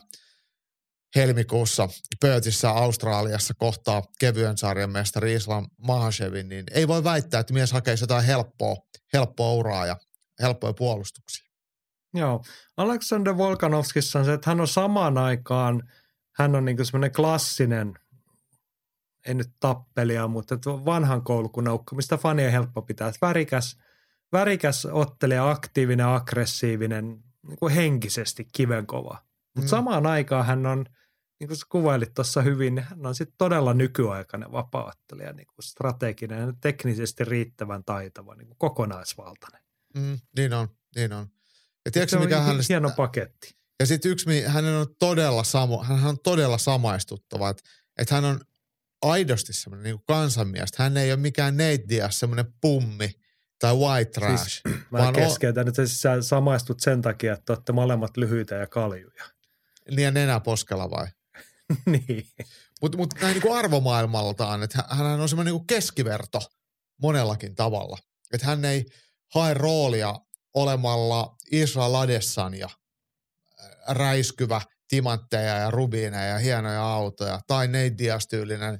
helmikuussa 1.15 1.89
Pöötissä 2.19 2.69
Australiassa 2.69 3.53
kohtaa 3.53 4.03
kevyen 4.19 4.57
sarjan 4.57 4.89
mestari 4.89 5.33
Islam 5.33 5.67
Mahashevin, 5.77 6.49
niin 6.49 6.65
ei 6.71 6.87
voi 6.87 7.03
väittää, 7.03 7.39
että 7.39 7.53
mies 7.53 7.71
hakee 7.71 7.95
jotain 8.01 8.25
helppoa, 8.25 8.75
helppoa 9.13 9.53
uraa 9.53 9.85
ja 9.85 9.97
helppoja 10.41 10.73
puolustuksia. 10.73 11.49
Joo. 12.13 12.43
Alexander 12.77 13.37
Volkanovskissa 13.37 14.19
on 14.19 14.25
se, 14.25 14.33
että 14.33 14.49
hän 14.49 14.61
on 14.61 14.67
samaan 14.67 15.17
aikaan, 15.17 15.83
hän 16.35 16.55
on 16.55 16.65
niin 16.65 16.85
semmoinen 16.85 17.11
klassinen, 17.11 17.93
ei 19.27 19.33
nyt 19.33 19.49
tappelia, 19.59 20.27
mutta 20.27 20.55
vanhan 20.65 21.23
koulukunnan 21.23 21.73
ukko, 21.73 21.95
mistä 21.95 22.17
fanien 22.17 22.51
helppo 22.51 22.81
pitää. 22.81 23.11
Värikäs, 23.21 23.77
värikäs 24.31 24.85
ottelija, 24.85 25.49
aktiivinen, 25.49 26.05
aggressiivinen, 26.05 27.23
niin 27.47 27.59
kuin 27.59 27.73
henkisesti 27.73 28.47
kivenkova. 28.53 29.28
Mutta 29.59 29.75
mm. 29.75 29.77
samaan 29.77 30.05
aikaan 30.05 30.45
hän 30.45 30.65
on, 30.65 30.85
niin 31.39 31.47
kuin 31.47 31.57
sä 31.57 31.65
kuvailit 31.69 32.13
tuossa 32.13 32.41
hyvin, 32.41 32.75
niin 32.75 32.85
hän 32.85 33.05
on 33.05 33.15
sitten 33.15 33.35
todella 33.37 33.73
nykyaikainen 33.73 34.51
vapaattelija, 34.51 35.33
niin 35.33 35.47
kuin 35.47 35.63
strateginen 35.63 36.39
ja 36.39 36.53
teknisesti 36.61 37.25
riittävän 37.25 37.83
taitava, 37.83 38.35
niin 38.35 38.47
kuin 38.47 38.57
kokonaisvaltainen. 38.57 39.61
Mm, 39.95 40.19
niin 40.37 40.53
on, 40.53 40.67
niin 40.95 41.13
on. 41.13 41.27
Ja 41.85 41.91
tiedätkö, 41.91 42.17
se 42.17 42.23
mikä 42.23 42.39
on 42.39 42.45
hän 42.45 42.57
hieno 42.69 42.89
paketti. 42.97 43.55
Ja 43.79 43.85
sitten 43.85 44.11
yksi, 44.11 44.43
hänen 44.45 44.75
on 44.75 44.87
todella, 44.99 45.43
samo, 45.43 45.83
hän 45.83 46.05
on 46.05 46.19
todella 46.19 46.57
samaistuttava, 46.57 47.49
että, 47.49 47.63
että 47.97 48.15
hän 48.15 48.25
on 48.25 48.39
aidosti 49.01 49.53
semmoinen 49.53 49.83
niin 49.83 50.03
kansanmies. 50.07 50.69
Hän 50.77 50.97
ei 50.97 51.11
ole 51.11 51.19
mikään 51.19 51.57
Nate 51.57 51.83
Diaz, 51.89 52.15
semmoinen 52.15 52.53
pummi 52.61 53.11
tai 53.59 53.75
white 53.75 54.11
trash. 54.11 54.43
Siis, 54.43 54.63
mä 54.91 55.11
keskeytän, 55.11 55.67
että 55.67 55.85
sä 55.85 56.21
samaistut 56.21 56.79
sen 56.79 57.01
takia, 57.01 57.33
että 57.33 57.53
olette 57.53 57.71
molemmat 57.71 58.17
lyhyitä 58.17 58.55
ja 58.55 58.67
kaljuja. 58.67 59.23
Niin 59.95 60.13
nenä 60.13 60.39
poskella 60.39 60.91
vai? 60.91 61.07
niin. 61.85 62.27
Mutta 62.81 62.97
mut 62.97 63.13
näin 63.21 63.33
niin 63.33 63.41
kuin 63.41 63.57
arvomaailmaltaan, 63.57 64.63
että 64.63 64.83
hän 64.89 65.19
on 65.19 65.29
semmoinen 65.29 65.53
niin 65.53 65.67
keskiverto 65.67 66.39
monellakin 67.01 67.55
tavalla. 67.55 67.97
Että 68.33 68.47
hän 68.47 68.65
ei 68.65 68.85
hae 69.35 69.53
roolia 69.53 70.15
olemalla 70.53 71.35
Israel 71.51 71.95
Adesanya, 71.95 72.69
räiskyvä 73.87 74.61
timantteja 74.87 75.57
ja 75.57 75.71
rubiineja 75.71 76.33
ja 76.33 76.37
hienoja 76.37 76.93
autoja, 76.93 77.39
tai 77.47 77.67
Nate 77.67 77.95
Diaz-tyylinen 77.97 78.79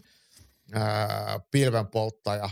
ää, 0.73 1.40
pilvenpolttaja, 1.52 2.49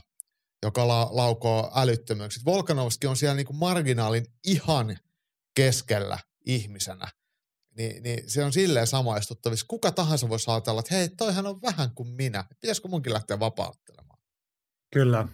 joka 0.64 0.88
la, 0.88 1.10
laukoo 1.12 1.72
älyttömyyksiä. 1.76 2.44
Volkanovski 2.46 3.08
on 3.08 3.18
siellä 3.18 3.36
niin 3.36 3.46
kuin 3.46 3.58
marginaalin 3.58 4.26
ihan 4.44 4.98
keskellä 5.56 6.20
ihmisenä. 6.46 7.08
Ni, 7.78 8.00
niin 8.00 8.30
se 8.30 8.44
on 8.44 8.54
silleen 8.54 8.88
samaistuttavissa. 8.88 9.66
Kuka 9.68 9.92
tahansa 9.92 10.30
voisi 10.30 10.52
ajatella, 10.52 10.80
että 10.80 10.96
hei, 10.96 11.10
toihan 11.10 11.46
on 11.46 11.62
vähän 11.62 11.92
kuin 11.96 12.10
minä. 12.10 12.46
Pitäisikö 12.62 12.88
munkin 12.88 13.14
lähteä 13.14 13.40
vapauttelemaan? 13.40 14.20
Kyllä. 14.94 15.28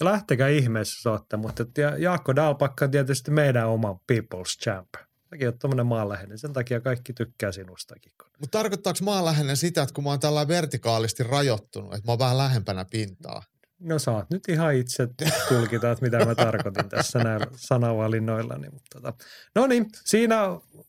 Lähtekää 0.00 0.48
ihmeessä 0.48 1.02
saatte, 1.02 1.36
mutta 1.36 1.64
Jaakko 1.98 2.36
Dalpakka 2.36 2.84
on 2.84 2.90
tietysti 2.90 3.30
meidän 3.30 3.68
oma 3.68 4.00
People's 4.12 4.58
Champ. 4.62 4.88
Säkin 5.30 5.48
oot 5.48 5.58
tuommoinen 5.58 5.86
maanläheinen, 5.86 6.38
sen 6.38 6.52
takia 6.52 6.80
kaikki 6.80 7.12
tykkää 7.12 7.52
sinustakin. 7.52 8.12
Mutta 8.40 8.58
tarkoittaako 8.58 8.98
maanläheinen 9.02 9.56
sitä, 9.56 9.82
että 9.82 9.94
kun 9.94 10.04
mä 10.04 10.10
oon 10.10 10.20
tällä 10.20 10.48
vertikaalisti 10.48 11.22
rajoittunut, 11.22 11.94
että 11.94 12.06
mä 12.08 12.12
oon 12.12 12.18
vähän 12.18 12.38
lähempänä 12.38 12.84
pintaa? 12.84 13.42
No 13.82 13.98
saat 13.98 14.30
nyt 14.30 14.48
ihan 14.48 14.74
itse 14.74 15.08
tulkita, 15.48 15.90
että 15.90 16.04
mitä 16.04 16.24
mä 16.24 16.34
tarkoitin 16.34 16.88
tässä 16.88 17.18
näillä 17.18 17.46
sanavalinnoilla. 17.56 18.58
Niin, 18.58 18.72
mutta 18.72 19.00
tota. 19.00 19.24
No 19.54 19.66
niin, 19.66 19.86
siinä 20.04 20.36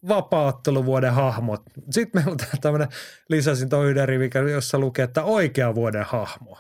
vapaatteluvuoden 0.08 1.14
hahmot. 1.14 1.62
Sitten 1.92 2.22
meillä 2.22 2.32
on 2.32 2.62
tämmöinen, 2.62 2.88
lisäsin 3.30 3.70
tuon 3.70 3.86
yhden 3.86 4.52
jossa 4.52 4.80
lukee, 4.80 5.04
että 5.04 5.24
oikea 5.24 5.76
vuoden 5.76 6.06
hahmo. 6.06 6.58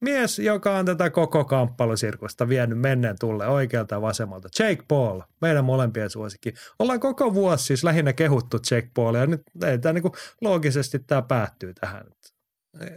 Mies, 0.00 0.38
joka 0.38 0.76
on 0.76 0.86
tätä 0.86 1.10
koko 1.10 1.44
kamppailusirkusta 1.44 2.48
vienyt 2.48 2.78
menneen 2.78 3.16
tulle 3.20 3.46
oikealta 3.46 3.94
ja 3.94 4.02
vasemmalta. 4.02 4.48
Jake 4.58 4.82
Paul, 4.88 5.20
meidän 5.40 5.64
molempien 5.64 6.10
suosikki. 6.10 6.54
Ollaan 6.78 7.00
koko 7.00 7.34
vuosi 7.34 7.64
siis 7.64 7.84
lähinnä 7.84 8.12
kehuttu 8.12 8.58
Jake 8.70 8.90
Paul 8.94 9.14
ja 9.14 9.26
nyt 9.26 9.42
ei, 9.64 9.78
tämä 9.78 9.92
niin 9.92 10.02
kuin, 10.02 10.12
loogisesti 10.40 10.98
tämä 10.98 11.22
päättyy 11.22 11.74
tähän. 11.74 12.04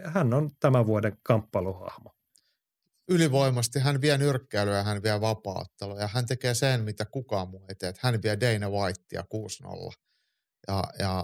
Hän 0.03 0.33
on 0.33 0.49
tämän 0.59 0.87
vuoden 0.87 1.17
kamppailuhahmo. 1.23 2.14
Ylivoimasti 3.09 3.79
hän 3.79 4.01
vie 4.01 4.17
nyrkkeilyä 4.17 4.83
hän 4.83 5.03
vie 5.03 5.21
vapaattelua 5.21 5.99
ja 5.99 6.09
hän 6.13 6.25
tekee 6.25 6.53
sen, 6.53 6.83
mitä 6.83 7.05
kukaan 7.05 7.49
muu 7.49 7.65
ei 7.69 7.75
tee. 7.75 7.93
Hän 7.99 8.21
vie 8.23 8.37
Dana 8.39 8.69
Whitea 8.69 9.21
6-0 9.21 9.25
ja, 10.67 10.83
ja 10.99 11.23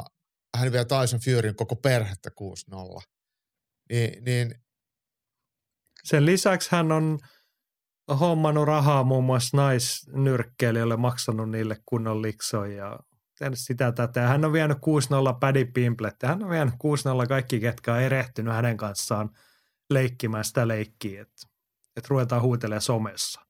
hän 0.57 0.71
vie 0.71 0.85
Tyson 0.85 1.19
Furyn 1.19 1.55
koko 1.55 1.75
perhettä 1.75 2.29
6-0. 2.73 3.01
Niin, 3.89 4.23
niin 4.23 4.55
sen 6.03 6.25
lisäksi 6.25 6.69
hän 6.71 6.91
on 6.91 7.19
hommannut 8.19 8.67
rahaa 8.67 9.03
muun 9.03 9.23
muassa 9.23 9.57
naisnyrkkeilijöille, 9.57 10.97
maksanut 10.97 11.49
niille 11.49 11.77
kunnon 11.85 12.21
liksoja 12.21 12.75
ja 12.75 12.99
sitä 13.53 13.91
tätä. 13.91 14.27
Hän 14.27 14.45
on 14.45 14.53
vienyt 14.53 14.77
6-0 14.77 14.79
Paddy 15.39 15.65
Pimplet 15.65 16.15
ja 16.23 16.29
hän 16.29 16.43
on 16.43 16.49
vienyt 16.49 16.73
6-0 16.73 17.27
kaikki, 17.27 17.59
ketkä 17.59 17.93
on 17.93 18.01
erehtynyt 18.01 18.53
hänen 18.53 18.77
kanssaan 18.77 19.29
leikkimään 19.89 20.45
sitä 20.45 20.67
leikkiä, 20.67 21.21
että, 21.21 21.47
että 21.95 22.07
ruvetaan 22.09 22.41
huutelemaan 22.41 22.81
somessa. 22.81 23.41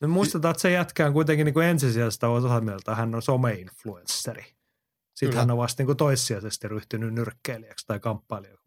Me 0.00 0.06
muistetaan, 0.06 0.50
että 0.50 0.60
se 0.60 0.70
jätkä 0.70 1.06
on 1.06 1.12
kuitenkin 1.12 1.44
niin 1.44 1.54
kuin 1.54 1.66
ensisijaista 1.66 2.28
osamilta, 2.28 2.94
hän 2.94 3.14
on 3.14 3.22
some-influensseri. 3.22 4.44
Sitten 4.44 5.28
Kyllä. 5.28 5.40
hän 5.40 5.50
on 5.50 5.58
vasta 5.58 5.80
niin 5.80 5.86
kuin 5.86 5.96
toissijaisesti 5.96 6.68
ryhtynyt 6.68 7.14
nyrkkeilijäksi 7.14 7.86
tai 7.86 8.00
kamppailijan 8.00 8.58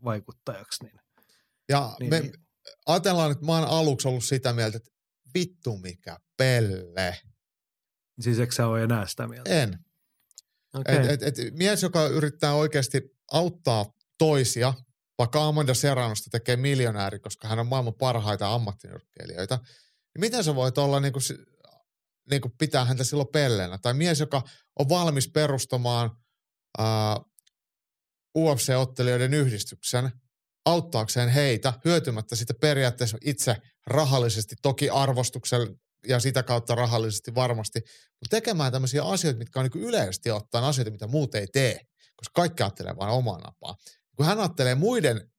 Niin, 0.83 0.99
ja 1.69 1.95
niin, 1.99 2.09
me, 2.09 2.19
niin 2.19 2.33
ajatellaan, 2.85 3.31
että 3.31 3.45
mä 3.45 3.51
oon 3.51 3.67
aluksi 3.67 4.07
ollut 4.07 4.23
sitä 4.23 4.53
mieltä, 4.53 4.77
että 4.77 4.91
vittu 5.33 5.77
mikä 5.77 6.17
pelle. 6.37 7.17
Siis 8.21 8.39
eikö 8.39 8.55
sä 8.55 8.67
ole 8.67 8.83
enää 8.83 9.07
sitä 9.07 9.27
mieltä? 9.27 9.49
En. 9.49 9.79
Okay. 10.73 10.95
Et, 10.95 11.23
et, 11.23 11.39
et, 11.39 11.57
mies, 11.57 11.83
joka 11.83 12.07
yrittää 12.07 12.53
oikeasti 12.53 13.01
auttaa 13.31 13.93
toisia, 14.17 14.73
vaikka 15.21 15.47
Amanda 15.47 15.73
Serranosta 15.73 16.29
tekee 16.29 16.55
miljonääri, 16.55 17.19
koska 17.19 17.47
hän 17.47 17.59
on 17.59 17.67
maailman 17.67 17.93
parhaita 17.93 18.53
ammattinyrkkeilijöitä, 18.53 19.55
niin 19.55 20.19
miten 20.19 20.43
sä 20.43 20.55
voit 20.55 20.77
olla 20.77 20.99
niin 20.99 21.13
kuin, 21.13 21.23
niin 22.29 22.41
kuin 22.41 22.53
pitää 22.57 22.85
häntä 22.85 23.03
silloin 23.03 23.29
pellenä? 23.33 23.77
Tai 23.77 23.93
mies, 23.93 24.19
joka 24.19 24.41
on 24.79 24.89
valmis 24.89 25.27
perustamaan 25.27 26.11
uh, 26.79 27.31
UFC-ottelijoiden 28.37 29.33
yhdistyksen, 29.33 30.11
auttaakseen 30.65 31.29
heitä 31.29 31.73
hyötymättä 31.85 32.35
sitä 32.35 32.53
periaatteessa 32.61 33.17
itse 33.25 33.57
rahallisesti, 33.87 34.55
toki 34.61 34.89
arvostuksen 34.89 35.79
ja 36.07 36.19
sitä 36.19 36.43
kautta 36.43 36.75
rahallisesti 36.75 37.35
varmasti, 37.35 37.79
mutta 38.19 38.35
tekemään 38.35 38.71
tämmöisiä 38.71 39.03
asioita, 39.03 39.37
mitkä 39.37 39.59
on 39.59 39.69
niin 39.73 39.83
yleisesti 39.83 40.31
ottaen 40.31 40.63
asioita, 40.63 40.91
mitä 40.91 41.07
muut 41.07 41.35
ei 41.35 41.47
tee, 41.47 41.79
koska 42.15 42.31
kaikki 42.35 42.63
ajattelee 42.63 42.95
vain 42.95 43.11
omaa 43.11 43.39
napaa. 43.39 43.75
Kun 44.21 44.27
hän 44.27 44.39
ajattelee 44.39 44.75
muiden 44.75 45.31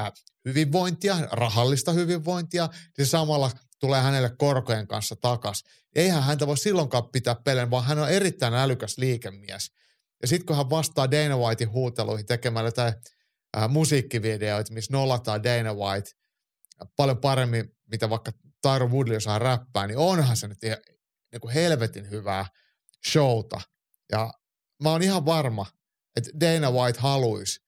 äh, 0.00 0.12
hyvinvointia, 0.44 1.16
rahallista 1.30 1.92
hyvinvointia, 1.92 2.68
niin 2.98 3.06
samalla 3.06 3.50
tulee 3.80 4.00
hänelle 4.00 4.30
korkojen 4.38 4.86
kanssa 4.86 5.16
takas. 5.16 5.64
Eihän 5.94 6.22
häntä 6.22 6.46
voi 6.46 6.58
silloinkaan 6.58 7.08
pitää 7.12 7.36
pelen, 7.44 7.70
vaan 7.70 7.84
hän 7.84 7.98
on 7.98 8.10
erittäin 8.10 8.54
älykäs 8.54 8.98
liikemies. 8.98 9.70
Ja 10.22 10.28
sitten 10.28 10.46
kun 10.46 10.56
hän 10.56 10.70
vastaa 10.70 11.10
Dana 11.10 11.36
Whitein 11.36 11.70
huuteluihin 11.70 12.26
tekemällä 12.26 12.68
jotain 12.68 12.94
äh, 13.56 13.68
musiikkivideoita, 13.68 14.72
missä 14.72 14.92
nollataan 14.92 15.42
Dana 15.42 15.74
White 15.74 16.10
paljon 16.96 17.20
paremmin, 17.20 17.76
mitä 17.90 18.10
vaikka 18.10 18.32
Tyro 18.62 18.88
Woodley 18.88 19.16
osaa 19.16 19.38
räppää, 19.38 19.86
niin 19.86 19.98
onhan 19.98 20.36
se 20.36 20.48
nyt 20.48 20.64
ihan, 20.64 20.78
niin 21.32 21.40
kuin 21.40 21.54
helvetin 21.54 22.10
hyvää 22.10 22.46
showta. 23.10 23.60
Ja 24.12 24.32
mä 24.82 24.90
oon 24.90 25.02
ihan 25.02 25.26
varma, 25.26 25.66
että 26.16 26.30
Dana 26.40 26.70
White 26.70 27.00
haluaisi, 27.00 27.67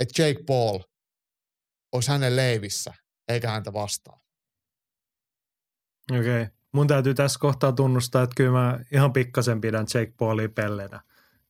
että 0.00 0.22
Jake 0.22 0.42
Paul 0.46 0.78
olisi 1.92 2.10
hänen 2.10 2.36
leivissä, 2.36 2.94
eikä 3.28 3.50
häntä 3.50 3.72
vastaa. 3.72 4.20
Okei. 6.10 6.42
Okay. 6.42 6.46
Mun 6.72 6.86
täytyy 6.86 7.14
tässä 7.14 7.38
kohtaa 7.38 7.72
tunnustaa, 7.72 8.22
että 8.22 8.34
kyllä 8.36 8.52
mä 8.52 8.80
ihan 8.92 9.12
pikkasen 9.12 9.60
pidän 9.60 9.86
Jake 9.94 10.12
Paulia 10.16 10.48
pellenä 10.48 11.00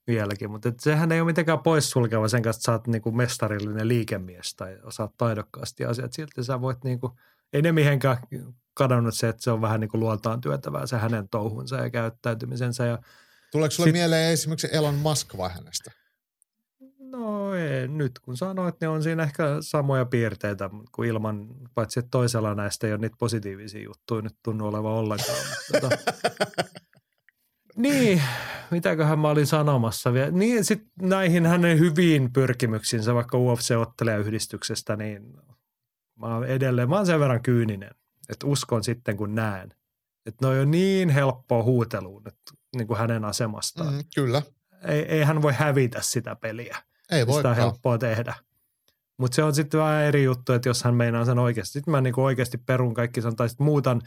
vieläkin, 0.07 0.51
mutta 0.51 0.73
sehän 0.81 1.13
ei 1.13 1.21
ole 1.21 1.27
mitenkään 1.27 1.59
poissulkeva 1.59 2.29
sen 2.29 2.43
kanssa, 2.43 2.59
että 2.59 2.67
sä 2.67 2.73
oot 2.73 2.87
niinku 2.87 3.13
mestarillinen 3.13 3.89
liikemies 3.89 4.55
tai 4.55 4.79
osaat 4.83 5.17
taidokkaasti 5.17 5.85
asiat. 5.85 6.13
Silti 6.13 6.45
sä 6.45 6.61
voit 6.61 6.85
niinku, 6.85 7.19
ei 7.53 7.63
ne 7.63 7.73
mihinkään 7.73 8.19
kadonnut 8.75 9.15
se, 9.15 9.29
että 9.29 9.43
se 9.43 9.51
on 9.51 9.61
vähän 9.61 9.81
niin 9.81 9.89
kuin 9.89 10.01
luontaan 10.01 10.41
työtävää 10.41 10.87
se 10.87 10.97
hänen 10.97 11.29
touhunsa 11.29 11.77
ja 11.77 11.91
käyttäytymisensä. 11.91 12.87
Ja 12.87 12.99
Tuleeko 13.53 13.71
sulle 13.71 13.87
sit, 13.87 13.93
mieleen 13.93 14.33
esimerkiksi 14.33 14.69
Elon 14.73 14.95
Musk 14.95 15.37
vai 15.37 15.51
hänestä? 15.51 15.91
No 17.11 17.55
ei, 17.55 17.89
nyt 17.89 18.19
kun 18.19 18.37
sanoit, 18.37 18.81
niin 18.81 18.89
on 18.89 19.03
siinä 19.03 19.23
ehkä 19.23 19.45
samoja 19.61 20.05
piirteitä, 20.05 20.71
kuin 20.93 21.09
ilman, 21.09 21.49
paitsi 21.75 22.01
että 22.01 22.11
toisella 22.11 22.55
näistä 22.55 22.87
ei 22.87 22.93
ole 22.93 23.01
niitä 23.01 23.17
positiivisia 23.19 23.85
juttuja 23.85 24.23
nyt 24.23 24.37
tunnu 24.43 24.67
olevan 24.67 24.93
ollenkaan. 24.93 25.39
Mutta, 25.39 25.89
tota, 25.89 26.13
niin, 27.77 28.23
mitäköhän 28.71 29.19
mä 29.19 29.29
olin 29.29 29.47
sanomassa 29.47 30.13
vielä. 30.13 30.31
Niin 30.31 30.65
sitten 30.65 30.91
näihin 31.03 31.47
hänen 31.47 31.79
hyviin 31.79 32.33
pyrkimyksiinsä, 32.33 33.15
vaikka 33.15 33.39
UFC 33.39 33.77
ottelee 33.77 34.19
yhdistyksestä, 34.19 34.97
niin 34.97 35.35
mä 36.21 36.35
oon 36.35 36.45
edelleen, 36.45 36.89
mä 36.89 36.97
oon 36.97 37.07
sen 37.07 37.21
verran 37.21 37.43
kyyninen, 37.43 37.91
että 38.29 38.47
uskon 38.47 38.85
sitten 38.85 39.17
kun 39.17 39.35
näen. 39.35 39.75
Että 40.27 40.47
noi 40.47 40.61
on 40.61 40.71
niin 40.71 41.09
helppoa 41.09 41.63
huuteluun 41.63 42.23
että 42.29 42.53
niin 42.77 42.87
kuin 42.87 42.99
hänen 42.99 43.25
asemastaan. 43.25 43.95
Mm, 43.95 44.01
kyllä. 44.15 44.43
Ei, 44.85 45.03
ei 45.03 45.25
hän 45.25 45.43
voi 45.43 45.53
hävitä 45.53 46.03
sitä 46.03 46.37
peliä. 46.37 46.77
Ei 47.11 47.27
voi. 47.27 47.39
Sitä 47.39 47.51
on 47.51 47.57
helppoa 47.57 47.99
tehdä. 47.99 48.35
Mutta 49.17 49.35
se 49.35 49.43
on 49.43 49.55
sitten 49.55 49.81
vähän 49.81 50.03
eri 50.03 50.25
juttu, 50.25 50.53
että 50.53 50.69
jos 50.69 50.83
hän 50.85 50.95
meinaa 50.95 51.25
sen 51.25 51.39
oikeasti. 51.39 51.73
Sitten 51.73 51.93
mä 51.93 52.01
niinku 52.01 52.25
oikeasti 52.25 52.59
perun 52.59 52.95
kaikki 52.95 53.23
sen, 53.23 53.37
tai 53.37 53.49
muutan 53.59 54.03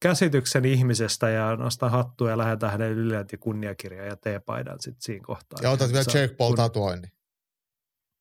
käsityksen 0.00 0.64
ihmisestä 0.64 1.30
ja 1.30 1.56
nostan 1.56 1.90
hattua 1.90 2.30
ja 2.30 2.38
lähetän 2.38 2.70
hänen 2.70 2.90
ylilönti 2.90 3.38
kunniakirjaa 3.38 4.06
ja 4.06 4.16
teepaidan 4.16 4.80
sitten 4.80 5.02
siinä 5.02 5.24
kohtaa. 5.26 5.58
Ja 5.62 5.70
otat 5.70 5.92
vielä 5.92 6.04
Jake 6.14 6.34
Paul 6.34 6.54
tatuoinnin. 6.54 7.12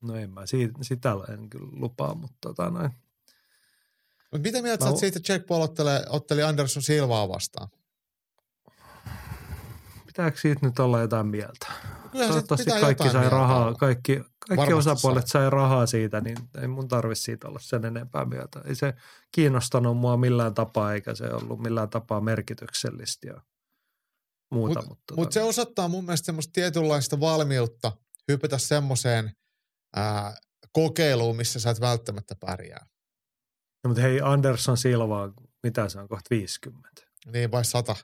No 0.02 0.16
en 0.16 0.30
mä, 0.30 0.46
siitä, 0.46 0.74
sitä 0.82 1.12
en 1.34 1.50
kyllä 1.50 1.70
lupaa, 1.72 2.16
mutta 2.16 2.38
tota 2.42 2.70
noin. 2.70 2.92
Mutta 4.32 4.48
mitä 4.48 4.62
mieltä 4.62 4.86
mä... 4.86 4.92
sä 4.92 4.98
siitä, 4.98 5.20
että 5.20 5.34
Jack 5.34 5.48
Paul 5.48 5.62
otteli, 5.62 5.90
otteli 6.10 6.44
Anderson 6.44 6.84
Silvaa 6.84 7.30
vastaan? 7.30 7.68
Pitääkö 10.20 10.40
siitä 10.40 10.66
nyt 10.66 10.80
olla 10.80 11.02
jotain 11.02 11.28
mieltä? 11.28 11.68
Kyllähän 12.12 12.34
Toivottavasti 12.34 12.72
kaikki 12.82 13.10
sai 13.10 13.30
rahaa, 13.30 13.66
olla. 13.66 13.78
kaikki, 13.78 14.22
kaikki 14.48 14.74
osapuolet 14.74 15.28
sai. 15.28 15.42
sai 15.42 15.50
rahaa 15.50 15.86
siitä, 15.86 16.22
niin 16.22 16.38
ei 16.62 16.68
mun 16.68 16.88
tarvitse 16.88 17.22
siitä 17.22 17.48
olla 17.48 17.60
sen 17.62 17.86
enempää 17.86 18.26
mieltä. 18.26 18.62
Ei 18.66 18.76
se 18.76 18.94
kiinnostanut 19.32 19.98
mua 19.98 20.18
millään 20.18 20.54
tapaa, 20.54 20.94
eikä 20.94 21.16
se 21.16 21.26
ollut 21.34 21.60
millään 21.60 21.90
tapaa 21.90 22.22
merkityksellistä 22.22 23.28
ja 23.28 23.42
muuta. 24.52 24.80
Mutta 24.80 24.90
mut, 24.90 25.00
tota... 25.08 25.22
mut 25.22 25.32
se 25.32 25.44
osoittaa 25.44 25.88
mun 25.88 26.06
mielestä 26.06 26.26
semmoista 26.26 26.52
tietynlaista 26.54 27.20
valmiutta 27.20 27.92
hypätä 28.28 28.58
semmoiseen 28.58 29.32
kokeiluun, 30.72 31.36
missä 31.36 31.60
sä 31.60 31.70
et 31.70 31.82
välttämättä 31.82 32.36
pärjää. 32.40 32.86
No, 33.84 33.88
mutta 33.88 34.02
hei, 34.02 34.22
Anderson 34.22 34.78
Silva, 34.78 35.34
mitä 35.64 35.90
se 35.90 36.00
on, 36.00 36.08
kohta 36.08 36.28
50? 36.30 36.90
Niin, 37.26 37.52
vai 37.52 37.66
100? 37.66 37.96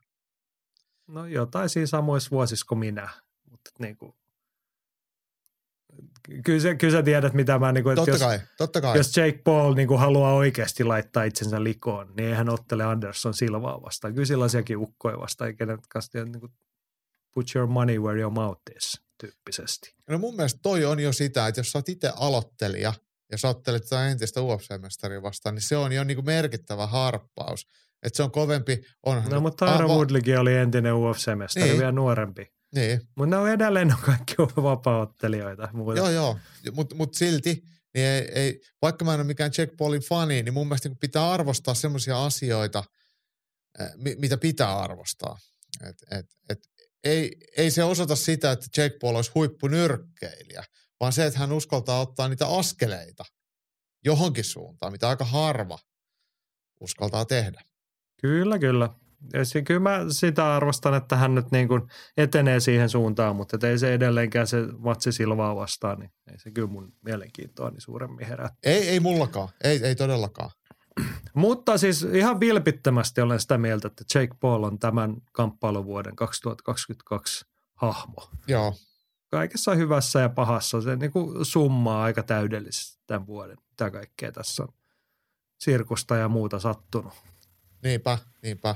No 1.07 1.25
jotain 1.25 1.69
siinä 1.69 1.87
samoissa 1.87 2.31
vuosissa 2.31 2.65
kuin 2.69 2.79
minä. 2.79 3.09
Mutta 3.51 3.71
niin 3.79 3.97
kuin, 3.97 4.13
kyllä, 6.45 6.59
sä, 6.59 6.75
kyllä 6.75 6.97
sä 6.97 7.03
tiedät, 7.03 7.33
mitä 7.33 7.59
mä... 7.59 7.71
Niin 7.71 7.83
kuin, 7.83 7.95
totta 7.95 8.11
jos, 8.11 8.19
kai, 8.19 8.39
totta 8.57 8.81
kai. 8.81 8.97
Jos 8.97 9.17
Jake 9.17 9.41
Paul 9.43 9.73
niin 9.73 9.87
kuin, 9.87 9.99
haluaa 9.99 10.33
oikeasti 10.33 10.83
laittaa 10.83 11.23
itsensä 11.23 11.63
likoon, 11.63 12.13
niin 12.15 12.29
eihän 12.29 12.49
ottele 12.49 12.83
Anderson 12.83 13.33
Silvaa 13.33 13.81
vastaan. 13.81 14.13
Kyllä 14.13 14.25
sellaisiakin 14.25 14.77
ukkoja 14.77 15.19
vastaan, 15.19 15.55
kenet 15.55 15.79
kanssa 15.89 16.23
niin 16.23 16.39
kuin, 16.39 16.51
put 17.33 17.55
your 17.55 17.67
money 17.67 17.99
where 17.99 18.21
your 18.21 18.33
mouth 18.33 18.61
is 18.75 19.01
tyyppisesti. 19.17 19.95
No 20.09 20.17
mun 20.17 20.35
mielestä 20.35 20.59
toi 20.63 20.85
on 20.85 20.99
jo 20.99 21.13
sitä, 21.13 21.47
että 21.47 21.59
jos 21.59 21.71
sä 21.71 21.77
oot 21.77 21.89
itse 21.89 22.11
aloittelija 22.15 22.93
ja 23.31 23.37
sä 23.37 23.49
ottelet 23.49 23.83
sitä 23.83 24.07
entistä 24.07 24.39
UFC-mestaria 24.39 25.21
vastaan, 25.21 25.55
niin 25.55 25.63
se 25.63 25.77
on 25.77 25.91
jo 25.91 26.03
niin 26.03 26.17
kuin 26.17 26.25
merkittävä 26.25 26.87
harppaus. 26.87 27.67
Että 28.05 28.17
se 28.17 28.23
on 28.23 28.31
kovempi. 28.31 28.81
On, 29.03 29.23
no, 29.29 29.41
mutta 29.41 29.65
Tyra 29.65 29.87
Woodleykin 29.87 30.39
oli 30.39 30.53
entinen 30.53 30.93
UFC-mestari, 30.93 31.63
niin. 31.63 31.77
vielä 31.77 31.91
nuorempi. 31.91 32.47
Niin. 32.75 33.01
Mutta 33.15 33.35
ne 33.35 33.41
on 33.41 33.49
edelleen 33.49 33.93
on 33.93 34.01
kaikki 34.01 34.35
vapaa-ottelijoita. 34.37 35.69
Joo, 35.95 36.09
joo. 36.09 36.39
Mutta 36.71 36.95
mut 36.95 37.13
silti, 37.13 37.63
niin 37.93 38.05
ei, 38.05 38.31
ei, 38.35 38.61
vaikka 38.81 39.05
mä 39.05 39.13
en 39.13 39.19
ole 39.19 39.27
mikään 39.27 39.51
Jack 39.57 39.77
Paulin 39.77 40.01
fani, 40.01 40.43
niin 40.43 40.53
mun 40.53 40.67
mielestä 40.67 40.89
pitää 40.99 41.31
arvostaa 41.31 41.73
semmoisia 41.73 42.25
asioita, 42.25 42.83
mitä 44.17 44.37
pitää 44.37 44.79
arvostaa. 44.79 45.37
Et, 45.89 45.95
et, 46.11 46.25
et, 46.49 46.59
ei, 47.03 47.37
ei 47.57 47.71
se 47.71 47.83
osoita 47.83 48.15
sitä, 48.15 48.51
että 48.51 48.81
Jack 48.81 48.99
Paul 48.99 49.15
olisi 49.15 49.31
huippunyrkkeilijä, 49.35 50.63
vaan 50.99 51.13
se, 51.13 51.25
että 51.25 51.39
hän 51.39 51.51
uskaltaa 51.51 52.01
ottaa 52.01 52.27
niitä 52.27 52.47
askeleita 52.47 53.25
johonkin 54.05 54.43
suuntaan, 54.43 54.91
mitä 54.91 55.09
aika 55.09 55.25
harva 55.25 55.79
uskaltaa 56.79 57.25
tehdä. 57.25 57.61
Kyllä, 58.21 58.59
kyllä. 58.59 58.89
Ja 59.33 59.61
kyllä 59.61 59.79
mä 59.79 59.99
sitä 60.09 60.55
arvostan, 60.55 60.93
että 60.93 61.15
hän 61.15 61.35
nyt 61.35 61.51
niin 61.51 61.67
kuin 61.67 61.81
etenee 62.17 62.59
siihen 62.59 62.89
suuntaan, 62.89 63.35
mutta 63.35 63.67
ei 63.67 63.79
se 63.79 63.93
edelleenkään 63.93 64.47
se 64.47 64.57
matsi 64.77 65.11
Silvaa 65.11 65.55
vastaan, 65.55 65.99
niin 65.99 66.11
ei 66.31 66.39
se 66.39 66.51
kyllä 66.51 66.67
mun 66.67 66.93
mielenkiintoa 67.05 67.69
niin 67.69 67.81
suuremmin 67.81 68.27
herättää. 68.27 68.71
Ei, 68.71 68.89
ei 68.89 68.99
mullakaan. 68.99 69.49
Ei, 69.63 69.79
ei 69.83 69.95
todellakaan. 69.95 70.49
Mutta 71.33 71.77
siis 71.77 72.03
ihan 72.03 72.39
vilpittömästi 72.39 73.21
olen 73.21 73.39
sitä 73.39 73.57
mieltä, 73.57 73.87
että 73.87 74.03
Jake 74.15 74.35
Paul 74.39 74.63
on 74.63 74.79
tämän 74.79 75.15
kamppailuvuoden 75.31 76.15
2022 76.15 77.45
hahmo. 77.75 78.29
Joo. 78.47 78.73
Kaikessa 79.31 79.75
hyvässä 79.75 80.19
ja 80.19 80.29
pahassa 80.29 80.81
se 80.81 80.95
niin 80.95 81.11
kuin 81.11 81.45
summaa 81.45 82.03
aika 82.03 82.23
täydellisesti 82.23 83.03
tämän 83.07 83.27
vuoden, 83.27 83.57
mitä 83.69 83.91
kaikkea 83.91 84.31
tässä 84.31 84.63
on 84.63 84.69
sirkusta 85.59 86.15
ja 86.15 86.29
muuta 86.29 86.59
sattunut. 86.59 87.13
Niinpä, 87.85 88.17
niinpä. 88.41 88.75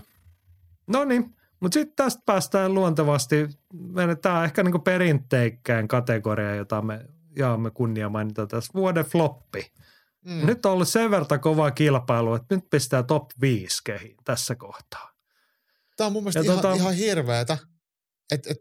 No 0.88 1.06
niin, 1.06 1.36
mutta 1.60 1.74
sitten 1.74 1.96
tästä 1.96 2.22
päästään 2.26 2.74
luontevasti. 2.74 3.48
Tämä 4.22 4.40
on 4.40 4.46
ehkä 4.46 4.64
niinku 4.64 4.80
perinteikkään 4.80 5.88
kategoria, 5.88 6.56
jota 6.56 6.82
me 6.82 7.06
jaamme 7.38 7.72
kunnia 7.72 8.10
mainita 8.10 8.48
tässä. 8.48 8.72
Vuoden 8.74 9.06
floppi. 9.06 9.72
Mm. 10.26 10.46
Nyt 10.46 10.66
on 10.66 10.72
ollut 10.72 10.88
sen 10.88 11.12
verran 11.12 11.40
kova 11.42 11.72
kilpailu, 11.72 12.34
että 12.34 12.56
nyt 12.56 12.70
pistää 12.70 13.04
top 13.04 13.30
5 13.42 13.84
kehiin 13.84 14.18
tässä 14.24 14.56
kohtaa. 14.56 15.12
Tämä 15.98 16.06
on 16.06 16.14
mun 16.14 16.24
mielestä 16.24 16.42
ihan, 16.42 16.56
tota, 16.56 16.74
ihan 16.74 16.94
hirveetä, 16.94 17.58
että 18.32 18.50
et, 18.50 18.58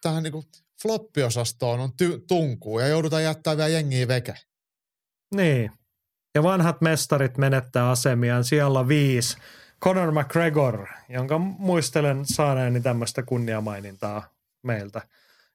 tähän 0.00 0.22
niinku 0.22 0.44
floppiosastoon 0.82 1.80
on 1.80 1.90
ty- 1.90 2.24
tunkuu 2.28 2.80
ja 2.80 2.86
joudutaan 2.86 3.24
jättää 3.24 3.56
vielä 3.56 3.68
jengiä 3.68 4.08
veke. 4.08 4.34
Niin. 5.34 5.72
Ja 6.34 6.42
vanhat 6.42 6.80
mestarit 6.80 7.38
menettää 7.38 7.90
asemiaan. 7.90 8.44
Siellä 8.44 8.88
viisi 8.88 9.36
Conor 9.84 10.12
McGregor, 10.12 10.86
jonka 11.08 11.38
muistelen 11.38 12.26
saaneeni 12.26 12.80
tämmöistä 12.80 13.22
kunniamainintaa 13.22 14.22
meiltä 14.62 15.02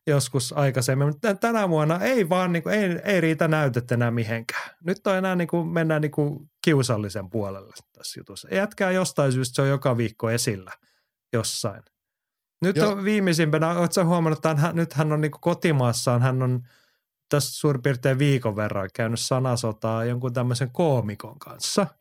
joskus 0.08 0.54
aikaisemmin. 0.54 1.08
Mutta 1.08 1.36
tänä 1.36 1.70
vuonna 1.70 1.99
ei 1.99 2.30
vaan, 2.30 2.54
niin 2.54 2.64
kuin, 2.64 2.76
ei, 2.76 2.99
ei 3.04 3.22
riitä 3.22 3.48
näytet 3.48 3.91
enää 3.91 4.12
mihinkään. 4.12 4.70
Nyt 4.84 5.08
on 5.08 5.16
enää 5.16 5.36
niin 5.36 5.48
kuin, 5.48 5.68
mennään 5.68 6.02
niin 6.02 6.12
kuin 6.12 6.49
kiusallisen 6.64 7.30
puolelle 7.30 7.74
tässä 7.98 8.20
jutussa. 8.20 8.48
Jätkää 8.52 8.91
jostain 8.91 9.32
syystä, 9.32 9.56
se 9.56 9.62
on 9.62 9.70
joka 9.70 9.98
viikko 9.98 10.30
esillä 10.30 10.72
jossain. 11.34 11.84
Nyt 12.62 12.76
Joo. 12.76 12.91
on 12.91 13.04
viimeisimpänä, 13.04 13.72
oletko 13.72 14.06
huomannut, 14.06 14.45
että 14.45 14.62
hän, 14.62 14.76
nyt 14.76 14.94
hän 14.94 15.12
on 15.12 15.22
niin 15.22 15.32
kuin 15.32 15.41
kotimaassaan, 15.41 16.22
hän 16.22 16.44
on 16.44 16.68
tässä 17.30 17.60
suurin 17.60 17.82
piirtein 17.82 18.20
viikon 18.20 18.56
verran 18.56 18.90
käynyt 18.94 19.20
sanasotaa 19.20 20.06
jonkun 20.06 20.34
tämmöisen 20.34 20.72
koomikon 20.72 21.40
kanssa– 21.40 21.88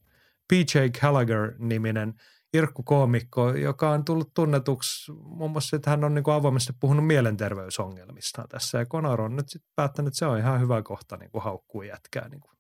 PJ 0.49 0.79
Gallagher-niminen 1.01 2.15
irkkukoomikko, 2.55 3.55
joka 3.55 3.91
on 3.91 4.05
tullut 4.05 4.35
tunnetuksi 4.35 5.13
muun 5.13 5.51
muassa, 5.51 5.77
että 5.77 5.91
hän 5.91 6.05
on 6.05 6.15
niin 6.15 6.23
kuin 6.25 6.35
avoimesti 6.35 6.73
puhunut 6.81 7.07
mielenterveysongelmista 7.07 8.45
tässä. 8.49 8.79
Ja 8.79 8.87
Conor 8.87 9.21
on 9.21 9.37
nyt 9.37 9.49
sitten 9.49 9.73
päättänyt, 9.77 10.09
että 10.09 10.19
se 10.19 10.27
on 10.27 10.39
ihan 10.39 10.61
hyvä 10.61 10.83
kohta 10.83 11.17
niin 11.17 11.31
kuin 11.31 11.45
haukkuu 11.45 11.83
jätkää 11.83 12.29
niin 12.29 12.41
kuin 12.41 12.51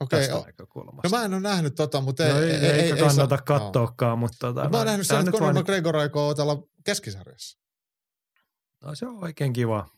Okei, 0.00 0.20
tästä 0.20 0.36
o- 0.36 0.44
näkökulmasta. 0.46 1.08
no 1.08 1.18
mä 1.18 1.24
en 1.24 1.34
ole 1.34 1.40
nähnyt 1.40 1.74
tota, 1.74 2.00
mutta 2.00 2.28
no, 2.28 2.40
ei, 2.40 2.50
ei, 2.50 2.88
saa- 2.88 3.08
kannata 3.08 3.34
joo. 3.34 3.58
katsoakaan, 3.58 4.18
mutta 4.18 4.36
tota, 4.40 4.60
Mä 4.60 4.64
oon 4.66 4.72
no, 4.72 4.84
nähnyt 4.84 5.06
sen, 5.06 5.18
että 5.18 5.30
Conor 5.30 5.54
McGregor 5.54 5.96
aikoo 5.96 6.28
otella 6.28 6.62
keskisarjassa. 6.84 7.58
No 8.84 8.94
se 8.94 9.06
on 9.06 9.24
oikein 9.24 9.52
kiva. 9.52 9.88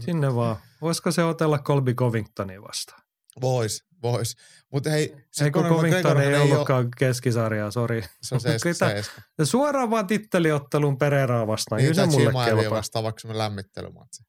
Sinne 0.00 0.34
vaan. 0.34 0.56
Voisiko 0.80 1.10
se 1.12 1.24
otella 1.24 1.58
Colby 1.58 1.94
Covingtonia 1.94 2.62
vastaan? 2.62 3.02
Vois, 3.40 3.84
vois. 4.02 4.36
Mutta 4.72 4.90
hei, 4.90 5.16
se 5.32 5.44
Ei 5.44 5.50
kun 5.50 5.62
Covington 5.64 6.20
ei 6.20 6.26
ei 6.28 6.34
ole, 6.34 6.42
ollutkaan 6.52 6.88
keskisarjaa, 6.98 7.70
sori. 7.70 8.04
se 8.22 8.34
on 8.34 8.40
se 8.40 8.56
Ketä? 8.62 8.88
seeska. 8.88 9.22
Ja 9.38 9.46
suoraan 9.46 9.90
vaan 9.90 10.06
titteliottelun 10.06 10.98
Pereiraa 10.98 11.46
vastaan, 11.46 11.78
Niin, 11.78 11.86
kyllä 11.90 12.02
tai 12.02 12.06
se 12.06 12.10
mulle 12.12 12.24
Chimaevia 12.30 12.54
kelpaa. 12.62 12.78
vastaan 12.78 13.02
vaikka 13.02 13.20
semmoinen 13.20 13.38
lämmittelymatsi. 13.38 14.22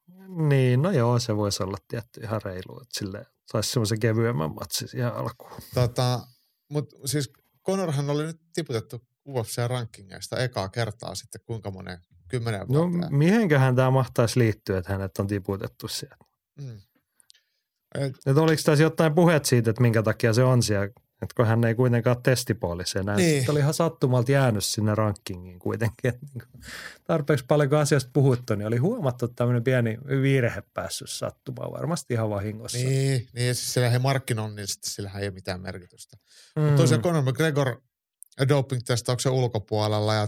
Niin, 0.50 0.82
no 0.82 0.92
joo, 0.92 1.20
se 1.20 1.36
voisi 1.36 1.64
olla 1.64 1.78
tietty 1.88 2.22
ihan 2.22 2.42
reilu, 2.42 2.82
että 2.82 3.00
sille 3.00 3.26
saisi 3.52 3.72
semmoisen 3.72 4.00
kevyemmän 4.00 4.56
matsin 4.56 4.88
siihen 4.88 5.14
alkuun. 5.14 5.52
Tota, 5.74 6.20
Mutta 6.70 6.96
siis 7.06 7.30
Conorhan 7.66 8.10
oli 8.10 8.24
nyt 8.26 8.42
tiputettu 8.54 9.04
UFC-rankingeista 9.30 10.38
ekaa 10.40 10.70
kertaa 10.70 11.16
sitten 11.16 11.42
kuinka 11.46 11.72
monen 11.72 12.00
kymmenen 12.30 12.60
No 12.70 12.92
vuotta. 12.92 13.10
mihinkähän 13.10 13.76
tämä 13.76 13.92
mahtaisi 13.92 14.40
liittyä, 14.40 14.78
että 14.78 14.92
hänet 14.92 15.18
on 15.18 15.28
tiputettu 15.28 15.88
sieltä? 15.88 16.26
Mm. 16.62 16.82
Et, 17.96 18.16
Että 18.26 18.42
oliko 18.42 18.62
tässä 18.66 18.84
jotain 18.84 19.16
puheet 19.16 19.46
siitä, 19.46 19.70
että 19.70 19.82
minkä 19.82 20.04
takia 20.04 20.34
se 20.34 20.44
on 20.44 20.64
siellä, 20.64 20.86
että 21.22 21.34
kun 21.36 21.48
hän 21.48 21.64
ei 21.64 21.76
kuitenkaan 21.76 22.18
ole 22.18 22.22
testipuolissa 22.24 23.00
enää. 23.00 23.16
Niin. 23.16 23.28
Niin. 23.40 23.52
oli 23.52 23.60
ihan 23.60 23.74
sattumalta 23.74 24.32
jäänyt 24.32 24.64
sinne 24.64 24.96
rankingiin 24.96 25.60
kuitenkin. 25.60 26.10
Että 26.10 26.26
niin 26.34 26.44
kuin 26.52 26.64
tarpeeksi 27.04 27.46
paljon 27.48 27.70
kun 27.70 27.78
asiasta 27.78 28.10
puhuttu, 28.14 28.56
niin 28.56 28.68
oli 28.68 28.78
huomattu 28.78 29.26
että 29.26 29.36
tämmöinen 29.36 29.64
pieni 29.64 29.98
virhe 30.22 30.64
päässyt 30.74 31.10
sattumaan 31.10 31.72
varmasti 31.72 32.14
ihan 32.14 32.30
vahingossa. 32.30 32.78
niin, 32.78 33.28
niin, 33.34 33.56
siis 33.56 33.74
sillä 33.74 33.90
he 33.90 34.00
markkinoinnillisesti 34.00 34.90
sillä 34.90 35.12
ei 35.20 35.28
ole 35.28 35.34
mitään 35.34 35.62
merkitystä. 35.62 36.18
mm. 36.56 36.62
Mm. 36.64 36.76
Tosiaan 36.76 37.04
Conor 37.04 37.24
McGregor 37.24 37.82
doping-testauksen 38.50 39.32
ulkopuolella 39.32 40.14
ja 40.14 40.28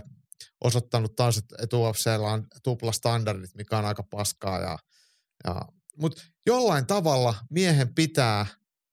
osoittanut 0.63 1.15
taas, 1.15 1.37
että 1.37 1.77
UFCllä 1.77 2.31
on 2.31 2.47
tuplastandardit, 2.63 3.55
mikä 3.55 3.77
on 3.77 3.85
aika 3.85 4.03
paskaa. 4.03 4.59
Ja, 4.59 4.77
ja, 5.47 5.61
Mutta 5.97 6.21
jollain 6.45 6.87
tavalla 6.87 7.35
miehen 7.49 7.95
pitää 7.95 8.45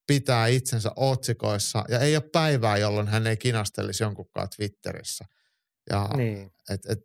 pitää 0.06 0.46
itsensä 0.46 0.92
otsikoissa 0.96 1.84
ja 1.88 1.98
ei 1.98 2.16
ole 2.16 2.24
päivää, 2.32 2.76
jolloin 2.76 3.08
hän 3.08 3.26
ei 3.26 3.36
kinastelisi 3.36 4.02
jonkunkaan 4.02 4.48
Twitterissä. 4.56 5.24
Ja 5.90 6.08
niin. 6.16 6.52
et, 6.70 6.80
et, 6.88 6.98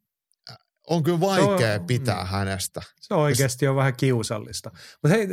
on 0.89 1.03
kyllä 1.03 1.19
vaikea 1.19 1.73
on- 1.73 1.87
pitää 1.87 2.23
mm. 2.23 2.29
hänestä. 2.29 2.81
Se 2.99 3.13
oikeasti 3.13 3.67
on 3.67 3.75
vähän 3.75 3.95
kiusallista. 3.95 4.71
Mutta 5.03 5.17
hei, 5.17 5.27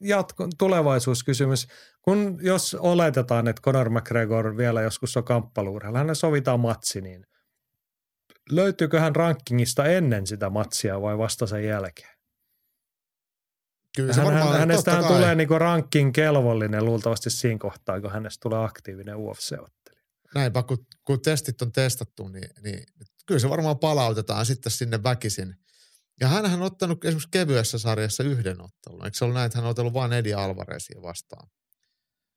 jatko, 0.00 0.48
tulevaisuuskysymys. 0.58 1.68
Kun 2.02 2.38
jos 2.42 2.74
oletetaan, 2.74 3.48
että 3.48 3.62
Conor 3.62 3.90
McGregor 3.90 4.56
vielä 4.56 4.82
joskus 4.82 5.16
on 5.16 5.24
kamppaluurheilla, 5.24 5.98
hänen 5.98 6.16
sovitaan 6.16 6.60
matsi, 6.60 7.00
niin 7.00 7.26
löytyykö 8.50 9.00
hän 9.00 9.16
rankingista 9.16 9.84
ennen 9.84 10.26
sitä 10.26 10.50
matsia 10.50 11.00
vai 11.00 11.18
vasta 11.18 11.46
sen 11.46 11.64
jälkeen? 11.64 12.14
Kyllä 13.96 14.12
se 14.12 14.20
Hän, 14.20 14.34
varmaan, 14.34 14.58
hän, 14.58 14.68
totta 14.68 14.90
kai. 14.90 15.08
tulee 15.08 15.34
niinku 15.34 15.58
ranking 15.58 16.12
kelvollinen 16.12 16.84
luultavasti 16.84 17.30
siinä 17.30 17.58
kohtaa, 17.58 18.00
kun 18.00 18.12
hänestä 18.12 18.42
tulee 18.42 18.64
aktiivinen 18.64 19.16
UFC-ottelija. 19.16 20.04
näinpä, 20.34 20.62
kun, 20.62 20.86
kun 21.04 21.22
testit 21.22 21.62
on 21.62 21.72
testattu, 21.72 22.28
niin, 22.28 22.50
niin 22.62 22.84
kyllä 23.26 23.38
se 23.38 23.50
varmaan 23.50 23.78
palautetaan 23.78 24.46
sitten 24.46 24.72
sinne 24.72 25.02
väkisin. 25.02 25.54
Ja 26.20 26.28
hän 26.28 26.44
on 26.44 26.62
ottanut 26.62 27.04
esimerkiksi 27.04 27.28
kevyessä 27.30 27.78
sarjassa 27.78 28.22
yhden 28.22 28.60
ottelun. 28.60 29.04
Eikö 29.04 29.16
se 29.16 29.24
ollut 29.24 29.34
näin, 29.34 29.46
että 29.46 29.58
hän 29.58 29.64
on 29.64 29.70
otellut 29.70 29.94
vain 29.94 30.12
Eddie 30.12 30.34
Alvarezia 30.34 31.02
vastaan? 31.02 31.48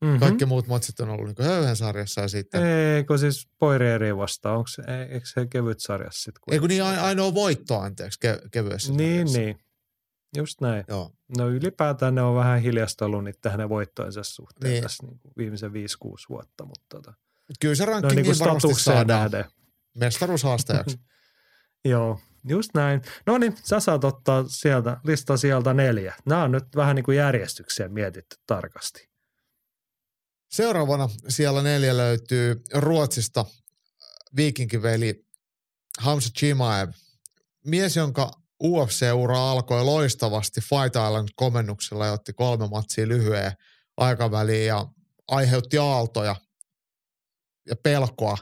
Mm-hmm. 0.02 0.20
Kaikki 0.20 0.46
muut 0.46 0.68
matsit 0.68 1.00
on 1.00 1.10
ollut 1.10 1.38
niin 1.40 1.48
höyhen 1.48 1.76
sarjassa 1.76 2.22
ja 2.22 2.28
sitten... 2.28 2.64
Eikö 2.64 3.18
siis 3.18 3.48
Poirieri 3.60 4.18
vastaan, 4.18 4.58
onko 4.58 4.68
se, 4.68 4.82
ei- 4.88 5.14
eikö 5.14 5.26
se 5.28 5.48
kevyt 5.48 5.80
sarjassa 5.80 6.22
sitten? 6.24 6.54
Ei 6.54 6.60
kun 6.60 6.70
niin 6.70 6.84
ai- 6.84 6.98
ainoa 6.98 7.34
voitto, 7.34 7.80
anteeksi, 7.80 8.20
ke, 8.20 8.40
kevyessä 8.52 8.94
Niin, 8.94 9.28
sarjassa. 9.28 9.40
niin. 9.40 9.60
Just 10.38 10.62
näin. 10.62 10.84
Joo. 10.88 11.12
No 11.38 11.50
ylipäätään 11.50 12.16
ne 12.16 12.22
on 12.22 12.36
vähän 12.36 12.62
hiljasta 12.62 13.06
ollut 13.06 13.24
niiden 13.24 13.52
hänen 13.52 13.70
voittojensa 13.70 14.24
suhteen 14.24 14.72
Niin. 14.72 14.84
tässä 14.84 15.04
niin 15.06 15.20
kuin 15.20 15.34
viimeisen 15.38 15.72
5-6 15.72 15.74
vuotta, 16.30 16.66
mutta 16.66 16.86
tota, 16.90 17.14
Kyllä 17.60 17.76
se 17.76 17.86
ne 17.86 17.92
on 17.92 17.94
rankingiin 18.02 18.24
niin 18.26 18.38
kuin 18.38 18.46
varmasti 18.48 18.74
saadaan 18.84 19.32
nähden. 19.32 19.46
mestaruushaastajaksi. 19.98 21.00
Joo, 21.86 22.20
just 22.48 22.70
näin. 22.74 23.02
No 23.26 23.38
niin, 23.38 23.56
sä 23.64 23.80
saat 23.80 24.04
ottaa 24.04 24.44
sieltä, 24.48 24.98
lista 25.04 25.38
sieltä 25.38 25.74
neljä. 25.74 26.16
Nämä 26.26 26.44
on 26.44 26.52
nyt 26.52 26.64
vähän 26.76 26.96
niin 26.96 27.04
kuin 27.04 27.18
järjestykseen 27.18 27.94
mietitty 27.94 28.36
tarkasti. 28.48 29.10
Seuraavana 30.50 31.10
siellä 31.30 31.62
neljä 31.62 31.98
löytyy 31.98 32.62
Ruotsista 32.74 33.46
viikinkiveli 34.36 35.26
Hamza 36.00 36.30
Chimaev. 36.38 36.90
Mies, 37.66 37.96
jonka 37.96 38.32
UFC-ura 38.64 39.52
alkoi 39.52 39.84
loistavasti 39.84 40.62
Fight 40.62 40.96
Island-komennuksella 40.96 42.06
ja 42.06 42.12
otti 42.12 42.34
kolme 42.34 42.68
matsia 42.68 43.08
lyhyen 43.08 43.52
aikaväliin 43.98 44.66
ja 44.66 44.86
aiheutti 45.28 45.78
aaltoja 45.78 46.36
ja 47.68 47.76
pelkoa 47.76 48.38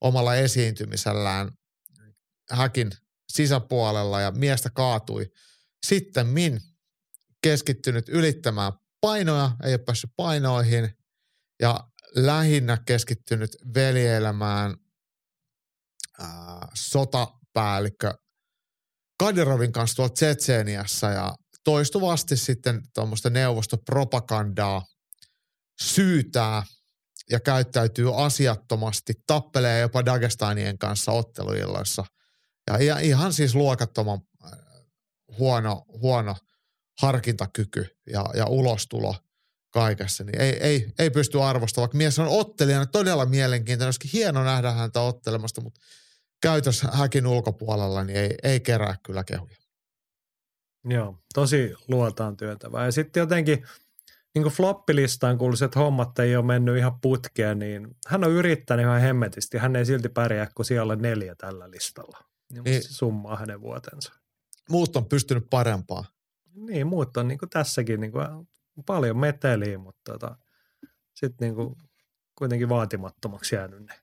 omalla 0.00 0.34
esiintymisellään 0.34 1.50
häkin 2.50 2.90
sisäpuolella 3.32 4.20
ja 4.20 4.30
miestä 4.30 4.70
kaatui. 4.70 5.26
Sitten 5.86 6.26
Min 6.26 6.60
keskittynyt 7.42 8.08
ylittämään 8.08 8.72
painoja, 9.00 9.50
ei 9.64 9.72
ole 9.72 9.78
päässyt 9.78 10.10
painoihin 10.16 10.99
ja 11.60 11.80
lähinnä 12.14 12.78
keskittynyt 12.86 13.50
veljeelämään 13.74 14.76
ää, 16.18 16.68
sotapäällikkö 16.74 18.14
Kadirovin 19.20 19.72
kanssa 19.72 19.96
tuolla 19.96 20.12
Tsetseeniassa 20.12 21.10
ja 21.10 21.34
toistuvasti 21.64 22.36
sitten 22.36 22.82
tuommoista 22.94 23.30
neuvostopropagandaa 23.30 24.82
syytää 25.82 26.62
ja 27.30 27.40
käyttäytyy 27.40 28.24
asiattomasti, 28.24 29.14
tappelee 29.26 29.80
jopa 29.80 30.04
Dagestanien 30.04 30.78
kanssa 30.78 31.12
otteluilloissa. 31.12 32.04
Ja 32.70 32.98
ihan, 32.98 33.32
siis 33.32 33.54
luokattoman 33.54 34.20
äh, 34.44 34.50
huono, 35.38 35.84
huono 35.88 36.34
harkintakyky 37.02 37.86
ja, 38.06 38.24
ja 38.34 38.46
ulostulo 38.46 39.14
kaikessa, 39.70 40.24
niin 40.24 40.40
ei, 40.40 40.56
ei, 40.60 40.92
ei 40.98 41.10
pysty 41.10 41.42
arvostamaan. 41.42 41.82
Vaikka 41.82 41.96
mies 41.98 42.18
on 42.18 42.28
ottelijana 42.28 42.86
todella 42.86 43.26
mielenkiintoinen, 43.26 43.86
olisikin 43.88 44.10
hieno 44.12 44.44
nähdä 44.44 44.70
häntä 44.70 45.00
ottelemasta, 45.00 45.60
mutta 45.60 45.80
käytös 46.42 46.82
häkin 46.92 47.26
ulkopuolella 47.26 48.04
niin 48.04 48.18
ei, 48.18 48.34
ei 48.42 48.60
kerää 48.60 48.96
kyllä 49.02 49.24
kehuja. 49.24 49.56
Joo, 50.84 51.18
tosi 51.34 51.74
luotaan 51.88 52.36
työntävää. 52.36 52.84
Ja 52.84 52.92
sitten 52.92 53.20
jotenkin 53.20 53.66
niin 54.34 54.42
kuin 54.42 54.52
floppilistaan 54.52 55.38
kuuluiset 55.38 55.76
hommat 55.76 56.18
ei 56.18 56.36
ole 56.36 56.44
mennyt 56.44 56.76
ihan 56.78 57.00
putkeen, 57.00 57.58
niin 57.58 57.96
hän 58.08 58.24
on 58.24 58.30
yrittänyt 58.30 58.84
ihan 58.84 59.00
hemmetisti. 59.00 59.58
Hän 59.58 59.76
ei 59.76 59.86
silti 59.86 60.08
pärjää, 60.08 60.48
kun 60.54 60.64
siellä 60.64 60.96
neljä 60.96 61.34
tällä 61.34 61.70
listalla. 61.70 62.18
Niin, 62.52 62.64
Niin. 62.64 62.82
summaa 62.82 63.36
hänen 63.36 63.60
vuotensa. 63.60 64.12
Muut 64.70 64.96
on 64.96 65.04
pystynyt 65.06 65.46
parempaa. 65.50 66.04
Niin, 66.54 66.86
muut 66.86 67.16
on 67.16 67.28
niin 67.28 67.38
kuin 67.38 67.50
tässäkin 67.50 68.00
niin 68.00 68.12
kuin 68.12 68.26
paljon 68.84 69.18
meteliä, 69.18 69.78
mutta 69.78 70.12
tota, 70.12 70.36
sitten 71.14 71.46
niin 71.46 71.54
kuin 71.54 71.76
kuitenkin 72.34 72.68
vaatimattomaksi 72.68 73.54
jäänyt 73.54 73.86
ne 73.86 73.94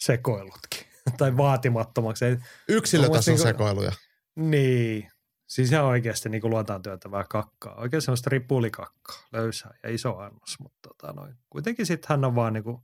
sekoilutkin. 0.00 0.94
tai 1.18 1.36
vaatimattomaksi. 1.36 2.24
Yksilötason 2.68 3.32
niinku- 3.32 3.48
sekoiluja. 3.48 3.92
niin, 4.36 5.10
siis 5.46 5.72
ihan 5.72 5.84
oikeasti 5.84 6.28
niin 6.28 6.40
kuin 6.40 6.50
luotaan 6.50 6.82
työntävää 6.82 7.24
kakkaa. 7.24 7.74
Oikein 7.74 8.02
semmoista 8.02 8.30
ripulikakkaa, 8.30 9.16
löysää 9.32 9.74
ja 9.82 9.94
iso 9.94 10.18
annos, 10.18 10.58
mutta 10.58 10.88
tota 10.88 11.12
noin. 11.12 11.34
kuitenkin 11.50 11.86
sitten 11.86 12.08
hän 12.08 12.24
on 12.24 12.34
vaan 12.34 12.52
niin 12.52 12.64
kuin 12.64 12.78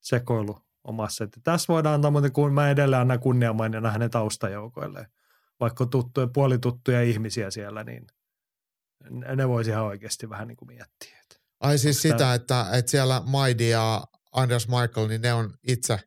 sekoilu 0.00 0.58
omassa. 0.84 1.24
Että 1.24 1.40
tässä 1.44 1.72
voidaan 1.72 1.94
antaa, 1.94 2.10
mutta 2.10 2.30
kun 2.30 2.54
mä 2.54 2.70
edelleen 2.70 3.02
annan 3.02 3.20
kunniamainina 3.20 3.90
hänen 3.90 4.10
taustajoukoille. 4.10 5.06
Vaikka 5.60 5.84
on 5.84 5.90
tuttuja, 5.90 6.26
puolituttuja 6.26 7.02
ihmisiä 7.02 7.50
siellä, 7.50 7.84
niin 7.84 8.06
ne- 9.36 9.48
voisi 9.48 9.70
ihan 9.70 9.84
oikeasti 9.84 10.28
vähän 10.30 10.48
niin 10.48 10.56
kuin 10.56 10.66
miettiä. 10.68 11.18
Että 11.22 11.36
Ai 11.60 11.78
siis 11.78 12.02
sitä, 12.02 12.16
tää- 12.16 12.34
että, 12.34 12.66
että 12.72 12.90
siellä 12.90 13.22
Maidi 13.26 13.68
ja 13.68 14.04
Anders 14.32 14.68
Michael, 14.68 15.08
niin 15.08 15.20
ne 15.22 15.32
on 15.32 15.54
itse 15.68 15.98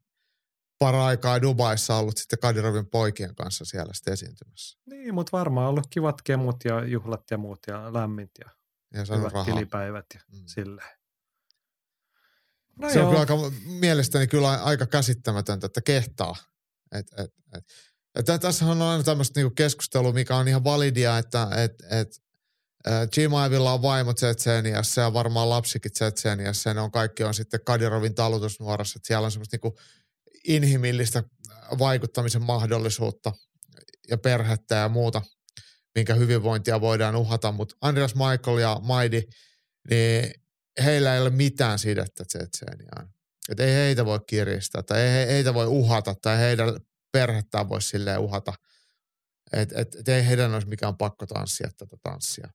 paraikaa 0.80 1.42
Dubaissa 1.42 1.96
ollut 1.96 2.18
sitten 2.18 2.40
Kadirovin 2.40 2.86
poikien 2.88 3.36
kanssa 3.36 3.66
siellä 3.66 3.94
sitten 3.94 4.14
esiintymässä. 4.14 4.80
Niin, 4.86 5.14
mutta 5.14 5.38
varmaan 5.38 5.70
ollut 5.70 5.88
kivat 5.90 6.22
kemut 6.22 6.56
ja 6.66 6.86
juhlat 6.86 7.24
ja 7.32 7.38
muut 7.38 7.60
ja 7.68 7.94
lämmit 7.94 8.32
ja 8.46 8.50
Ja 8.94 9.02
on 9.10 9.20
hyvät 9.20 9.34
rahaa. 9.34 9.46
tilipäivät 9.56 10.06
ja 10.14 10.20
Mm. 10.32 10.44
silleen. 10.46 11.00
No 12.76 12.90
Se 12.90 13.00
on 13.00 13.04
joo. 13.04 13.10
kyllä 13.10 13.20
aika, 13.20 13.52
mielestäni 13.66 14.28
kyllä 14.28 14.50
aika 14.64 14.86
käsittämätöntä, 14.86 15.66
että 15.66 15.82
kehtaa, 15.82 16.36
Et, 16.92 17.08
et, 17.18 17.34
et. 18.16 18.28
Ja 18.28 18.40
tässä 18.40 18.66
on 18.66 18.82
aina 18.82 19.04
tämmöistä 19.04 19.40
niinku 19.40 19.54
keskustelua, 19.56 20.14
mikä 20.14 20.36
on 20.36 20.48
ihan 20.48 20.64
validia, 20.64 21.18
että 21.18 21.48
et, 21.64 21.74
et, 21.92 22.22
Jim 23.18 23.32
Ivilla 23.48 23.74
on 23.74 23.82
vaimo 23.82 24.14
Tsetseniassa 24.14 25.02
ja 25.02 25.14
varmaan 25.14 25.50
lapsikin 25.50 25.92
Tsetseniassa 25.92 26.70
ja 26.70 26.74
ne 26.74 26.82
on 26.82 26.92
kaikki 26.92 27.24
on 27.24 27.34
sitten 27.34 27.60
Kadirovin 27.66 28.16
talutusnuorassa, 28.16 28.98
että 28.98 29.08
siellä 29.08 29.26
on 29.26 29.32
semmoista 29.32 29.56
niinku 29.56 29.80
inhimillistä 30.48 31.24
vaikuttamisen 31.80 32.44
mahdollisuutta 32.44 33.32
ja 34.10 34.18
perhettä 34.18 34.76
ja 34.76 34.90
muuta, 34.90 35.22
minkä 35.96 36.16
hyvinvointia 36.16 36.82
voidaan 36.82 37.16
uhata, 37.16 37.52
mutta 37.52 37.76
Andreas 37.82 38.16
Michael 38.16 38.58
ja 38.58 38.80
Maidi, 38.84 39.22
niin 39.90 40.34
heillä 40.84 41.16
ei 41.16 41.22
ole 41.22 41.30
mitään 41.30 41.80
sidettä 41.80 42.26
Tsetseniaan. 42.26 43.14
Että 43.50 43.64
ei 43.64 43.74
heitä 43.74 44.06
voi 44.06 44.20
kiristää 44.28 44.84
tai 44.84 45.02
ei 45.02 45.28
heitä 45.28 45.54
voi 45.54 45.68
uhata 45.68 46.16
tai 46.22 46.38
heidän 46.38 46.80
perhettään 47.12 47.70
voi 47.70 47.82
silleen 47.82 48.20
uhata. 48.20 48.54
Että 49.54 49.82
et, 49.82 49.96
et 49.96 50.08
ei 50.08 50.28
heidän 50.28 50.54
olisi 50.54 50.68
mikään 50.68 50.98
pakko 50.98 51.26
tanssia 51.26 51.70
tätä 51.78 51.98
tanssia. 52.04 52.50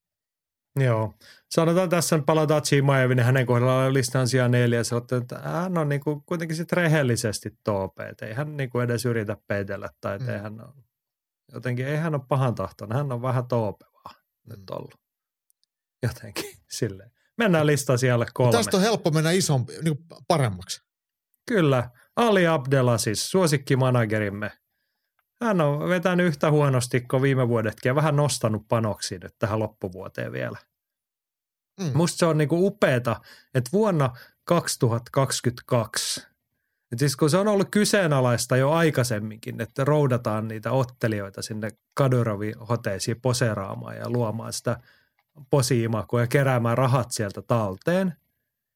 Joo. 0.81 1.15
Sanotaan 1.51 1.89
tässä, 1.89 2.19
palataan 2.27 2.63
Chimaevin 2.63 3.17
niin 3.17 3.27
hänen 3.27 3.47
kohdallaan 3.47 3.95
listan 3.95 4.29
sijaan 4.29 4.51
neljä. 4.51 4.85
Sanotte, 4.85 5.17
että 5.17 5.39
hän 5.39 5.79
on 5.79 5.89
niin 5.89 6.01
kuin 6.01 6.23
kuitenkin 6.27 6.57
sit 6.57 6.73
rehellisesti 6.73 7.51
toope. 7.65 8.09
Että 8.09 8.27
ei 8.27 8.35
hän 8.35 8.57
niin 8.57 8.71
kuin 8.71 8.85
edes 8.85 9.05
yritä 9.05 9.37
peitellä 9.47 9.89
tai 10.01 10.19
mm. 10.19 10.29
ei 10.29 10.39
hän 10.39 10.61
ole, 10.61 10.85
jotenkin 11.53 11.87
ei 11.87 11.97
hän 11.97 12.15
ole 12.15 12.23
pahan 12.29 12.55
tahtoinen. 12.55 12.97
Hän 12.97 13.13
on 13.13 13.23
vähän 13.23 13.47
toopevaa 13.47 14.15
mm. 14.15 14.51
nyt 14.51 14.71
ollut. 14.71 15.01
Jotenkin 16.03 16.57
silleen. 16.79 17.11
Mennään 17.39 17.67
listaan 17.67 17.99
siellä 17.99 18.27
kolme. 18.35 18.53
Tästä 18.53 18.77
on 18.77 18.83
helppo 18.83 19.11
mennä 19.11 19.31
isompi, 19.31 19.73
niin 19.83 19.99
paremmaksi. 20.29 20.83
Kyllä. 21.49 21.91
Ali 22.17 22.47
Abdela 22.47 22.99
siis, 22.99 23.31
suosikkimanagerimme. 23.31 24.51
Hän 25.45 25.61
on 25.61 25.89
vetänyt 25.89 26.27
yhtä 26.27 26.51
huonosti 26.51 27.01
kuin 27.01 27.23
viime 27.23 27.49
vuodetkin 27.49 27.91
ja 27.91 27.95
vähän 27.95 28.17
nostanut 28.17 28.69
panoksia 28.69 29.19
nyt 29.23 29.35
tähän 29.39 29.59
loppuvuoteen 29.59 30.33
vielä. 30.33 30.59
Mm. 31.81 31.91
Musta 31.95 32.19
se 32.19 32.27
on 32.27 32.39
niinku 32.39 32.67
upeeta, 32.67 33.21
että 33.55 33.71
vuonna 33.73 34.17
2022, 34.45 36.27
et 36.93 36.99
siis 36.99 37.17
kun 37.17 37.31
se 37.31 37.37
on 37.37 37.49
ollut 37.49 37.69
kyseenalaista 37.71 38.57
jo 38.57 38.71
aikaisemminkin, 38.71 39.61
että 39.61 39.85
roudataan 39.85 40.49
niitä 40.49 40.73
ottelijoita 40.73 41.43
sinne 41.43 41.71
Kadyrovi-hoteisiin 41.95 43.21
poseeraamaan 43.21 43.97
ja 43.97 44.11
luomaan 44.11 44.53
sitä 44.53 44.81
posiimakua 45.51 46.21
ja 46.21 46.27
keräämään 46.27 46.79
rahat 46.79 47.11
sieltä 47.11 47.43
talteen. 47.43 48.15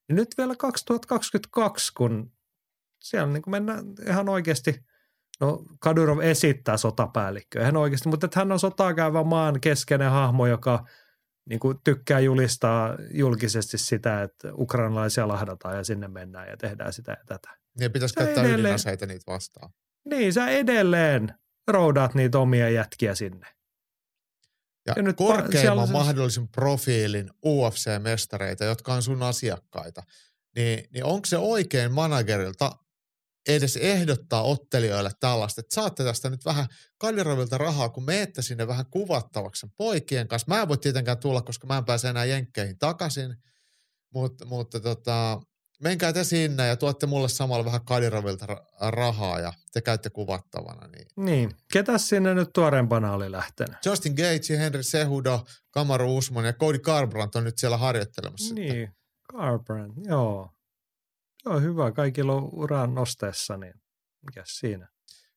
Ja 0.08 0.14
nyt 0.14 0.28
vielä 0.38 0.56
2022, 0.56 1.94
kun 1.94 2.32
siellä 2.98 3.32
niin 3.32 3.42
kuin 3.42 3.52
mennään 3.52 3.84
ihan 4.06 4.28
oikeasti, 4.28 4.84
no 5.40 5.64
Kadyrov 5.80 6.18
esittää 6.20 6.76
sotapäällikköä 6.76 7.62
ihan 7.62 7.76
oikeasti, 7.76 8.08
mutta 8.08 8.26
että 8.26 8.40
hän 8.40 8.52
on 8.52 8.60
sotaa 8.60 8.94
käyvä 8.94 9.24
maan 9.24 9.60
keskeinen 9.60 10.10
hahmo, 10.10 10.46
joka 10.46 10.84
niin 11.48 11.60
kuin 11.60 11.78
tykkää 11.84 12.20
julistaa 12.20 12.96
julkisesti 13.10 13.78
sitä, 13.78 14.22
että 14.22 14.48
ukrainalaisia 14.54 15.28
lahdataan 15.28 15.76
ja 15.76 15.84
sinne 15.84 16.08
mennään 16.08 16.48
ja 16.48 16.56
tehdään 16.56 16.92
sitä 16.92 17.12
ja 17.12 17.24
tätä. 17.26 17.50
Niin 17.78 17.92
pitäisi 17.92 18.12
sä 18.12 18.20
käyttää 18.20 18.44
edelleen, 18.44 18.60
ydinaseita 18.60 19.06
niitä 19.06 19.32
vastaan. 19.32 19.70
Niin, 20.04 20.32
sä 20.32 20.48
edelleen 20.48 21.34
roudaat 21.68 22.14
niitä 22.14 22.38
omia 22.38 22.70
jätkiä 22.70 23.14
sinne. 23.14 23.46
Ja, 24.86 24.94
ja 24.96 25.02
nyt 25.02 25.16
korkeimman 25.16 25.88
pa- 25.88 25.92
mahdollisen 25.92 26.48
profiilin 26.48 27.30
UFC-mestareita, 27.46 28.64
jotka 28.64 28.94
on 28.94 29.02
sun 29.02 29.22
asiakkaita, 29.22 30.02
niin, 30.56 30.88
niin 30.92 31.04
onko 31.04 31.26
se 31.26 31.38
oikein 31.38 31.92
managerilta 31.92 32.72
edes 33.48 33.76
ehdottaa 33.76 34.42
ottelijoille 34.42 35.10
tällaista, 35.20 35.60
että 35.60 35.74
saatte 35.74 36.04
tästä 36.04 36.30
nyt 36.30 36.44
vähän 36.44 36.66
Kadirovilta 36.98 37.58
rahaa, 37.58 37.88
kun 37.88 38.04
meette 38.04 38.42
sinne 38.42 38.66
vähän 38.66 38.86
kuvattavaksi 38.90 39.60
sen 39.60 39.70
poikien 39.76 40.28
kanssa. 40.28 40.46
Mä 40.48 40.62
en 40.62 40.68
voi 40.68 40.78
tietenkään 40.78 41.18
tulla, 41.18 41.42
koska 41.42 41.66
mä 41.66 41.78
en 41.78 41.84
pääse 41.84 42.08
enää 42.08 42.24
jenkkeihin 42.24 42.78
takaisin, 42.78 43.36
mutta, 44.14 44.44
mutta 44.44 44.80
tota, 44.80 45.40
menkää 45.82 46.12
te 46.12 46.24
sinne 46.24 46.66
ja 46.66 46.76
tuotte 46.76 47.06
mulle 47.06 47.28
samalla 47.28 47.64
vähän 47.64 47.84
Kadirovilta 47.84 48.46
rahaa 48.80 49.40
ja 49.40 49.52
te 49.72 49.80
käytte 49.80 50.10
kuvattavana. 50.10 50.88
Niin, 50.88 51.06
niin. 51.16 51.50
ketäs 51.72 52.08
sinne 52.08 52.34
nyt 52.34 52.48
tuoreempana 52.54 53.12
oli 53.12 53.32
lähtenyt? 53.32 53.76
Justin 53.84 54.14
Gage, 54.14 54.58
Henry 54.58 54.82
Sehudo, 54.82 55.44
Kamaru 55.70 56.16
Usman 56.16 56.44
ja 56.44 56.52
Cody 56.52 56.78
Garbrandt 56.78 57.36
on 57.36 57.44
nyt 57.44 57.58
siellä 57.58 57.76
harjoittelemassa. 57.76 58.54
Niin, 58.54 58.72
sitten. 58.72 58.96
Garbrandt, 59.32 59.96
joo. 60.04 60.50
Joo, 61.48 61.60
hyvä. 61.60 61.92
Kaikilla 61.92 62.34
on 62.34 62.48
uran 62.52 62.94
nosteessa, 62.94 63.56
niin 63.56 63.74
mikä 64.26 64.42
siinä? 64.46 64.88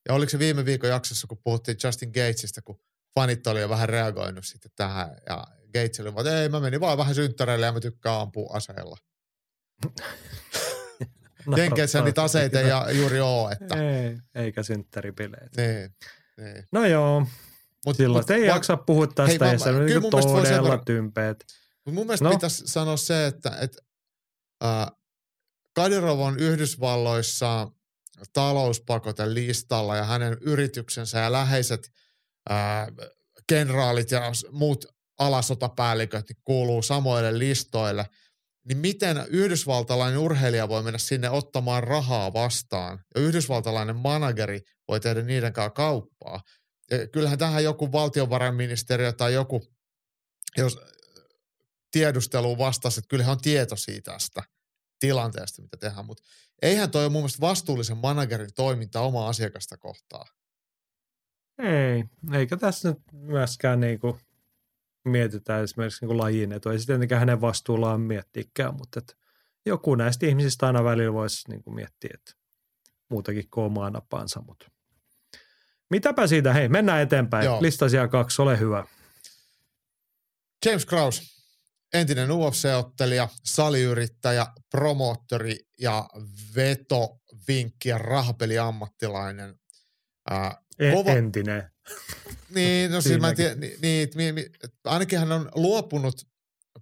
Ja 0.08 0.14
oliko 0.14 0.30
se 0.30 0.40
viime 0.40 0.66
viikon 0.66 0.90
jaksossa, 0.90 1.28
kun 1.28 1.38
puhuttiin 1.44 1.78
Justin 1.84 2.10
Gatesista, 2.10 2.62
kun 2.62 2.80
fanit 3.16 3.48
oli 3.48 3.62
jo 3.62 3.70
vähän 3.70 3.90
reagoinut 3.90 4.46
sitten 4.46 4.72
tähän, 4.76 5.10
ja 5.30 5.44
Gates 5.74 6.00
oli 6.00 6.16
vaan, 6.16 6.28
että 6.28 6.42
ei, 6.42 6.50
mä 6.50 6.60
menin 6.60 6.80
vaan 6.80 6.98
vähän 6.98 7.16
synttäreille 7.16 7.66
ja 7.66 7.72
mä 7.72 7.80
tykkään 7.80 8.22
ampua 8.22 8.50
aseella. 8.54 8.98
no, 11.46 11.58
Jenkeissä 11.58 12.02
niitä 12.02 12.24
aseita 12.24 12.60
ei 12.60 12.98
juuri 12.98 13.20
ole. 13.20 13.52
Että... 13.52 13.76
Ei, 13.76 14.18
eikä 14.36 14.64
synttäripileet. 14.64 15.58
Niin, 15.58 15.96
niin. 16.38 16.66
No 16.72 16.86
joo, 16.86 17.26
Mut, 17.86 17.96
Silloin 17.96 18.24
mut, 18.24 18.30
ei 18.30 18.42
va- 18.42 18.48
jaksa 18.48 18.78
puhua 18.78 19.08
tästä 19.08 19.46
hei, 19.46 19.54
ja 19.54 19.60
se 19.60 19.70
on 19.70 19.86
niin 19.86 20.02
todella 20.12 20.78
tympeet. 20.86 21.46
Mutta 21.86 21.92
mun 21.92 22.08
mielestä 22.08 22.26
no. 22.26 22.32
pitäisi 22.32 22.64
sanoa 22.68 22.98
se, 22.98 23.28
että 23.28 23.58
et, 23.62 23.78
äh, 24.64 24.88
Kadirov 25.74 26.20
on 26.20 26.40
Yhdysvalloissa 26.40 27.68
talouspakoten 28.34 29.34
listalla 29.34 29.96
ja 29.96 30.04
hänen 30.04 30.38
yrityksensä 30.42 31.20
ja 31.20 31.32
läheiset 31.32 31.92
kenraalit 33.48 34.12
ja 34.12 34.22
muut 34.52 34.86
alasotapäälliköt 35.20 36.30
niin 36.30 36.42
kuuluu 36.44 36.82
samoille 36.82 37.40
listoille, 37.40 38.06
niin 38.68 38.78
miten 38.78 39.26
yhdysvaltalainen 39.30 40.20
urheilija 40.20 40.70
voi 40.70 40.84
mennä 40.84 40.98
sinne 40.98 41.30
ottamaan 41.30 41.84
rahaa 41.84 42.34
vastaan? 42.34 43.00
Ja 43.16 43.22
yhdysvaltalainen 43.22 43.96
manageri 43.96 44.62
voi 44.88 45.00
tehdä 45.00 45.22
niiden 45.22 45.54
kanssa 45.54 45.70
kauppaa. 45.70 46.42
Ja 46.92 47.08
kyllähän 47.08 47.40
tähän 47.40 47.64
joku 47.64 47.92
valtiovarainministeriö 47.92 49.14
tai 49.14 49.34
joku, 49.34 49.62
jos 50.58 50.80
tiedustelu 51.92 52.58
vastasi, 52.58 53.00
että 53.00 53.10
kyllähän 53.10 53.32
on 53.32 53.42
tietoisia 53.42 54.02
tästä– 54.02 54.44
tilanteesta, 55.02 55.62
mitä 55.62 55.78
tehdään. 55.78 56.06
Mutta 56.06 56.24
eihän 56.62 56.92
toi 56.92 57.04
ole 57.04 57.12
mun 57.12 57.22
mielestä 57.22 57.42
vastuullisen 57.42 57.98
managerin 57.98 58.54
toiminta 58.56 59.02
omaa 59.02 59.28
asiakasta 59.30 59.78
kohtaa. 59.78 60.26
Ei, 61.58 62.04
eikä 62.34 62.58
tässä 62.58 62.90
nyt 62.90 63.00
myöskään 63.12 63.80
niinku 63.80 64.20
mietitään 65.06 65.64
esimerkiksi 65.64 66.06
niinku 66.06 66.18
lajin 66.18 66.52
etu. 66.52 66.70
Ei 66.70 66.80
se 66.80 66.86
tietenkään 66.86 67.20
hänen 67.20 67.42
vastuullaan 67.42 68.02
miettiikään, 68.02 68.76
mutta 68.76 69.00
et 69.00 69.18
joku 69.66 69.96
näistä 69.96 70.26
ihmisistä 70.26 70.68
aina 70.68 70.84
välillä 70.84 71.14
voisi 71.14 71.50
niinku 71.50 71.72
miettiä, 71.72 72.12
että 72.14 72.34
muutakin 73.10 73.50
kuin 73.50 73.66
omaa 73.66 73.90
napaansa. 73.90 74.42
Mutta 74.42 74.72
mitäpä 75.90 76.28
siitä, 76.28 76.54
hei, 76.54 76.70
mennään 76.70 77.02
eteenpäin. 77.02 77.46
Joo. 77.46 77.62
Listasia 77.62 78.08
kaksi, 78.08 78.42
ole 78.42 78.60
hyvä. 78.60 78.86
James 80.66 80.86
Kraus, 80.86 81.41
entinen 81.94 82.32
UFC-ottelija, 82.32 83.28
saliyrittäjä, 83.44 84.48
promoottori 84.72 85.60
ja 85.80 86.10
vetovinkki 86.56 87.90
ja 87.90 87.98
rahapeliammattilainen. 87.98 89.56
E- 90.80 90.92
kova... 90.92 91.12
Entinen. 91.12 91.72
Niin, 92.50 92.92
no 92.92 93.02
siis 93.02 93.20
mä 93.20 93.30
en 93.30 93.36
tiedä, 93.36 93.56
niin, 93.56 93.78
niin, 93.82 94.36
niin, 94.36 94.50
ainakin 94.86 95.20
hän 95.20 95.32
on 95.32 95.50
luopunut 95.56 96.28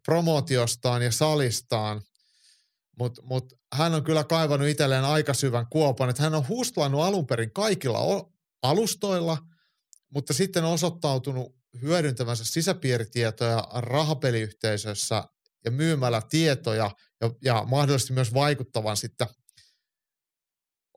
promootiostaan 0.05 1.01
ja 1.01 1.11
salistaan, 1.11 2.01
mutta 2.99 3.21
mut 3.21 3.53
hän 3.73 3.93
on 3.93 4.03
kyllä 4.03 4.23
kaivannut 4.23 4.69
itselleen 4.69 5.03
aika 5.03 5.33
syvän 5.33 5.65
kuopan, 5.69 6.09
että 6.09 6.23
hän 6.23 6.35
on 6.35 6.47
hustlannut 6.47 7.01
alun 7.01 7.27
perin 7.27 7.53
kaikilla 7.53 7.99
alustoilla, 8.63 9.37
mutta 10.13 10.33
sitten 10.33 10.63
on 10.63 10.73
osoittautunut 10.73 11.58
hyödyntämänsä 11.81 12.45
sisäpiiritietoja 12.45 13.67
rahapeliyhteisössä 13.73 15.23
ja 15.65 15.71
myymällä 15.71 16.21
tietoja 16.29 16.91
ja, 17.21 17.31
ja 17.43 17.63
mahdollisesti 17.67 18.13
myös 18.13 18.33
vaikuttavan 18.33 18.97
sitten 18.97 19.27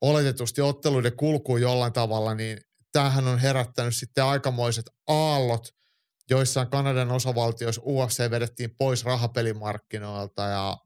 oletetusti 0.01 0.61
otteluiden 0.61 1.17
kulkuun 1.17 1.61
jollain 1.61 1.93
tavalla, 1.93 2.35
niin 2.35 2.59
tämähän 2.93 3.27
on 3.27 3.39
herättänyt 3.39 3.97
sitten 3.97 4.25
aikamoiset 4.25 4.85
aallot, 5.09 5.69
joissain 6.31 6.71
Kanadan 6.71 7.11
osavaltioissa 7.11 7.83
UFC 7.85 8.31
vedettiin 8.31 8.77
pois 8.79 9.05
rahapelimarkkinoilta 9.05 10.43
ja 10.43 10.77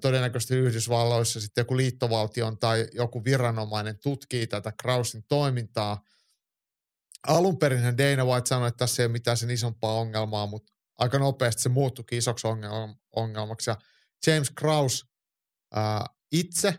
todennäköisesti 0.00 0.56
Yhdysvalloissa 0.56 1.40
sitten 1.40 1.62
joku 1.62 1.76
liittovaltion 1.76 2.58
tai 2.58 2.88
joku 2.92 3.24
viranomainen 3.24 3.98
tutkii 4.02 4.46
tätä 4.46 4.72
Krausin 4.82 5.22
toimintaa– 5.28 6.00
alun 7.28 7.58
perin 7.58 7.98
Dana 7.98 8.24
White 8.24 8.48
sanoi, 8.48 8.68
että 8.68 8.78
tässä 8.78 9.02
ei 9.02 9.06
ole 9.06 9.12
mitään 9.12 9.36
sen 9.36 9.50
isompaa 9.50 9.94
ongelmaa, 9.94 10.46
mutta 10.46 10.72
aika 10.98 11.18
nopeasti 11.18 11.62
se 11.62 11.68
muuttuikin 11.68 12.18
isoksi 12.18 12.46
ongelmaksi. 13.16 13.70
Ja 13.70 13.76
James 14.26 14.50
Kraus 14.50 15.06
ää, 15.74 16.06
itse 16.32 16.74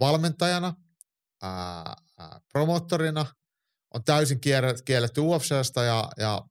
valmentajana, 0.00 0.74
ää, 1.42 1.94
ää, 2.18 2.40
promottorina, 2.52 3.26
on 3.94 4.04
täysin 4.04 4.40
kielletty 4.84 5.20
UFCstä 5.20 5.82
ja, 5.82 6.08
ja 6.18 6.42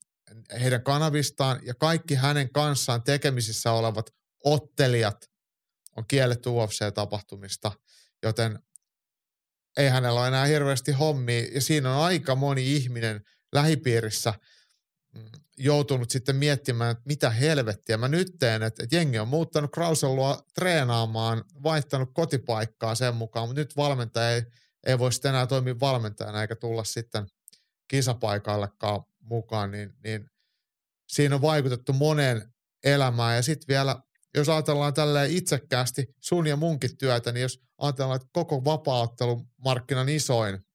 heidän 0.60 0.84
kanavistaan 0.84 1.60
ja 1.66 1.74
kaikki 1.74 2.16
hänen 2.16 2.52
kanssaan 2.52 3.04
tekemisissä 3.04 3.72
olevat 3.72 4.06
ottelijat 4.44 5.18
on 5.96 6.08
kielletty 6.08 6.50
UFC-tapahtumista, 6.50 7.72
joten 8.24 8.60
ei 9.78 9.90
hänellä 9.90 10.20
ole 10.20 10.28
enää 10.28 10.46
hirveästi 10.46 10.92
hommia 10.92 11.46
ja 11.54 11.62
siinä 11.62 11.96
on 11.96 12.04
aika 12.04 12.36
moni 12.36 12.76
ihminen 12.76 13.22
lähipiirissä 13.54 14.34
mm, 15.14 15.26
joutunut 15.58 16.10
sitten 16.10 16.36
miettimään, 16.36 16.92
että 16.92 17.04
mitä 17.06 17.30
helvettiä 17.30 17.98
mä 17.98 18.08
nyt 18.08 18.28
teen, 18.40 18.64
että, 18.64 18.84
että 18.84 18.96
jengi 18.96 19.20
on 19.20 19.28
muuttanut 19.28 19.72
Krauselua 19.72 20.44
treenaamaan, 20.56 21.44
vaihtanut 21.64 22.10
kotipaikkaa 22.14 22.96
sen 22.96 23.16
mukaan, 23.16 23.50
mutta 23.50 23.62
nyt 23.62 23.78
valmentaja 23.78 24.30
ei, 24.30 24.44
ei 24.86 25.00
voi 25.00 25.14
sitten 25.14 25.30
enää 25.30 25.48
toimia 25.48 25.80
valmentajana 25.80 26.42
eikä 26.42 26.56
tulla 26.56 26.84
sitten 26.84 27.26
kisapaikallekaan 27.88 29.04
mukaan, 29.20 29.72
niin, 29.72 29.94
niin 30.04 30.26
siinä 31.08 31.36
on 31.36 31.42
vaikutettu 31.42 31.94
monen 31.94 32.54
elämään. 32.84 33.36
Ja 33.36 33.42
sitten 33.42 33.68
vielä, 33.68 33.96
jos 34.36 34.50
ajatellaan 34.50 34.94
tälleen 34.94 35.32
itsekkäästi 35.32 36.06
sun 36.22 36.48
ja 36.48 36.56
munkin 36.56 36.98
työtä, 36.98 37.32
niin 37.32 37.42
jos 37.42 37.65
ajatellaan, 37.78 38.16
että 38.16 38.30
koko 38.34 38.66
vapaaottelumarkkinan 38.66 40.10
isoin 40.10 40.66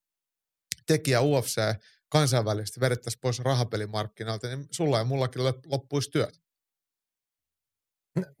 tekijä 0.87 1.21
UFC 1.21 1.61
kansainvälisesti 2.09 2.79
vedettäisiin 2.79 3.21
pois 3.21 3.39
rahapelimarkkinoilta, 3.39 4.47
niin 4.47 4.67
sulla 4.71 4.97
ja 4.97 5.03
mullakin 5.03 5.41
loppuisi 5.65 6.11
työt. 6.11 6.41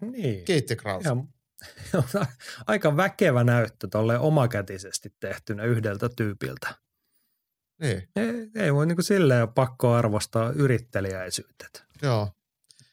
Niin. 0.01 0.45
Kiitti 0.45 0.75
Kraus. 0.75 1.03
aika 2.67 2.97
väkevä 2.97 3.43
näyttö 3.43 3.87
tuolle 3.91 4.19
omakätisesti 4.19 5.15
tehtynä 5.19 5.63
yhdeltä 5.63 6.09
tyypiltä. 6.09 6.75
Niin. 7.81 8.09
Ei, 8.15 8.49
ei 8.55 8.73
voi 8.73 8.85
niin 8.85 9.03
silleen 9.03 9.41
ole 9.41 9.51
pakko 9.55 9.93
arvostaa 9.93 10.51
yrittelijäisyyttä. 10.51 11.65
Joo. 12.01 12.31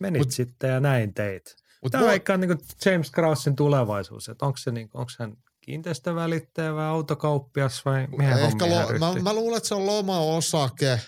Menit 0.01 0.21
Mut, 0.21 0.31
sitten 0.31 0.71
ja 0.71 0.81
näin 0.81 1.15
teit. 1.15 1.57
Tämä 1.91 2.05
on 2.05 2.11
vaikka 2.11 2.37
niin 2.37 2.59
James 2.85 3.11
Krausin 3.11 3.57
tulevaisuus, 3.57 4.29
että 4.29 4.47
onko 4.47 4.57
se 4.57 4.71
niin, 4.71 4.91
onko 4.95 5.13
hän 5.19 5.37
kiinteistövälittäjä 5.69 6.75
vai 6.75 6.87
autokauppias 6.87 7.85
vai 7.85 8.07
mihin 8.07 8.39
Ehkä 8.39 8.67
lo, 8.67 8.99
mä, 8.99 9.23
mä, 9.23 9.35
luulen, 9.35 9.57
että 9.57 9.69
se 9.69 9.75
on 9.75 9.87
loma-osake, 9.87 11.01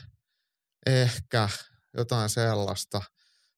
ehkä 0.87 1.49
jotain 1.97 2.31
sellaista. 2.31 3.03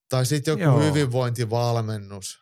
Tai 0.09 0.27
sitten 0.27 0.53
joku 0.53 0.63
Joo. 0.63 0.81
hyvinvointivalmennus. 0.81 2.39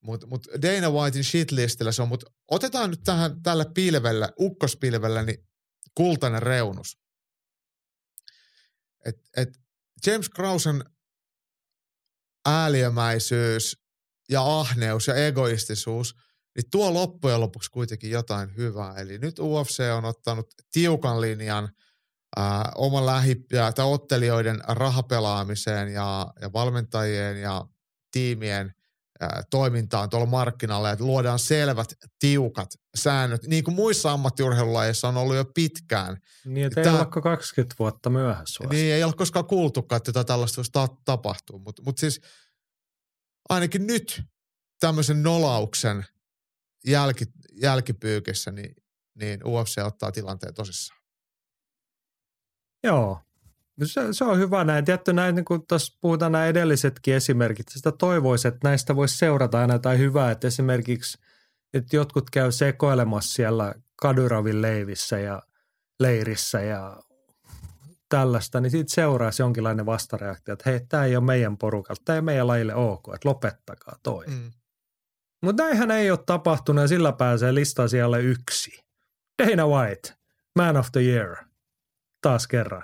Mutta 0.00 0.26
mut 0.26 0.46
Dana 0.62 0.90
Whitein 0.90 1.24
shitlistillä 1.24 1.92
se 1.92 2.02
on, 2.02 2.08
mutta 2.08 2.30
otetaan 2.50 2.90
nyt 2.90 3.00
tähän 3.04 3.42
tällä 3.42 3.64
pilvellä, 3.74 4.28
ukkospilvellä, 4.40 5.22
niin 5.22 5.48
kultainen 5.94 6.42
reunus. 6.42 6.98
Et, 9.06 9.16
et 9.36 9.48
James 10.06 10.28
Krausen 10.28 10.84
ääliömäisyys 12.46 13.76
ja 14.28 14.60
ahneus 14.60 15.06
ja 15.06 15.14
egoistisuus, 15.14 16.23
niin 16.56 16.70
tuo 16.70 16.94
loppujen 16.94 17.40
lopuksi 17.40 17.70
kuitenkin 17.70 18.10
jotain 18.10 18.56
hyvää. 18.56 18.94
Eli 18.94 19.18
nyt 19.18 19.38
UFC 19.38 19.82
on 19.96 20.04
ottanut 20.04 20.46
tiukan 20.72 21.20
linjan 21.20 21.68
ää, 22.36 22.72
oman 22.74 23.06
lähi- 23.06 23.46
tai 23.74 23.86
ottelijoiden 23.86 24.60
rahapelaamiseen 24.68 25.92
ja, 25.92 26.32
ja 26.40 26.52
valmentajien 26.52 27.40
ja 27.40 27.66
tiimien– 28.12 28.72
toimintaan 29.50 30.10
tuolla 30.10 30.26
markkinalla, 30.26 30.90
että 30.90 31.04
luodaan 31.04 31.38
selvät, 31.38 31.94
tiukat 32.18 32.68
säännöt, 32.94 33.46
niin 33.46 33.64
kuin 33.64 33.74
muissa 33.74 34.12
ammattiurheilulajeissa 34.12 35.08
on 35.08 35.16
ollut 35.16 35.36
jo 35.36 35.44
pitkään. 35.44 36.16
Niin, 36.44 36.66
että 36.66 36.82
Tämä, 36.82 36.96
ei 36.96 37.04
ole 37.14 37.22
20 37.22 37.76
vuotta 37.78 38.10
myöhässä. 38.10 38.64
Niin, 38.70 38.94
ei 38.94 39.04
ole 39.04 39.12
koskaan 39.12 39.46
kuultukaan, 39.46 39.96
että 39.96 40.08
jotain 40.08 40.26
tällaista 40.26 40.56
voisi 40.56 40.72
ta- 40.72 40.96
tapahtua, 41.04 41.58
mutta 41.58 41.82
mut 41.82 41.98
siis 41.98 42.20
ainakin 43.48 43.86
nyt 43.86 44.22
tämmöisen 44.80 45.22
nolauksen 45.22 46.04
jälki, 46.86 47.24
jälkipyykissä, 47.52 48.50
niin, 48.50 48.76
niin 49.14 49.46
UFC 49.46 49.78
ottaa 49.84 50.12
tilanteen 50.12 50.54
tosissaan. 50.54 51.00
Joo, 52.82 53.20
se, 53.84 54.00
se 54.12 54.24
on 54.24 54.38
hyvä 54.38 54.64
näin. 54.64 54.84
Tietty 54.84 55.12
näin, 55.12 55.34
niin 55.34 55.44
kun 55.44 55.66
tuossa 55.66 55.98
puhutaan 56.00 56.32
nämä 56.32 56.46
edellisetkin 56.46 57.14
esimerkit, 57.14 57.68
sitä 57.68 57.92
toivoisi, 57.92 58.48
että 58.48 58.68
näistä 58.68 58.96
voisi 58.96 59.18
seurata 59.18 59.60
aina 59.60 59.78
tai 59.78 59.98
hyvää, 59.98 60.30
että 60.30 60.46
esimerkiksi 60.46 61.18
että 61.74 61.96
jotkut 61.96 62.30
käy 62.30 62.52
sekoilemassa 62.52 63.34
siellä 63.34 63.74
Kaduravin 63.96 64.62
leivissä 64.62 65.18
ja 65.18 65.42
leirissä 66.00 66.60
ja 66.60 67.02
tällaista, 68.08 68.60
niin 68.60 68.70
siitä 68.70 68.94
seuraisi 68.94 69.42
jonkinlainen 69.42 69.86
vastareaktio, 69.86 70.52
että 70.52 70.70
hei, 70.70 70.80
tämä 70.88 71.04
ei 71.04 71.16
ole 71.16 71.24
meidän 71.24 71.58
porukalta, 71.58 72.02
tämä 72.04 72.14
ei 72.14 72.18
ole 72.18 72.24
meidän 72.24 72.46
lajille 72.46 72.74
ok, 72.74 73.08
että 73.14 73.28
lopettakaa 73.28 73.98
toi. 74.02 74.26
Mm. 74.26 74.52
Mutta 75.44 75.62
näinhän 75.62 75.90
ei 75.90 76.10
ole 76.10 76.18
tapahtunut 76.26 76.82
ja 76.82 76.88
sillä 76.88 77.12
pääsee 77.12 77.54
listaan 77.54 77.88
siellä 77.88 78.18
yksi. 78.18 78.84
Dana 79.42 79.66
White, 79.66 80.14
Man 80.56 80.76
of 80.76 80.92
the 80.92 81.00
Year, 81.00 81.36
taas 82.22 82.46
kerran. 82.46 82.82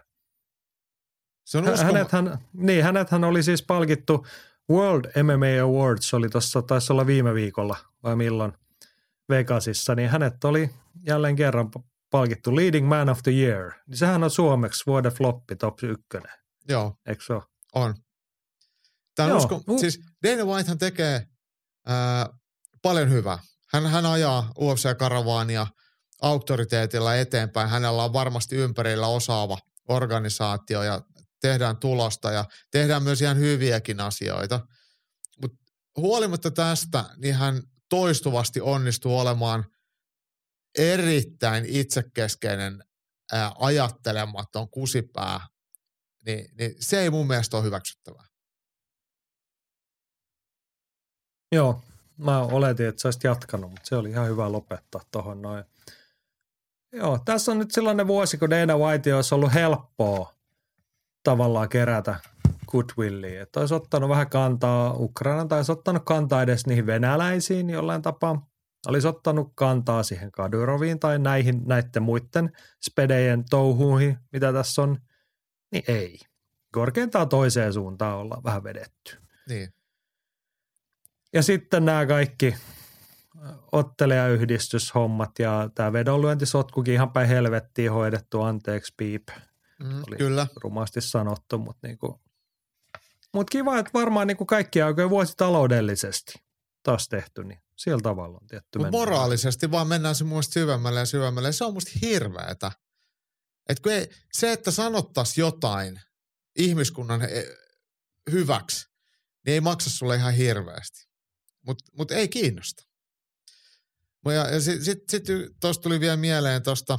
Se 1.45 1.59
on 1.59 1.69
uskoma... 1.69 1.93
hänethän, 1.93 2.39
niin, 2.53 2.85
hänethän 2.85 3.24
oli 3.24 3.43
siis 3.43 3.62
palkittu 3.62 4.27
World 4.70 5.05
MMA 5.23 5.62
Awards, 5.62 6.15
oli 6.15 6.28
tuossa, 6.28 6.62
taisi 6.62 6.93
olla 6.93 7.07
viime 7.07 7.35
viikolla 7.35 7.77
vai 8.03 8.16
milloin 8.16 8.53
Vegasissa, 9.28 9.95
niin 9.95 10.11
hänet 10.11 10.45
oli 10.45 10.70
jälleen 11.07 11.37
kerran 11.37 11.70
palkittu 12.11 12.57
Leading 12.57 12.89
Man 12.89 13.09
of 13.09 13.23
the 13.23 13.32
Year. 13.32 13.73
Niin 13.87 13.97
sehän 13.97 14.24
on 14.24 14.31
suomeksi 14.31 14.87
vuoden 14.87 15.12
floppi 15.12 15.57
top 15.57 15.82
ykkönen. 15.82 16.32
Joo. 16.69 16.97
Eikö 17.07 17.24
se 17.24 17.32
ole? 17.32 17.43
On. 17.74 17.95
Tämä 19.15 19.28
on 19.28 19.37
usko, 19.37 19.62
siis 19.81 20.01
Dana 20.27 20.45
Whitehan 20.45 20.78
tekee 20.78 21.27
ää, 21.87 22.28
paljon 22.82 23.11
hyvää. 23.11 23.39
Hän, 23.73 23.86
hän 23.86 24.07
ajaa 24.07 24.52
UFC-karavaania 24.59 25.66
auktoriteetilla 26.23 27.16
eteenpäin. 27.16 27.69
Hänellä 27.69 28.05
on 28.05 28.12
varmasti 28.12 28.57
ympärillä 28.57 29.07
osaava 29.07 29.59
organisaatio 29.89 30.82
ja 30.82 31.01
tehdään 31.40 31.77
tulosta 31.77 32.31
ja 32.31 32.44
tehdään 32.70 33.02
myös 33.02 33.23
ihan 33.23 33.39
hyviäkin 33.39 34.01
asioita. 34.01 34.61
Mutta 35.40 35.59
huolimatta 35.97 36.51
tästä, 36.51 37.05
niin 37.16 37.35
hän 37.35 37.62
toistuvasti 37.89 38.61
onnistuu 38.61 39.19
olemaan 39.19 39.65
erittäin 40.78 41.65
itsekeskeinen, 41.66 42.85
ää, 43.32 43.52
ajattelematon 43.59 44.70
kusipää, 44.70 45.40
niin, 46.27 46.48
niin 46.59 46.74
se 46.81 47.01
ei 47.01 47.11
mun 47.11 47.27
mielestä 47.27 47.57
ole 47.57 47.65
hyväksyttävää. 47.65 48.24
Joo, 51.52 51.82
mä 52.24 52.40
oletin, 52.40 52.88
että 52.88 53.02
sä 53.02 53.09
olisit 53.09 53.24
jatkanut, 53.24 53.70
mutta 53.70 53.88
se 53.88 53.97
oli 53.97 54.10
ihan 54.10 54.28
hyvä 54.28 54.52
lopettaa 54.52 55.01
tuohon 55.10 55.42
noin. 55.42 55.64
Joo, 56.92 57.18
tässä 57.24 57.52
on 57.52 57.59
nyt 57.59 57.70
sellainen 57.70 58.06
vuosi, 58.06 58.38
kun 58.38 58.51
Dana 58.51 58.78
White 58.78 59.14
olisi 59.14 59.34
ollut 59.34 59.55
helppoa 59.55 60.34
tavallaan 61.22 61.68
kerätä 61.68 62.16
goodwillia. 62.66 63.42
Että 63.42 63.60
olisi 63.60 63.74
ottanut 63.74 64.10
vähän 64.10 64.30
kantaa 64.30 64.94
Ukrainan 64.94 65.48
tai 65.48 65.59
olisi 65.59 65.72
ottanut 65.72 66.02
kantaa 66.05 66.42
edes 66.42 66.66
niihin 66.66 66.86
venäläisiin 66.86 67.70
jollain 67.70 68.02
tapaa. 68.02 68.47
Olisi 68.86 69.09
ottanut 69.09 69.52
kantaa 69.55 70.02
siihen 70.02 70.32
Kadyroviin 70.32 71.01
tai 71.01 71.18
näihin 71.18 71.62
näiden 71.66 72.02
muiden 72.02 72.52
spedejen 72.82 73.44
touhuihin, 73.51 74.18
mitä 74.32 74.52
tässä 74.52 74.82
on. 74.82 74.98
Niin 75.72 75.84
ei. 75.88 76.18
Korkeintaan 76.72 77.28
toiseen 77.28 77.72
suuntaan 77.72 78.18
ollaan 78.18 78.44
vähän 78.44 78.64
vedetty. 78.64 79.16
Niin. 79.48 79.72
Ja 81.32 81.43
sitten 81.43 81.85
nämä 81.85 82.07
kaikki 82.07 82.55
ottelejayhdistyshommat 83.73 85.39
ja 85.39 85.70
tämä 85.74 85.93
vedonlyöntisotkukin 85.93 86.94
ihan 86.94 87.12
päin 87.12 87.28
helvettiin 87.28 87.93
hoidettu, 87.93 88.43
anteeksi 88.43 88.94
piip. 88.97 89.28
Mm, 89.82 90.02
oli 90.07 90.16
kyllä. 90.16 90.47
rumasti 90.57 91.01
sanottu, 91.01 91.59
mutta 91.59 91.86
niinku, 91.86 92.20
mut 93.35 93.51
kiva, 93.51 93.78
että 93.78 93.90
varmaan 93.94 94.27
niinku 94.27 94.47
kaikki 94.47 94.82
oikein 94.82 95.11
vuosi 95.11 95.35
taloudellisesti 95.36 96.32
taas 96.82 97.09
tehty, 97.09 97.44
niin 97.44 97.59
sillä 97.77 98.01
tavalla 98.02 98.39
on 98.40 98.47
tietty 98.47 98.78
Mut 98.78 98.90
moraalisesti 98.90 99.70
vaan 99.70 99.86
mennään 99.86 100.15
se 100.15 100.24
mun 100.24 100.44
syvemmälle 100.44 101.01
ja 101.01 101.07
syvemmälle. 101.07 101.52
Se 101.52 101.65
on 101.65 101.74
musta 101.74 101.90
hirveetä. 102.02 102.73
Et 103.69 103.81
kun 103.81 103.93
ei, 103.93 104.11
se, 104.32 104.52
että 104.52 104.70
sanottaisiin 104.70 105.43
jotain 105.43 106.01
ihmiskunnan 106.57 107.20
hyväksi, 108.31 108.89
niin 109.47 109.55
ei 109.55 109.61
maksa 109.61 109.90
sulle 109.90 110.16
ihan 110.16 110.35
hirveästi. 110.35 111.10
Mutta 111.66 111.85
mut 111.93 112.11
ei 112.11 112.28
kiinnosta. 112.28 112.82
Ja, 114.35 114.61
sitten 114.61 114.85
sit, 114.85 115.11
sit 115.11 115.24
tuosta 115.61 115.82
tuli 115.82 116.01
vielä 116.01 116.16
mieleen 116.16 116.62
tuosta 116.62 116.99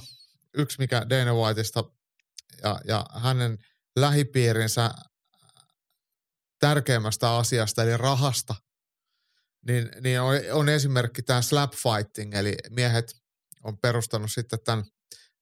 yksi, 0.54 0.80
mikä 0.80 1.06
Dana 1.10 1.34
Whiteista 1.34 1.84
ja, 2.64 2.80
ja 2.88 3.06
hänen 3.14 3.58
lähipiirinsä 3.96 4.92
tärkeimmästä 6.60 7.36
asiasta, 7.36 7.84
eli 7.84 7.98
rahasta, 7.98 8.56
niin, 9.68 9.90
niin 10.02 10.22
on, 10.22 10.36
on 10.52 10.70
esimerkki 10.70 11.22
tämä 11.22 11.42
slap 11.42 11.74
fighting, 11.74 12.34
eli 12.34 12.56
miehet 12.70 13.16
on 13.64 13.78
perustanut 13.78 14.32
sitten 14.32 14.60
tämän 14.66 14.86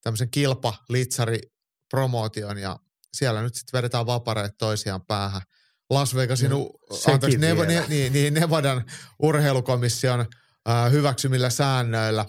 tämmöisen 0.02 0.32
kilpa, 0.32 0.74
litsari, 0.90 1.40
promootion 1.90 2.58
ja 2.58 2.80
siellä 3.14 3.42
nyt 3.42 3.56
sitten 3.56 3.78
vedetään 3.78 4.06
vapareet 4.06 4.58
toisiaan 4.58 5.06
päähän. 5.06 5.42
Las 5.90 6.16
Vegasin, 6.16 6.50
No, 6.50 6.70
anteeksi, 7.12 7.38
Nev- 7.38 7.66
ne, 7.66 7.86
niin, 7.88 8.14
niin, 8.14 8.34
Nevadan 8.34 8.86
urheilukomission 9.20 10.20
äh, 10.70 10.92
hyväksymillä 10.92 11.50
säännöillä 11.50 12.26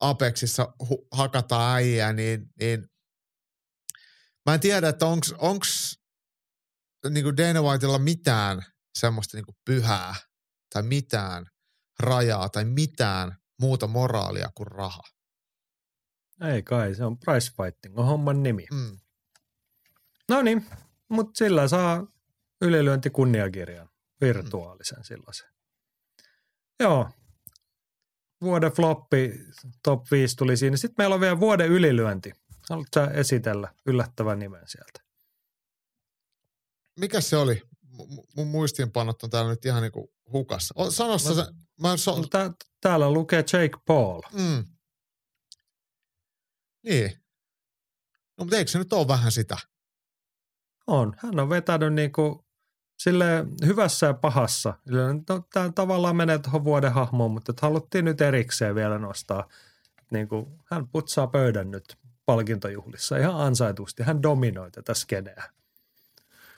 Apexissa 0.00 0.72
hu- 0.82 1.06
hakataan 1.12 1.76
äijää, 1.76 2.12
niin, 2.12 2.46
niin 2.60 2.88
mä 4.46 4.54
en 4.54 4.60
tiedä, 4.60 4.88
että 4.88 5.06
onks, 5.06 5.34
onks 5.38 5.98
niin 7.10 7.36
Dana 7.36 7.62
Whiteilla 7.62 7.98
mitään 7.98 8.62
semmoista 8.98 9.36
niin 9.36 9.56
pyhää 9.64 10.14
tai 10.72 10.82
mitään 10.82 11.46
rajaa 12.00 12.48
tai 12.48 12.64
mitään 12.64 13.36
muuta 13.60 13.86
moraalia 13.86 14.50
kuin 14.54 14.66
raha. 14.66 15.02
Ei 16.52 16.62
kai, 16.62 16.94
se 16.94 17.04
on 17.04 17.18
price 17.18 17.50
fighting, 17.56 17.98
on 17.98 18.06
homman 18.06 18.42
nimi. 18.42 18.66
Mm. 18.72 18.98
No 20.28 20.42
niin, 20.42 20.66
mutta 21.08 21.38
sillä 21.38 21.68
saa 21.68 22.06
ylilyönti 22.60 23.10
kunniakirjan, 23.10 23.88
virtuaalisen 24.20 25.04
sellaisen. 25.04 25.48
Joo, 26.80 27.10
vuoden 28.40 28.72
floppi 28.72 29.32
top 29.82 30.10
5 30.10 30.36
tuli 30.36 30.56
siinä. 30.56 30.76
Sitten 30.76 30.94
meillä 30.98 31.14
on 31.14 31.20
vielä 31.20 31.40
vuoden 31.40 31.68
ylilyönti. 31.68 32.32
Haluatko 32.70 33.00
esitellä 33.14 33.74
yllättävän 33.86 34.38
nimen 34.38 34.62
sieltä? 34.68 35.00
Mikä 37.00 37.20
se 37.20 37.36
oli? 37.36 37.62
M- 37.82 38.20
mun 38.36 38.46
muistiinpanot 38.46 39.22
on 39.22 39.30
täällä 39.30 39.50
nyt 39.50 39.64
ihan 39.64 39.82
niinku 39.82 40.12
hukassa. 40.32 40.74
O, 40.76 40.90
sano 40.90 41.18
sä, 41.18 41.30
Mä- 41.34 41.88
mä 41.88 41.96
so, 41.96 42.16
No, 42.18 42.26
tää, 42.30 42.50
täällä 42.80 43.10
lukee 43.10 43.38
Jake 43.38 43.76
Paul. 43.86 44.22
mm. 44.32 44.64
Niin. 46.84 47.10
No 48.38 48.44
mutta 48.44 48.56
eikö 48.56 48.70
se 48.70 48.78
nyt 48.78 48.92
ole 48.92 49.08
vähän 49.08 49.32
sitä? 49.32 49.56
On. 50.86 51.14
Hän 51.18 51.40
on 51.40 51.48
vetänyt 51.48 51.94
niinku 51.94 52.45
sille 52.96 53.46
hyvässä 53.66 54.06
ja 54.06 54.14
pahassa. 54.14 54.74
No, 55.28 55.46
tämä 55.52 55.72
tavallaan 55.74 56.16
menee 56.16 56.38
tuohon 56.38 56.64
vuoden 56.64 56.92
hahmoon, 56.92 57.30
mutta 57.30 57.52
haluttiin 57.62 58.04
nyt 58.04 58.20
erikseen 58.20 58.74
vielä 58.74 58.98
nostaa. 58.98 59.48
Niinku, 60.10 60.58
hän 60.64 60.88
putsaa 60.88 61.26
pöydän 61.26 61.70
nyt 61.70 61.96
palkintojuhlissa 62.26 63.16
ihan 63.16 63.40
ansaitusti. 63.40 64.02
Hän 64.02 64.22
dominoi 64.22 64.70
tätä 64.70 64.94
skeneä. 64.94 65.42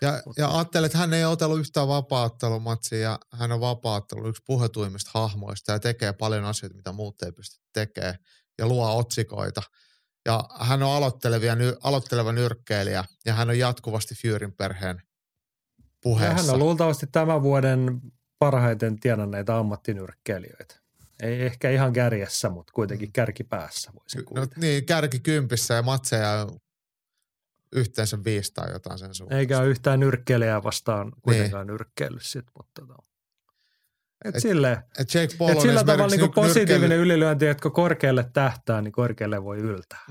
Ja, 0.01 0.23
ja 0.36 0.51
ajattelin, 0.51 0.86
että 0.86 0.98
hän 0.98 1.15
ei 1.15 1.24
otellut 1.24 1.59
yhtään 1.59 1.89
vapaaottelumatsia 1.89 2.98
ja 2.98 3.19
hän 3.32 3.52
on 3.52 3.60
vapaaottelu 3.60 4.28
yksi 4.28 4.43
puhetuimmista 4.47 5.10
hahmoista 5.15 5.73
ja 5.73 5.78
tekee 5.78 6.12
paljon 6.12 6.44
asioita, 6.44 6.77
mitä 6.77 6.93
muut 6.93 7.23
ei 7.23 7.32
pysty 7.32 7.60
tekemään 7.73 8.19
ja 8.59 8.66
luo 8.66 8.97
otsikoita. 8.97 9.62
Ja 10.27 10.44
hän 10.60 10.82
on 10.82 10.93
aloitteleva 11.82 12.32
nyrkkeilijä 12.32 13.05
ja 13.24 13.35
hän 13.35 13.48
on 13.48 13.59
jatkuvasti 13.59 14.15
Furyn 14.15 14.52
perheen 14.52 15.02
Ja 15.99 16.03
puheessa. 16.03 16.43
hän 16.43 16.51
on 16.51 16.59
luultavasti 16.59 17.07
tämän 17.12 17.43
vuoden 17.43 18.01
parhaiten 18.39 19.01
tienanneita 19.01 19.59
ammattinyrkkeilijöitä. 19.59 20.75
Ei 21.23 21.43
ehkä 21.43 21.70
ihan 21.70 21.93
kärjessä, 21.93 22.49
mutta 22.49 22.73
kuitenkin 22.73 23.12
kärkipäässä 23.12 23.91
voisin 23.95 24.23
no, 24.35 24.47
niin, 24.57 24.87
kärki 24.87 25.20
kympissä 25.20 25.75
ja 25.75 25.83
matseja 25.83 26.47
yhteensä 27.73 28.25
viisi 28.25 28.55
tai 28.55 28.73
jotain 28.73 28.99
sen 28.99 29.15
suhteen. 29.15 29.41
Eikä 29.41 29.59
ole 29.59 29.66
yhtään 29.69 30.01
nyrkkeilijää 30.01 30.62
vastaan 30.62 31.12
kuitenkaan 31.23 31.66
niin. 31.66 31.73
nyrkkeillyt 31.73 32.23
sit, 32.23 32.47
mutta 32.59 32.87
tota. 32.87 33.03
Et, 34.25 34.37
Et- 34.37 34.43
silleen, 34.43 34.79
Et 34.99 35.15
Jake 35.15 35.37
Paul 35.39 35.51
et 35.51 35.61
sillä 35.61 35.85
tavalla 35.85 36.16
niin 36.16 36.33
positiivinen 36.33 36.91
nyrkkeily- 36.91 37.03
ylilyönti, 37.03 37.47
että 37.47 37.62
kun 37.62 37.73
korkealle 37.73 38.31
tähtää, 38.33 38.83
niin 38.83 38.93
korkealle 38.93 39.45
voi 39.45 39.59
yltää. 39.59 40.05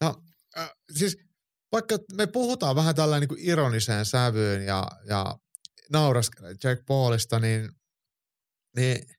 No, 0.00 0.22
äh, 0.58 0.70
siis 0.90 1.18
vaikka 1.72 1.98
me 2.12 2.26
puhutaan 2.26 2.76
vähän 2.76 2.94
tällä 2.94 3.20
niin 3.20 3.28
kuin 3.28 3.40
ironiseen 3.40 4.06
sävyyn 4.06 4.66
ja, 4.66 4.86
ja 5.04 5.38
nauraskelen 5.92 6.56
Jack 6.64 6.86
Paulista, 6.86 7.38
niin, 7.38 7.70
niin 8.76 9.16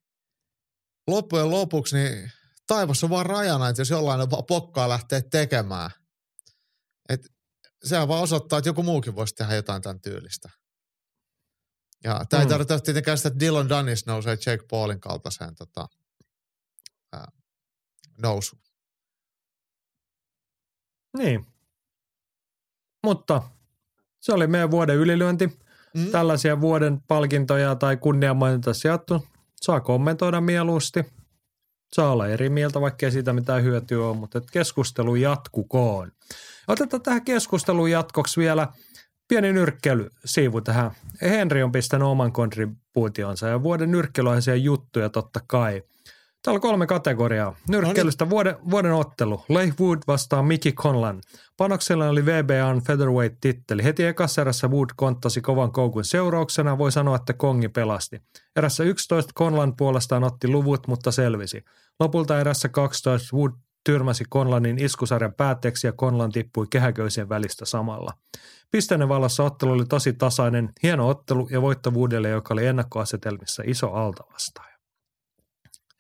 loppujen 1.08 1.52
lopuksi 1.52 1.98
niin 1.98 2.32
taivas 2.68 3.04
on 3.04 3.10
vaan 3.10 3.26
rajana, 3.26 3.70
että 3.70 3.82
jos 3.82 3.90
jollain 3.90 4.32
vaan 4.32 4.46
pokkaa 4.46 4.90
lähtee 4.90 5.22
tekemään. 5.22 5.90
Et 7.10 7.32
sehän 7.84 8.08
vaan 8.08 8.24
osoittaa, 8.24 8.60
että 8.60 8.70
joku 8.70 8.84
muukin 8.84 9.16
voisi 9.16 9.36
tehdä 9.36 9.56
jotain 9.56 9.82
tämän 9.82 10.02
tyylistä. 10.02 10.50
Ja 12.04 12.26
tämä 12.30 12.44
mm. 12.44 12.46
ei 12.46 12.50
tarkoita 12.50 12.80
tietenkään 12.80 13.18
sitä, 13.18 13.28
että 13.28 13.40
Dylan 13.40 13.70
Dunnis 13.70 14.06
nousee 14.06 14.38
Jake 14.46 14.66
Paulin 14.70 15.00
kaltaiseen 15.00 15.56
tota, 15.56 15.88
ää, 17.14 17.32
nousuun. 18.18 18.62
Niin. 21.18 21.46
Mutta 23.04 23.42
se 24.20 24.34
oli 24.34 24.48
meidän 24.48 24.72
vuoden 24.72 24.96
ylilyönti. 24.96 25.60
Mm. 25.96 26.06
Tällaisia 26.12 26.62
vuoden 26.62 27.02
palkintoja 27.08 27.76
tai 27.76 27.98
kunniamaininta 27.98 28.74
sijoittu. 28.74 29.26
Saa 29.56 29.80
kommentoida 29.80 30.42
mieluusti. 30.42 31.06
Saa 31.94 32.12
olla 32.12 32.28
eri 32.28 32.50
mieltä, 32.50 32.82
vaikka 32.82 33.06
ei 33.06 33.12
siitä 33.12 33.34
mitään 33.34 33.64
hyötyä 33.64 34.08
ole, 34.08 34.18
mutta 34.18 34.42
keskustelu 34.52 35.16
jatkukoon. 35.16 36.12
Otetaan 36.68 37.02
tähän 37.02 37.26
keskustelun 37.26 37.92
jatkoksi 37.92 38.40
vielä 38.40 38.68
pieni 39.28 39.54
nyrkkeilysiivu 39.54 40.62
tähän. 40.62 40.92
Henri 41.22 41.64
on 41.64 41.72
pistänyt 41.72 42.08
oman 42.08 42.32
kontribuutionsa 42.32 43.48
ja 43.48 43.64
vuoden 43.64 43.92
nyrkkeilyaiheisia 43.92 44.56
juttuja 44.56 45.10
totta 45.10 45.40
kai. 45.48 45.84
Täällä 46.44 46.58
on 46.58 46.62
kolme 46.62 46.88
kategoriaa. 46.88 47.56
Nyrkkeilystä 47.70 48.30
vuoden, 48.30 48.56
vuoden 48.70 48.94
ottelu. 48.94 49.44
Leigh 49.50 49.82
Wood 49.82 50.00
vastaa 50.08 50.44
Mickey 50.44 50.72
Conlan. 50.72 51.22
Panoksella 51.58 52.10
oli 52.10 52.26
VBAn 52.26 52.82
featherweight-titteli. 52.82 53.84
Heti 53.84 54.06
ekassa 54.06 54.42
erässä 54.42 54.68
Wood 54.68 54.90
konttasi 54.96 55.42
kovan 55.42 55.72
koukun 55.72 56.06
seurauksena. 56.06 56.78
Voi 56.78 56.92
sanoa, 56.92 57.16
että 57.16 57.34
Kongi 57.34 57.70
pelasti. 57.70 58.22
Erässä 58.56 58.84
11 58.84 59.34
Conlan 59.34 59.76
puolestaan 59.76 60.24
otti 60.24 60.48
luvut, 60.48 60.88
mutta 60.88 61.12
selvisi. 61.12 61.64
Lopulta 62.00 62.40
erässä 62.40 62.70
12 62.70 63.38
Wood 63.38 63.52
tyrmäsi 63.84 64.24
Conlanin 64.34 64.80
iskusarjan 64.80 65.34
päätteeksi 65.34 65.88
ja 65.88 65.94
Conlan 65.94 66.32
tippui 66.32 66.68
kehäköisien 66.70 67.30
välistä 67.30 67.66
samalla. 67.66 68.14
Pisteiden 68.72 69.10
valossa 69.10 69.44
ottelu 69.44 69.72
oli 69.72 69.86
tosi 69.86 70.14
tasainen, 70.14 70.70
hieno 70.84 71.10
ottelu 71.10 71.48
ja 71.52 71.62
voitto 71.62 71.92
Woodille, 71.92 72.30
joka 72.30 72.54
oli 72.54 72.66
ennakkoasetelmissa 72.66 73.64
iso 73.66 73.94
altavastaaja. 73.94 74.79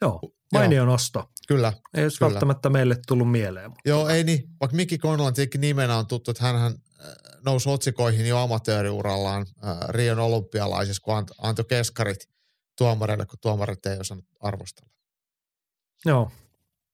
Joo, 0.01 0.19
mainio 0.53 0.85
nosto. 0.85 1.29
Kyllä. 1.47 1.73
Ei 1.93 2.03
olisi 2.03 2.17
Kyllä. 2.17 2.29
välttämättä 2.31 2.69
meille 2.69 2.97
tullut 3.07 3.31
mieleen. 3.31 3.69
mutta- 3.69 3.89
Joo, 3.89 4.09
ei 4.09 4.23
niin. 4.23 4.43
Vaikka 4.59 4.75
Mickey 4.75 4.97
Conlan 4.97 5.33
tietenkin 5.33 5.61
nimenä 5.61 5.97
on 5.97 6.07
tuttu, 6.07 6.31
että 6.31 6.43
hän 6.43 6.75
nousi 7.45 7.69
otsikoihin 7.69 8.27
jo 8.27 8.37
amatööriurallaan 8.37 9.45
äh, 9.67 9.77
Rion 9.89 10.19
olympialaisissa, 10.19 11.01
kun 11.05 11.13
ant- 11.23 11.35
antoi 11.41 11.65
keskarit 11.65 12.29
tuomareille, 12.77 13.25
kun 13.25 13.39
tuomarit 13.41 13.85
ei 13.85 13.99
osannut 13.99 14.25
arvostella. 14.39 14.91
Joo, 16.05 16.31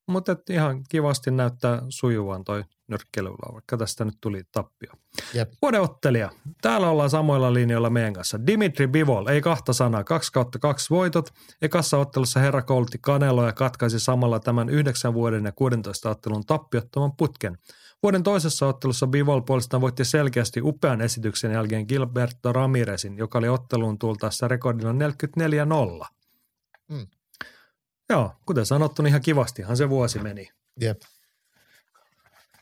mutta 0.08 0.36
ihan 0.50 0.84
kivasti 0.90 1.32
näyttää 1.32 1.82
sujuvan 1.90 2.44
toi 2.44 2.64
nyrkkeilyllä, 2.88 3.54
vaikka 3.54 3.78
tästä 3.78 4.06
nyt 4.06 4.18
tuli 4.22 4.44
tappio. 4.52 4.92
Jep. 5.34 5.52
Vuoden 5.62 5.82
ottelija. 5.82 6.30
Täällä 6.62 6.90
ollaan 6.90 7.10
samoilla 7.10 7.54
linjoilla 7.54 7.90
meidän 7.90 8.14
kanssa. 8.14 8.46
Dimitri 8.48 8.88
Bivol, 8.88 9.28
ei 9.28 9.42
kahta 9.42 9.74
sanaa, 9.74 10.04
2 10.04 10.32
kautta 10.32 10.60
kaksi 10.60 10.90
voitot. 10.90 11.30
Ekassa 11.62 11.98
ottelussa 11.98 12.40
herra 12.40 12.62
koulutti 12.62 12.98
Kanelo 13.02 13.46
ja 13.46 13.54
katkaisi 13.54 14.00
samalla 14.00 14.40
tämän 14.40 14.70
9 14.70 15.14
vuoden 15.14 15.46
ja 15.46 15.52
16 15.52 16.10
ottelun 16.10 16.46
tappiottoman 16.46 17.12
putken. 17.18 17.58
Vuoden 18.04 18.24
toisessa 18.24 18.68
ottelussa 18.68 19.08
Bivol 19.08 19.42
puolestaan 19.42 19.82
voitti 19.82 20.06
selkeästi 20.06 20.62
upean 20.62 21.02
esityksen 21.02 21.52
jälkeen 21.52 21.86
Gilberto 21.88 22.54
Ramirezin, 22.54 23.18
joka 23.18 23.38
oli 23.38 23.50
otteluun 23.50 24.00
tultaessa 24.00 24.48
rekordilla 24.48 24.92
44-0. 26.04 26.08
Mm. 26.90 27.08
Joo, 28.10 28.32
kuten 28.46 28.66
sanottu, 28.66 29.02
niin 29.02 29.10
ihan 29.10 29.22
kivastihan 29.22 29.78
se 29.78 29.90
vuosi 29.90 30.20
meni. 30.20 30.50
Jep. 30.82 31.02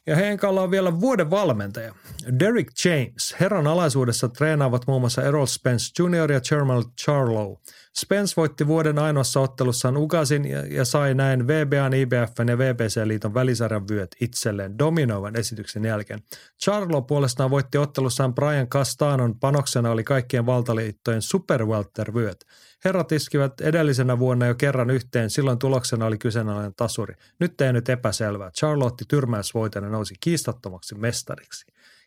Ja 0.07 0.15
Henkalla 0.15 0.61
on 0.61 0.71
vielä 0.71 0.99
vuoden 0.99 1.29
valmentaja. 1.29 1.93
Derek 2.39 2.67
James. 2.85 3.35
Herran 3.39 3.67
alaisuudessa 3.67 4.29
treenaavat 4.29 4.87
muun 4.87 5.01
muassa 5.01 5.23
Errol 5.23 5.45
Spence 5.45 6.03
Jr. 6.03 6.31
ja 6.31 6.41
Jermel 6.51 6.83
Charlo. 7.03 7.61
Spence 7.97 8.33
voitti 8.37 8.67
vuoden 8.67 8.99
ainoassa 8.99 9.39
ottelussaan 9.39 9.97
Ugasin 9.97 10.45
ja, 10.45 10.65
ja 10.65 10.85
sai 10.85 11.13
näin 11.13 11.47
VBAn, 11.47 11.93
IBFn 11.93 12.49
ja 12.49 12.57
VBC-liiton 12.57 13.33
välisarjan 13.33 13.87
vyöt 13.87 14.15
itselleen 14.21 14.79
dominoivan 14.79 15.35
esityksen 15.35 15.85
jälkeen. 15.85 16.19
Charlo 16.63 17.01
puolestaan 17.01 17.49
voitti 17.49 17.77
ottelussaan 17.77 18.35
Brian 18.35 18.67
Castanon 18.67 19.39
panoksena 19.39 19.91
oli 19.91 20.03
kaikkien 20.03 20.45
valtaliittojen 20.45 21.21
Super 21.21 21.65
Welter-vyöt. 21.65 22.45
Herrat 22.85 23.11
iskivät 23.11 23.61
edellisenä 23.61 24.19
vuonna 24.19 24.45
jo 24.45 24.55
kerran 24.55 24.89
yhteen, 24.89 25.29
silloin 25.29 25.59
tuloksena 25.59 26.05
oli 26.05 26.17
kyseenalainen 26.17 26.73
tasuri. 26.75 27.15
Nyt 27.39 27.61
ei 27.61 27.73
nyt 27.73 27.89
epäselvää. 27.89 28.51
Charlotte 28.51 29.05
tyrmäysvoitena 29.07 29.89
nousi 29.89 30.15
kiistattomaksi 30.19 30.95
mestariksi. 30.95 31.65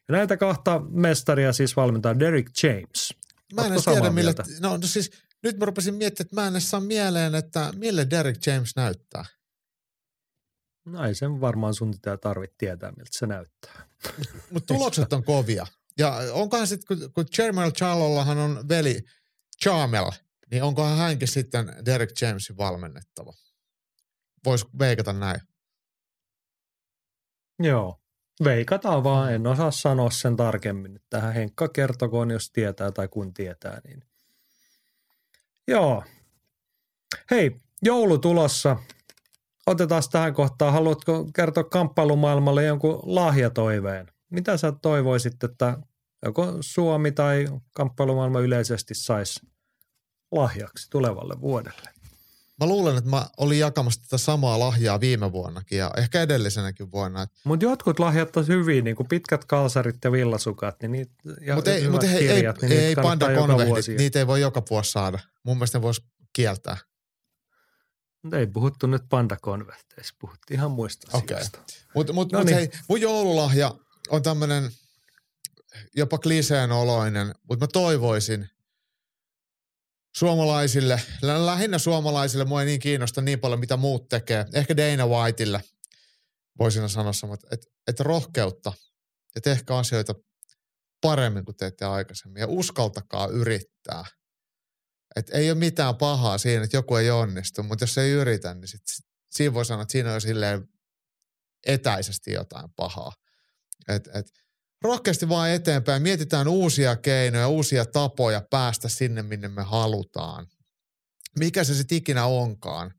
Ja 0.09 0.12
näitä 0.12 0.36
kahta 0.36 0.81
mestaria 0.89 1.53
siis 1.53 1.77
valmentaa 1.77 2.19
Derek 2.19 2.51
James. 2.62 3.15
Mä 3.55 3.62
en 3.62 3.73
Ootko 3.73 3.90
edes 3.90 3.98
tiedä, 3.98 4.15
mille, 4.15 4.35
no, 4.61 4.77
no 4.77 4.82
siis 4.82 5.11
nyt 5.43 5.59
mä 5.59 5.65
rupesin 5.65 5.94
miettimään, 5.94 6.27
että 6.27 6.40
mä 6.40 6.47
en 6.47 6.53
edes 6.53 6.70
saa 6.70 6.81
mieleen, 6.81 7.35
että 7.35 7.73
mille 7.77 8.07
Derek 8.11 8.47
James 8.47 8.77
näyttää. 8.77 9.24
No 10.85 11.05
ei 11.05 11.15
sen 11.15 11.40
varmaan 11.40 11.74
sun 11.74 11.94
tarvitse 12.20 12.55
tietää, 12.59 12.90
miltä 12.90 13.11
se 13.12 13.27
näyttää. 13.27 13.89
Mutta 14.51 14.74
tulokset 14.74 15.12
on 15.12 15.24
kovia. 15.24 15.66
Ja 15.98 16.19
onkohan 16.32 16.66
sitten, 16.66 16.98
kun, 16.98 17.12
kun 17.12 17.24
Jermel 17.39 17.70
Charlollahan 17.70 18.39
on 18.39 18.69
veli 18.69 19.01
Charmel, 19.62 20.11
niin 20.51 20.62
onkohan 20.62 20.98
hänkin 20.98 21.28
sitten 21.28 21.73
Derek 21.86 22.10
Jamesin 22.20 22.56
valmennettava? 22.56 23.32
Voisi 24.44 24.66
veikata 24.78 25.12
näin. 25.12 25.40
Joo, 27.59 28.01
veikataan 28.44 29.05
vaan, 29.05 29.32
en 29.32 29.47
osaa 29.47 29.70
sanoa 29.70 30.10
sen 30.10 30.36
tarkemmin. 30.36 31.01
Tähän 31.10 31.35
Henkka 31.35 31.68
kertokoon, 31.68 32.31
jos 32.31 32.51
tietää 32.52 32.93
tai 32.93 33.09
kun 33.09 33.35
tietää. 33.35 33.81
Niin. 33.85 34.02
Joo. 35.68 36.05
Hei, 37.31 37.60
joulu 37.82 38.18
tulossa. 38.18 38.77
Otetaan 39.66 40.02
tähän 40.12 40.35
kohtaan. 40.35 40.73
Haluatko 40.73 41.31
kertoa 41.35 41.64
kamppailumaailmalle 41.64 42.64
jonkun 42.64 43.01
lahjatoiveen? 43.02 44.06
Mitä 44.31 44.56
sä 44.56 44.73
toivoisit, 44.73 45.44
että 45.44 45.78
joko 46.24 46.56
Suomi 46.60 47.12
tai 47.12 47.47
kamppailumaailma 47.74 48.40
yleisesti 48.40 48.94
saisi 48.94 49.40
lahjaksi 50.36 50.90
tulevalle 50.90 51.40
vuodelle? 51.40 51.96
Mä 52.60 52.66
luulen, 52.66 52.96
että 52.96 53.10
mä 53.10 53.26
olin 53.36 53.58
jakamassa 53.58 54.02
tätä 54.02 54.18
samaa 54.18 54.58
lahjaa 54.58 55.00
viime 55.00 55.32
vuonnakin 55.32 55.78
ja 55.78 55.90
ehkä 55.96 56.22
edellisenäkin 56.22 56.90
vuonna. 56.90 57.26
Mutta 57.44 57.64
jotkut 57.64 57.98
lahjat 57.98 58.36
on 58.36 58.46
hyviä, 58.46 58.82
niin 58.82 58.96
kuin 58.96 59.08
pitkät 59.08 59.44
kalsarit 59.44 59.96
ja 60.04 60.12
villasukat, 60.12 60.82
niin 60.82 60.92
niitä, 60.92 61.12
ja 61.40 61.54
Mutta 61.54 61.72
ei, 61.72 61.88
mut 61.88 62.02
hei, 62.02 62.28
kirjat, 62.28 62.62
ei, 62.62 62.68
niin 62.68 62.80
ei 62.80 62.94
panda 62.94 63.34
konvehdit, 63.34 63.98
niitä 63.98 64.18
ei 64.18 64.26
voi 64.26 64.40
joka 64.40 64.62
vuosi 64.70 64.90
saada. 64.90 65.18
Mun 65.42 65.56
mielestä 65.56 65.78
ne 65.78 65.82
voisi 65.82 66.02
kieltää. 66.32 66.76
Ei 68.32 68.46
puhuttu 68.46 68.86
nyt 68.86 69.02
panda-konverteissa, 69.08 70.14
puhuttiin 70.18 70.58
ihan 70.58 70.70
muista 70.70 71.18
okay. 71.18 71.44
Mutta 71.94 72.12
mut, 72.12 72.32
no 72.32 72.38
mut 72.38 72.46
niin. 72.46 72.56
hei, 72.56 72.70
mun 72.88 73.00
joululahja 73.00 73.74
on 74.08 74.22
tämmöinen 74.22 74.70
jopa 75.96 76.18
kliseen 76.18 76.72
oloinen, 76.72 77.34
mutta 77.48 77.64
mä 77.64 77.68
toivoisin 77.72 78.50
suomalaisille, 80.16 81.01
lähinnä 81.22 81.78
suomalaisille, 81.78 82.44
mua 82.44 82.60
ei 82.60 82.66
niin 82.66 82.80
kiinnosta 82.80 83.20
niin 83.20 83.40
paljon, 83.40 83.60
mitä 83.60 83.76
muut 83.76 84.09
tekee. 84.09 84.47
Ehkä 84.52 84.76
Dana 84.76 85.06
Whiteille 85.06 85.64
voisin 86.59 86.88
sanoa 86.88 87.12
että, 87.34 87.48
että, 87.52 87.66
että 87.88 88.02
rohkeutta 88.02 88.72
ja 89.34 89.40
tehkää 89.40 89.78
asioita 89.78 90.14
paremmin 91.01 91.44
kuin 91.44 91.56
teette 91.56 91.84
aikaisemmin 91.84 92.40
ja 92.40 92.47
uskaltakaa 92.47 93.26
yrittää. 93.26 94.05
Et 95.16 95.30
ei 95.30 95.51
ole 95.51 95.59
mitään 95.59 95.97
pahaa 95.97 96.38
siinä, 96.38 96.64
että 96.64 96.76
joku 96.76 96.97
ei 96.97 97.10
onnistu, 97.10 97.62
mutta 97.62 97.82
jos 97.82 97.98
ei 97.98 98.10
yritä, 98.10 98.55
niin 98.55 98.68
sit, 98.68 98.82
siinä 99.30 99.55
voi 99.55 99.64
sanoa, 99.64 99.82
että 99.82 99.93
siinä 99.93 100.14
on 100.14 100.20
silleen 100.20 100.68
etäisesti 101.66 102.32
jotain 102.32 102.70
pahaa. 102.76 103.12
Et, 103.88 104.09
et, 104.14 104.26
rohkeasti 104.82 105.28
vaan 105.28 105.51
eteenpäin, 105.51 106.03
mietitään 106.03 106.48
uusia 106.48 106.97
keinoja, 106.97 107.48
uusia 107.48 107.85
tapoja 107.85 108.43
päästä 108.51 108.89
sinne, 108.89 109.23
minne 109.23 109.48
me 109.48 109.62
halutaan. 109.62 110.47
Mikä 111.39 111.65
se 111.65 111.74
sitten 111.74 111.98
ikinä 111.98 112.27
onkaan. 112.27 112.93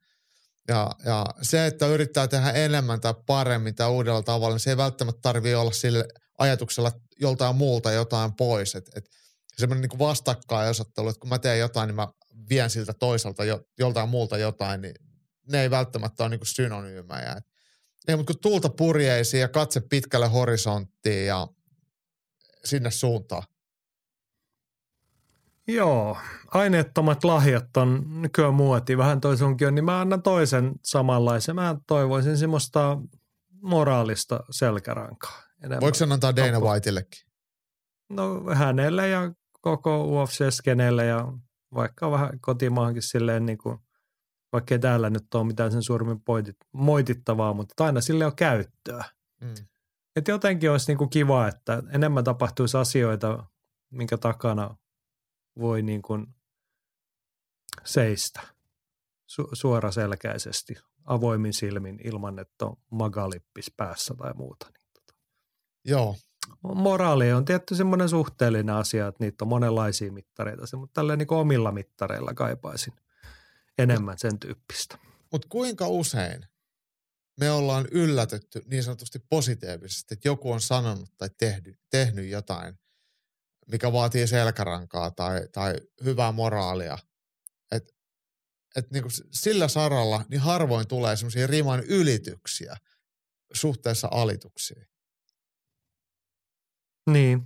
Ja, 0.67 0.91
ja 1.05 1.25
se, 1.41 1.65
että 1.65 1.87
yrittää 1.87 2.27
tehdä 2.27 2.51
enemmän 2.51 3.01
tai 3.01 3.13
paremmin 3.25 3.75
tai 3.75 3.89
uudella 3.89 4.23
tavalla, 4.23 4.55
niin 4.55 4.59
se 4.59 4.69
ei 4.69 4.77
välttämättä 4.77 5.19
tarvitse 5.21 5.57
olla 5.57 5.71
sille 5.71 6.05
ajatuksella 6.39 6.91
joltain 7.19 7.55
muulta 7.55 7.91
jotain 7.91 8.35
pois. 8.35 8.75
Et, 8.75 8.89
et 8.95 9.05
semmoinen 9.57 9.89
niin 9.89 9.99
vastakkainasettelu, 9.99 11.09
että 11.09 11.19
kun 11.19 11.29
mä 11.29 11.39
teen 11.39 11.59
jotain, 11.59 11.87
niin 11.87 11.95
mä 11.95 12.07
vien 12.49 12.69
siltä 12.69 12.93
toiselta 12.93 13.45
jo, 13.45 13.61
joltain 13.79 14.09
muulta 14.09 14.37
jotain, 14.37 14.81
niin 14.81 14.95
ne 15.51 15.61
ei 15.61 15.69
välttämättä 15.69 16.23
ole 16.23 16.29
niin 16.29 16.39
synonyymejä. 16.43 17.41
Ei, 18.07 18.15
mutta 18.15 18.33
kun 18.33 18.41
tuulta 18.41 18.69
purjeisiin 18.69 19.41
ja 19.41 19.47
katse 19.47 19.81
pitkälle 19.89 20.27
horisonttiin 20.27 21.27
ja 21.27 21.47
sinne 22.67 22.91
suuntaan. 22.91 23.43
Joo, 25.67 26.17
aineettomat 26.47 27.23
lahjat 27.23 27.77
on 27.77 28.21
nykyään 28.21 28.53
muoti. 28.53 28.97
Vähän 28.97 29.21
toi 29.21 29.37
sunkin 29.37 29.67
on, 29.67 29.75
niin 29.75 29.85
mä 29.85 30.01
annan 30.01 30.21
toisen 30.21 30.71
samanlaisen. 30.83 31.55
Mä 31.55 31.75
toivoisin 31.87 32.37
semmoista 32.37 32.97
moraalista 33.61 34.39
selkärankaa. 34.49 35.43
Enemmän 35.63 35.81
Voiko 35.81 35.95
sen 35.95 36.11
antaa 36.11 36.35
Dana 36.35 36.59
Whiteillekin? 36.59 37.27
No 38.09 38.43
hänelle 38.55 39.07
ja 39.07 39.31
koko 39.61 40.05
UFC-skenelle 40.05 41.05
ja 41.05 41.33
vaikka 41.73 42.11
vähän 42.11 42.39
kotimaahankin 42.39 43.03
silleen 43.03 43.45
niin 43.45 43.57
kuin, 43.57 43.77
vaikka 44.53 44.79
täällä 44.79 45.09
nyt 45.09 45.35
ole 45.35 45.47
mitään 45.47 45.71
sen 45.71 45.83
suurimmin 45.83 46.21
moitittavaa, 46.73 47.53
mutta 47.53 47.85
aina 47.85 48.01
sille 48.01 48.25
on 48.25 48.35
käyttöä. 48.35 49.03
Mm. 49.41 49.53
Että 50.17 50.31
jotenkin 50.31 50.71
olisi 50.71 50.87
niin 50.87 50.97
kuin 50.97 51.09
kiva, 51.09 51.47
että 51.47 51.83
enemmän 51.89 52.23
tapahtuisi 52.23 52.77
asioita, 52.77 53.43
minkä 53.89 54.17
takana 54.17 54.77
voi 55.59 55.81
niin 55.81 56.01
kuin 56.01 56.27
seistä 57.83 58.41
su- 59.31 59.49
suoraselkäisesti, 59.53 60.75
avoimin 61.05 61.53
silmin 61.53 61.99
ilman, 62.03 62.39
että 62.39 62.65
on 62.65 62.77
magalippis 62.91 63.73
päässä 63.77 64.13
tai 64.17 64.33
muuta. 64.33 64.67
Niin 64.73 64.87
tota. 64.93 65.19
Joo. 65.85 66.15
Moraali 66.61 67.33
on 67.33 67.45
tietty 67.45 67.75
semmoinen 67.75 68.09
suhteellinen 68.09 68.75
asia, 68.75 69.07
että 69.07 69.23
niitä 69.23 69.43
on 69.43 69.49
monenlaisia 69.49 70.11
mittareita, 70.11 70.77
mutta 70.77 70.93
tällä 70.93 71.15
niin 71.15 71.33
omilla 71.33 71.71
mittareilla 71.71 72.33
kaipaisin 72.33 72.93
enemmän 73.77 74.17
sen 74.17 74.39
tyyppistä. 74.39 74.97
Mutta 75.31 75.47
kuinka 75.49 75.87
usein 75.87 76.45
me 77.39 77.51
ollaan 77.51 77.87
yllätetty 77.91 78.61
niin 78.65 78.83
sanotusti 78.83 79.19
positiivisesti, 79.29 80.13
että 80.13 80.27
joku 80.27 80.51
on 80.51 80.61
sanonut 80.61 81.09
tai 81.17 81.29
tehnyt, 81.37 81.79
tehnyt 81.89 82.29
jotain, 82.29 82.79
mikä 83.71 83.91
vaatii 83.91 84.27
selkärankaa 84.27 85.11
tai, 85.11 85.47
tai 85.51 85.75
hyvää 86.03 86.31
moraalia. 86.31 86.97
Et, 87.71 87.83
et 88.75 88.91
niin 88.91 89.03
kuin 89.03 89.13
sillä 89.31 89.67
saralla 89.67 90.25
niin 90.29 90.41
harvoin 90.41 90.87
tulee 90.87 91.15
semmoisia 91.15 91.47
riman 91.47 91.83
ylityksiä 91.83 92.77
suhteessa 93.53 94.07
alituksiin. 94.11 94.87
Niin. 97.09 97.41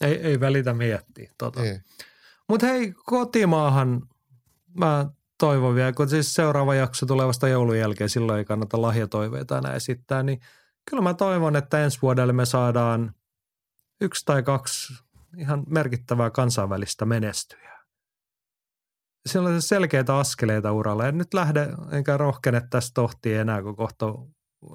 Ei, 0.00 0.14
ei 0.14 0.40
välitä 0.40 0.74
miettiä. 0.74 1.32
Tota. 1.38 1.60
Mutta 2.48 2.66
hei, 2.66 2.92
kotimaahan 2.92 4.08
mä 4.78 5.10
toivon 5.38 5.74
vielä, 5.74 5.92
kun 5.92 6.08
siis 6.08 6.34
seuraava 6.34 6.74
jakso 6.74 7.06
tulee 7.06 7.26
vasta 7.26 7.48
joulun 7.48 7.78
jälkeen, 7.78 8.10
silloin 8.10 8.38
ei 8.38 8.44
kannata 8.44 8.82
lahjatoiveita 8.82 9.58
enää 9.58 9.74
esittää, 9.74 10.22
niin 10.22 10.40
kyllä 10.90 11.02
mä 11.02 11.14
toivon, 11.14 11.56
että 11.56 11.84
ensi 11.84 11.98
vuodelle 12.02 12.32
me 12.32 12.46
saadaan 12.46 13.14
yksi 14.00 14.24
tai 14.24 14.42
kaksi 14.42 14.94
ihan 15.36 15.64
merkittävää 15.68 16.30
kansainvälistä 16.30 17.04
menestyjää. 17.04 17.78
On 19.36 19.62
selkeitä 19.62 20.16
askeleita 20.16 20.72
uralla. 20.72 21.08
En 21.08 21.18
nyt 21.18 21.34
lähde 21.34 21.68
enkä 21.92 22.16
rohkene 22.16 22.62
tästä 22.70 22.94
tohtiin 22.94 23.40
enää, 23.40 23.62
kun 23.62 23.76
kohta 23.76 24.06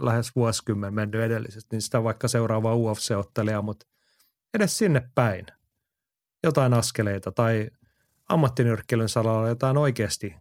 lähes 0.02 0.36
vuosikymmen 0.36 0.94
mennyt 0.94 1.22
edellisesti, 1.22 1.68
niin 1.72 1.82
sitä 1.82 2.04
vaikka 2.04 2.28
seuraavaa 2.28 2.76
UFC-ottelijaa, 2.76 3.62
mutta 3.62 3.86
edes 4.54 4.78
sinne 4.78 5.10
päin 5.16 5.46
jotain 6.44 6.74
askeleita 6.74 7.32
tai 7.32 7.70
ammattinyrkkelyn 8.30 9.10
salalla 9.10 9.50
jotain 9.50 9.78
oikeasti 9.78 10.36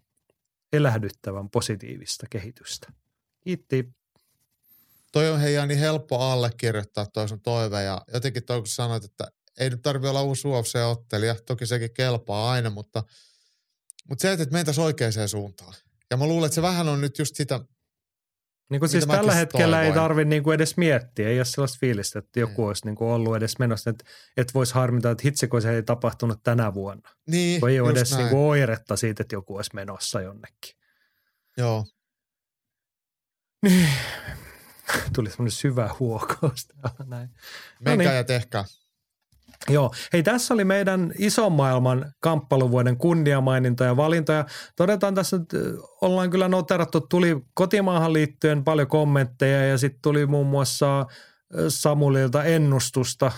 elähdyttävän 0.73 1.51
positiivista 1.51 2.27
kehitystä. 2.31 2.93
Kiitti. 3.40 3.89
Toi 5.12 5.31
on 5.31 5.40
hei 5.40 5.66
niin 5.66 5.78
helppo 5.78 6.19
allekirjoittaa 6.19 7.07
toi 7.07 7.28
sun 7.28 7.40
toive 7.40 7.82
ja 7.82 8.03
jotenkin 8.12 8.44
toi 8.44 8.59
kun 8.59 8.66
sanoit, 8.66 9.05
että 9.05 9.28
ei 9.59 9.70
nyt 9.70 9.82
tarvi 9.82 10.09
olla 10.09 10.23
uusi 10.23 10.49
UFC-ottelija, 10.49 11.35
toki 11.47 11.66
sekin 11.66 11.94
kelpaa 11.94 12.51
aina, 12.51 12.70
mutta, 12.70 13.03
mutta 14.09 14.23
se, 14.23 14.32
että 14.32 14.47
mentäisiin 14.53 14.85
oikeaan 14.85 15.28
suuntaan. 15.28 15.74
Ja 16.11 16.16
mä 16.16 16.27
luulen, 16.27 16.47
että 16.47 16.55
se 16.55 16.62
vähän 16.62 16.89
on 16.89 17.01
nyt 17.01 17.19
just 17.19 17.36
sitä, 17.36 17.61
niin 18.73 18.81
kuin 18.81 18.89
siis 18.89 19.07
tällä 19.07 19.35
hetkellä 19.35 19.77
toivoin. 19.77 19.86
ei 19.86 20.03
tarvitse 20.03 20.28
niin 20.28 20.43
kuin 20.43 20.55
edes 20.55 20.77
miettiä, 20.77 21.28
ei 21.28 21.39
ole 21.39 21.44
sellaista 21.44 21.78
fiilistä, 21.81 22.19
että 22.19 22.40
joku 22.40 22.62
mm. 22.62 22.69
olisi 22.69 22.85
niin 22.85 22.94
kuin 22.94 23.11
ollut 23.11 23.36
edes 23.36 23.59
menossa, 23.59 23.90
että, 23.90 24.05
että 24.36 24.55
voisi 24.55 24.74
harmita, 24.74 25.11
että 25.11 25.23
hitsi, 25.24 25.49
kun 25.49 25.62
se 25.62 25.70
ei 25.70 25.82
tapahtunut 25.82 26.43
tänä 26.43 26.74
vuonna. 26.74 27.11
Niin, 27.27 27.61
kun 27.61 27.70
ei 27.70 27.81
ole 27.81 27.90
edes 27.90 28.16
niin 28.16 28.28
kuin 28.28 28.40
oiretta 28.40 28.97
siitä, 28.97 29.23
että 29.23 29.35
joku 29.35 29.57
olisi 29.57 29.70
menossa 29.74 30.20
jonnekin. 30.20 30.77
Joo. 31.57 31.86
Niin. 33.62 33.89
Tuli 35.15 35.31
semmoinen 35.31 35.51
syvä 35.51 35.90
huokaus 36.01 36.69
Näin. 37.07 37.31
Menkää 37.81 38.07
no 38.07 38.11
niin. 38.11 38.16
ja 38.16 38.24
tehkää. 38.24 38.65
Joo, 39.68 39.90
hei 40.12 40.22
tässä 40.22 40.55
oli 40.55 40.64
meidän 40.64 41.12
ison 41.18 41.52
maailman 41.52 42.12
kamppailuvuoden 42.20 42.97
kunniamaininta 42.97 43.84
ja 43.84 43.97
valintoja. 43.97 44.44
Todetaan 44.76 45.14
tässä, 45.14 45.36
että 45.36 45.56
ollaan 46.01 46.30
kyllä 46.30 46.48
noterattu, 46.48 47.01
tuli 47.01 47.36
kotimaahan 47.55 48.12
liittyen 48.12 48.64
paljon 48.64 48.89
kommentteja 48.89 49.66
ja 49.66 49.78
sitten 49.78 50.02
tuli 50.02 50.26
muun 50.26 50.47
muassa 50.47 51.06
Samulilta 51.68 52.44
ennustusta, 52.44 53.32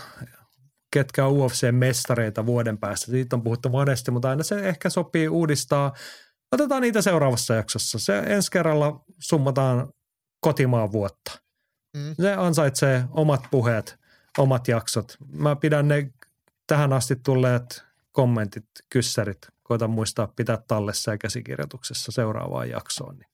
ketkä 0.92 1.26
on 1.26 1.32
UFC-mestareita 1.32 2.46
vuoden 2.46 2.78
päästä. 2.78 3.06
Siitä 3.06 3.36
on 3.36 3.42
puhuttu 3.42 3.68
monesti, 3.68 4.10
mutta 4.10 4.30
aina 4.30 4.42
se 4.42 4.68
ehkä 4.68 4.90
sopii 4.90 5.28
uudistaa. 5.28 5.92
Otetaan 6.52 6.82
niitä 6.82 7.02
seuraavassa 7.02 7.54
jaksossa. 7.54 7.98
Se 7.98 8.18
ensi 8.18 8.50
kerralla 8.50 9.04
summataan 9.18 9.88
kotimaan 10.40 10.92
vuotta. 10.92 11.38
Mm. 11.96 12.14
Se 12.20 12.32
ansaitsee 12.34 13.04
omat 13.10 13.40
puheet, 13.50 13.96
omat 14.38 14.68
jaksot. 14.68 15.16
Mä 15.32 15.56
pidän 15.56 15.88
ne 15.88 16.10
tähän 16.66 16.92
asti 16.92 17.16
tulleet 17.16 17.84
kommentit, 18.12 18.66
kyssärit, 18.90 19.48
koitan 19.62 19.90
muistaa 19.90 20.26
pitää 20.26 20.58
tallessa 20.68 21.10
ja 21.10 21.18
käsikirjoituksessa 21.18 22.12
seuraavaan 22.12 22.70
jaksoon. 22.70 23.16
Niin 23.18 23.30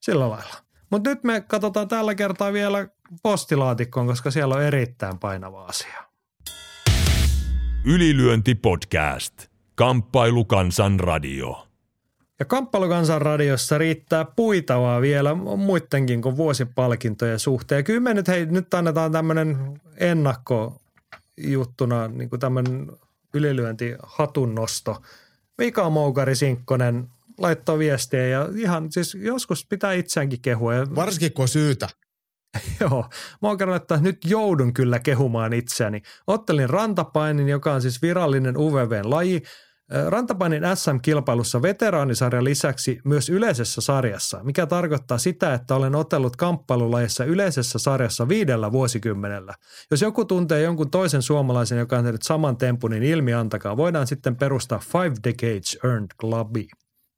sillä 0.00 0.30
lailla. 0.30 0.54
Mutta 0.90 1.10
nyt 1.10 1.24
me 1.24 1.40
katsotaan 1.40 1.88
tällä 1.88 2.14
kertaa 2.14 2.52
vielä 2.52 2.88
postilaatikkoon, 3.22 4.06
koska 4.06 4.30
siellä 4.30 4.54
on 4.54 4.62
erittäin 4.62 5.18
painava 5.18 5.64
asia. 5.64 6.04
Ylilyönti 7.84 8.54
podcast. 8.54 9.46
Kamppailu 9.74 10.44
kansan 10.44 11.00
radio. 11.00 11.68
Ja 12.38 12.44
Kamppailukansan 12.46 13.22
radiossa 13.22 13.78
riittää 13.78 14.24
puitavaa 14.24 15.00
vielä 15.00 15.34
muidenkin 15.34 16.22
kuin 16.22 16.36
vuosipalkintojen 16.36 17.38
suhteen. 17.38 17.84
Kyllä 17.84 18.00
me 18.00 18.14
nyt, 18.14 18.28
hei, 18.28 18.46
nyt 18.46 18.74
annetaan 18.74 19.12
tämmöinen 19.12 19.80
ennakkojuttuna 21.42 22.08
niin 22.08 22.30
kuin 22.30 22.40
tämmöinen 22.40 22.92
ylilyönti 23.34 23.94
hatunnosto. 24.02 25.02
Mika 25.58 25.90
Moukari 25.90 26.34
Sinkkonen 26.34 27.08
laittoi 27.38 27.78
viestiä 27.78 28.26
ja 28.26 28.48
ihan 28.56 28.92
siis 28.92 29.14
joskus 29.14 29.66
pitää 29.66 29.92
itseäänkin 29.92 30.40
kehua. 30.40 30.72
Varsinkin 30.94 31.32
kun 31.32 31.42
on 31.42 31.48
syytä. 31.48 31.88
joo, 32.80 33.06
Moukari 33.40 33.70
laittaa, 33.70 33.96
että 33.96 34.08
nyt 34.08 34.24
joudun 34.24 34.74
kyllä 34.74 34.98
kehumaan 34.98 35.52
itseäni. 35.52 36.02
Ottelin 36.26 36.70
rantapainin, 36.70 37.48
joka 37.48 37.72
on 37.72 37.82
siis 37.82 38.02
virallinen 38.02 38.56
UVV-laji. 38.56 39.42
Rantapainin 40.08 40.62
SM-kilpailussa 40.74 41.62
veteraanisarjan 41.62 42.44
lisäksi 42.44 43.00
myös 43.04 43.28
yleisessä 43.28 43.80
sarjassa, 43.80 44.40
mikä 44.42 44.66
tarkoittaa 44.66 45.18
sitä, 45.18 45.54
että 45.54 45.74
olen 45.74 45.94
otellut 45.94 46.36
kamppailulajissa 46.36 47.24
yleisessä 47.24 47.78
sarjassa 47.78 48.28
viidellä 48.28 48.72
vuosikymmenellä. 48.72 49.54
Jos 49.90 50.02
joku 50.02 50.24
tuntee 50.24 50.62
jonkun 50.62 50.90
toisen 50.90 51.22
suomalaisen, 51.22 51.78
joka 51.78 51.98
on 51.98 52.04
tehnyt 52.04 52.22
saman 52.22 52.56
tempun, 52.56 52.90
niin 52.90 53.02
ilmi 53.02 53.34
antakaa. 53.34 53.76
Voidaan 53.76 54.06
sitten 54.06 54.36
perustaa 54.36 54.78
Five 54.78 55.14
Decades 55.24 55.78
Earned 55.84 56.10
Clubi, 56.20 56.68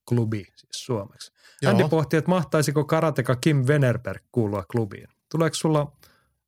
klubi 0.08 0.44
siis 0.56 0.84
suomeksi. 0.84 1.32
Joo. 1.62 1.72
Andy 1.72 1.88
pohti, 1.88 2.16
että 2.16 2.30
mahtaisiko 2.30 2.84
karateka 2.84 3.36
Kim 3.36 3.64
Venerberg 3.66 4.22
kuulua 4.32 4.64
klubiin. 4.72 5.08
Tuleeko 5.30 5.54
sulla 5.54 5.92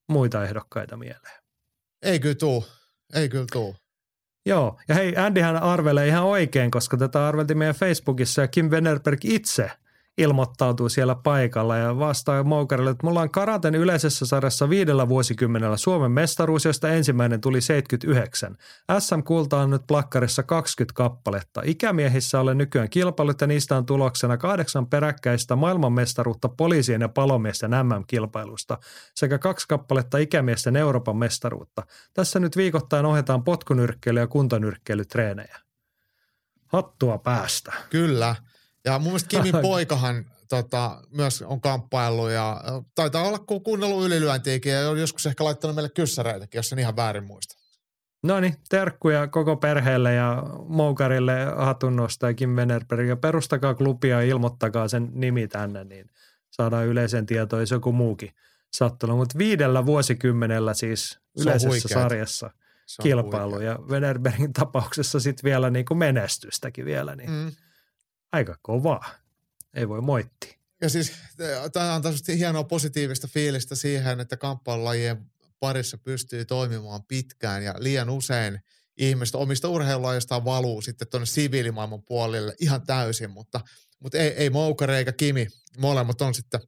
muita 0.08 0.44
ehdokkaita 0.44 0.96
mieleen? 0.96 1.42
Ei 2.02 2.20
kyllä 2.20 2.34
tuu. 2.34 2.64
Ei 3.14 3.28
kyllä 3.28 3.46
tuu. 3.52 3.76
Joo, 4.46 4.78
ja 4.88 4.94
hei, 4.94 5.16
Andyhän 5.16 5.62
arvelee 5.62 6.08
ihan 6.08 6.24
oikein, 6.24 6.70
koska 6.70 6.96
tätä 6.96 7.26
arveltiin 7.28 7.58
meidän 7.58 7.74
Facebookissa 7.74 8.42
ja 8.42 8.48
Kim 8.48 8.70
Venerberg 8.70 9.24
itse 9.24 9.70
ilmoittautuu 10.18 10.88
siellä 10.88 11.14
paikalla 11.14 11.76
ja 11.76 11.98
vastaa 11.98 12.42
Moukarille, 12.42 12.90
että 12.90 13.06
mulla 13.06 13.20
on 13.20 13.30
karaten 13.30 13.74
yleisessä 13.74 14.26
sarjassa 14.26 14.68
viidellä 14.68 15.08
vuosikymmenellä 15.08 15.76
Suomen 15.76 16.10
mestaruus, 16.10 16.64
josta 16.64 16.88
ensimmäinen 16.88 17.40
tuli 17.40 17.60
79. 17.60 18.56
SM-kulta 18.98 19.60
on 19.60 19.70
nyt 19.70 19.82
plakkarissa 19.86 20.42
20 20.42 20.94
kappaletta. 20.96 21.62
Ikämiehissä 21.64 22.40
olen 22.40 22.58
nykyään 22.58 22.90
kilpailut 22.90 23.40
ja 23.40 23.46
niistä 23.46 23.76
on 23.76 23.86
tuloksena 23.86 24.36
kahdeksan 24.36 24.86
peräkkäistä 24.86 25.56
maailmanmestaruutta 25.56 26.48
poliisien 26.48 27.00
ja 27.00 27.08
palomiesten 27.08 27.70
MM-kilpailusta 27.70 28.78
sekä 29.14 29.38
kaksi 29.38 29.68
kappaletta 29.68 30.18
ikämiesten 30.18 30.76
Euroopan 30.76 31.16
mestaruutta. 31.16 31.82
Tässä 32.14 32.40
nyt 32.40 32.56
viikoittain 32.56 33.06
ohjataan 33.06 33.42
potkunyrkkeily- 33.44 34.20
ja 34.20 34.26
kuntonyrkkeilytreenejä. 34.26 35.58
Hattua 36.66 37.18
päästä. 37.18 37.72
Kyllä. 37.90 38.34
Ja 38.86 38.98
mun 38.98 39.08
mielestä 39.08 39.28
Kimin 39.28 39.62
poikahan 39.62 40.24
tota, 40.48 41.02
myös 41.10 41.42
on 41.42 41.60
kamppaillut 41.60 42.30
ja 42.30 42.60
taitaa 42.94 43.22
olla 43.22 43.38
ku- 43.38 43.60
kuunnellut 43.60 44.06
ylilyöntiäkin 44.06 44.72
ja 44.72 44.90
on 44.90 45.00
joskus 45.00 45.26
ehkä 45.26 45.44
laittanut 45.44 45.76
meille 45.76 45.90
kyssäreitäkin, 45.90 46.58
jos 46.58 46.72
en 46.72 46.78
ihan 46.78 46.96
väärin 46.96 47.24
muista. 47.24 47.54
No 48.22 48.40
niin, 48.40 48.56
terkkuja 48.68 49.26
koko 49.26 49.56
perheelle 49.56 50.14
ja 50.14 50.42
Moukarille 50.68 51.44
hatunnosta 51.56 52.26
ja 52.26 52.34
Kim 52.34 52.56
Venerberg. 52.56 53.08
Ja 53.08 53.16
perustakaa 53.16 53.74
klubia 53.74 54.22
ja 54.22 54.26
ilmoittakaa 54.28 54.88
sen 54.88 55.08
nimi 55.12 55.48
tänne, 55.48 55.84
niin 55.84 56.10
saadaan 56.50 56.86
yleisen 56.86 57.26
tietoon, 57.26 57.62
jos 57.62 57.70
joku 57.70 57.92
muukin 57.92 58.30
sattunut. 58.76 59.16
Mutta 59.16 59.38
viidellä 59.38 59.86
vuosikymmenellä 59.86 60.74
siis 60.74 61.18
yleisessä 61.40 61.88
sarjassa 61.88 62.50
kilpailu. 63.02 63.60
Ja 63.60 63.78
Venerbergin 63.90 64.52
tapauksessa 64.52 65.20
sitten 65.20 65.44
vielä 65.44 65.70
niin 65.70 65.84
kuin 65.84 65.98
menestystäkin 65.98 66.84
vielä, 66.84 67.16
niin 67.16 67.30
Mm. 67.30 67.52
Aika 68.32 68.56
kovaa. 68.62 69.10
Ei 69.74 69.88
voi 69.88 70.00
moittia. 70.00 70.56
Ja 70.80 70.88
siis 70.88 71.12
tämä 71.72 71.94
antaa 71.94 72.02
semmoista 72.02 72.32
hienoa 72.32 72.64
positiivista 72.64 73.28
fiilistä 73.28 73.74
siihen, 73.74 74.20
että 74.20 74.36
kamppailulajien 74.36 75.30
parissa 75.60 75.98
pystyy 75.98 76.44
toimimaan 76.44 77.04
pitkään 77.04 77.64
ja 77.64 77.74
liian 77.78 78.10
usein 78.10 78.60
ihmiset 78.96 79.34
omista 79.34 79.68
urheilulajistaan 79.68 80.44
valuu 80.44 80.82
sitten 80.82 81.08
tuonne 81.08 81.26
siviilimaailman 81.26 82.02
puolelle 82.02 82.54
ihan 82.60 82.86
täysin, 82.86 83.30
mutta, 83.30 83.60
mutta 83.98 84.18
ei, 84.18 84.28
ei 84.28 84.50
Moukare 84.50 84.98
eikä 84.98 85.12
Kimi, 85.12 85.46
molemmat 85.78 86.20
on 86.20 86.34
sitten 86.34 86.60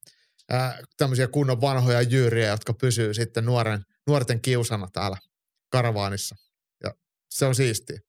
ää, 0.49 0.79
tämmöisiä 0.97 1.29
kunnon 1.29 1.61
vanhoja 1.61 2.03
jyyriä, 2.03 2.49
jotka 2.49 2.75
pysyy 2.75 3.15
sitten 3.15 3.45
nuoren, 3.45 3.85
nuorten 4.07 4.41
kiusana 4.41 4.89
täällä 4.93 5.17
karavaanissa. 5.69 6.37
Ja 6.83 6.95
se 7.31 7.47
on 7.47 7.55
siistiä. 7.55 8.01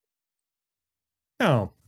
Joo. 1.39 1.78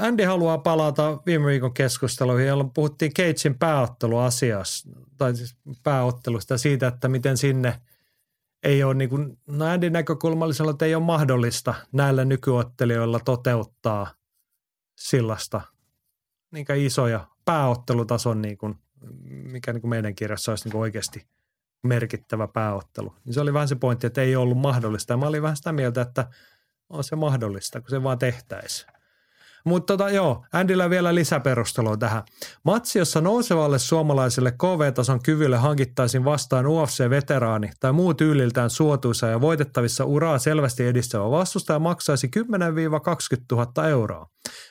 Andy 0.00 0.24
haluaa 0.24 0.58
palata 0.58 1.18
viime 1.26 1.46
viikon 1.46 1.74
keskusteluihin, 1.74 2.46
jolloin 2.46 2.70
puhuttiin 2.70 3.12
Cagein 3.12 3.58
pääotteluasiasta, 3.58 4.88
tai 5.18 5.36
siis 5.36 5.56
pääottelusta 5.82 6.58
siitä, 6.58 6.86
että 6.86 7.08
miten 7.08 7.36
sinne 7.36 7.80
ei 8.62 8.82
ole, 8.84 8.94
niin 8.94 9.10
kuin, 9.10 9.38
no 9.46 9.64
Andyn 9.64 9.92
näkökulmalla 9.92 10.70
että 10.70 10.86
ei 10.86 10.94
ole 10.94 11.04
mahdollista 11.04 11.74
näillä 11.92 12.24
nykyottelijoilla 12.24 13.20
toteuttaa 13.20 14.14
sillasta 14.98 15.60
niin 16.52 16.66
isoja 16.76 17.26
pääottelutason, 17.44 18.42
niin 18.42 18.58
kuin, 18.58 18.78
mikä 19.28 19.72
niin 19.72 19.80
kuin 19.80 19.88
meidän 19.88 20.14
kirjassa 20.14 20.52
olisi 20.52 20.68
niin 20.68 20.76
oikeasti 20.76 21.26
merkittävä 21.82 22.48
pääottelu. 22.48 23.14
Niin 23.24 23.34
se 23.34 23.40
oli 23.40 23.52
vähän 23.52 23.68
se 23.68 23.74
pointti, 23.74 24.06
että 24.06 24.22
ei 24.22 24.36
ollut 24.36 24.58
mahdollista. 24.58 25.12
Ja 25.12 25.16
mä 25.16 25.26
olin 25.26 25.42
vähän 25.42 25.56
sitä 25.56 25.72
mieltä, 25.72 26.00
että 26.00 26.30
on 26.88 27.04
se 27.04 27.16
mahdollista, 27.16 27.80
kun 27.80 27.90
se 27.90 28.02
vaan 28.02 28.18
tehtäisiin. 28.18 28.92
Mutta 29.64 29.96
tota, 29.96 30.10
joo, 30.10 30.44
Andyllä 30.52 30.90
vielä 30.90 31.14
lisäperustelua 31.14 31.96
tähän. 31.96 32.22
Matsi, 32.64 32.98
jossa 32.98 33.20
nousevalle 33.20 33.78
suomalaiselle 33.78 34.50
KV-tason 34.50 35.22
kyvylle 35.22 35.56
hankittaisiin 35.56 36.24
vastaan 36.24 36.66
UFC-veteraani 36.66 37.70
tai 37.80 37.92
muu 37.92 38.14
tyyliltään 38.14 38.70
suotuisa 38.70 39.26
ja 39.26 39.40
voitettavissa 39.40 40.04
uraa 40.04 40.38
selvästi 40.38 40.86
edistävä 40.86 41.30
vastustaja 41.30 41.78
maksaisi 41.78 42.30
10-20 42.36 42.40
000 43.52 43.88
euroa. 43.88 44.28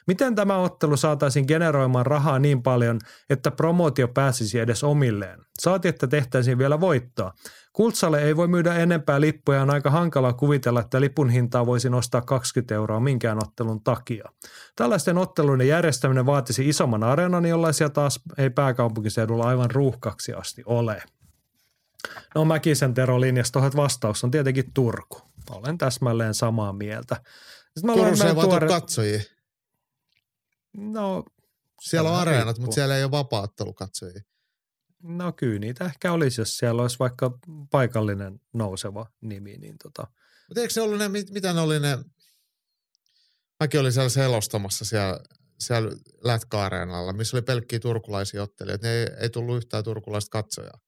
Miten 0.07 0.35
tämä 0.35 0.57
ottelu 0.57 0.97
saataisiin 0.97 1.45
generoimaan 1.47 2.05
rahaa 2.05 2.39
niin 2.39 2.63
paljon, 2.63 2.99
että 3.29 3.51
promootio 3.51 4.07
pääsisi 4.07 4.59
edes 4.59 4.83
omilleen? 4.83 5.39
Saati, 5.59 5.87
että 5.87 6.07
tehtäisiin 6.07 6.57
vielä 6.57 6.79
voittoa. 6.79 7.33
Kultsalle 7.73 8.23
ei 8.23 8.35
voi 8.37 8.47
myydä 8.47 8.75
enempää 8.75 9.21
lippuja 9.21 9.57
ja 9.57 9.61
on 9.61 9.69
aika 9.69 9.89
hankala 9.89 10.33
kuvitella, 10.33 10.79
että 10.79 11.01
lipun 11.01 11.29
hintaa 11.29 11.65
voisi 11.65 11.89
nostaa 11.89 12.21
20 12.21 12.75
euroa 12.75 12.99
minkään 12.99 13.37
ottelun 13.43 13.83
takia. 13.83 14.29
Tällaisten 14.75 15.17
otteluiden 15.17 15.67
järjestäminen 15.67 16.25
vaatisi 16.25 16.69
isomman 16.69 17.03
areenan, 17.03 17.45
jollaisia 17.45 17.89
taas 17.89 18.19
ei 18.37 18.49
pääkaupunkiseudulla 18.49 19.47
aivan 19.47 19.71
ruuhkaksi 19.71 20.33
asti 20.33 20.63
ole. 20.65 21.03
No 22.35 22.45
Mäkisen 22.45 22.93
Tero 22.93 23.17
että 23.21 23.77
vastaus 23.77 24.23
on 24.23 24.31
tietenkin 24.31 24.73
Turku. 24.73 25.21
Olen 25.49 25.77
täsmälleen 25.77 26.33
samaa 26.33 26.73
mieltä. 26.73 27.15
Sitten 27.77 27.85
mä 27.85 27.93
Turussa 27.93 28.27
ei 28.27 28.33
tuore... 28.33 28.67
katsojia. 28.67 29.21
No, 30.73 31.23
Siellä 31.81 32.09
on 32.11 32.15
areenat, 32.15 32.45
riippuu. 32.45 32.61
mutta 32.65 32.75
siellä 32.75 32.97
ei 32.97 33.03
ole 33.03 33.11
vapaattelukatsojia. 33.11 34.21
no 35.03 35.31
kyllä 35.33 35.59
niitä 35.59 35.85
ehkä 35.85 36.11
olisi, 36.11 36.41
jos 36.41 36.57
siellä 36.57 36.81
olisi 36.81 36.99
vaikka 36.99 37.39
paikallinen 37.71 38.39
nouseva 38.53 39.05
nimi. 39.21 39.57
Niin 39.57 39.77
tota. 39.83 40.07
Mutta 40.49 40.61
eikö 40.61 40.73
ne 40.75 40.81
ollut 40.81 40.99
ne, 40.99 41.09
mit- 41.09 41.31
mitä 41.31 41.53
ne 41.53 41.61
oli 41.61 41.79
ne, 41.79 41.97
mäkin 43.59 43.79
olin 43.79 43.91
siellä 43.93 44.09
selostamassa 44.09 44.85
siellä, 44.85 45.19
siellä 45.59 45.91
Lätkä-areenalla, 46.23 47.13
missä 47.13 47.37
oli 47.37 47.41
pelkkiä 47.41 47.79
turkulaisia 47.79 48.43
ottelijoita. 48.43 48.87
Ne 48.87 48.93
ei, 48.93 49.07
ei 49.19 49.29
tullut 49.29 49.57
yhtään 49.57 49.83
turkulaista 49.83 50.29
katsojaa. 50.29 50.79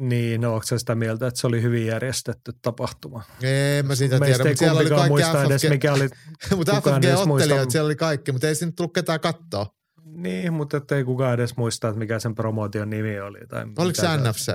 Niin, 0.00 0.40
no 0.40 0.54
onko 0.54 0.66
sitä 0.66 0.94
mieltä, 0.94 1.26
että 1.26 1.40
se 1.40 1.46
oli 1.46 1.62
hyvin 1.62 1.86
järjestetty 1.86 2.52
tapahtuma? 2.62 3.22
En 3.42 3.86
mä 3.86 3.94
sitä 3.94 4.20
tiedä, 4.20 4.44
ei 4.44 4.50
mutta 4.50 4.58
siellä 4.58 4.80
oli 4.80 4.88
kaikki 4.88 5.08
muista 5.08 5.44
edes, 5.44 5.62
FFG, 5.62 5.70
mikä 5.70 5.92
oli, 5.92 6.08
mutta 6.56 6.72
FFG-ottelijoita 6.72 7.70
siellä 7.70 7.86
oli 7.86 7.96
kaikki, 7.96 8.32
mutta 8.32 8.48
ei 8.48 8.54
sinne 8.54 8.72
tullut 8.76 8.94
ketään 8.94 9.20
katsoa. 9.20 9.66
niin, 10.04 10.52
mutta 10.52 10.96
ei 10.96 11.04
kukaan 11.04 11.34
edes 11.34 11.56
muista, 11.56 11.88
että 11.88 11.98
mikä 11.98 12.18
sen 12.18 12.34
promootion 12.34 12.90
nimi 12.90 13.20
oli. 13.20 13.38
Tai 13.48 13.66
Oliko 13.78 14.00
se 14.00 14.06
NFC? 14.16 14.52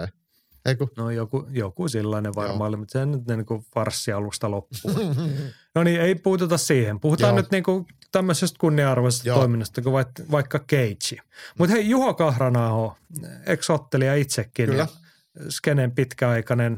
Eiku? 0.65 0.89
No 0.97 1.09
joku, 1.09 1.47
joku 1.49 1.88
sellainen 1.88 2.35
varmaan 2.35 2.69
oli, 2.69 2.77
mutta 2.77 2.91
se 2.91 3.05
nyt 3.05 3.27
niin 3.27 3.45
kuin 3.45 3.65
farssi 3.73 4.11
alusta 4.11 4.51
loppuun. 4.51 5.15
no 5.76 5.84
niin, 5.84 6.01
ei 6.01 6.15
puututa 6.15 6.57
siihen. 6.57 6.99
Puhutaan 6.99 7.30
Joo. 7.30 7.38
nyt 7.38 7.51
niin 7.51 7.63
kuin 7.63 7.85
tämmöisestä 8.11 8.57
kunnia-arvoisesta 8.59 9.27
Joo. 9.27 9.38
toiminnasta 9.38 9.81
kuin 9.81 9.93
vaikka, 9.93 10.23
vaikka 10.31 10.59
Cage. 10.59 11.22
Mutta 11.59 11.76
hei, 11.76 11.89
Juho 11.89 12.13
Kahranaho, 12.13 12.97
ex-ottelija 13.45 14.15
itsekin. 14.15 14.65
Kyllä. 14.65 14.77
ja 14.77 15.05
Skenen 15.49 15.91
pitkäaikainen 15.91 16.78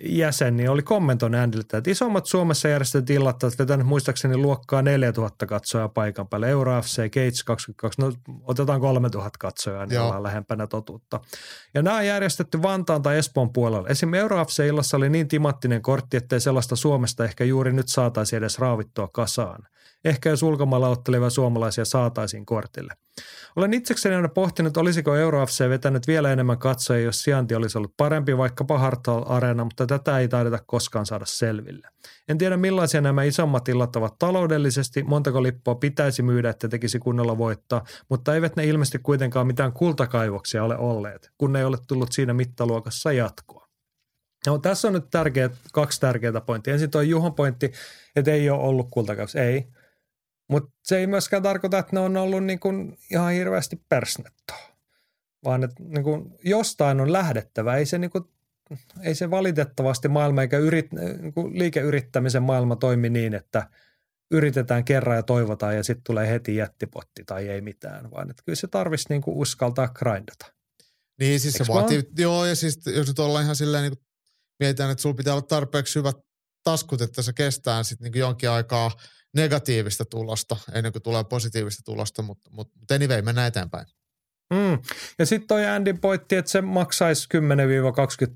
jäsen, 0.00 0.56
niin 0.56 0.70
oli 0.70 0.82
kommentoinut 0.82 1.40
Andyltä, 1.40 1.78
että 1.78 1.90
isommat 1.90 2.26
Suomessa 2.26 2.68
järjestetyt 2.68 3.10
illat 3.10 3.42
ovat 3.42 3.58
vetänyt 3.58 3.86
muistaakseni 3.86 4.36
luokkaa 4.36 4.82
4000 4.82 5.46
katsojaa 5.46 5.88
paikan 5.88 6.28
päälle. 6.28 6.50
Euro 6.50 6.82
FC, 6.82 6.96
Cage 6.96 7.42
22, 7.46 8.00
no 8.00 8.12
otetaan 8.42 8.80
3000 8.80 9.38
katsojaa, 9.38 9.86
niin 9.86 9.94
Joo. 9.94 10.04
ollaan 10.04 10.22
lähempänä 10.22 10.66
totuutta. 10.66 11.20
Ja 11.74 11.82
nämä 11.82 11.96
on 11.96 12.06
järjestetty 12.06 12.62
Vantaan 12.62 13.02
tai 13.02 13.18
Espoon 13.18 13.52
puolella. 13.52 13.88
Esimerkiksi 13.88 14.20
Euro 14.20 14.44
FC-illassa 14.44 14.96
oli 14.96 15.10
niin 15.10 15.28
timattinen 15.28 15.82
kortti, 15.82 16.16
ettei 16.16 16.40
sellaista 16.40 16.76
Suomesta 16.76 17.24
ehkä 17.24 17.44
juuri 17.44 17.72
nyt 17.72 17.88
saataisiin 17.88 18.38
edes 18.38 18.58
raavittua 18.58 19.08
kasaan. 19.08 19.66
Ehkä 20.04 20.30
jos 20.30 20.42
ulkomailla 20.42 20.88
ottelevia 20.88 21.30
suomalaisia 21.30 21.84
saataisiin 21.84 22.46
kortille. 22.46 22.92
Olen 23.56 23.74
itsekseni 23.74 24.14
aina 24.14 24.28
pohtinut, 24.28 24.76
olisiko 24.76 25.16
Euro 25.16 25.46
FC 25.46 25.68
vetänyt 25.68 26.06
vielä 26.06 26.32
enemmän 26.32 26.58
katsojia, 26.58 27.04
jos 27.04 27.22
sijainti 27.22 27.54
olisi 27.54 27.78
ollut 27.78 27.94
parempi 27.96 28.36
vaikkapa 28.36 28.78
Hartwall 28.78 29.24
Arena, 29.26 29.64
mutta 29.64 29.86
tätä 29.86 30.18
ei 30.18 30.28
taideta 30.28 30.58
koskaan 30.66 31.06
saada 31.06 31.24
selville. 31.26 31.88
En 32.28 32.38
tiedä 32.38 32.56
millaisia 32.56 33.00
nämä 33.00 33.22
isommat 33.22 33.68
illat 33.68 33.96
ovat 33.96 34.18
taloudellisesti, 34.18 35.02
montako 35.02 35.42
lippua 35.42 35.74
pitäisi 35.74 36.22
myydä, 36.22 36.50
että 36.50 36.68
tekisi 36.68 36.98
kunnolla 36.98 37.38
voittaa, 37.38 37.84
mutta 38.08 38.34
eivät 38.34 38.56
ne 38.56 38.64
ilmeisesti 38.64 38.98
kuitenkaan 38.98 39.46
mitään 39.46 39.72
kultakaivoksia 39.72 40.64
ole 40.64 40.76
olleet, 40.76 41.30
kun 41.38 41.52
ne 41.52 41.58
ei 41.58 41.64
ole 41.64 41.78
tullut 41.88 42.12
siinä 42.12 42.34
mittaluokassa 42.34 43.12
jatkoa. 43.12 43.66
No, 44.46 44.58
tässä 44.58 44.88
on 44.88 44.94
nyt 44.94 45.10
tärkeät, 45.10 45.52
kaksi 45.72 46.00
tärkeää 46.00 46.40
pointtia. 46.40 46.72
Ensin 46.72 46.90
tuo 46.90 47.00
Juhon 47.00 47.34
pointti, 47.34 47.72
että 48.16 48.30
ei 48.30 48.50
ole 48.50 48.62
ollut 48.62 48.88
kultakaivoksia. 48.90 49.42
Ei, 49.44 49.66
mutta 50.48 50.70
se 50.82 50.98
ei 50.98 51.06
myöskään 51.06 51.42
tarkoita, 51.42 51.78
että 51.78 51.96
ne 51.96 52.00
on 52.00 52.16
ollut 52.16 52.44
niin 52.44 52.60
kuin 52.60 52.98
ihan 53.10 53.32
hirveästi 53.32 53.82
persnettoa, 53.88 54.76
vaan 55.44 55.64
että 55.64 55.82
niin 55.82 56.04
kuin 56.04 56.38
jostain 56.44 57.00
on 57.00 57.12
lähdettävä. 57.12 57.76
Ei 57.76 57.86
se, 57.86 57.98
niin 57.98 58.10
kuin, 58.10 58.24
ei 59.02 59.14
se 59.14 59.30
valitettavasti 59.30 60.08
maailma 60.08 60.42
eikä 60.42 60.58
yrit, 60.58 60.92
niin 60.92 61.32
kuin 61.32 61.58
liikeyrittämisen 61.58 62.42
maailma 62.42 62.76
toimi 62.76 63.10
niin, 63.10 63.34
että 63.34 63.70
yritetään 64.30 64.84
kerran 64.84 65.16
ja 65.16 65.22
toivotaan 65.22 65.76
ja 65.76 65.84
sitten 65.84 66.04
tulee 66.04 66.28
heti 66.28 66.56
jättipotti 66.56 67.24
tai 67.26 67.48
ei 67.48 67.60
mitään, 67.60 68.10
vaan 68.10 68.30
että 68.30 68.42
kyllä 68.46 68.56
se 68.56 68.66
tarvitsisi 68.66 69.08
niin 69.08 69.22
kuin 69.22 69.36
uskaltaa 69.36 69.88
grindata. 69.88 70.52
Niin 71.20 71.40
siis 71.40 71.54
se 71.54 71.62
Eiks 71.62 71.68
vaatii, 71.68 72.02
joo 72.18 72.46
ja 72.46 72.56
siis 72.56 72.80
jos 72.86 73.08
nyt 73.08 73.18
ollaan 73.18 73.44
ihan 73.44 73.56
silleen 73.56 73.82
niin 73.82 73.96
kuin 73.96 74.06
mietitään, 74.60 74.90
että 74.90 75.02
sulla 75.02 75.14
pitää 75.14 75.34
olla 75.34 75.42
tarpeeksi 75.42 75.98
hyvät 75.98 76.16
taskut, 76.64 77.00
että 77.00 77.22
se 77.22 77.32
kestää 77.32 77.82
sitten 77.82 78.12
niin 78.12 78.20
jonkin 78.20 78.50
aikaa 78.50 78.90
negatiivista 79.36 80.04
tulosta 80.04 80.56
ennen 80.72 80.92
kuin 80.92 81.02
tulee 81.02 81.24
positiivista 81.24 81.82
tulosta, 81.84 82.22
mutta, 82.22 82.50
mutta 82.52 82.94
anyway, 82.94 83.22
mennään 83.22 83.48
eteenpäin. 83.48 83.86
Mm. 84.50 84.78
Ja 85.18 85.26
sitten 85.26 85.48
toi 85.48 85.66
Andy 85.66 85.94
pointti, 85.94 86.36
että 86.36 86.50
se 86.50 86.60
maksaisi 86.60 87.28
10-20 87.34 87.38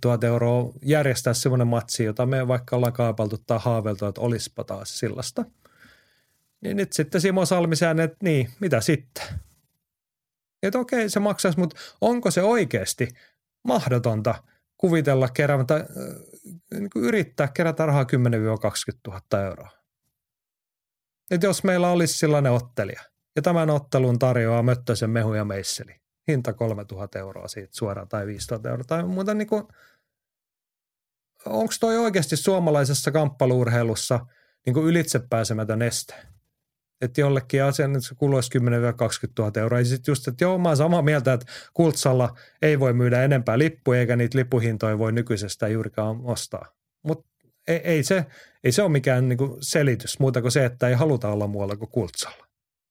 000 0.05 0.19
euroa 0.29 0.73
järjestää 0.83 1.35
semmoinen 1.35 1.67
matsi, 1.67 2.05
jota 2.05 2.27
me 2.27 2.49
vaikka 2.49 2.77
ollaan 2.77 2.93
kaapaltu 2.93 3.39
tai 3.39 3.59
haaveltu, 3.63 4.07
että 4.07 4.21
olispa 4.21 4.65
taas 4.65 4.99
sillasta. 4.99 5.45
Niin 6.61 6.77
nyt 6.77 6.93
sitten 6.93 7.21
Simo 7.21 7.47
Salmisään, 7.47 8.01
että 8.01 8.17
niin, 8.23 8.51
mitä 8.61 8.81
sitten? 8.81 9.25
Että 10.63 10.79
okei, 10.79 11.11
se 11.11 11.21
maksaisi, 11.21 11.59
mutta 11.59 11.77
onko 12.01 12.31
se 12.31 12.43
oikeasti 12.43 13.09
mahdotonta 13.65 14.35
kuvitella 14.77 15.29
tai 15.67 15.81
äh, 15.81 15.87
niin 16.71 16.91
yrittää 16.97 17.49
kerätä 17.49 17.87
rahaa 17.87 18.05
10-20 18.05 18.07
000 19.07 19.47
euroa? 19.47 19.80
Että 21.31 21.47
jos 21.47 21.65
meillä 21.65 21.91
olisi 21.91 22.19
sellainen 22.19 22.53
ottelija, 22.53 23.03
ja 23.37 23.43
tämän 23.43 23.71
ottelun 23.71 24.19
tarjoaa 24.19 24.63
Möttösen 24.63 25.11
mehu 25.11 25.35
ja 25.35 25.45
meisseli. 25.45 26.01
Hinta 26.29 26.53
3000 26.53 27.19
euroa 27.19 27.49
siitä 27.49 27.71
suoraan 27.73 28.09
tai 28.09 28.27
5000 28.27 28.69
euroa. 28.69 28.85
Tai 28.85 29.05
muuta 29.05 29.35
niin 29.35 29.47
kuin, 29.47 29.65
onko 31.47 31.73
toi 31.81 31.99
oikeasti 31.99 32.37
suomalaisessa 32.37 33.11
kamppaluurheilussa 33.11 34.27
niin 34.67 34.75
kuin 34.75 34.87
ylitsepääsemätön 34.87 35.83
este? 35.83 36.15
Että 37.01 37.21
jollekin 37.21 37.65
asian 37.65 38.03
se 38.03 38.15
kuluisi 38.15 38.59
10-20 38.59 38.63
000 39.39 39.53
euroa. 39.57 39.79
Ja 39.79 39.85
sitten 39.85 40.13
just, 40.13 40.29
että 40.29 40.45
joo, 40.45 40.59
mä 40.59 40.69
oon 40.69 40.77
samaa 40.77 41.03
mieltä, 41.03 41.33
että 41.33 41.47
Kultsalla 41.75 42.39
ei 42.63 42.81
voi 42.81 42.93
myydä 42.93 43.25
enempää 43.25 43.59
lippuja, 43.59 44.01
eikä 44.01 44.17
niitä 44.17 44.39
lippuhintoja 44.39 44.99
voi 44.99 45.13
nykyisestä 45.13 45.69
juurikaan 45.69 46.21
ostaa. 46.25 46.67
Mutta 47.03 47.30
ei, 47.69 47.77
ei, 47.77 48.03
se, 48.03 48.27
ei 48.65 48.73
se 48.73 48.83
ole 48.83 48.91
mikään 48.91 49.29
niin 49.29 49.39
kuin 49.39 49.57
selitys 49.61 50.19
muuta 50.19 50.43
kuin 50.43 50.53
se, 50.53 50.65
että 50.65 50.89
ei 50.89 50.95
haluta 50.95 51.29
olla 51.29 51.47
muualla 51.47 51.77
kuin 51.77 51.91
Kultsalla. 51.91 52.47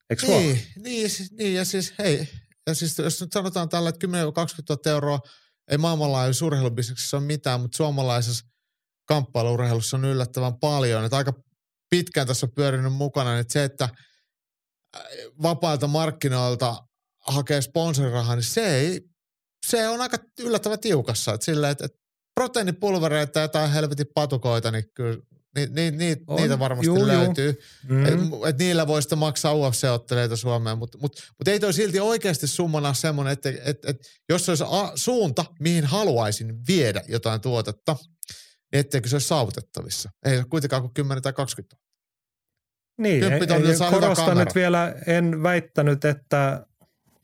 Eikö? 0.10 0.28
Niin, 0.28 0.62
niin, 0.76 1.10
siis, 1.10 1.32
niin, 1.32 1.56
ja 1.56 1.66
siis 1.66 1.94
hei, 2.00 2.28
ja 2.68 2.76
siis 2.76 2.98
jos 2.98 3.22
nyt 3.22 3.32
sanotaan 3.32 3.70
tällä, 3.70 3.90
että 3.90 4.08
10-20 4.08 4.10
000 4.70 4.92
euroa 4.92 5.20
ei 5.72 5.78
maailmanlaajuisessa 5.78 6.46
urheilubisneksessä 6.46 7.18
ole 7.18 7.26
mitään, 7.26 7.62
mutta 7.62 7.78
suomalaisessa 7.78 8.46
kamppailurheilussa 9.08 9.98
on 9.98 10.06
yllättävän 10.06 10.60
paljon. 10.60 11.06
Että 11.06 11.18
aika 11.18 11.34
pitkään 11.90 12.28
tässä 12.28 12.46
on 12.46 12.52
pyörinyt 12.56 12.94
mukana, 12.94 13.32
niin 13.32 13.40
että 13.40 13.54
se, 13.54 13.64
että 13.64 13.84
äh, 13.86 15.02
vapailta 15.44 15.88
markkinoilta 15.88 16.76
hakee 17.20 17.62
sponsorirahaa, 17.62 18.36
niin 18.36 18.44
se, 18.44 18.76
ei, 18.76 19.02
se 19.68 19.88
on 19.88 20.02
aika 20.02 20.18
yllättävän 20.40 20.80
tiukassa. 20.80 21.34
Että 21.34 21.46
sillä, 21.46 21.70
että, 21.70 21.86
että 21.86 21.99
proteiinipulvereita 22.40 23.40
ja 23.40 23.44
jotain 23.44 23.72
helvetin 23.72 24.06
patukoita, 24.14 24.72
niin 24.72 24.84
kyllä 24.94 25.18
ni, 25.56 25.66
ni, 25.66 25.92
ni, 25.92 26.16
On, 26.28 26.42
niitä 26.42 26.60
varmasti 26.60 26.86
juu, 26.86 26.98
juu. 26.98 27.08
löytyy. 27.08 27.60
Mm. 27.88 28.06
Et, 28.06 28.14
et 28.50 28.58
niillä 28.58 28.88
voi 28.88 29.02
sitten 29.02 29.18
maksaa 29.18 29.54
UFC-otteleita 29.54 30.36
Suomeen, 30.36 30.78
mutta 30.78 30.98
mut, 30.98 31.16
mut 31.40 31.48
ei 31.48 31.60
toi 31.60 31.74
silti 31.74 32.00
oikeasti 32.00 32.48
summana 32.48 32.94
semmoinen, 32.94 33.34
että 33.34 33.50
et, 33.50 33.86
et, 33.86 33.98
jos 34.30 34.46
se 34.46 34.52
olisi 34.52 34.64
a, 34.68 34.92
suunta, 34.96 35.46
mihin 35.60 35.86
haluaisin 35.86 36.68
viedä 36.68 37.02
jotain 37.08 37.42
tuotetta, 37.42 37.96
niin 38.72 38.80
etteikö 38.80 39.10
se 39.10 39.16
olisi 39.16 39.28
saavutettavissa. 39.28 40.10
Ei 40.26 40.38
se 40.38 40.44
kuitenkaan 40.50 40.82
kuin 40.82 40.94
10 40.94 41.24
tai 41.24 41.34
20. 41.34 41.76
Niin, 42.98 43.24
ei, 43.24 43.32
ei, 43.32 43.92
korostan 43.92 44.38
nyt 44.38 44.56
vielä, 44.56 44.96
en 45.08 45.44
väittänyt, 45.44 46.06
että 46.06 46.66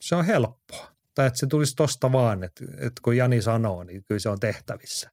se 0.02 0.16
on 0.16 0.26
helppoa. 0.26 0.95
Tai 1.16 1.28
että 1.28 1.40
se 1.40 1.48
tulisi 1.48 1.76
tosta 1.76 2.12
vaan, 2.12 2.44
että, 2.44 2.66
että 2.72 3.02
kun 3.02 3.18
Jani 3.18 3.42
sanoo, 3.42 3.84
niin 3.84 4.04
kyllä 4.08 4.20
se 4.20 4.30
on 4.30 4.40
tehtävissä. 4.40 5.12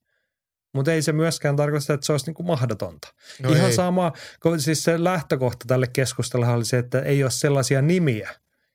Mutta 0.74 0.92
ei 0.92 1.02
se 1.02 1.12
myöskään 1.12 1.56
tarkoita, 1.56 1.94
että 1.94 2.06
se 2.06 2.12
olisi 2.12 2.26
niin 2.26 2.34
kuin 2.34 2.46
mahdotonta. 2.46 3.08
No 3.42 3.50
Ihan 3.50 3.70
ei. 3.70 3.72
sama, 3.72 4.12
kun 4.42 4.60
siis 4.60 4.84
se 4.84 5.04
lähtökohta 5.04 5.64
tälle 5.68 5.86
keskustelulle 5.92 6.52
oli 6.52 6.64
se, 6.64 6.78
että 6.78 7.00
ei 7.00 7.22
ole 7.22 7.30
sellaisia 7.30 7.82
nimiä, 7.82 8.30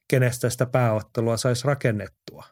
kenestä 0.08 0.50
sitä 0.50 0.66
pääottelua 0.66 1.38
saisi 1.38 1.68
rakennettua. 1.68 2.44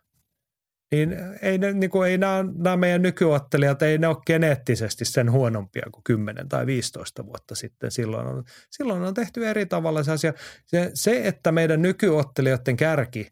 Niin 0.91 1.15
ei, 1.41 1.57
ne, 1.57 1.73
niin 1.73 1.89
kuin 1.89 2.10
ei 2.10 2.18
nämä, 2.18 2.45
nämä 2.57 2.77
meidän 2.77 3.02
nykyottelijat, 3.02 3.81
ei 3.81 3.97
ne 3.97 4.07
ole 4.07 4.18
geneettisesti 4.27 5.06
sen 5.06 5.31
huonompia 5.31 5.88
kuin 5.91 6.03
10 6.03 6.49
tai 6.49 6.65
15 6.65 7.26
vuotta 7.26 7.56
sitten. 7.56 7.91
Silloin 7.91 8.27
on, 8.27 8.43
silloin 8.69 9.02
on 9.02 9.14
tehty 9.14 9.47
eri 9.47 9.65
tavalla 9.65 10.03
se 10.03 10.11
asia. 10.11 10.34
Se, 10.65 10.91
se, 10.93 11.22
että 11.27 11.52
meidän 11.52 11.81
nykyottelijoiden 11.81 12.77
kärki 12.77 13.31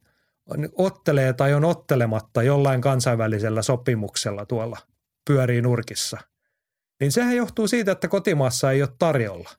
ottelee 0.77 1.33
tai 1.33 1.53
on 1.53 1.65
ottelematta 1.65 2.43
jollain 2.43 2.81
kansainvälisellä 2.81 3.61
sopimuksella 3.61 4.45
tuolla 4.45 4.77
pyörii 5.27 5.61
nurkissa, 5.61 6.17
niin 6.99 7.11
sehän 7.11 7.35
johtuu 7.35 7.67
siitä, 7.67 7.91
että 7.91 8.07
kotimaassa 8.07 8.71
ei 8.71 8.81
ole 8.81 8.89
tarjolla 8.99 9.49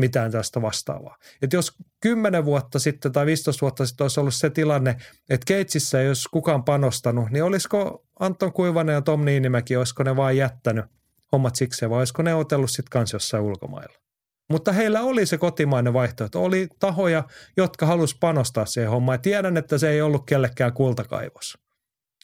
mitään 0.00 0.32
tästä 0.32 0.62
vastaavaa. 0.62 1.16
Että 1.42 1.56
jos 1.56 1.72
10 2.00 2.44
vuotta 2.44 2.78
sitten 2.78 3.12
tai 3.12 3.26
15 3.26 3.60
vuotta 3.60 3.86
sitten 3.86 4.04
olisi 4.04 4.20
ollut 4.20 4.34
se 4.34 4.50
tilanne, 4.50 4.96
että 5.30 5.44
Keitsissä 5.46 6.00
ei 6.00 6.08
olisi 6.08 6.28
kukaan 6.30 6.64
panostanut, 6.64 7.30
niin 7.30 7.44
olisiko 7.44 8.06
Anton 8.20 8.52
Kuivanen 8.52 8.94
ja 8.94 9.02
Tom 9.02 9.24
Niinimäki, 9.24 9.76
olisiko 9.76 10.02
ne 10.02 10.16
vain 10.16 10.36
jättänyt 10.36 10.84
hommat 11.32 11.56
siksi 11.56 11.90
vai 11.90 11.98
olisiko 11.98 12.22
ne 12.22 12.34
otellut 12.34 12.70
sitten 12.70 12.90
kanssa 12.90 13.14
jossain 13.14 13.42
ulkomailla? 13.42 14.09
Mutta 14.50 14.72
heillä 14.72 15.00
oli 15.00 15.26
se 15.26 15.38
kotimainen 15.38 15.92
vaihtoehto. 15.92 16.44
Oli 16.44 16.68
tahoja, 16.78 17.24
jotka 17.56 17.86
halusi 17.86 18.16
panostaa 18.20 18.66
siihen 18.66 18.90
hommaan. 18.90 19.14
Ja 19.14 19.18
tiedän, 19.18 19.56
että 19.56 19.78
se 19.78 19.90
ei 19.90 20.02
ollut 20.02 20.26
kellekään 20.26 20.72
kultakaivos. 20.72 21.58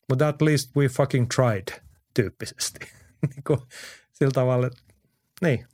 Mutta 0.08 0.28
at 0.28 0.42
least 0.42 0.76
we 0.76 0.88
fucking 0.88 1.26
tried 1.34 1.82
tyyppisesti. 2.14 2.78
niin 3.34 3.44
kuin, 3.46 3.58
sillä 4.12 4.32
tavalla, 4.32 4.70
niin. 5.42 5.66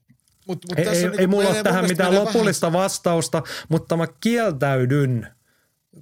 Mut, 0.48 0.58
mut 0.68 0.78
Ei, 0.78 0.84
tässä 0.84 1.00
ei, 1.00 1.08
on 1.08 1.20
ei 1.20 1.26
mulla 1.26 1.48
ole 1.48 1.62
tähän 1.62 1.86
mitään 1.88 2.14
lopullista 2.14 2.72
vastausta, 2.72 3.42
mutta 3.68 3.96
mä 3.96 4.06
kieltäydyn, 4.20 5.28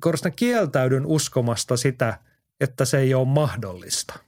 korostan 0.01 0.33
kieltäydyn 0.33 1.07
uskomasta 1.07 1.77
sitä, 1.77 2.19
että 2.61 2.85
se 2.85 2.99
ei 2.99 3.15
ole 3.15 3.29
mahdollista. 3.29 4.19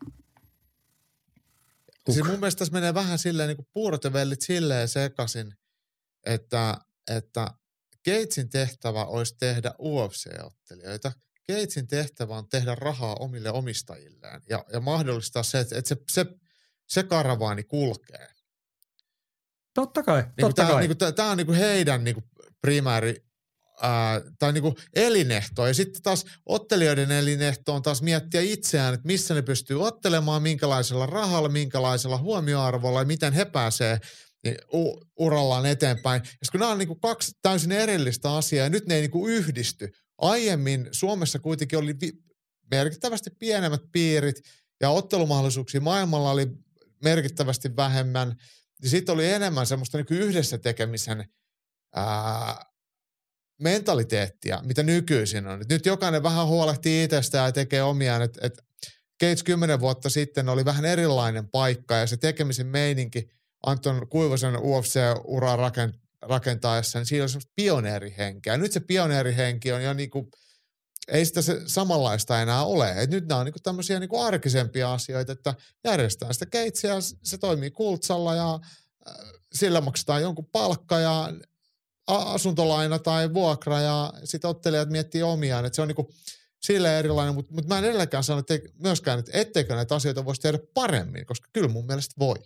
Vähän, 2.08 2.14
siis 2.14 2.26
mun 2.26 2.40
mielestä 2.40 2.58
tässä 2.58 2.72
menee 2.72 2.94
vähän 2.94 3.18
silleen 3.18 3.48
niin 3.48 3.56
kuin 3.56 3.68
puurot 3.72 4.04
ja 4.04 4.12
vellit 4.12 4.42
silleen 4.42 4.88
sekaisin, 4.88 5.54
että, 6.26 6.76
että 7.10 7.46
Gatesin 8.04 8.50
tehtävä 8.50 9.04
olisi 9.04 9.36
tehdä 9.38 9.74
UFC-ottelijoita. 9.82 11.12
Gatesin 11.48 11.86
tehtävä 11.86 12.36
on 12.36 12.48
tehdä 12.48 12.74
rahaa 12.74 13.14
omille 13.14 13.50
omistajilleen 13.50 14.42
ja, 14.48 14.64
ja 14.72 14.80
mahdollistaa 14.80 15.42
se, 15.42 15.60
että, 15.60 15.78
että 15.78 15.88
se, 15.88 15.96
se 16.12 16.26
se 16.92 17.02
karavaani 17.02 17.62
kulkee. 17.62 18.28
Totta 19.74 20.02
kai, 20.02 20.22
Niin 20.22 20.32
totta 20.40 20.62
tämä, 20.62 20.72
kai. 20.72 20.80
niin 20.88 20.96
kuin, 20.98 21.14
tämä 21.14 21.30
on 21.30 21.36
niin 21.36 21.46
kuin 21.46 21.58
heidän 21.58 22.04
niin 22.04 22.14
kuin 22.14 22.24
primääri 22.60 23.24
ää, 23.80 24.20
tai 24.38 24.52
niin 24.52 24.62
kuin 24.62 24.74
elinehto. 24.94 25.66
Ja 25.66 25.74
sitten 25.74 26.02
taas 26.02 26.24
ottelijoiden 26.46 27.12
elinehto 27.12 27.74
on 27.74 27.82
taas 27.82 28.02
miettiä 28.02 28.40
itseään, 28.40 28.94
että 28.94 29.06
missä 29.06 29.34
ne 29.34 29.42
pystyy 29.42 29.82
ottelemaan, 29.82 30.42
minkälaisella 30.42 31.06
rahalla, 31.06 31.48
minkälaisella 31.48 32.18
huomioarvolla 32.18 32.98
ja 33.00 33.04
miten 33.04 33.32
he 33.32 33.44
pääsee 33.44 34.00
niin 34.44 34.56
u- 34.74 35.00
urallaan 35.18 35.66
eteenpäin. 35.66 36.22
Ja 36.24 36.46
kun 36.50 36.60
nämä 36.60 36.72
on 36.72 36.78
niin 36.78 36.88
kuin 36.88 37.00
kaksi 37.00 37.32
täysin 37.42 37.72
erillistä 37.72 38.34
asiaa 38.34 38.64
ja 38.64 38.70
nyt 38.70 38.86
ne 38.86 38.94
ei 38.94 39.00
niin 39.00 39.10
kuin 39.10 39.32
yhdisty. 39.32 39.92
Aiemmin 40.18 40.88
Suomessa 40.92 41.38
kuitenkin 41.38 41.78
oli 41.78 41.94
vi- 42.00 42.22
merkittävästi 42.70 43.30
pienemmät 43.38 43.82
piirit 43.92 44.36
ja 44.80 44.90
ottelumahdollisuuksia 44.90 45.80
maailmalla 45.80 46.30
oli 46.30 46.46
merkittävästi 47.04 47.76
vähemmän. 47.76 48.36
Ja 48.82 48.88
sitten 48.88 49.14
oli 49.14 49.30
enemmän 49.30 49.66
semmoista 49.66 49.98
niin 49.98 50.06
kuin 50.06 50.20
yhdessä 50.20 50.58
tekemisen 50.58 51.24
ää, 51.94 52.64
mentaliteettia, 53.60 54.62
mitä 54.64 54.82
nykyisin 54.82 55.46
on. 55.46 55.62
Et 55.62 55.68
nyt 55.68 55.86
jokainen 55.86 56.22
vähän 56.22 56.46
huolehtii 56.46 57.04
itsestään 57.04 57.48
ja 57.48 57.52
tekee 57.52 57.82
omiaan. 57.82 58.22
Et, 58.22 58.38
et 58.42 58.52
Gates 59.20 59.42
kymmenen 59.42 59.80
vuotta 59.80 60.10
sitten 60.10 60.48
oli 60.48 60.64
vähän 60.64 60.84
erilainen 60.84 61.48
paikka 61.48 61.94
ja 61.94 62.06
se 62.06 62.16
tekemisen 62.16 62.66
meininki 62.66 63.28
Anton 63.66 64.08
Kuivosen 64.08 64.56
UFC-uraa 64.56 65.56
rakent, 65.56 65.96
rakentaessa, 66.22 66.98
niin 66.98 67.06
siinä 67.06 67.22
oli 67.22 67.28
semmoista 67.28 67.52
pioneerihenkeä. 67.56 68.56
Nyt 68.56 68.72
se 68.72 68.80
pioneerihenki 68.80 69.72
on 69.72 69.82
jo 69.82 69.92
niinku, 69.92 70.30
ei 71.08 71.24
sitä 71.24 71.42
se 71.42 71.62
samanlaista 71.66 72.42
enää 72.42 72.64
ole. 72.64 72.94
Et 72.96 73.10
nyt 73.10 73.28
nämä 73.28 73.38
on 73.38 73.44
niinku 73.44 73.60
tämmöisiä 73.62 74.00
niinku 74.00 74.20
arkisempia 74.20 74.92
asioita, 74.92 75.32
että 75.32 75.54
järjestetään 75.84 76.34
sitä 76.34 76.46
keitsiä, 76.46 76.94
se 77.22 77.38
toimii 77.38 77.70
kultsalla 77.70 78.34
ja 78.34 78.60
äh, 79.08 79.14
sillä 79.54 79.80
maksetaan 79.80 80.22
jonkun 80.22 80.46
palkka 80.52 80.98
ja 80.98 81.32
asuntolaina 82.06 82.98
tai 82.98 83.34
vuokra 83.34 83.80
ja 83.80 84.12
sitten 84.24 84.50
ottelijat 84.50 84.90
miettii 84.90 85.22
omiaan, 85.22 85.64
että 85.64 85.76
se 85.76 85.82
on 85.82 85.88
niinku 85.88 86.12
sille 86.62 86.98
erilainen, 86.98 87.34
mutta 87.34 87.54
mut 87.54 87.68
mä 87.68 87.78
en 87.78 87.84
edelläkään 87.84 88.24
sano 88.24 88.38
että 88.38 88.58
myöskään, 88.78 89.18
että 89.18 89.30
etteikö 89.34 89.74
näitä 89.74 89.94
asioita 89.94 90.24
voisi 90.24 90.40
tehdä 90.40 90.58
paremmin, 90.74 91.26
koska 91.26 91.48
kyllä 91.52 91.68
mun 91.68 91.86
mielestä 91.86 92.14
voi. 92.18 92.36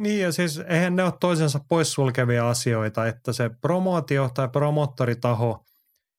Niin 0.00 0.20
ja 0.20 0.32
siis 0.32 0.58
eihän 0.58 0.96
ne 0.96 1.04
ole 1.04 1.12
toisensa 1.20 1.60
poissulkevia 1.68 2.48
asioita, 2.48 3.06
että 3.06 3.32
se 3.32 3.50
promootio 3.60 4.30
tai 4.34 4.48
promottoritaho 4.48 5.64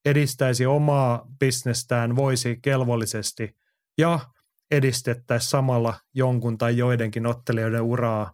edistäisi 0.06 0.66
omaa 0.66 1.28
bisnestään 1.40 2.16
voisi 2.16 2.60
kelvollisesti 2.62 3.56
ja 3.98 4.20
edistettäisiin 4.72 5.50
samalla 5.50 6.00
jonkun 6.14 6.58
tai 6.58 6.78
joidenkin 6.78 7.26
ottelijoiden 7.26 7.82
uraa 7.82 8.34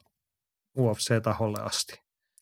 UFC-taholle 0.78 1.62
asti. 1.62 1.94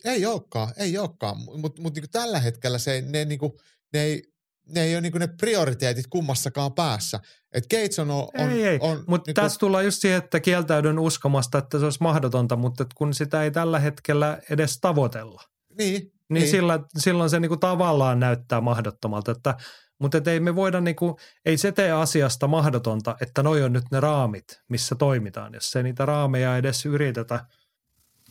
Ei 0.06 0.26
olekaan, 0.26 0.74
ei 0.78 0.98
olekaan, 0.98 1.38
mutta 1.38 1.82
mut 1.82 1.94
niinku 1.94 2.10
tällä 2.12 2.40
hetkellä 2.40 2.78
se, 2.78 3.02
ne, 3.02 3.26
niinku, 3.26 3.58
ne, 3.94 4.02
ei, 4.02 4.24
ne 4.70 4.82
ei 4.82 4.96
ole 4.96 5.02
niinku 5.02 5.18
ne 5.18 5.28
prioriteetit 5.28 6.08
kummassakaan 6.10 6.74
päässä. 6.74 7.20
Et 7.54 7.64
Gates 7.64 8.00
on, 8.00 8.12
on, 8.12 8.30
ei, 8.52 8.64
ei. 8.68 8.80
on 8.82 9.04
mutta 9.08 9.30
niinku, 9.30 9.42
tässä 9.42 9.60
tullaan 9.60 9.86
just 9.86 10.02
siihen, 10.02 10.18
että 10.18 10.40
kieltäydyn 10.40 11.00
uskomasta, 11.00 11.58
että 11.58 11.80
se 11.80 11.86
olisi 11.86 12.00
mahdotonta, 12.02 12.56
mutta 12.56 12.86
kun 12.96 13.14
sitä 13.14 13.44
ei 13.44 13.52
tällä 13.52 13.80
hetkellä 13.80 14.40
edes 14.50 14.80
tavoitella, 14.82 15.42
niin, 15.78 15.94
niin, 16.02 16.12
niin. 16.30 16.48
Sillä, 16.48 16.80
silloin 16.98 17.30
se 17.30 17.40
niinku 17.40 17.58
tavallaan 17.58 18.20
näyttää 18.20 18.62
mahdottomalta. 18.62 19.32
Että, 19.32 19.56
mutta 20.00 20.18
et 20.18 20.28
ei 20.28 20.40
me 20.40 20.56
voida, 20.56 20.82
niinku, 20.82 21.18
ei 21.46 21.58
se 21.58 21.72
tee 21.72 21.92
asiasta 21.92 22.48
mahdotonta, 22.48 23.16
että 23.22 23.44
noi 23.44 23.64
on 23.64 23.74
nyt 23.74 23.86
ne 23.92 24.00
raamit, 24.00 24.62
missä 24.70 24.96
toimitaan, 24.96 25.54
jos 25.54 25.76
ei 25.76 25.84
niitä 25.84 26.06
raameja 26.06 26.58
edes 26.58 26.86
yritetä 26.86 27.46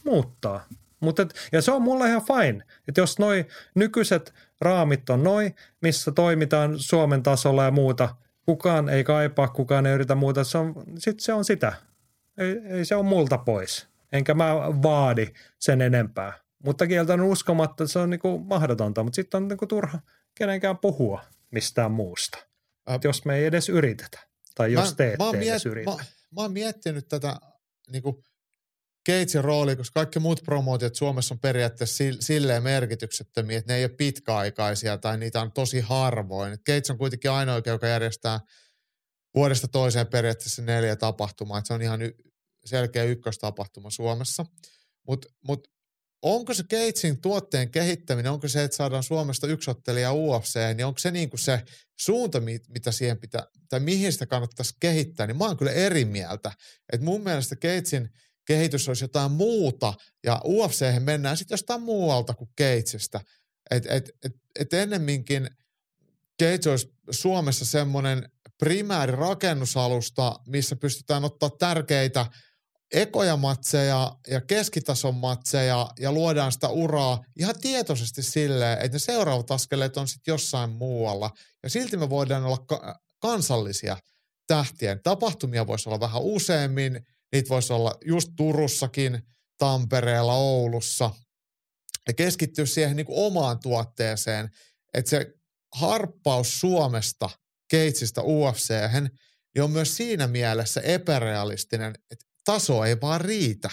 muuttaa. 0.04 0.66
Mut 1.00 1.20
et, 1.20 1.34
ja 1.52 1.62
se 1.62 1.72
on 1.72 1.82
mulle 1.82 2.08
ihan 2.08 2.22
fine, 2.26 2.64
että 2.88 3.00
jos 3.00 3.18
noi 3.18 3.46
nykyiset 3.74 4.34
raamit 4.60 5.10
on 5.10 5.24
noi, 5.24 5.54
missä 5.80 6.12
toimitaan 6.12 6.78
Suomen 6.78 7.22
tasolla 7.22 7.64
ja 7.64 7.70
muuta, 7.70 8.16
kukaan 8.46 8.88
ei 8.88 9.04
kaipaa, 9.04 9.48
kukaan 9.48 9.86
ei 9.86 9.94
yritä 9.94 10.14
muuta, 10.14 10.44
se 10.44 10.58
on, 10.58 10.74
sit 10.98 11.20
se 11.20 11.32
on 11.32 11.44
sitä. 11.44 11.72
Ei, 12.38 12.60
ei 12.64 12.84
se 12.84 12.96
on 12.96 13.04
multa 13.04 13.38
pois. 13.38 13.86
Enkä 14.12 14.34
mä 14.34 14.54
vaadi 14.82 15.26
sen 15.58 15.80
enempää. 15.82 16.32
Mutta 16.64 16.86
kieltänyt 16.86 17.26
uskomatta, 17.30 17.84
että 17.84 17.92
se 17.92 17.98
on 17.98 18.10
niinku 18.10 18.38
mahdotonta, 18.38 19.02
mutta 19.02 19.16
sitten 19.16 19.42
on 19.42 19.48
niinku 19.48 19.66
turha 19.66 19.98
kenenkään 20.34 20.78
puhua 20.78 21.22
mistään 21.50 21.92
muusta. 21.92 22.38
Ä- 22.90 22.98
jos 23.04 23.24
me 23.24 23.36
ei 23.36 23.44
edes 23.44 23.68
yritetä, 23.68 24.18
tai 24.54 24.72
jos 24.72 24.94
te 24.94 25.12
ette 25.12 25.24
oon 25.24 25.34
edes 25.36 25.64
miet- 25.66 25.70
yritä. 25.70 25.90
mä, 25.90 25.96
mä 25.96 26.40
oon 26.42 26.52
miettinyt 26.52 27.08
tätä 27.08 27.36
niinku 27.92 28.24
Gatesin 29.06 29.44
roolia, 29.44 29.76
koska 29.76 30.00
kaikki 30.00 30.18
muut 30.18 30.42
promootiot 30.44 30.94
Suomessa 30.94 31.34
on 31.34 31.38
periaatteessa 31.38 32.04
sil- 32.04 32.20
silleen 32.20 32.62
merkityksettömiä, 32.62 33.58
että 33.58 33.72
ne 33.72 33.78
ei 33.78 33.84
ole 33.84 33.94
pitkäaikaisia 33.98 34.98
tai 34.98 35.18
niitä 35.18 35.40
on 35.40 35.52
tosi 35.52 35.80
harvoin. 35.80 36.52
Gates 36.52 36.90
on 36.90 36.98
kuitenkin 36.98 37.30
ainoa, 37.30 37.62
joka 37.66 37.86
järjestää 37.86 38.40
vuodesta 39.34 39.68
toiseen 39.68 40.06
periaatteessa 40.06 40.62
neljä 40.62 40.96
tapahtumaa. 40.96 41.62
Se 41.64 41.74
on 41.74 41.82
ihan 41.82 42.02
y- 42.02 42.14
selkeä 42.64 43.04
ykköstapahtuma 43.04 43.90
Suomessa. 43.90 44.46
Mutta 45.06 45.28
mut 45.46 45.68
onko 46.22 46.54
se 46.54 46.62
Gatesin 46.62 47.20
tuotteen 47.20 47.70
kehittäminen, 47.70 48.32
onko 48.32 48.48
se, 48.48 48.64
että 48.64 48.76
saadaan 48.76 49.02
Suomesta 49.02 49.46
yksi 49.46 49.70
ottelija 49.70 50.12
UFC, 50.12 50.58
niin 50.74 50.86
onko 50.86 50.98
se 50.98 51.10
niin 51.10 51.30
kuin 51.30 51.40
se 51.40 51.62
suunta, 52.00 52.40
mi- 52.40 52.60
mitä 52.68 52.92
siihen 52.92 53.18
pitää, 53.18 53.46
tai 53.68 53.80
mihin 53.80 54.12
sitä 54.12 54.26
kannattaisi 54.26 54.74
kehittää, 54.80 55.26
niin 55.26 55.36
mä 55.36 55.44
oon 55.44 55.56
kyllä 55.56 55.72
eri 55.72 56.04
mieltä. 56.04 56.52
Et 56.92 57.00
mun 57.00 57.22
mielestä 57.22 57.56
Gatesin 57.56 58.10
kehitys 58.44 58.88
olisi 58.88 59.04
jotain 59.04 59.32
muuta, 59.32 59.94
ja 60.24 60.40
UFC 60.44 60.84
mennään 61.00 61.36
sitten 61.36 61.54
jostain 61.54 61.82
muualta 61.82 62.34
kuin 62.34 62.50
Gatesista. 62.58 63.20
Et, 63.70 63.86
et, 63.86 64.10
et, 64.24 64.32
et 64.60 64.72
ennemminkin 64.74 65.48
Gates 66.42 66.66
olisi 66.66 66.94
Suomessa 67.10 67.64
semmoinen 67.64 68.28
primääri 68.58 69.12
rakennusalusta, 69.12 70.36
missä 70.46 70.76
pystytään 70.76 71.24
ottaa 71.24 71.50
tärkeitä 71.50 72.26
ekoja 72.92 73.36
matseja 73.36 74.16
ja 74.28 74.40
keskitason 74.40 75.14
matseja 75.14 75.90
ja 75.98 76.12
luodaan 76.12 76.52
sitä 76.52 76.68
uraa 76.68 77.24
ihan 77.38 77.54
tietoisesti 77.60 78.22
silleen, 78.22 78.78
että 78.78 78.94
ne 78.94 78.98
seuraavat 78.98 79.50
askeleet 79.50 79.96
on 79.96 80.08
sitten 80.08 80.32
jossain 80.32 80.70
muualla. 80.70 81.30
Ja 81.62 81.70
silti 81.70 81.96
me 81.96 82.10
voidaan 82.10 82.44
olla 82.44 82.58
ka- 82.58 83.00
kansallisia 83.18 83.96
tähtiä. 84.46 84.96
Tapahtumia 85.02 85.66
voisi 85.66 85.88
olla 85.88 86.00
vähän 86.00 86.22
useammin, 86.22 87.06
niitä 87.34 87.48
voisi 87.48 87.72
olla 87.72 87.94
just 88.04 88.30
Turussakin, 88.36 89.22
Tampereella, 89.58 90.34
Oulussa. 90.34 91.10
Ja 92.08 92.14
keskittyä 92.14 92.66
siihen 92.66 92.96
niin 92.96 93.06
kuin 93.06 93.26
omaan 93.26 93.58
tuotteeseen, 93.58 94.50
että 94.94 95.10
se 95.10 95.34
harppaus 95.74 96.60
Suomesta, 96.60 97.30
Keitsistä 97.70 98.22
ufc 98.22 98.70
niin 99.54 99.62
on 99.62 99.70
myös 99.70 99.96
siinä 99.96 100.26
mielessä 100.26 100.80
epärealistinen, 100.80 101.94
että 102.10 102.24
taso 102.44 102.84
ei 102.84 103.00
vaan 103.00 103.20
riitä. 103.20 103.70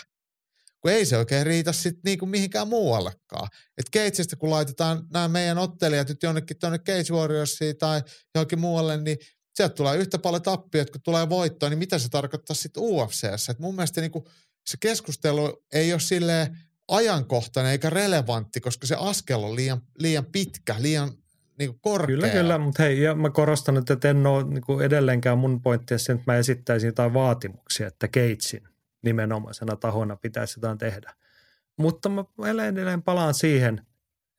Kun 0.82 0.92
ei 0.92 1.06
se 1.06 1.18
oikein 1.18 1.46
riitä 1.46 1.72
sitten 1.72 2.02
niinku 2.06 2.26
mihinkään 2.26 2.68
muuallekaan. 2.68 3.48
Et 3.78 3.90
Keitsistä 3.92 4.36
kun 4.36 4.50
laitetaan 4.50 5.08
nämä 5.14 5.28
meidän 5.28 5.58
ottelijat 5.58 6.10
nyt 6.10 6.24
jonnekin 6.24 6.60
tuonne 6.60 6.80
Cage 6.80 7.14
Warriorsiin 7.14 7.78
tai 7.78 8.02
johonkin 8.36 8.60
muualle, 8.60 8.98
niin 8.98 9.18
sieltä 9.54 9.76
tulee 9.76 9.98
yhtä 9.98 10.18
paljon 10.18 10.42
tappiot, 10.42 10.90
kun 10.90 11.02
tulee 11.02 11.30
voittoa, 11.30 11.70
niin 11.70 11.80
mitä 11.80 12.00
se 12.00 12.10
tarkoittaa 12.10 12.56
sitten 12.56 12.84
UFCssä? 12.84 13.52
Et 13.52 13.60
mun 13.60 13.76
mielestä 13.76 14.02
niinku 14.02 14.28
se 14.68 14.78
keskustelu 14.80 15.64
ei 15.74 15.94
ole 15.94 16.00
silleen 16.00 16.58
ajankohtainen 16.88 17.72
eikä 17.72 17.90
relevantti, 17.90 18.62
koska 18.62 18.88
se 18.88 18.96
askel 19.00 19.44
on 19.44 19.56
liian, 19.56 19.82
liian 20.00 20.26
pitkä, 20.26 20.76
liian 20.80 21.12
niinku 21.60 21.80
korkea. 21.82 22.16
Kyllä, 22.16 22.30
kyllä, 22.30 22.58
mutta 22.58 22.84
hei, 22.84 23.02
ja 23.02 23.16
mä 23.16 23.30
korostan, 23.30 23.78
että 23.78 23.94
et 23.94 24.06
en 24.06 24.28
ole 24.28 24.44
niin 24.44 24.82
edelleenkään 24.84 25.38
mun 25.38 25.62
pointti 25.62 26.00
sen, 26.00 26.16
että 26.16 26.32
mä 26.32 26.38
esittäisin 26.38 26.88
jotain 26.88 27.14
vaatimuksia, 27.14 27.88
että 27.88 28.08
Gatesin 28.08 28.68
nimenomaisena 29.02 29.76
tahona 29.76 30.16
pitäisi 30.16 30.60
jotain 30.60 30.78
tehdä. 30.78 31.14
Mutta 31.78 32.10
mä 32.10 32.24
edelleen 32.68 33.04
palaan 33.04 33.34
siihen, 33.34 33.86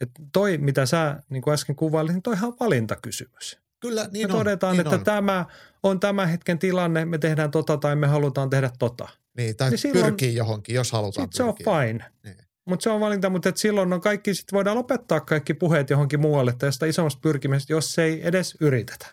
että 0.01 0.22
toi, 0.32 0.59
mitä 0.59 0.86
sä 0.86 1.22
niin 1.28 1.43
kuin 1.43 1.55
äsken 1.55 1.76
kuvailit, 1.76 2.12
niin 2.12 2.22
toi 2.22 2.36
on 2.43 2.56
valintakysymys. 2.60 3.61
Kyllä, 3.82 4.09
niin 4.12 4.28
me 4.28 4.32
on, 4.34 4.38
todetaan, 4.38 4.72
niin 4.76 4.80
että 4.86 4.96
on. 4.96 5.04
tämä 5.04 5.44
on 5.82 6.00
tämän 6.00 6.28
hetken 6.28 6.59
tilanne, 6.59 7.04
me 7.04 7.18
tehdään 7.18 7.50
tota 7.50 7.76
tai 7.76 7.96
me 7.96 8.06
halutaan 8.06 8.50
tehdä 8.50 8.70
tota. 8.78 9.09
Niin, 9.36 9.56
tai 9.56 9.70
niin 9.70 9.78
silloin- 9.78 10.04
pyrkii 10.04 10.34
johonkin, 10.34 10.74
jos 10.74 10.92
halutaan 10.92 11.24
Sitten 11.26 11.36
se 11.36 11.42
on 11.42 11.54
fine. 11.86 12.04
Niin. 12.24 12.36
Mutta 12.64 12.82
se 12.84 12.90
on 12.90 13.00
valinta, 13.00 13.30
mutta 13.30 13.48
et 13.48 13.56
silloin 13.56 13.92
on 13.92 14.00
kaikki, 14.00 14.34
sit 14.34 14.52
voidaan 14.52 14.76
lopettaa 14.76 15.20
kaikki 15.20 15.54
puheet 15.54 15.90
johonkin 15.90 16.20
muualle 16.20 16.54
tästä 16.59 16.86
isommasta 16.86 17.20
pyrkimisestä, 17.20 17.72
jos 17.72 17.94
se 17.94 18.02
ei 18.02 18.26
edes 18.28 18.56
yritetä. 18.60 19.06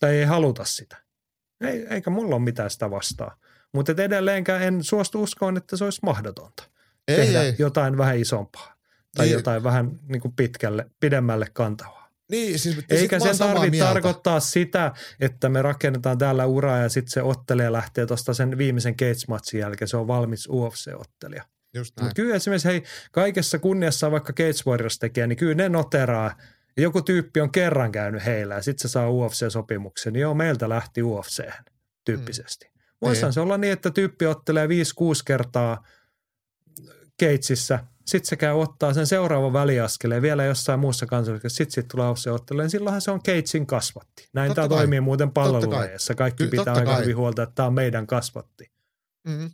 Tai 0.00 0.16
ei 0.16 0.24
haluta 0.24 0.64
sitä. 0.64 0.96
Ei, 1.60 1.86
eikä 1.90 2.10
mulla 2.10 2.34
ole 2.36 2.44
mitään 2.44 2.70
sitä 2.70 2.90
vastaa. 2.90 3.36
Mutta 3.72 3.92
edelleenkään 3.92 4.62
en 4.62 4.84
suostu 4.84 5.22
uskoon, 5.22 5.56
että 5.56 5.76
se 5.76 5.84
olisi 5.84 6.00
mahdotonta. 6.02 6.62
Ei, 7.08 7.16
tehdä 7.16 7.42
ei. 7.42 7.54
jotain 7.58 7.98
vähän 7.98 8.18
isompaa. 8.18 8.74
Tai 9.16 9.26
Niin. 9.26 9.32
jotain 9.32 9.62
vähän 9.62 9.98
niin 10.08 10.20
kuin 10.20 10.32
pitkälle, 10.32 10.90
pidemmälle 11.00 11.46
kantavaa. 11.52 11.99
Niin, 12.30 12.58
siis, 12.58 12.78
Eikä 12.90 13.18
sen 13.18 13.38
tarvitse 13.38 13.78
tarkoittaa 13.78 14.40
sitä, 14.40 14.92
että 15.20 15.48
me 15.48 15.62
rakennetaan 15.62 16.18
täällä 16.18 16.46
uraa 16.46 16.78
ja 16.78 16.88
sitten 16.88 17.10
se 17.10 17.22
ottelija 17.22 17.72
lähtee 17.72 18.06
tuosta 18.06 18.34
sen 18.34 18.58
viimeisen 18.58 18.94
Gates-matsin 18.98 19.60
jälkeen. 19.60 19.88
Se 19.88 19.96
on 19.96 20.06
valmis 20.06 20.48
UFC-ottelija. 20.48 21.42
Mutta 21.78 22.14
kyllä 22.14 22.34
esimerkiksi 22.34 22.68
hei, 22.68 22.82
kaikessa 23.12 23.58
kunniassa 23.58 24.10
vaikka 24.10 24.32
Gates 24.32 24.66
Warriors 24.66 24.98
tekee, 24.98 25.26
niin 25.26 25.36
kyllä 25.36 25.54
ne 25.54 25.68
noteraa. 25.68 26.36
Joku 26.76 27.02
tyyppi 27.02 27.40
on 27.40 27.52
kerran 27.52 27.92
käynyt 27.92 28.24
heillä 28.24 28.54
ja 28.54 28.62
sitten 28.62 28.88
se 28.88 28.92
saa 28.92 29.08
UFC-sopimuksen. 29.08 30.12
Niin 30.12 30.20
joo, 30.20 30.34
meiltä 30.34 30.68
lähti 30.68 31.02
UFC 31.02 31.44
tyyppisesti. 32.04 32.66
Mm. 32.66 32.80
Voisihan 33.00 33.28
Niin. 33.28 33.34
se 33.34 33.40
olla 33.40 33.58
niin, 33.58 33.72
että 33.72 33.90
tyyppi 33.90 34.26
ottelee 34.26 34.66
5-6 34.66 34.70
kertaa 35.24 35.84
Gatesissa, 37.20 37.78
sitten 38.10 38.28
se 38.28 38.36
käy 38.36 38.52
ottaa 38.52 38.94
sen 38.94 39.06
seuraavan 39.06 39.52
väliaskeleen 39.52 40.22
vielä 40.22 40.44
jossain 40.44 40.80
muussa 40.80 41.06
kansallisessa, 41.06 41.56
sitten 41.56 41.72
sit 41.72 41.88
tulee 41.88 42.10
UFC 42.10 42.26
ottelee, 42.26 42.62
niin 42.62 42.70
silloinhan 42.70 43.00
se 43.00 43.10
on 43.10 43.20
Gatesin 43.24 43.66
kasvatti. 43.66 44.28
Näin 44.32 44.48
Totta 44.48 44.54
tämä 44.54 44.68
kai. 44.68 44.78
toimii 44.78 45.00
muuten 45.00 45.30
palvelulajeissa. 45.30 46.14
Kaikki 46.14 46.44
Kyllä, 46.48 46.60
pitää 46.60 46.74
aika 46.74 46.90
kai. 46.92 47.02
hyvin 47.02 47.16
huolta, 47.16 47.42
että 47.42 47.54
tämä 47.54 47.66
on 47.66 47.74
meidän 47.74 48.06
kasvatti. 48.06 48.72
Mm. 49.26 49.50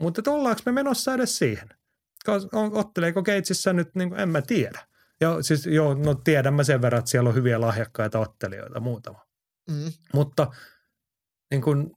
Mutta 0.00 0.30
ollaanko 0.32 0.62
me 0.66 0.72
menossa 0.72 1.14
edes 1.14 1.38
siihen? 1.38 1.68
Otteleeko 2.72 3.22
Gatesissa 3.22 3.72
nyt, 3.72 3.94
niin 3.94 4.08
kuin, 4.08 4.20
en 4.20 4.28
mä 4.28 4.42
tiedä. 4.42 4.86
Ja 5.20 5.42
siis 5.42 5.66
joo, 5.66 5.94
no 5.94 6.14
tiedän 6.14 6.54
mä 6.54 6.64
sen 6.64 6.82
verran, 6.82 6.98
että 6.98 7.10
siellä 7.10 7.28
on 7.28 7.34
hyviä 7.34 7.60
lahjakkaita 7.60 8.18
ottelijoita 8.18 8.80
muutama. 8.80 9.26
Mm. 9.70 9.92
Mutta 10.14 10.46
niin 11.50 11.62
kuin, 11.62 11.90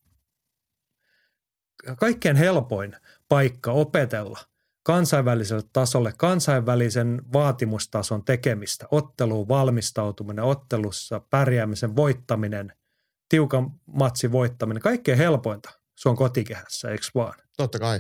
kaikkein 2.00 2.36
helpoin 2.36 2.96
paikka 3.30 3.72
opetella 3.72 4.40
kansainväliselle 4.84 5.64
tasolle 5.74 6.14
kansainvälisen 6.18 7.22
vaatimustason 7.34 8.26
tekemistä, 8.26 8.86
otteluun 8.92 9.48
valmistautuminen, 9.48 10.46
ottelussa 10.46 11.20
pärjäämisen 11.20 11.96
voittaminen, 11.96 12.74
tiukan 13.30 13.72
matsin 13.86 14.32
voittaminen, 14.32 14.82
kaikkein 14.82 15.18
helpointa 15.18 15.80
se 16.00 16.10
on 16.10 16.16
kotikehässä, 16.16 16.90
eikö 16.90 17.04
vaan? 17.16 17.34
Totta 17.58 17.80
kai. 17.80 18.00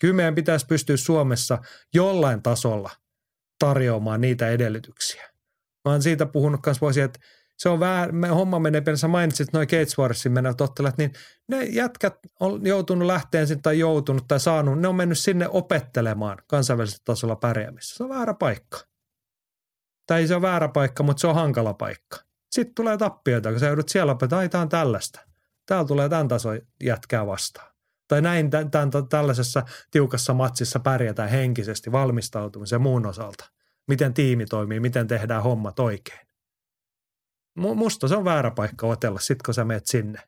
Kyllä 0.00 0.14
meidän 0.14 0.34
pitäisi 0.34 0.66
pystyä 0.66 0.96
Suomessa 0.96 1.58
jollain 1.94 2.42
tasolla 2.42 2.90
tarjoamaan 3.58 4.20
niitä 4.20 4.48
edellytyksiä. 4.48 5.24
Mä 5.84 5.92
oon 5.92 6.02
siitä 6.02 6.26
puhunut 6.26 6.60
myös 6.66 6.80
vuosia, 6.80 7.04
että 7.04 7.20
se 7.56 7.68
on 7.68 7.80
vähän, 7.80 8.24
homma 8.24 8.58
menee, 8.58 8.82
sä 8.96 9.08
mainitsit 9.08 9.52
noin 9.52 9.68
Gates 9.70 9.98
Warriorsin 9.98 10.32
menevät 10.32 10.60
ottelut, 10.60 10.98
niin 10.98 11.12
ne 11.48 11.64
jätkät 11.64 12.14
on 12.40 12.66
joutunut 12.66 13.06
lähteen 13.06 13.46
sinne 13.46 13.60
tai 13.62 13.78
joutunut 13.78 14.28
tai 14.28 14.40
saanut, 14.40 14.80
ne 14.80 14.88
on 14.88 14.94
mennyt 14.94 15.18
sinne 15.18 15.48
opettelemaan 15.48 16.38
kansainvälisellä 16.46 17.02
tasolla 17.04 17.36
pärjäämistä. 17.36 17.96
Se 17.96 18.02
on 18.02 18.08
väärä 18.08 18.34
paikka. 18.34 18.78
Tai 20.06 20.26
se 20.26 20.34
ole 20.34 20.42
väärä 20.42 20.68
paikka, 20.68 21.02
mutta 21.02 21.20
se 21.20 21.26
on 21.26 21.34
hankala 21.34 21.74
paikka. 21.74 22.18
Sitten 22.50 22.74
tulee 22.74 22.96
tappioita, 22.96 23.50
kun 23.50 23.60
sä 23.60 23.66
joudut 23.66 23.88
siellä 23.88 24.12
opettaa, 24.12 24.38
ai 24.38 24.48
tää 24.48 24.60
on 24.60 24.68
tällaista. 24.68 25.20
Täällä 25.66 25.88
tulee 25.88 26.08
tämän 26.08 26.28
tason 26.28 26.60
jätkää 26.82 27.26
vastaan. 27.26 27.72
Tai 28.08 28.22
näin 28.22 28.50
tämän, 28.50 28.70
tämän, 28.70 28.90
tällaisessa 29.08 29.62
tiukassa 29.90 30.34
matsissa 30.34 30.80
pärjätään 30.80 31.28
henkisesti 31.28 31.92
valmistautumisen 31.92 32.76
ja 32.76 32.80
muun 32.80 33.06
osalta. 33.06 33.50
Miten 33.88 34.14
tiimi 34.14 34.46
toimii, 34.46 34.80
miten 34.80 35.06
tehdään 35.06 35.42
hommat 35.42 35.78
oikein. 35.78 36.28
Mu- 37.60 37.74
Musta 37.74 38.08
se 38.08 38.16
on 38.16 38.24
väärä 38.24 38.50
paikka 38.50 38.86
otella, 38.86 39.20
sit 39.20 39.42
kun 39.42 39.54
sä 39.54 39.64
meet 39.64 39.86
sinne. 39.86 40.20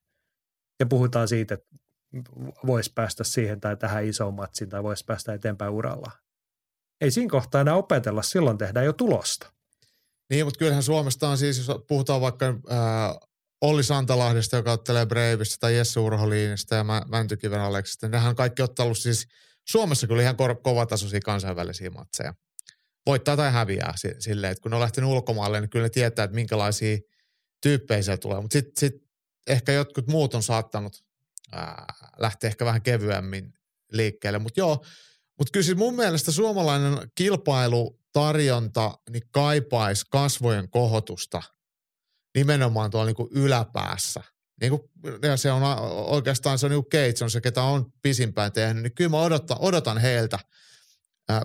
Ja 0.81 0.87
puhutaan 0.87 1.29
siitä, 1.29 1.55
että 1.55 1.69
voisi 2.67 2.93
päästä 2.95 3.25
siihen 3.25 3.61
tai 3.61 3.77
tähän 3.77 4.05
isoon 4.05 4.35
matsiin 4.35 4.71
tai 4.71 4.83
voisi 4.83 5.05
päästä 5.05 5.35
eteenpäin 5.35 5.73
uralla. 5.73 6.13
Ei 7.01 7.11
siinä 7.11 7.31
kohtaa 7.31 7.61
enää 7.61 7.75
opetella, 7.75 8.23
silloin 8.23 8.59
tehdään 8.59 8.87
jo 8.87 8.93
tulosta. 8.93 9.53
Niin, 10.31 10.47
mutta 10.47 10.59
kyllähän 10.59 10.83
Suomesta 10.83 11.29
on 11.29 11.39
siis, 11.39 11.59
jos 11.59 11.79
puhutaan 11.89 12.21
vaikka 12.21 12.47
ää, 12.69 13.15
Olli 13.61 13.83
Santalahdesta, 13.83 14.57
joka 14.57 14.73
ottelee 14.73 15.07
Breivissä, 15.07 15.57
tai 15.61 15.77
Jesse 15.77 16.01
Urholiinista 16.01 16.75
ja 16.75 16.85
Mä- 16.85 17.03
Mäntykiven 17.09 17.61
Aleksista. 17.61 18.09
Nehän 18.09 18.29
on 18.29 18.37
kaikki 18.37 18.63
ottanut 18.63 18.99
siis 18.99 19.27
Suomessa 19.69 20.07
kyllä 20.07 20.23
ihan 20.23 20.37
kovatasoisia 20.63 21.21
kansainvälisiä 21.21 21.91
matseja. 21.91 22.35
Voittaa 23.07 23.37
tai 23.37 23.53
häviää 23.53 23.93
si- 23.97 24.15
silleen, 24.19 24.51
että 24.51 24.63
kun 24.63 24.71
ne 24.71 24.77
on 24.77 24.81
lähtenyt 24.81 25.11
ulkomaille, 25.11 25.61
niin 25.61 25.71
kyllä 25.71 25.85
ne 25.87 25.91
tietää, 25.91 26.25
että 26.25 26.35
minkälaisia 26.35 26.99
tyyppejä 27.63 28.17
tulee. 28.21 28.41
Mutta 28.41 28.53
sitten 28.53 28.73
sit 28.77 29.10
ehkä 29.47 29.73
jotkut 29.73 30.07
muut 30.07 30.35
on 30.35 30.43
saattanut 30.43 31.05
ää, 31.53 31.85
lähteä 32.19 32.49
ehkä 32.49 32.65
vähän 32.65 32.83
kevyemmin 32.83 33.53
liikkeelle. 33.93 34.39
Mutta 34.39 34.61
joo, 34.61 34.85
mutta 35.39 35.53
kyllä 35.53 35.65
siis 35.65 35.79
mun 35.79 35.97
mielestä 35.97 36.33
suomalainen 36.33 37.11
kilpailutarjonta 37.15 38.99
niin 39.11 39.23
kaipaisi 39.31 40.05
kasvojen 40.11 40.71
kohotusta 40.71 41.43
nimenomaan 42.35 42.91
tuolla 42.91 43.07
niinku 43.07 43.29
yläpäässä. 43.33 44.23
Niin 44.61 44.71
kuin, 44.71 44.83
ja 45.23 45.37
se 45.37 45.53
on 45.53 45.63
oikeastaan 45.89 46.59
se 46.59 46.67
on 46.67 46.71
niinku 46.71 46.89
Gates 46.91 47.23
on 47.23 47.31
se, 47.31 47.41
ketä 47.41 47.63
on 47.63 47.93
pisimpään 48.03 48.53
tehnyt, 48.53 48.83
niin 48.83 48.95
kyllä 48.95 49.11
mä 49.11 49.21
odotan, 49.21 49.57
odotan 49.61 49.99
heiltä 49.99 50.39
ää, 51.29 51.43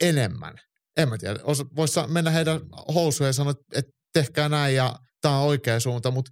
enemmän. 0.00 0.54
En 0.96 1.08
mä 1.08 1.18
tiedä, 1.18 1.40
voisi 1.76 2.00
mennä 2.06 2.30
heidän 2.30 2.60
housuun 2.94 3.26
ja 3.26 3.32
sanoa, 3.32 3.54
että 3.72 3.92
tehkää 4.12 4.48
näin 4.48 4.74
ja 4.74 4.98
tämä 5.20 5.38
on 5.38 5.46
oikea 5.46 5.80
suunta, 5.80 6.10
mutta 6.10 6.30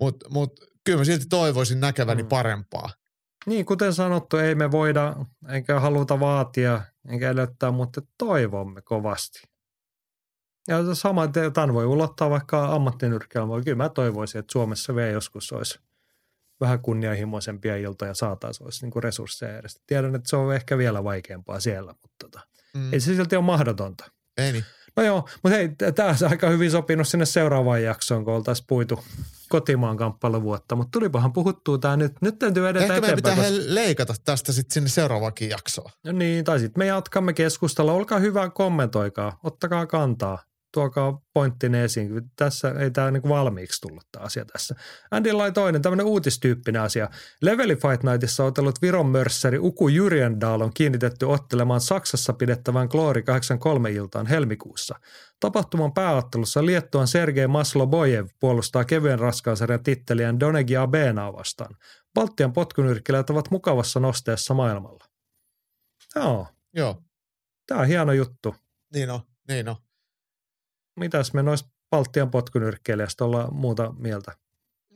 mut, 0.00 0.16
mut, 0.30 0.60
kyllä 0.84 0.98
mä 0.98 1.04
silti 1.04 1.24
toivoisin 1.30 1.80
näkeväni 1.80 2.22
Mm. 2.22 2.28
parempaa. 2.28 2.90
Niin, 3.46 3.66
kuten 3.66 3.94
sanottu, 3.94 4.36
ei 4.36 4.54
me 4.54 4.70
voida 4.70 5.16
eikä 5.48 5.80
haluta 5.80 6.20
vaatia 6.20 6.82
eikä 7.08 7.30
edellyttää, 7.30 7.70
mutta 7.70 8.02
toivomme 8.18 8.82
kovasti. 8.82 9.42
Ja 10.68 10.94
sama, 10.94 11.28
tämän 11.54 11.74
voi 11.74 11.86
ulottaa 11.86 12.30
vaikka 12.30 12.64
ammattinyrkkeilmään. 12.74 13.64
Kyllä 13.64 13.76
mä 13.76 13.88
toivoisin, 13.88 14.38
että 14.38 14.52
Suomessa 14.52 14.94
vielä 14.94 15.10
joskus 15.10 15.52
olisi 15.52 15.78
vähän 16.60 16.80
kunnianhimoisempia 16.80 17.76
iltoja 17.76 18.14
saataisiin 18.14 18.64
olisi 18.66 18.84
niin 18.84 18.90
kuin 18.90 19.02
resursseja 19.02 19.58
edes. 19.58 19.80
Tiedän, 19.86 20.14
että 20.14 20.28
se 20.28 20.36
on 20.36 20.54
ehkä 20.54 20.78
vielä 20.78 21.04
vaikeampaa 21.04 21.60
siellä, 21.60 21.92
mutta 21.92 22.16
tota, 22.24 22.40
Mm. 22.74 22.92
ei 22.92 23.00
se 23.00 23.14
silti 23.14 23.36
ole 23.36 23.44
mahdotonta. 23.44 24.04
Ei 24.38 24.52
niin. 24.52 24.64
No 25.00 25.06
joo, 25.06 25.28
mutta 25.42 25.56
hei, 25.56 25.68
tämä 25.94 26.08
on 26.08 26.30
aika 26.30 26.48
hyvin 26.48 26.70
sopinut 26.70 27.08
sinne 27.08 27.26
seuraavaan 27.26 27.82
jaksoon, 27.82 28.24
kun 28.24 28.34
oltaisiin 28.34 28.66
puitu 28.68 29.04
kotimaan 29.48 29.96
kamppailuvuotta, 29.96 30.76
mutta 30.76 30.90
tulipahan 30.98 31.32
puhuttua 31.32 31.78
tämä 31.78 31.96
nyt. 31.96 32.12
Nyt 32.20 32.38
täytyy 32.38 32.68
edetä 32.68 32.84
Ehkä 32.84 33.00
meidän 33.00 33.18
eteenpäin. 33.18 33.36
pitää 33.38 33.58
koska- 33.58 33.74
leikata 33.74 34.14
tästä 34.24 34.52
sitten 34.52 34.74
sinne 34.74 34.88
seuraavakin 34.88 35.48
jaksoon. 35.50 35.90
No 36.04 36.12
niin, 36.12 36.44
tai 36.44 36.58
sitten 36.58 36.80
me 36.80 36.86
jatkamme 36.86 37.32
keskustella. 37.32 37.92
Olkaa 37.92 38.18
hyvä, 38.18 38.50
kommentoikaa, 38.50 39.38
ottakaa 39.42 39.86
kantaa, 39.86 40.38
tuokaa 40.72 41.20
pointtine 41.34 41.84
esiin. 41.84 42.10
Tässä 42.36 42.74
ei 42.78 42.90
tämä 42.90 43.10
niinku 43.10 43.28
valmiiksi 43.28 43.80
tullut 43.80 44.04
tämä 44.12 44.24
asia 44.24 44.44
tässä. 44.44 44.74
Andy 45.10 45.32
lai 45.32 45.52
toinen, 45.52 45.82
tämmöinen 45.82 46.06
uutistyyppinen 46.06 46.82
asia. 46.82 47.08
Leveli 47.42 47.76
Fight 47.76 48.02
Nightissa 48.02 48.44
otellut 48.44 48.82
Viron 48.82 49.06
mörsseri 49.06 49.58
Uku 49.58 49.88
Jyrjendal 49.88 50.60
on 50.60 50.70
kiinnitetty 50.74 51.24
ottelemaan 51.26 51.80
Saksassa 51.80 52.32
pidettävään 52.32 52.88
Glory 52.90 53.22
83 53.22 53.90
iltaan 53.90 54.26
helmikuussa. 54.26 54.94
Tapahtuman 55.40 55.92
pääottelussa 55.92 56.66
Liettuan 56.66 57.08
Sergei 57.08 57.46
Maslobojev 57.46 58.26
puolustaa 58.40 58.84
kevyen 58.84 59.18
raskaansarjan 59.18 59.82
titteliään 59.82 60.40
Donegi 60.40 60.76
Abenaa 60.76 61.32
vastaan. 61.32 61.76
Baltian 62.14 62.52
potkunyrkkelijät 62.52 63.30
ovat 63.30 63.50
mukavassa 63.50 64.00
nosteessa 64.00 64.54
maailmalla. 64.54 65.04
Joo, 66.16 66.46
Joo, 66.74 67.02
tämä 67.66 67.80
on 67.80 67.86
hieno 67.86 68.12
juttu. 68.12 68.54
niin 68.94 69.10
on, 69.10 69.20
niin 69.48 69.68
on. 69.68 69.76
Mitäs 70.96 71.32
me 71.32 71.42
noista 71.42 71.68
Baltian 71.90 72.30
potkunyrkkeilijästä 72.30 73.24
ollaan 73.24 73.54
muuta 73.54 73.94
mieltä? 73.98 74.32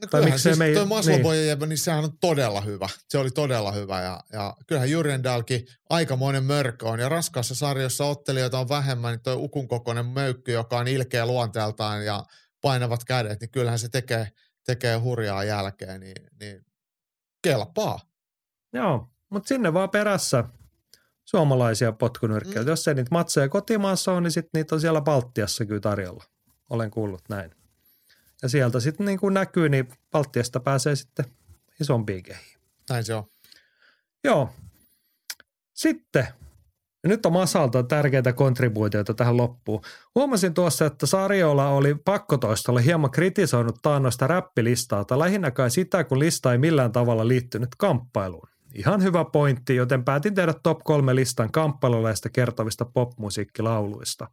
No 0.02 0.08
Tai 0.10 0.22
miksei 0.22 0.38
siis 0.38 0.58
me 0.58 0.74
toi 0.74 0.86
Maslobojev, 0.86 1.58
niin. 1.58 1.68
niin 1.68 1.78
sehän 1.78 2.04
on 2.04 2.18
todella 2.18 2.60
hyvä. 2.60 2.88
Se 3.08 3.18
oli 3.18 3.30
todella 3.30 3.72
hyvä 3.72 4.02
ja, 4.02 4.20
ja 4.32 4.56
kyllähän 4.66 4.90
Jyrendalkin 4.90 5.66
aikamoinen 5.90 6.44
mörkö 6.44 6.88
on. 6.88 6.98
Ja 6.98 7.08
raskaassa 7.08 7.54
sarjassa 7.54 8.04
ottelijoita 8.04 8.58
on 8.58 8.68
vähemmän, 8.68 9.12
niin 9.12 9.22
toi 9.22 9.36
ukun 9.38 9.68
kokoinen 9.68 10.06
möykky, 10.06 10.52
joka 10.52 10.78
on 10.78 10.88
ilkeä 10.88 11.26
luonteeltaan 11.26 12.04
ja 12.04 12.24
painavat 12.60 13.04
kädet, 13.04 13.40
niin 13.40 13.50
kyllähän 13.50 13.78
se 13.78 13.88
tekee, 13.88 14.28
tekee 14.66 14.96
hurjaa 14.96 15.44
jälkeen, 15.44 16.00
niin, 16.00 16.26
niin 16.40 16.66
kelpaa. 17.42 18.00
Joo, 18.72 19.08
mutta 19.30 19.48
sinne 19.48 19.74
vaan 19.74 19.90
perässä 19.90 20.44
suomalaisia 21.24 21.92
potkunyrkkejä. 21.92 22.62
Mm. 22.62 22.68
Jos 22.68 22.88
ei 22.88 22.94
niitä 22.94 23.08
matseja 23.10 23.48
kotimaassa 23.48 24.12
on, 24.12 24.22
niin 24.22 24.30
sitten 24.30 24.58
niitä 24.58 24.74
on 24.74 24.80
siellä 24.80 25.00
Baltiassa 25.00 25.64
kyllä 25.64 25.80
tarjolla. 25.80 26.24
Olen 26.70 26.90
kuullut 26.90 27.22
näin. 27.28 27.50
Ja 28.42 28.48
sieltä 28.48 28.80
sitten 28.80 29.06
niin 29.06 29.18
kuin 29.18 29.34
näkyy, 29.34 29.68
niin 29.68 29.88
Baltiasta 30.10 30.60
pääsee 30.60 30.96
sitten 30.96 31.24
isompiin 31.80 32.22
kehiin. 32.22 32.58
Näin 32.90 33.04
se 33.04 33.14
on. 33.14 33.24
Joo. 34.24 34.50
Sitten, 35.74 36.26
nyt 37.06 37.26
on 37.26 37.32
Masalta 37.32 37.82
tärkeitä 37.82 38.32
kontribuutioita 38.32 39.14
tähän 39.14 39.36
loppuun. 39.36 39.82
Huomasin 40.14 40.54
tuossa, 40.54 40.86
että 40.86 41.06
Sarjola 41.06 41.68
oli 41.68 41.94
pakkotoistolla 41.94 42.80
hieman 42.80 43.10
kritisoinut 43.10 43.78
taannoista 43.82 44.26
räppilistaa, 44.26 45.04
tai 45.04 45.18
lähinnä 45.18 45.50
kai 45.50 45.70
sitä, 45.70 46.04
kun 46.04 46.18
lista 46.18 46.52
ei 46.52 46.58
millään 46.58 46.92
tavalla 46.92 47.28
liittynyt 47.28 47.70
kamppailuun. 47.78 48.48
Ihan 48.74 49.02
hyvä 49.02 49.24
pointti, 49.24 49.76
joten 49.76 50.04
päätin 50.04 50.34
tehdä 50.34 50.54
top 50.62 50.78
kolme 50.84 51.14
listan 51.14 51.52
kamppailulaista 51.52 52.30
kertovista 52.30 52.84
popmusiikkilauluista. 52.84 54.28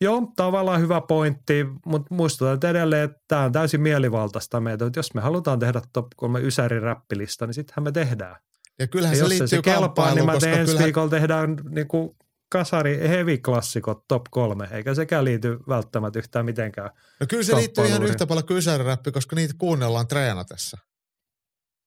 Joo, 0.00 0.32
tavallaan 0.36 0.80
hyvä 0.80 1.00
pointti, 1.00 1.66
mutta 1.86 2.14
muistutan 2.14 2.58
edelleen, 2.70 3.04
että 3.04 3.18
tämä 3.28 3.42
on 3.42 3.52
täysin 3.52 3.80
mielivaltaista 3.80 4.60
meitä. 4.60 4.86
Että 4.86 4.98
jos 4.98 5.14
me 5.14 5.20
halutaan 5.20 5.58
tehdä 5.58 5.82
top 5.92 6.06
3 6.16 6.40
Ysäri 6.40 6.80
räppilista, 6.80 7.46
niin 7.46 7.54
sittenhän 7.54 7.84
me 7.84 7.92
tehdään. 7.92 8.36
Ja 8.78 8.86
kyllähän 8.86 9.12
Ja 9.12 9.16
se 9.16 9.22
jos 9.22 9.28
liittyy 9.28 9.48
se 9.48 9.62
kelpaa, 9.62 10.14
niin 10.14 10.26
mä 10.26 10.32
koska 10.32 10.46
teen 10.46 10.60
ensi 10.60 10.70
kyllähän, 10.70 10.86
viikolla 10.86 11.08
tehdään 11.08 11.56
niin 11.70 11.88
kuin 11.88 12.16
kasari 12.48 13.08
heavy-klassikot 13.08 14.04
top 14.08 14.22
kolme, 14.30 14.68
eikä 14.70 14.94
sekään 14.94 15.24
liity 15.24 15.58
välttämättä 15.68 16.18
yhtään 16.18 16.44
mitenkään. 16.44 16.90
no 17.20 17.26
kyllä 17.26 17.42
se 17.42 17.56
liittyy 17.56 17.86
ihan 17.86 18.02
yhtä 18.02 18.26
paljon 18.26 18.46
kuin 18.46 18.58
ysäriräppi, 18.58 19.12
koska 19.12 19.36
niitä 19.36 19.54
kuunnellaan 19.58 20.06
treenatessa. 20.06 20.78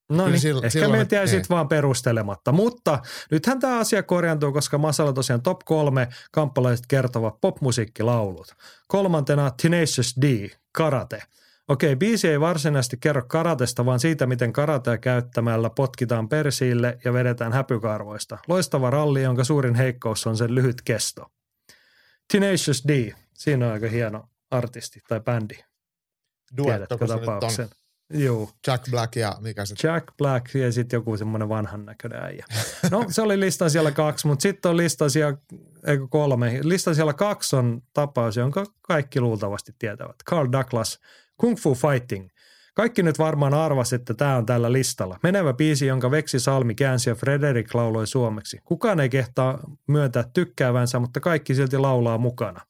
No 0.09 0.27
niin, 0.27 0.39
silloin- 0.39 0.65
ehkä 0.65 0.79
silloin- 0.79 0.91
me 0.99 1.07
jäi 1.11 1.21
niin. 1.25 1.29
sitten 1.29 1.49
vaan 1.55 1.67
perustelematta. 1.67 2.51
Mutta 2.51 2.99
nythän 3.31 3.59
tämä 3.59 3.79
asia 3.79 4.03
korjantuu, 4.03 4.51
koska 4.51 4.77
Masalla 4.77 5.13
tosiaan 5.13 5.41
top 5.41 5.59
kolme 5.65 6.07
kamppalaiset 6.31 6.85
kertovat 6.87 7.41
popmusiikkilaulut. 7.41 8.53
Kolmantena 8.87 9.51
Tenacious 9.61 10.15
D, 10.21 10.49
Karate. 10.71 11.23
Okei, 11.67 11.95
biisi 11.95 12.27
ei 12.27 12.39
varsinaisesti 12.39 12.97
kerro 12.97 13.21
karatesta, 13.27 13.85
vaan 13.85 13.99
siitä, 13.99 14.25
miten 14.25 14.53
karatea 14.53 14.97
käyttämällä 14.97 15.69
potkitaan 15.69 16.29
persiille 16.29 16.97
ja 17.05 17.13
vedetään 17.13 17.53
häpykarvoista. 17.53 18.37
Loistava 18.47 18.89
ralli, 18.89 19.23
jonka 19.23 19.43
suurin 19.43 19.75
heikkous 19.75 20.27
on 20.27 20.37
sen 20.37 20.55
lyhyt 20.55 20.81
kesto. 20.81 21.31
Tenacious 22.31 22.83
D, 22.87 23.11
siinä 23.33 23.65
on 23.67 23.71
aika 23.73 23.87
hieno 23.87 24.29
artisti 24.51 24.99
tai 25.07 25.19
bändi. 25.19 25.55
Duetto, 26.57 26.97
Tiedätkö 26.97 27.07
tapauksen? 27.25 27.69
Joo. 28.09 28.49
Jack 28.67 28.91
Black 28.91 29.15
ja 29.15 29.35
mikä 29.41 29.65
se 29.65 29.87
Jack 29.87 30.07
Black 30.17 30.55
ja 30.55 30.71
sitten 30.71 30.97
joku 30.97 31.17
semmoinen 31.17 31.49
vanhan 31.49 31.85
näköinen 31.85 32.23
äijä. 32.23 32.45
No 32.91 33.05
se 33.09 33.21
oli 33.21 33.39
listan 33.39 33.69
siellä 33.69 33.91
kaksi, 33.91 34.27
mutta 34.27 34.43
sitten 34.43 34.69
on 34.69 34.77
listan 34.77 35.09
siellä, 35.09 35.37
eikö 35.87 36.07
kolme. 36.09 36.59
Listan 36.63 36.95
siellä 36.95 37.13
kaksi 37.13 37.55
on 37.55 37.81
tapaus, 37.93 38.35
jonka 38.35 38.65
kaikki 38.81 39.21
luultavasti 39.21 39.75
tietävät. 39.79 40.15
Carl 40.29 40.51
Douglas, 40.51 40.99
Kung 41.37 41.57
Fu 41.57 41.75
Fighting. 41.75 42.29
Kaikki 42.73 43.03
nyt 43.03 43.19
varmaan 43.19 43.53
arvasi, 43.53 43.95
että 43.95 44.13
tämä 44.13 44.37
on 44.37 44.45
tällä 44.45 44.71
listalla. 44.71 45.19
Menevä 45.23 45.53
biisi, 45.53 45.85
jonka 45.85 46.11
Veksi 46.11 46.39
Salmi 46.39 46.75
käänsi 46.75 47.09
ja 47.09 47.15
Frederick 47.15 47.75
lauloi 47.75 48.07
suomeksi. 48.07 48.59
Kukaan 48.65 48.99
ei 48.99 49.09
kehtaa 49.09 49.59
myöntää 49.87 50.23
tykkäävänsä, 50.33 50.99
mutta 50.99 51.19
kaikki 51.19 51.55
silti 51.55 51.77
laulaa 51.77 52.17
mukana. 52.17 52.61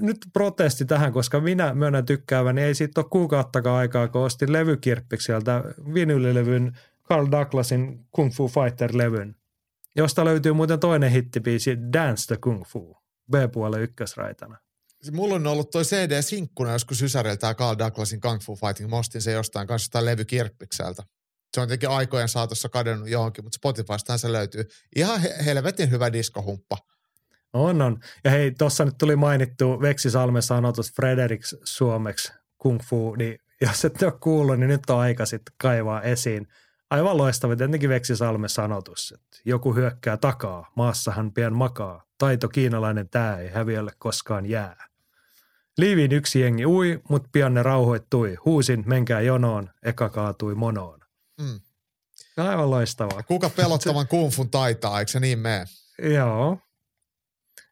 Nyt 0.00 0.16
protesti 0.32 0.84
tähän, 0.84 1.12
koska 1.12 1.40
minä 1.40 1.74
myönnän 1.74 2.04
tykkääväni. 2.04 2.62
Ei 2.62 2.74
siitä 2.74 3.00
ole 3.00 3.08
kuukauttakaan 3.10 3.76
aikaa, 3.76 4.08
kun 4.08 4.20
ostin 4.20 4.52
levykirppikseltä 4.52 5.64
vinylilevyn 5.94 6.78
Carl 7.08 7.30
Douglasin 7.30 8.06
Kung 8.10 8.32
Fu 8.32 8.48
Fighter-levyn, 8.48 9.34
josta 9.96 10.24
löytyy 10.24 10.52
muuten 10.52 10.80
toinen 10.80 11.10
hittibiisi 11.10 11.78
Dance 11.92 12.26
the 12.26 12.36
Kung 12.40 12.64
Fu, 12.64 12.96
B-puolen 13.30 13.82
ykkösraitana. 13.82 14.58
Mulla 15.12 15.34
on 15.34 15.46
ollut 15.46 15.70
toi 15.70 15.82
CD-sinkkuna 15.82 16.72
joskus 16.72 17.02
Ysäriltä 17.02 17.54
Carl 17.54 17.78
Douglasin 17.78 18.20
Kung 18.20 18.40
Fu 18.40 18.56
Fighting. 18.56 18.90
Mä 18.90 18.96
ostin 18.96 19.22
se 19.22 19.32
jostain 19.32 19.66
kanssa 19.66 19.84
jostain 19.84 20.04
levykirppikseltä. 20.04 21.02
Se 21.54 21.60
on 21.60 21.68
tietenkin 21.68 21.88
aikojen 21.88 22.28
saatossa 22.28 22.68
kadonnut 22.68 23.08
johonkin, 23.08 23.44
mutta 23.44 23.56
Spotifystahan 23.56 24.18
se 24.18 24.32
löytyy. 24.32 24.64
Ihan 24.96 25.20
he- 25.20 25.36
helvetin 25.44 25.90
hyvä 25.90 26.12
diskohumppa. 26.12 26.76
On, 27.52 27.82
on. 27.82 28.00
Ja 28.24 28.30
hei, 28.30 28.50
tuossa 28.50 28.84
nyt 28.84 28.98
tuli 28.98 29.16
mainittu 29.16 29.80
Veksi 29.80 30.10
Salmen 30.10 30.42
sanotus 30.42 30.92
Fredericks 30.92 31.56
suomeksi 31.64 32.32
Kung 32.58 32.80
Fu, 32.82 33.14
niin 33.14 33.38
jos 33.60 33.84
et 33.84 34.02
ole 34.02 34.12
kuullut, 34.20 34.58
niin 34.58 34.68
nyt 34.68 34.90
on 34.90 34.98
aika 34.98 35.26
sitten 35.26 35.54
kaivaa 35.58 36.02
esiin. 36.02 36.48
Aivan 36.90 37.16
loistava, 37.16 37.56
tietenkin 37.56 37.90
Veksi 37.90 38.16
Salmen 38.16 38.50
sanotus, 38.50 39.12
että 39.12 39.38
joku 39.44 39.74
hyökkää 39.74 40.16
takaa, 40.16 40.72
maassahan 40.76 41.32
pian 41.32 41.56
makaa, 41.56 42.04
taito 42.18 42.48
kiinalainen 42.48 43.08
tää 43.08 43.38
ei 43.38 43.48
häviölle 43.48 43.92
koskaan 43.98 44.46
jää. 44.46 44.88
Liiviin 45.78 46.12
yksi 46.12 46.40
jengi 46.40 46.66
ui, 46.66 47.00
mut 47.08 47.26
pian 47.32 47.54
ne 47.54 47.62
rauhoittui. 47.62 48.36
Huusin, 48.44 48.84
menkää 48.86 49.20
jonoon, 49.20 49.70
eka 49.82 50.08
kaatui 50.08 50.54
monoon. 50.54 51.00
Mm. 51.40 51.60
Aivan 52.36 52.70
loistavaa. 52.70 53.22
Kuka 53.22 53.50
pelottavan 53.56 54.08
kungfun 54.08 54.50
taitaa, 54.50 54.98
eikö 54.98 55.12
se 55.12 55.20
niin 55.20 55.38
mene? 55.38 55.64
Joo. 56.14 56.58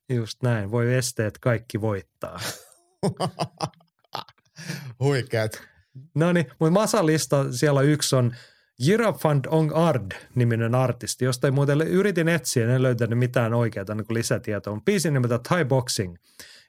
Just 0.09 0.43
näin. 0.43 0.71
Voi 0.71 0.95
esteet 0.95 1.39
kaikki 1.39 1.81
voittaa. 1.81 2.41
Huikeet. 5.01 5.63
No 6.15 6.33
niin, 6.33 6.47
mutta 6.61 6.71
Masalista 6.71 7.53
siellä 7.53 7.83
yksi 7.83 8.17
on 8.17 8.35
Girafand 8.85 9.45
Ong 9.49 9.71
Ard 9.75 10.13
niminen 10.35 10.75
artisti, 10.75 11.25
josta 11.25 11.47
ei 11.47 11.51
muuten 11.51 11.81
yritin 11.81 12.29
etsiä, 12.29 12.75
en 12.75 12.83
löytänyt 12.83 13.19
mitään 13.19 13.55
oikeaa 13.55 13.95
niin 13.95 14.07
lisätietoa. 14.11 14.73
On 14.73 14.85
biisin 14.85 15.15
nimeltä 15.15 15.39
Thai 15.49 15.65
Boxing. 15.65 16.17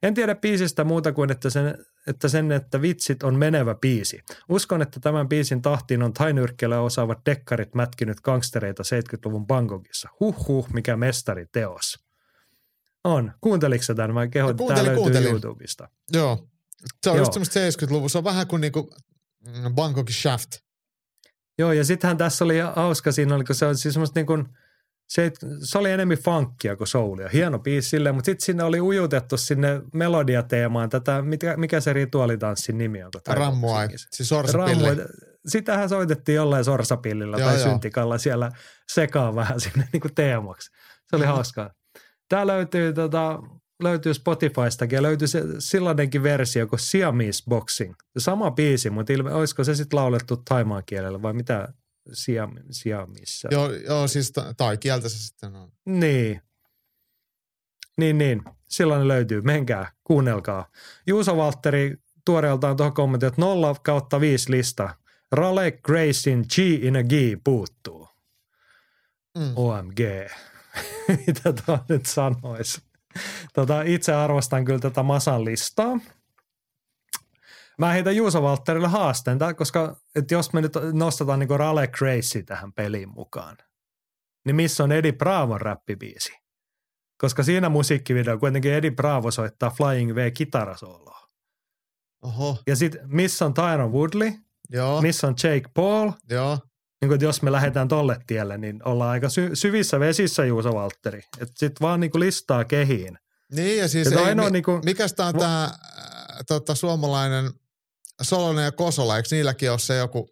En 0.03 0.13
tiedä 0.13 0.35
biisistä 0.35 0.83
muuta 0.83 1.13
kuin, 1.13 1.31
että 1.31 1.49
sen, 1.49 1.85
että 2.07 2.27
sen, 2.27 2.51
että 2.51 2.81
vitsit 2.81 3.23
on 3.23 3.35
menevä 3.35 3.75
biisi. 3.75 4.21
Uskon, 4.49 4.81
että 4.81 4.99
tämän 4.99 5.29
biisin 5.29 5.61
tahtiin 5.61 6.03
on 6.03 6.13
tainyrkkeellä 6.13 6.81
osaavat 6.81 7.19
dekkarit 7.25 7.75
mätkinyt 7.75 8.21
gangstereita 8.21 8.83
70-luvun 8.83 9.47
Bangkokissa. 9.47 10.09
Huh 10.19 10.47
huh, 10.47 10.69
mikä 10.73 10.97
mestariteos. 10.97 12.06
On. 13.07 13.31
Kuunteliko 13.41 13.83
sä 13.83 13.95
tämän? 13.95 14.13
Mä 14.13 14.27
tämä 14.27 14.53
Kuuntelin, 14.53 14.85
löytyy 14.85 14.95
kuuntelin. 14.95 15.31
YouTubesta. 15.31 15.89
Joo. 16.13 16.47
Se 17.03 17.09
on 17.09 17.15
Joo. 17.15 17.21
just 17.21 17.33
semmoista 17.33 17.85
70-luvun. 17.85 18.09
Se 18.09 18.17
on 18.17 18.23
vähän 18.23 18.47
kuin 18.47 18.61
niinku 18.61 18.89
mm, 19.45 19.75
Bangkokin 19.75 20.15
Shaft. 20.15 20.51
Joo, 21.59 21.71
ja 21.71 21.85
sittenhän 21.85 22.17
tässä 22.17 22.45
oli 22.45 22.59
hauska 22.75 23.11
siinä, 23.11 23.35
oli, 23.35 23.43
kun 23.43 23.55
se 23.55 23.65
on 23.65 23.77
siis 23.77 23.93
semmoista 23.93 24.19
niin 24.19 24.25
kuin, 24.25 24.45
se, 25.07 25.31
se 25.63 25.77
oli 25.77 25.91
enemmän 25.91 26.17
funkia 26.17 26.75
kuin 26.75 26.87
soulia. 26.87 27.29
Hieno 27.33 27.59
biisi 27.59 27.89
silleen, 27.89 28.15
mutta 28.15 28.25
sitten 28.25 28.45
sinne 28.45 28.63
oli 28.63 28.81
ujutettu 28.81 29.37
sinne 29.37 29.81
melodiateemaan 29.93 30.89
tätä, 30.89 31.21
mikä, 31.21 31.57
mikä 31.57 31.79
se 31.79 31.93
rituaalitanssin 31.93 32.77
nimi 32.77 33.03
on? 33.03 33.11
Rammuai. 33.27 33.87
Siis 34.11 34.29
sorsapilli. 34.29 35.05
Sitähän 35.47 35.89
soitettiin 35.89 36.35
jollain 36.35 36.65
sorsapillilla 36.65 37.37
Joo, 37.37 37.49
tai 37.49 37.59
joo. 37.59 37.69
syntikalla 37.69 38.17
siellä 38.17 38.51
sekaan 38.93 39.35
vähän 39.35 39.59
sinne 39.59 39.89
niin 39.93 40.01
kuin 40.01 40.15
teemaksi. 40.15 40.71
Se 41.09 41.15
oli 41.15 41.25
hauskaa. 41.35 41.69
Tämä 42.29 42.47
löytyy, 42.47 42.93
tota, 42.93 43.43
löytyy 43.83 44.13
Spotifystakin 44.13 44.95
ja 44.95 45.01
löytyy 45.01 45.27
se, 45.27 45.43
sellainenkin 45.59 46.23
versio 46.23 46.67
kuin 46.67 46.79
Siamese 46.79 47.43
Boxing. 47.49 47.93
Sama 48.17 48.51
biisi, 48.51 48.89
mutta 48.89 49.13
ilme, 49.13 49.33
olisiko 49.33 49.63
se 49.63 49.75
sitten 49.75 49.97
laulettu 49.97 50.37
taimaan 50.37 50.83
kielellä 50.85 51.21
vai 51.21 51.33
mitä 51.33 51.73
Siam, 52.13 52.55
Siamissa? 52.71 53.47
Joo, 53.51 53.71
joo, 53.71 54.07
siis 54.07 54.31
ta- 54.31 54.53
tai 54.57 54.77
kieltä 54.77 55.09
se 55.09 55.17
sitten 55.17 55.55
on. 55.55 55.71
Niin. 55.85 56.41
Niin, 57.97 58.17
niin. 58.17 58.43
Silloin 58.69 59.07
löytyy. 59.07 59.41
Menkää, 59.41 59.91
kuunnelkaa. 60.03 60.69
Juuso 61.07 61.37
Valtteri 61.37 61.97
tuoreeltaan 62.25 62.77
tuohon 62.77 62.93
kommentti, 62.93 63.25
että 63.25 63.41
0 63.41 63.75
kautta 63.83 64.19
5 64.21 64.51
lista. 64.51 64.89
Raleigh 65.31 65.81
Grayson 65.81 66.45
G 66.55 66.59
in 66.59 66.95
a 66.95 67.03
G 67.03 67.43
puuttuu. 67.43 68.07
Mm. 69.37 69.51
OMG. 69.55 69.99
Mitä 71.27 71.53
tuo 71.53 71.79
nyt 71.89 72.05
sanoisi? 72.05 72.81
Tota, 73.53 73.81
itse 73.81 74.13
arvostan 74.13 74.65
kyllä 74.65 74.79
tätä 74.79 75.03
Masan 75.03 75.45
listaa. 75.45 75.99
Mä 77.77 77.91
heitän 77.91 78.15
Juuso 78.15 78.41
Valtterille 78.41 78.87
haasteen, 78.87 79.39
koska 79.57 79.95
että 80.15 80.33
jos 80.33 80.53
me 80.53 80.61
nyt 80.61 80.73
nostetaan 80.93 81.39
niin 81.39 81.59
Raleigh 81.59 81.93
Gracie 81.93 82.43
tähän 82.43 82.73
peliin 82.73 83.09
mukaan, 83.09 83.57
niin 84.45 84.55
missä 84.55 84.83
on 84.83 84.91
Eddie 84.91 85.11
Bravon 85.11 85.61
räppibiisi? 85.61 86.33
Koska 87.17 87.43
siinä 87.43 87.69
musiikkivideo 87.69 88.37
kuitenkin 88.37 88.73
Eddie 88.73 88.91
Bravo 88.91 89.31
soittaa 89.31 89.69
Flying 89.69 90.15
V 90.15 90.31
kitarasooloa. 90.31 91.27
Oho, 92.23 92.57
Ja 92.67 92.75
sitten 92.75 93.01
missä 93.05 93.45
on 93.45 93.53
Tyron 93.53 93.91
Woodley, 93.91 94.33
joo, 94.69 95.01
missä 95.01 95.27
on 95.27 95.35
Jake 95.43 95.69
Paul, 95.73 96.11
joo. 96.29 96.59
Niin 97.01 97.09
kuin, 97.09 97.21
jos 97.21 97.41
me 97.41 97.51
lähdetään 97.51 97.87
tolle 97.87 98.19
tielle, 98.27 98.57
niin 98.57 98.81
ollaan 98.87 99.09
aika 99.09 99.29
sy- 99.29 99.55
syvissä 99.55 99.99
vesissä 99.99 100.45
Juuso 100.45 100.73
Valtteri. 100.73 101.19
Että 101.39 101.53
sitten 101.57 101.81
vaan 101.81 101.99
niin 101.99 102.11
kuin 102.11 102.19
listaa 102.19 102.65
kehiin. 102.65 103.17
Niin 103.53 103.77
ja 103.79 103.87
siis 103.87 104.07
ei, 104.07 104.17
ainoa 104.17 104.45
mi, 104.45 104.51
niinku- 104.51 104.81
mikäs 104.85 105.13
tää 105.13 105.27
on 105.27 105.35
Vo- 105.35 105.39
tää 105.39 105.63
äh, 105.63 105.71
tota, 106.47 106.75
suomalainen 106.75 107.51
Solonen 108.21 108.63
ja 108.65 108.71
Kosola, 108.71 109.17
eikö 109.17 109.29
niilläkin 109.31 109.71
ole 109.71 109.79
se 109.79 109.97
joku, 109.97 110.29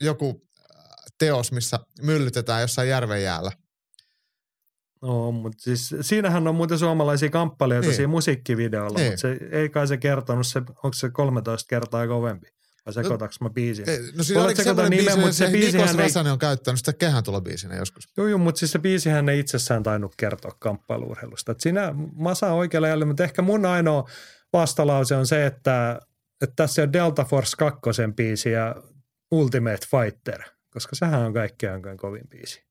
joku 0.00 0.42
äh, 0.60 0.76
teos, 1.18 1.52
missä 1.52 1.78
myllytetään 2.02 2.60
jossain 2.60 2.88
järven 2.88 3.22
jäällä? 3.22 3.52
No, 5.02 5.32
mutta 5.32 5.62
siis 5.62 5.94
siinähän 6.00 6.48
on 6.48 6.54
muuten 6.54 6.78
suomalaisia 6.78 7.30
kamppailijoita 7.30 7.86
Niin. 7.88 7.96
siinä 7.96 8.08
musiikkivideolla, 8.08 8.98
Niin. 8.98 9.10
mutta 9.12 9.20
se 9.20 9.38
ei 9.50 9.68
kai 9.68 9.88
se 9.88 9.96
kertonut, 9.96 10.46
se, 10.46 10.58
onko 10.58 10.92
se 10.92 11.10
13 11.10 11.68
kertaa 11.68 12.06
kovempi? 12.06 12.46
Vai 12.96 13.04
sekoitaks 13.04 13.40
mä 13.40 13.50
biisin? 13.50 13.88
Ei, 13.90 13.98
No 13.98 14.24
Mulla 14.34 14.44
oliko 14.44 14.62
semmoinen 14.62 14.90
nimen, 14.90 15.04
biisi, 15.04 15.18
mutta 15.20 15.32
se 15.32 15.48
biisihän 15.50 15.86
Nikos 15.86 15.90
ei- 16.00 16.06
Räsänen 16.06 16.32
on 16.32 16.38
käyttänyt 16.38 16.78
sitä 16.78 16.92
kehän 16.92 17.22
biisinä 17.44 17.76
joskus. 17.76 18.08
Joo, 18.16 18.26
joo, 18.26 18.38
mutta 18.38 18.58
siis 18.58 18.72
se 18.72 18.78
biisihän 18.78 19.28
ei 19.28 19.40
itsessään 19.40 19.82
tainnut 19.82 20.14
kertoa 20.16 20.56
kamppailuurheilusta. 20.58 21.52
Et 21.52 21.60
siinä 21.60 21.94
Masa 22.14 22.46
on 22.46 22.58
oikealla 22.58 22.88
jäljellä, 22.88 23.04
mutta 23.06 23.24
ehkä 23.24 23.42
mun 23.42 23.66
ainoa 23.66 24.08
vastalause 24.52 25.16
on 25.16 25.26
se, 25.26 25.46
että, 25.46 26.00
että 26.42 26.56
tässä 26.56 26.82
on 26.82 26.92
Delta 26.92 27.24
Force 27.24 27.56
2 27.58 27.80
biisi 28.16 28.50
ja 28.50 28.74
Ultimate 29.30 29.86
Fighter, 29.90 30.42
koska 30.70 30.96
sehän 30.96 31.20
on 31.20 31.34
kaikkein 31.34 31.72
aikojen 31.72 31.96
kovin 31.96 32.28
biisi. 32.28 32.62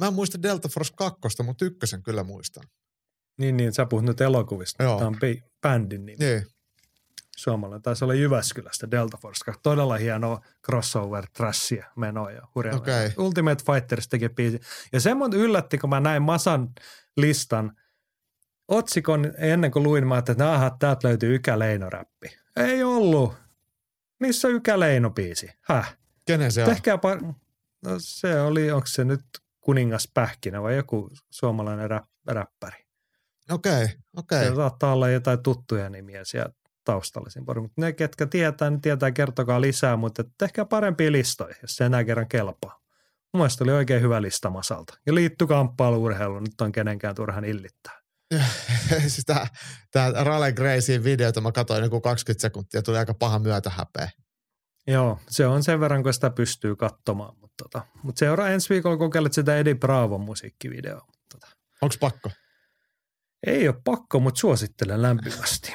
Mä 0.00 0.06
en 0.06 0.14
muista 0.14 0.42
Delta 0.42 0.68
Force 0.68 0.92
2, 0.96 1.42
mutta 1.42 1.64
ykkösen 1.64 2.02
kyllä 2.02 2.22
muistan. 2.24 2.64
Niin, 3.38 3.56
niin, 3.56 3.72
sä 3.72 3.86
puhut 3.86 4.04
nyt 4.04 4.20
elokuvista. 4.20 4.82
Joo. 4.82 4.96
Tämä 4.98 5.08
on 5.08 5.14
bi- 5.16 5.42
bändin 5.62 6.06
nimi. 6.06 6.24
Niin. 6.24 6.46
Suomalainen. 7.38 7.82
Taisi 7.82 8.04
olla 8.04 8.14
Jyväskylästä 8.14 8.90
Delta 8.90 9.16
Force. 9.16 9.52
Todella 9.62 9.96
hienoa 9.96 10.40
crossover 10.66 11.26
trashia 11.32 11.86
menoa 11.96 12.30
ja 12.30 12.42
hurjaa. 12.54 12.76
Okei. 12.76 12.94
menoa. 12.94 13.12
Ultimate 13.18 13.64
Fighters 13.64 14.08
teki 14.08 14.28
biisi. 14.28 14.60
Ja 14.92 15.00
se 15.00 15.14
mun 15.14 15.32
yllätti, 15.32 15.78
kun 15.78 15.90
mä 15.90 16.00
näin 16.00 16.22
Masan 16.22 16.68
listan 17.16 17.76
otsikon 18.68 19.32
ennen 19.38 19.70
kuin 19.70 19.82
luin, 19.82 20.06
mä 20.06 20.14
ajattelin, 20.14 20.40
että 20.42 20.52
aha, 20.52 20.76
täältä 20.78 21.08
löytyy 21.08 21.34
Ykä 21.34 21.58
Leino-räppi. 21.58 22.38
Ei 22.56 22.84
ollut. 22.84 23.34
Missä 24.20 24.48
Ykä 24.48 24.80
Leino-biisi? 24.80 25.50
Häh? 25.60 25.98
Kenen 26.26 26.52
se 26.52 26.62
on? 26.64 26.68
Tehkää 26.68 26.96
par- 26.96 27.34
no 27.84 27.90
se 27.98 28.40
oli, 28.40 28.70
onko 28.70 28.86
se 28.86 29.04
nyt 29.04 29.24
Kuningas 29.60 30.10
Pähkinä 30.14 30.62
vai 30.62 30.76
joku 30.76 31.10
suomalainen 31.30 31.90
rap- 31.90 32.34
räppäri? 32.34 32.84
Okei, 33.50 33.86
okei. 34.16 34.44
Se 34.44 34.54
saattaa 34.54 34.92
olla 34.92 35.08
jotain 35.08 35.42
tuttuja 35.42 35.90
nimiä 35.90 36.24
siellä 36.24 36.52
taustalla 36.88 37.30
siinä 37.30 37.44
porukassa. 37.44 37.68
Mutta 37.68 37.80
ne, 37.80 37.92
ketkä 37.92 38.26
tietää, 38.26 38.70
niin 38.70 38.80
tietää, 38.80 39.10
kertokaa 39.10 39.60
lisää, 39.60 39.96
mutta 39.96 40.24
tehkää 40.38 40.64
parempia 40.64 41.12
listoja, 41.12 41.54
jos 41.62 41.76
se 41.76 41.84
enää 41.84 42.04
kerran 42.04 42.28
kelpaa. 42.28 42.80
Mun 43.32 43.40
mielestä 43.40 43.64
oli 43.64 43.72
oikein 43.72 44.02
hyvä 44.02 44.22
lista 44.22 44.50
Masalta. 44.50 44.98
Ja 45.06 45.14
liitty 45.14 45.46
kamppailu-urheiluun, 45.46 46.44
nyt 46.44 46.60
on 46.60 46.72
kenenkään 46.72 47.14
turhan 47.14 47.44
illittää. 47.44 48.00
siis 49.00 49.24
tää 49.92 50.12
Raleigh 50.24 50.56
Gracien 50.56 51.04
videota 51.04 51.40
mä 51.40 51.52
katsoin 51.52 51.84
joku 51.84 52.00
20 52.00 52.42
sekuntia, 52.42 52.82
tuli 52.82 52.98
aika 52.98 53.14
paha 53.14 53.38
myötä 53.38 53.70
häpeä. 53.70 54.10
Joo, 54.86 55.18
se 55.28 55.46
on 55.46 55.62
sen 55.62 55.80
verran, 55.80 56.02
kun 56.02 56.14
sitä 56.14 56.30
pystyy 56.30 56.76
katsomaan. 56.76 57.38
Mutta, 57.40 57.64
tota, 57.64 57.86
mutta 58.02 58.18
seuraa 58.18 58.48
ensi 58.48 58.68
viikolla 58.68 58.96
kokeilet 58.96 59.32
sitä 59.32 59.56
Eddie 59.56 59.74
Bravon 59.74 60.20
musiikkivideoa. 60.20 61.06
Tota, 61.32 61.46
Onks 61.82 61.98
pakko? 61.98 62.30
ei 63.46 63.68
ole 63.68 63.80
pakko, 63.84 64.20
mutta 64.20 64.40
suosittelen 64.40 65.02
lämpimästi. 65.02 65.72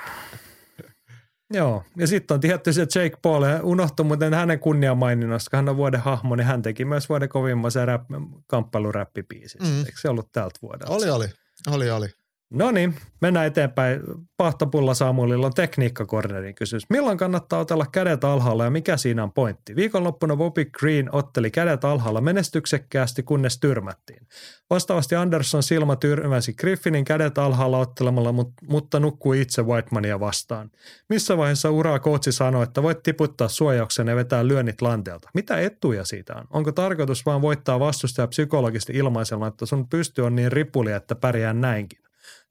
Joo, 1.54 1.84
ja 1.98 2.08
sitten 2.08 2.36
on 2.36 2.42
tietty 2.42 2.74
se 2.74 2.82
Jake 2.82 3.18
Paul, 3.22 3.44
unohtui 3.64 4.06
muuten 4.06 4.34
hänen 4.34 4.60
kunniamaininnasta, 4.60 5.50
kun 5.50 5.58
hän 5.58 5.70
on 5.70 5.78
vuoden 5.78 6.00
hahmo, 6.00 6.36
niin 6.36 6.48
hän 6.48 6.62
teki 6.62 6.86
myös 6.86 7.10
vuoden 7.10 7.30
kovimman 7.30 7.72
rap, 7.86 8.04
kamppailuräppibiisin. 8.48 9.62
Mm. 9.62 9.68
Mm. 9.68 9.80
Eikö 9.80 10.00
se 10.02 10.10
ollut 10.10 10.32
tältä 10.32 10.60
vuodelta? 10.62 10.94
Oli, 10.94 11.10
oli. 11.10 11.28
Oli, 11.68 11.92
oli. 11.92 12.08
No 12.54 12.72
niin, 12.72 12.96
mennään 13.22 13.46
eteenpäin. 13.46 14.02
Pahtopulla 14.38 14.94
Samuelilla 14.94 15.46
on 15.46 15.54
tekniikkakornerin 15.54 16.56
kysymys. 16.56 16.84
Milloin 16.90 17.18
kannattaa 17.18 17.60
otella 17.60 17.86
kädet 17.92 18.24
alhaalla 18.24 18.64
ja 18.64 18.70
mikä 18.70 18.98
siinä 18.98 19.24
on 19.24 19.32
pointti? 19.32 19.76
Viikonloppuna 19.76 20.36
Bobby 20.36 20.66
Green 20.66 21.10
otteli 21.12 21.52
kädet 21.52 21.86
alhaalla 21.86 22.22
menestyksekkäästi, 22.22 23.24
kunnes 23.24 23.60
tyrmättiin. 23.60 24.28
Vastaavasti 24.70 25.16
Anderson 25.16 25.64
silmä 25.64 25.96
tyrmäsi 25.96 26.54
Griffinin 26.54 27.06
kädet 27.06 27.38
alhaalla 27.38 27.78
ottelemalla, 27.78 28.32
mut- 28.32 28.68
mutta 28.68 29.00
nukkui 29.00 29.42
itse 29.42 29.62
Whitemania 29.62 30.20
vastaan. 30.20 30.72
Missä 31.10 31.38
vaiheessa 31.38 31.72
uraa 31.72 32.00
kootsi 32.00 32.32
sanoi, 32.32 32.64
että 32.64 32.84
voit 32.84 33.04
tiputtaa 33.04 33.48
suojauksen 33.48 34.08
ja 34.08 34.16
vetää 34.16 34.48
lyönnit 34.48 34.82
lanteelta? 34.82 35.30
Mitä 35.34 35.60
etuja 35.60 36.06
siitä 36.06 36.36
on? 36.36 36.46
Onko 36.50 36.72
tarkoitus 36.72 37.26
vaan 37.26 37.42
voittaa 37.42 37.80
vastustaja 37.80 38.28
psykologisesti 38.28 38.94
ilmaisella, 38.94 39.48
että 39.48 39.66
sun 39.66 39.90
pysty 39.90 40.22
on 40.22 40.36
niin 40.36 40.52
ripuli, 40.52 40.92
että 40.92 41.16
pärjää 41.16 41.54
näinkin? 41.54 42.04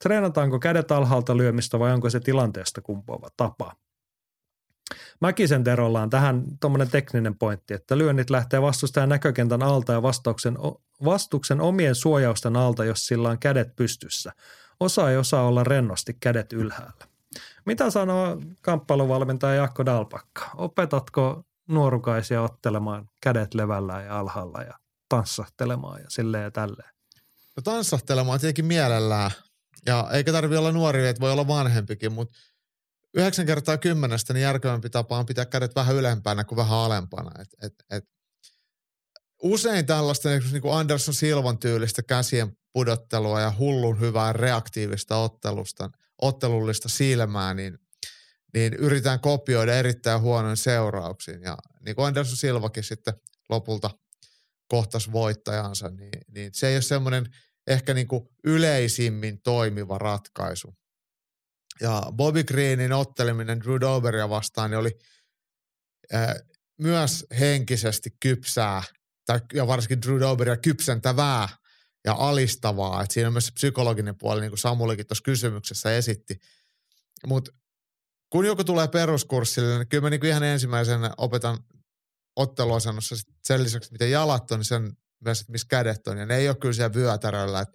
Treenataanko 0.02 0.58
kädet 0.58 0.92
alhaalta 0.92 1.36
lyömistä 1.36 1.78
vai 1.78 1.92
onko 1.92 2.10
se 2.10 2.20
tilanteesta 2.20 2.80
kumpuava 2.80 3.28
tapa? 3.36 3.72
Mäkisen 5.20 5.64
Terolla 5.64 6.02
on 6.02 6.10
tähän 6.10 6.44
tuommoinen 6.60 6.90
tekninen 6.90 7.38
pointti, 7.38 7.74
että 7.74 7.98
lyönnit 7.98 8.30
lähtee 8.30 8.62
vastustajan 8.62 9.08
näkökentän 9.08 9.62
alta 9.62 9.92
ja 9.92 10.02
vastauksen, 10.02 10.58
vastuksen 11.04 11.60
omien 11.60 11.94
suojausten 11.94 12.56
alta, 12.56 12.84
jos 12.84 13.06
sillä 13.06 13.28
on 13.28 13.38
kädet 13.38 13.76
pystyssä. 13.76 14.32
Osa 14.80 15.10
ei 15.10 15.16
osaa 15.16 15.46
olla 15.46 15.64
rennosti 15.64 16.16
kädet 16.20 16.52
ylhäällä. 16.52 17.06
Mitä 17.64 17.90
sanoo 17.90 18.42
kamppailuvalmentaja 18.62 19.54
Jaakko 19.54 19.86
Dalpakka? 19.86 20.50
Opetatko 20.54 21.44
nuorukaisia 21.68 22.42
ottelemaan 22.42 23.08
kädet 23.20 23.54
levällään 23.54 24.04
ja 24.04 24.18
alhaalla 24.18 24.62
ja 24.62 24.78
tanssahtelemaan 25.08 26.00
ja 26.00 26.06
silleen 26.08 26.44
ja 26.44 26.50
tälleen? 26.50 26.90
No 27.56 27.62
tanssahtelemaan 27.64 28.40
tietenkin 28.40 28.64
mielellään. 28.64 29.30
Ja 29.86 30.08
eikä 30.12 30.32
tarvi 30.32 30.56
olla 30.56 30.72
nuori, 30.72 31.08
että 31.08 31.20
voi 31.20 31.32
olla 31.32 31.46
vanhempikin, 31.46 32.12
mutta 32.12 32.34
yhdeksän 33.14 33.46
kertaa 33.46 33.78
kymmenestä 33.78 34.34
niin 34.34 34.42
järkevämpi 34.42 34.90
tapa 34.90 35.18
on 35.18 35.26
pitää 35.26 35.46
kädet 35.46 35.74
vähän 35.74 35.96
ylempänä 35.96 36.44
kuin 36.44 36.56
vähän 36.56 36.78
alempana. 36.78 37.30
Et, 37.40 37.48
et, 37.62 37.74
et. 37.90 38.04
Usein 39.42 39.86
tällaista 39.86 40.28
niin 40.28 40.62
kuin 40.62 40.74
Anderson 40.74 41.14
Silvan 41.14 41.58
tyylistä 41.58 42.02
käsien 42.02 42.56
pudottelua 42.72 43.40
ja 43.40 43.52
hullun 43.58 44.00
hyvää 44.00 44.32
reaktiivista 44.32 45.16
ottelusta, 45.16 45.90
ottelullista 46.22 46.88
silmää, 46.88 47.54
niin, 47.54 47.78
niin 48.54 48.74
yritetään 48.74 49.20
kopioida 49.20 49.74
erittäin 49.74 50.20
huonoin 50.20 50.56
seurauksin. 50.56 51.42
Ja 51.42 51.58
niin 51.84 51.96
kuin 51.96 52.06
Anderson 52.06 52.36
Silvakin 52.36 52.84
sitten 52.84 53.14
lopulta 53.48 53.90
kohtas 54.68 55.12
voittajansa, 55.12 55.88
niin, 55.88 56.20
niin 56.34 56.50
se 56.54 56.68
ei 56.68 56.76
ole 56.76 56.82
semmoinen 56.82 57.26
ehkä 57.66 57.94
niin 57.94 58.08
kuin 58.08 58.28
yleisimmin 58.44 59.42
toimiva 59.42 59.98
ratkaisu. 59.98 60.74
Ja 61.80 62.02
Bobby 62.12 62.44
Greenin 62.44 62.92
otteleminen 62.92 63.60
Drew 63.60 63.80
Doberia 63.80 64.28
vastaan 64.28 64.70
niin 64.70 64.78
oli 64.78 64.98
ää, 66.12 66.40
myös 66.78 67.26
henkisesti 67.40 68.10
kypsää, 68.20 68.82
tai, 69.26 69.40
ja 69.52 69.66
varsinkin 69.66 70.02
Drew 70.02 70.20
Doberia 70.20 70.56
kypsentävää 70.56 71.48
ja 72.04 72.14
alistavaa. 72.14 73.02
Et 73.02 73.10
siinä 73.10 73.26
on 73.26 73.32
myös 73.32 73.46
se 73.46 73.52
psykologinen 73.52 74.18
puoli, 74.18 74.40
niin 74.40 74.50
kuin 74.50 74.58
Samulikin 74.58 75.06
tuossa 75.06 75.22
kysymyksessä 75.24 75.96
esitti. 75.96 76.38
Mutta 77.26 77.52
kun 78.30 78.46
joku 78.46 78.64
tulee 78.64 78.88
peruskurssille, 78.88 79.78
niin 79.78 79.88
kyllä 79.88 80.02
mä 80.02 80.10
niin 80.10 80.26
ihan 80.26 80.42
ensimmäisenä 80.42 81.10
opetan 81.16 81.58
otteluasennossa 82.36 83.16
sen 83.44 83.62
lisäksi, 83.62 83.92
miten 83.92 84.10
jalat 84.10 84.50
on, 84.50 84.58
niin 84.58 84.64
sen 84.64 84.96
myös, 85.24 85.40
että 85.40 85.52
missä 85.52 85.66
kädet 85.70 86.06
on. 86.06 86.18
Ja 86.18 86.26
ne 86.26 86.36
ei 86.36 86.48
ole 86.48 86.56
kyllä 86.56 86.74
siellä 86.74 86.94
vyötäröllä. 86.94 87.60
Et, 87.60 87.68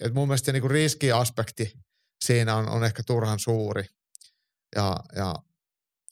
et 0.00 0.14
mun 0.14 0.28
mielestä 0.28 0.46
se 0.46 0.52
niinku 0.52 0.68
riskiaspekti 0.68 1.72
siinä 2.24 2.56
on, 2.56 2.68
on 2.68 2.84
ehkä 2.84 3.02
turhan 3.02 3.38
suuri. 3.38 3.84
Ja, 4.76 4.96
ja 5.16 5.34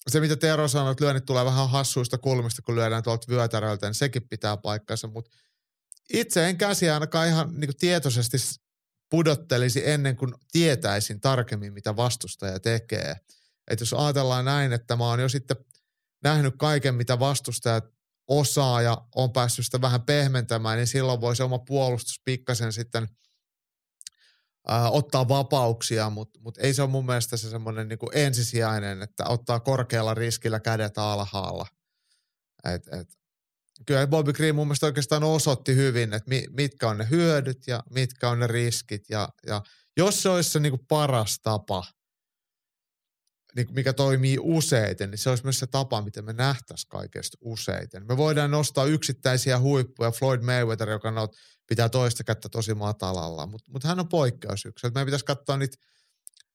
se, 0.09 0.20
mitä 0.20 0.36
Tero 0.36 0.69
sanoi, 0.69 0.93
että 0.93 1.05
lyönnit 1.05 1.25
tulee 1.25 1.44
vähän 1.44 1.70
hassuista 1.70 2.19
kulmista, 2.19 2.62
kun 2.62 2.75
lyödään 2.75 3.02
tuolta 3.02 3.27
vyötäröltä, 3.28 3.86
niin 3.86 3.94
sekin 3.94 4.28
pitää 4.28 4.57
paikkansa. 4.57 5.09
Mutta 5.09 5.31
itse 6.12 6.49
en 6.49 6.59
käsiä 6.59 6.94
ainakaan 6.94 7.28
ihan 7.28 7.61
niin 7.61 7.77
tietoisesti 7.78 8.36
pudottelisi 9.11 9.89
ennen 9.91 10.17
kuin 10.17 10.35
tietäisin 10.52 11.20
tarkemmin, 11.20 11.73
mitä 11.73 11.97
vastustaja 11.97 12.61
tekee. 12.61 13.17
Että 13.70 13.83
jos 13.83 13.93
ajatellaan 13.93 14.44
näin, 14.44 14.73
että 14.73 14.97
mä 14.97 15.05
oon 15.05 15.20
jo 15.20 15.28
sitten 15.28 15.57
nähnyt 16.23 16.55
kaiken, 16.59 16.94
mitä 16.94 17.19
vastustajat 17.19 17.85
osaa 18.28 18.83
ja 18.83 19.07
on 19.15 19.33
päässyt 19.33 19.65
sitä 19.65 19.81
vähän 19.81 20.02
pehmentämään, 20.02 20.78
niin 20.78 20.86
silloin 20.86 21.20
voi 21.20 21.36
se 21.36 21.42
oma 21.42 21.59
puolustus 21.59 22.20
pikkasen 22.25 22.73
sitten 22.73 23.09
ää, 24.68 24.91
ottaa 24.91 25.28
vapauksia, 25.28 26.10
mutta 26.10 26.41
mut 26.41 26.59
ei 26.59 26.75
se 26.75 26.83
ole 26.83 26.91
mun 26.91 27.07
mielestä 27.07 27.36
se 27.36 27.51
semmoinen 27.51 27.89
niinku 27.89 28.10
ensisijainen, 28.15 29.02
että 29.02 29.25
ottaa 29.28 29.60
korkealla 29.60 30.15
riskillä 30.15 30.60
kädet 30.60 30.99
alhaalla. 30.99 31.67
Et, 32.75 32.89
et, 32.89 33.09
kyllä 33.86 34.07
Bobby 34.07 34.33
Green 34.33 34.55
mun 34.55 34.67
mielestä 34.67 34.86
oikeastaan 34.86 35.25
osoitti 35.25 35.75
hyvin, 35.75 36.12
että 36.12 36.28
mi, 36.28 36.44
mitkä 36.51 36.89
on 36.89 36.99
ne 36.99 37.07
hyödyt 37.10 37.67
ja 37.67 37.83
mitkä 37.91 38.28
on 38.28 38.39
ne 38.39 38.47
riskit. 38.47 39.10
Ja, 39.10 39.28
ja 39.47 39.62
jos 39.97 40.23
se 40.23 40.28
olisi 40.28 40.51
se 40.51 40.60
niinku 40.60 40.84
paras 40.89 41.41
tapa, 41.42 41.84
niin 43.57 43.67
mikä 43.71 43.93
toimii 43.93 44.39
useiten, 44.41 45.11
niin 45.11 45.19
se 45.19 45.31
olisi 45.31 45.45
myös 45.45 45.59
se 45.59 45.67
tapa, 45.67 46.03
miten 46.03 46.25
me 46.25 46.33
nähtäisiin 46.33 46.89
kaikesta 46.89 47.39
useiten. 47.41 48.07
Me 48.07 48.17
voidaan 48.17 48.51
nostaa 48.51 48.85
yksittäisiä 48.85 49.59
huippuja, 49.59 50.11
Floyd 50.11 50.41
Mayweather, 50.41 50.91
joka 50.91 51.11
not, 51.11 51.37
pitää 51.69 51.89
toista 51.89 52.25
kättä 52.25 52.49
tosi 52.49 52.75
matalalla, 52.75 53.47
mutta 53.47 53.71
mut 53.73 53.85
hän 53.85 54.01
on 54.01 54.09
poikkeusyksilö. 54.09 54.91
Meidän 54.95 55.07
pitäisi 55.07 55.25
katsoa 55.25 55.57
niitä 55.57 55.77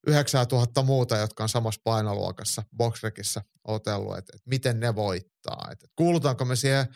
9000 0.07 0.83
muuta, 0.83 1.17
jotka 1.17 1.43
on 1.43 1.49
samassa 1.49 1.81
painoluokassa 1.83 2.63
boxrekissä 2.77 3.41
otellut, 3.63 4.17
että 4.17 4.33
et 4.35 4.41
miten 4.45 4.79
ne 4.79 4.95
voittaa. 4.95 5.67
Et, 5.71 5.83
et 5.83 5.91
kuulutaanko 5.95 6.45
me 6.45 6.55
siihen 6.55 6.87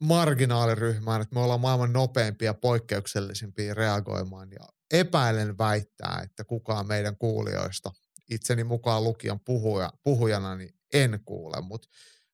marginaaliryhmään, 0.00 1.22
että 1.22 1.34
me 1.34 1.40
ollaan 1.40 1.60
maailman 1.60 1.92
nopeimpia 1.92 2.54
poikkeuksellisimpia 2.54 3.74
reagoimaan. 3.74 4.50
Ja 4.50 4.68
epäilen 4.90 5.58
väittää, 5.58 6.20
että 6.24 6.44
kukaan 6.44 6.86
meidän 6.86 7.16
kuulijoista 7.16 7.90
itseni 8.30 8.64
mukaan 8.64 9.04
lukijan 9.04 9.40
puhuja, 9.40 9.92
puhujana, 10.02 10.56
niin 10.56 10.74
en 10.92 11.20
kuule. 11.24 11.60
Mut, 11.60 11.86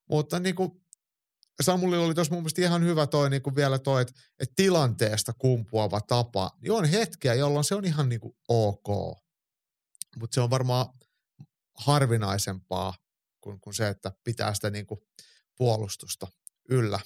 mutta 0.08 0.40
niin 0.40 0.54
kuin 0.54 0.70
Samuli 1.62 1.96
oli 1.96 2.14
tuossa 2.14 2.34
mun 2.34 2.42
mielestä 2.42 2.62
ihan 2.62 2.84
hyvä 2.84 3.06
toi 3.06 3.30
niin 3.30 3.42
kuin 3.42 3.56
vielä 3.56 3.78
toi, 3.78 4.02
että, 4.02 4.14
että 4.40 4.52
tilanteesta 4.56 5.32
kumpuava 5.32 6.00
tapa, 6.00 6.50
niin 6.60 6.72
on 6.72 6.84
hetkiä, 6.84 7.34
jolloin 7.34 7.64
se 7.64 7.74
on 7.74 7.84
ihan 7.84 8.08
niin 8.08 8.20
kuin 8.20 8.36
ok. 8.48 9.18
Mutta 10.16 10.34
se 10.34 10.40
on 10.40 10.50
varmaan 10.50 10.86
harvinaisempaa 11.78 12.94
kuin, 13.40 13.60
kuin 13.60 13.74
se, 13.74 13.88
että 13.88 14.12
pitää 14.24 14.54
sitä 14.54 14.70
niin 14.70 14.86
kuin 14.86 15.00
puolustusta 15.56 16.26
yllä. 16.68 17.00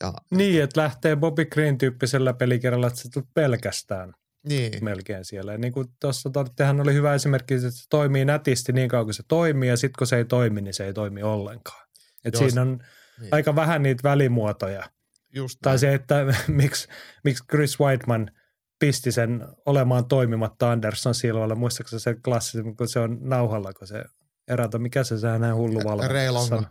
Ja, 0.00 0.12
Niin, 0.30 0.62
että 0.62 0.80
lähtee 0.80 1.16
Bobby 1.16 1.44
Green-tyyppisellä 1.44 2.32
pelikirjalla, 2.32 2.86
että 2.86 3.00
se 3.02 3.22
pelkästään 3.34 4.14
Niin. 4.48 4.84
melkein 4.84 5.24
siellä. 5.24 5.58
Niin 5.58 5.72
kuin 5.72 5.88
tuossa 6.00 6.30
todettiin, 6.30 6.80
oli 6.80 6.94
hyvä 6.94 7.14
esimerkki, 7.14 7.54
että 7.54 7.70
se 7.70 7.84
toimii 7.90 8.24
nätisti 8.24 8.72
niin 8.72 8.88
kauan 8.88 9.06
kuin 9.06 9.14
se 9.14 9.22
toimii 9.28 9.68
ja 9.68 9.76
sitten 9.76 9.98
kun 9.98 10.06
se 10.06 10.16
ei 10.16 10.24
toimi, 10.24 10.60
niin 10.60 10.74
se 10.74 10.86
ei 10.86 10.92
toimi 10.92 11.22
ollenkaan. 11.22 11.86
Et 12.24 12.34
Joo, 12.34 12.42
siinä 12.42 12.62
on 12.62 12.78
niin. 13.20 13.28
aika 13.32 13.56
vähän 13.56 13.82
niitä 13.82 14.02
välimuotoja. 14.02 14.90
Just 15.34 15.58
Tai 15.62 15.70
näin. 15.70 15.78
se, 15.78 15.94
että 15.94 16.34
miksi, 16.48 16.88
miksi 17.24 17.44
Chris 17.50 17.80
Whiteman 17.80 18.30
pisti 18.78 19.12
sen 19.12 19.46
olemaan 19.66 20.04
toimimatta 20.04 20.70
Anderson 20.72 21.14
Silvalle. 21.14 21.54
Muistaakseni 21.54 22.00
se 22.00 22.14
klassinen, 22.14 22.76
kun 22.76 22.88
se 22.88 22.98
on 22.98 23.18
nauhalla, 23.20 23.72
kun 23.72 23.86
se 23.86 24.04
erätä, 24.48 24.78
mikä 24.78 25.04
se 25.04 25.18
sehän 25.18 25.40
näin 25.40 25.54
hullu 25.54 25.84
valmentaja 25.84 26.22
Ray 26.22 26.30
Longo. 26.30 26.62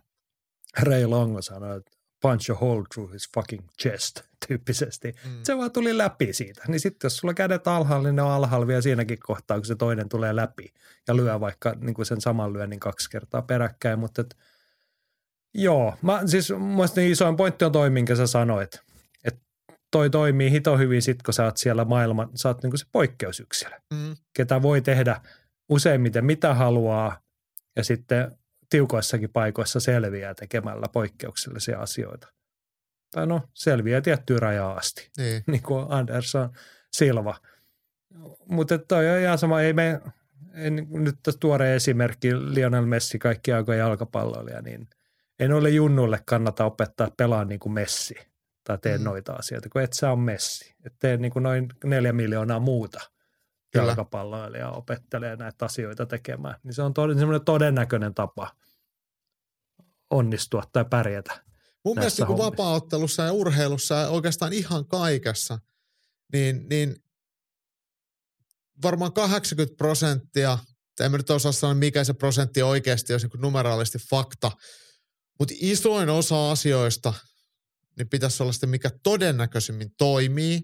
Ray 0.81 1.05
Longo 1.05 1.41
sanoi, 1.41 1.77
että 1.77 1.91
punch 2.21 2.51
a 2.51 2.55
hole 2.55 2.83
through 2.93 3.13
his 3.13 3.29
fucking 3.33 3.67
chest 3.81 4.21
tyyppisesti. 4.47 5.13
Mm. 5.25 5.31
Se 5.43 5.57
vaan 5.57 5.71
tuli 5.71 5.97
läpi 5.97 6.33
siitä. 6.33 6.63
Niin 6.67 6.79
sitten 6.79 7.05
jos 7.05 7.17
sulla 7.17 7.33
kädet 7.33 7.67
alhaalla, 7.67 8.07
niin 8.07 8.15
ne 8.15 8.21
on 8.21 8.31
alhaalla 8.31 8.67
vielä 8.67 8.81
siinäkin 8.81 9.19
kohtaa, 9.19 9.57
kun 9.57 9.65
se 9.65 9.75
toinen 9.75 10.09
tulee 10.09 10.35
läpi 10.35 10.73
ja 11.07 11.15
lyö 11.15 11.39
vaikka 11.39 11.75
niin 11.79 11.93
kuin 11.93 12.05
sen 12.05 12.21
saman 12.21 12.53
lyönnin 12.53 12.79
kaksi 12.79 13.09
kertaa 13.09 13.41
peräkkäin. 13.41 13.99
Mutta 13.99 14.21
et, 14.21 14.37
joo, 15.53 15.97
mä, 16.01 16.21
siis 16.25 16.53
mun 16.59 16.87
niin 16.95 17.11
isoin 17.11 17.35
pointti 17.35 17.65
on 17.65 17.71
toi, 17.71 17.89
minkä 17.89 18.15
sä 18.15 18.27
sanoit. 18.27 18.79
Että 19.23 19.41
toi 19.91 20.09
toimii 20.09 20.51
hito 20.51 20.77
hyvin 20.77 21.01
sit, 21.01 21.23
kun 21.23 21.33
sä 21.33 21.45
oot 21.45 21.57
siellä 21.57 21.85
maailman, 21.85 22.29
sä 22.35 22.49
oot 22.49 22.63
niin 22.63 22.71
kuin 22.71 22.79
se 22.79 22.85
poikkeusyksilö, 22.91 23.75
Mm. 23.93 24.15
ketä 24.33 24.61
voi 24.61 24.81
tehdä 24.81 25.21
useimmiten 25.69 26.25
mitä 26.25 26.53
haluaa 26.53 27.21
ja 27.75 27.83
sitten 27.83 28.31
tiukoissakin 28.71 29.29
paikoissa 29.29 29.79
selviää 29.79 30.33
tekemällä 30.33 30.87
poikkeuksellisia 30.93 31.79
asioita. 31.79 32.27
Tai 33.11 33.27
no, 33.27 33.41
selviää 33.53 34.01
tiettyyn 34.01 34.41
rajaan 34.41 34.77
asti 34.77 35.09
Niin. 35.17 35.43
niin 35.51 35.63
kuin 35.63 35.85
Anderson 35.89 36.49
Silva. 36.93 37.37
Mutta 38.49 38.77
toi 38.77 39.09
on 39.09 39.19
ihan 39.19 39.37
sama, 39.37 39.61
ei 39.61 39.73
me, 39.73 40.01
kuin 40.89 41.03
nyt 41.03 41.15
tässä 41.23 41.39
tuore 41.39 41.75
esimerkki, 41.75 42.35
Lionel 42.35 42.85
Messi, 42.85 43.19
kaikki 43.19 43.53
aikojen 43.53 43.79
jalkapalloilija, 43.79 44.61
niin 44.61 44.89
ei 45.39 45.47
noille 45.47 45.69
junnuille 45.69 46.19
kannata 46.25 46.65
opettaa 46.65 47.11
pelaa 47.17 47.45
niin 47.45 47.59
kuin 47.59 47.73
Messi 47.73 48.15
tai 48.63 48.77
tee 48.77 48.97
mm. 48.97 49.03
noita 49.03 49.33
asioita, 49.33 49.69
kun 49.69 49.81
et 49.81 49.93
sä 49.93 50.11
on 50.11 50.19
Messi. 50.19 50.75
Et 50.85 50.93
tee 50.99 51.17
niin 51.17 51.31
kuin 51.31 51.43
noin 51.43 51.67
neljä 51.83 52.13
miljoonaa 52.13 52.59
muuta 52.59 52.99
Kyllä. 53.71 53.85
jalkapalloilijaa 53.85 54.71
opettelee 54.71 55.35
näitä 55.35 55.65
asioita 55.65 56.05
tekemään. 56.05 56.55
Niin 56.63 56.73
se 56.73 56.81
on 56.81 56.91
tod- 56.91 57.17
semmoinen 57.17 57.45
todennäköinen 57.45 58.13
tapa 58.13 58.55
onnistua 60.09 60.63
tai 60.73 60.85
pärjätä. 60.89 61.43
Mun 61.85 61.97
mielestä 61.97 62.21
niin 62.21 62.27
hommissa. 62.27 62.51
vapaaottelussa 62.51 63.23
ja 63.23 63.31
urheilussa 63.31 63.95
ja 63.95 64.09
oikeastaan 64.09 64.53
ihan 64.53 64.87
kaikessa, 64.87 65.59
niin, 66.33 66.69
niin 66.69 66.95
varmaan 68.83 69.13
80 69.13 69.77
prosenttia, 69.77 70.57
tai 70.95 71.05
en 71.05 71.11
mä 71.11 71.17
nyt 71.17 71.29
osaa 71.29 71.51
sanoa 71.51 71.75
mikä 71.75 72.03
se 72.03 72.13
prosentti 72.13 72.61
oikeasti 72.61 73.13
olisi 73.13 73.27
niin 73.27 73.41
numeraalisesti 73.41 73.97
fakta, 74.09 74.51
mutta 75.39 75.53
isoin 75.57 76.09
osa 76.09 76.51
asioista 76.51 77.13
niin 77.97 78.09
pitäisi 78.09 78.43
olla 78.43 78.51
sitten 78.51 78.69
mikä 78.69 78.91
todennäköisimmin 79.03 79.91
toimii. 79.97 80.61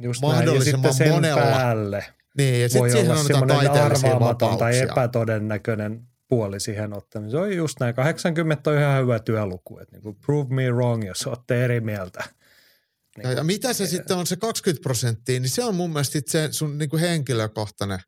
Just 0.00 0.22
näin. 0.22 0.30
Ja 0.32 0.36
Mahdollisimman 0.36 0.92
sitten 0.94 1.06
sen 1.06 1.14
monella 1.14 1.42
päälle 1.42 2.04
Niin, 2.38 2.62
ja 2.62 2.68
sitten 2.68 2.92
voi 2.92 3.02
olla 3.04 3.22
semmoinen 3.24 3.70
arvaamaton 3.70 4.58
tai 4.58 4.78
epätodennäköinen 4.78 6.02
puoli 6.28 6.60
siihen 6.60 6.92
ottaminen. 6.92 7.30
Se 7.30 7.36
on 7.36 7.56
just 7.56 7.80
näin. 7.80 7.94
80 7.94 8.70
on 8.70 8.78
ihan 8.78 9.02
hyvä 9.02 9.18
työluku. 9.18 9.78
Että 9.78 9.96
niin 9.96 10.02
kuin 10.02 10.16
prove 10.16 10.54
me 10.54 10.70
wrong, 10.70 11.06
jos 11.06 11.26
olette 11.26 11.64
eri 11.64 11.80
mieltä. 11.80 12.24
Niin 13.16 13.22
Ja, 13.24 13.30
ja 13.30 13.36
kuin, 13.36 13.46
mitä 13.46 13.72
se 13.72 13.86
sitten 13.86 14.16
on 14.16 14.26
se 14.26 14.36
20 14.36 14.82
prosenttia, 14.82 15.40
niin 15.40 15.50
se 15.50 15.64
on 15.64 15.74
mun 15.74 15.90
mielestä 15.90 16.12
sit 16.12 16.28
se 16.28 16.48
sun 16.50 16.78
niinku 16.78 16.96
henkilökohtainen 16.98 17.98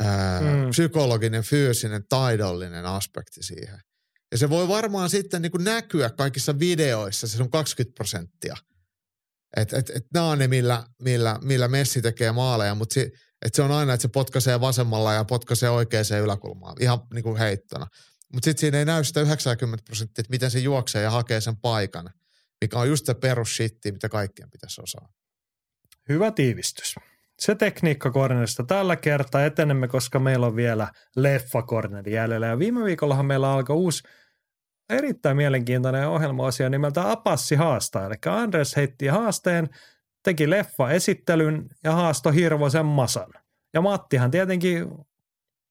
ää, 0.00 0.40
Mm. 0.40 0.70
psykologinen, 0.70 1.42
fyysinen, 1.42 2.04
taidollinen 2.08 2.86
aspekti 2.86 3.42
siihen. 3.42 3.78
Ja 4.32 4.38
se 4.38 4.50
voi 4.50 4.68
varmaan 4.68 5.10
sitten 5.10 5.42
niinku 5.42 5.58
näkyä 5.58 6.10
kaikissa 6.10 6.58
videoissa, 6.58 7.28
se 7.28 7.42
on 7.42 7.50
20 7.50 7.94
prosenttia. 7.94 8.56
Että 9.56 9.78
et, 9.78 9.90
et 9.90 10.02
nämä 10.14 10.26
on 10.26 10.38
ne, 10.38 10.48
millä, 10.48 10.84
millä, 11.02 11.38
millä 11.42 11.68
Messi 11.68 12.02
tekee 12.02 12.32
maaleja, 12.32 12.74
mutta 12.74 12.94
si, 12.94 13.10
et 13.46 13.54
se 13.54 13.62
on 13.62 13.72
aina, 13.72 13.92
että 13.92 14.02
se 14.02 14.08
potkaisee 14.08 14.60
vasemmalla 14.60 15.12
ja 15.12 15.24
potkaisee 15.24 15.70
oikeaan 15.70 16.04
yläkulmaan, 16.22 16.76
ihan 16.80 16.98
niinku 17.14 17.36
heittona. 17.36 17.86
Mutta 18.32 18.44
sitten 18.44 18.60
siinä 18.60 18.78
ei 18.78 18.84
näy 18.84 19.04
sitä 19.04 19.20
90 19.20 19.84
prosenttia, 19.86 20.20
että 20.20 20.30
miten 20.30 20.50
se 20.50 20.58
juoksee 20.58 21.02
ja 21.02 21.10
hakee 21.10 21.40
sen 21.40 21.56
paikan 21.56 22.10
mikä 22.60 22.78
on 22.78 22.88
just 22.88 23.06
se 23.06 23.14
perusshitti, 23.14 23.92
mitä 23.92 24.08
kaikkien 24.08 24.50
pitäisi 24.50 24.82
osaa. 24.82 25.08
Hyvä 26.08 26.30
tiivistys. 26.30 26.94
Se 27.38 27.54
tekniikkakornerista 27.54 28.64
tällä 28.64 28.96
kertaa 28.96 29.44
etenemme, 29.44 29.88
koska 29.88 30.18
meillä 30.18 30.46
on 30.46 30.56
vielä 30.56 30.88
leffakorneri 31.16 32.12
jäljellä. 32.12 32.46
Ja 32.46 32.58
viime 32.58 32.84
viikollahan 32.84 33.26
meillä 33.26 33.52
alkoi 33.52 33.76
uusi 33.76 34.02
erittäin 34.90 35.36
mielenkiintoinen 35.36 36.08
ohjelma-osio 36.08 36.68
nimeltä 36.68 37.10
Apassi 37.10 37.54
haastaa. 37.54 38.06
Eli 38.06 38.14
Andres 38.26 38.76
heitti 38.76 39.06
haasteen, 39.06 39.68
teki 40.22 40.50
leffa-esittelyn 40.50 41.68
ja 41.84 41.92
haasto 41.92 42.30
Hirvosen 42.30 42.86
Masan. 42.86 43.32
Ja 43.74 43.80
Mattihan 43.80 44.30
tietenkin 44.30 44.88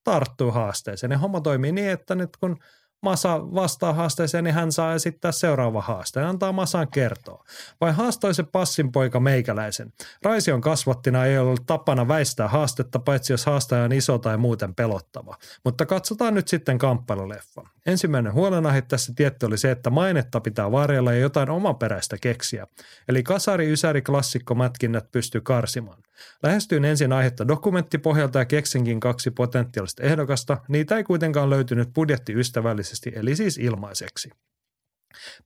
tarttui 0.03 0.52
haasteeseen. 0.52 1.11
Ja 1.11 1.18
homma 1.18 1.42
toimii 1.42 1.72
niin, 1.72 1.90
että 1.90 2.16
nyt 2.16 2.38
kun 2.38 2.58
Masa 3.06 3.40
vastaa 3.53 3.93
haasteeseen, 3.93 4.43
niin 4.43 4.53
hän 4.53 4.72
saa 4.72 4.93
esittää 4.93 5.32
seuraava 5.32 5.82
haaste 5.82 6.19
ja 6.19 6.30
antaa 6.30 6.51
Masan 6.51 6.88
kertoa. 6.88 7.43
Vai 7.82 7.92
haastoi 7.92 8.34
se 8.34 8.43
passin 8.43 8.92
poika 8.92 9.19
meikäläisen? 9.19 9.93
Raision 10.24 10.61
kasvattina 10.61 11.25
ei 11.25 11.38
ollut 11.38 11.66
tapana 11.66 12.08
väistää 12.08 12.48
haastetta, 12.48 13.00
paitsi 13.00 13.34
jos 13.34 13.45
haastaja 13.45 13.84
on 13.84 13.92
iso 13.92 14.17
tai 14.17 14.38
muuten 14.38 14.75
pelottava. 14.75 15.38
Mutta 15.66 15.85
katsotaan 15.85 16.34
nyt 16.34 16.48
sitten 16.48 16.77
kamppailuleffa. 16.77 17.61
Ensimmäinen 17.85 18.34
huolenaihe 18.34 18.82
tässä 18.82 19.14
tietty 19.16 19.45
oli 19.45 19.58
se, 19.58 19.72
että 19.72 19.90
mainetta 19.90 20.40
pitää 20.40 20.72
varjella 20.72 21.14
ja 21.14 21.19
jotain 21.19 21.50
omaperäistä 21.50 22.17
keksiä. 22.22 22.67
Eli 23.08 23.24
kasari, 23.24 23.72
ysäri, 23.72 24.01
klassikko, 24.01 24.56
mätkinnät 24.56 25.11
pystyy 25.11 25.42
karsimaan. 25.42 26.05
Lähestyin 26.44 26.85
ensin 26.85 27.14
aihetta 27.14 27.48
dokumenttipohjalta 27.48 28.40
ja 28.40 28.45
keksinkin 28.45 29.00
kaksi 29.00 29.32
potentiaalista 29.32 30.03
ehdokasta. 30.03 30.58
Niitä 30.68 30.98
ei 30.98 31.03
kuitenkaan 31.03 31.50
löytynyt 31.50 31.94
budjettiystävällisesti, 31.94 33.11
eli 33.16 33.35
siis 33.35 33.58
ilmaiseksi. 33.58 34.30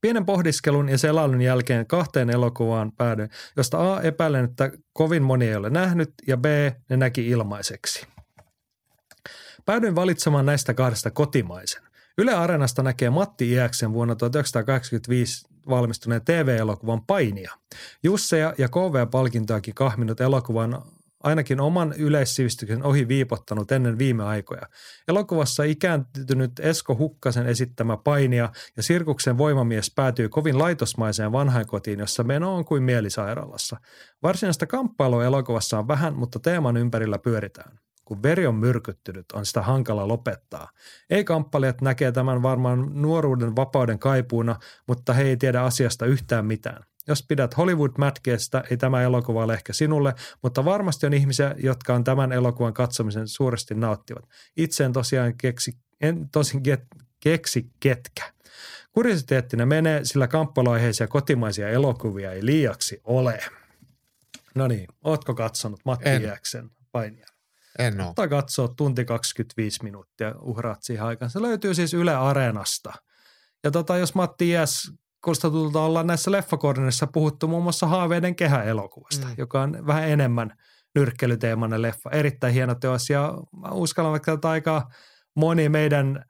Pienen 0.01 0.25
pohdiskelun 0.25 0.89
ja 0.89 0.97
selailun 0.97 1.41
jälkeen 1.41 1.87
kahteen 1.87 2.29
elokuvaan 2.29 2.91
päädyin, 2.91 3.29
josta 3.57 3.93
A 3.93 4.01
epäilen, 4.01 4.45
että 4.45 4.71
kovin 4.93 5.23
moni 5.23 5.47
ei 5.47 5.55
ole 5.55 5.69
nähnyt 5.69 6.13
ja 6.27 6.37
B 6.37 6.45
ne 6.89 6.97
näki 6.97 7.29
ilmaiseksi. 7.29 8.07
Päädyin 9.65 9.95
valitsemaan 9.95 10.45
näistä 10.45 10.73
kahdesta 10.73 11.11
kotimaisen. 11.11 11.83
Yle 12.17 12.33
Areenasta 12.33 12.83
näkee 12.83 13.09
Matti 13.09 13.51
Iäksen 13.51 13.93
vuonna 13.93 14.15
1985 14.15 15.48
valmistuneen 15.69 16.21
TV-elokuvan 16.25 17.01
Painia. 17.05 17.51
Jusseja 18.03 18.53
ja 18.57 18.67
KV-palkintoakin 18.69 19.75
kahminut 19.75 20.21
elokuvan 20.21 20.81
ainakin 21.23 21.59
oman 21.59 21.93
yleissivistyksen 21.97 22.83
ohi 22.83 23.07
viipottanut 23.07 23.71
ennen 23.71 23.97
viime 23.97 24.23
aikoja. 24.23 24.61
Elokuvassa 25.07 25.63
ikääntynyt 25.63 26.59
Esko 26.59 26.95
Hukkasen 26.95 27.47
esittämä 27.47 27.97
painia 27.97 28.49
ja 28.77 28.83
sirkuksen 28.83 29.37
voimamies 29.37 29.91
päätyy 29.95 30.29
kovin 30.29 30.59
laitosmaiseen 30.59 31.31
vanhainkotiin, 31.31 31.99
jossa 31.99 32.23
meno 32.23 32.55
on 32.55 32.65
kuin 32.65 32.83
mielisairaalassa. 32.83 33.77
Varsinaista 34.23 34.67
kamppailua 34.67 35.25
elokuvassa 35.25 35.79
on 35.79 35.87
vähän, 35.87 36.15
mutta 36.15 36.39
teeman 36.39 36.77
ympärillä 36.77 37.19
pyöritään. 37.19 37.79
Kun 38.09 38.23
veri 38.23 38.47
on 38.47 38.55
myrkyttynyt, 38.55 39.31
on 39.33 39.45
sitä 39.45 39.61
hankala 39.61 40.07
lopettaa. 40.07 40.69
Ei 41.09 41.23
kamppailijat 41.23 41.81
näkee 41.81 42.11
tämän 42.11 42.41
varmaan 42.41 42.91
nuoruuden 42.93 43.55
vapauden 43.55 43.99
kaipuuna, 43.99 44.55
mutta 44.87 45.13
he 45.13 45.23
ei 45.23 45.37
tiedä 45.37 45.61
asiasta 45.61 46.05
yhtään 46.05 46.45
mitään. 46.45 46.83
Jos 47.07 47.23
pidät 47.23 47.57
Hollywood-mätkeestä, 47.57 48.63
ei 48.71 48.77
tämä 48.77 49.01
elokuva 49.01 49.43
ole 49.43 49.53
ehkä 49.53 49.73
sinulle, 49.73 50.13
mutta 50.43 50.65
varmasti 50.65 51.05
on 51.05 51.13
ihmisiä, 51.13 51.55
jotka 51.57 51.93
on 51.93 52.03
tämän 52.03 52.31
elokuvan 52.31 52.73
katsomisen 52.73 53.27
suuresti 53.27 53.75
nauttivat. 53.75 54.29
Itse 54.57 54.83
en 54.83 54.93
tosiaan 54.93 55.37
keksi, 55.37 55.77
en 56.01 56.29
tosin 56.29 56.61
get, 56.63 56.83
keksi 57.19 57.69
ketkä. 57.79 58.33
Kuriositeettina 58.91 59.65
menee, 59.65 60.05
sillä 60.05 60.27
kamppailuaiheisia 60.27 61.07
kotimaisia 61.07 61.69
elokuvia 61.69 62.31
ei 62.31 62.45
liiaksi 62.45 63.01
ole. 63.03 63.39
No 64.55 64.67
niin, 64.67 64.87
ootko 65.03 65.33
katsonut 65.33 65.79
Matti 65.85 66.09
En. 66.09 66.21
Iäksen 66.21 66.69
painia? 66.91 67.25
En 67.79 68.01
ole. 68.01 68.13
Tai 68.15 68.27
katsoa 68.27 68.67
tunti 68.67 69.05
25 69.05 69.83
minuuttia, 69.83 70.35
uhraat 70.41 70.83
siihen 70.83 71.05
aikaan. 71.05 71.31
Se 71.31 71.41
löytyy 71.41 71.73
siis 71.73 71.93
Yle 71.93 72.15
Areenasta. 72.15 72.93
Ja 73.63 73.71
tota, 73.71 73.97
jos 73.97 74.15
Matti 74.15 74.49
Iäs 74.49 74.91
Kosta 75.21 75.49
tulta 75.49 75.81
ollaan 75.81 76.07
näissä 76.07 76.31
leffakoordinissa 76.31 77.07
puhuttu 77.07 77.47
muun 77.47 77.63
muassa 77.63 77.87
Haaveiden 77.87 78.35
kehä-elokuvasta, 78.35 79.27
Mm. 79.27 79.33
joka 79.37 79.61
on 79.61 79.87
vähän 79.87 80.09
enemmän 80.09 80.57
nyrkkelyteemainen 80.95 81.81
leffa. 81.81 82.09
Erittäin 82.09 82.53
hieno 82.53 82.75
teos 82.75 83.09
ja 83.09 83.33
mä 83.57 83.69
uskallan 83.71 84.11
vaikka 84.11 84.31
että 84.31 84.49
aika 84.49 84.89
moni 85.35 85.69
meidän 85.69 86.25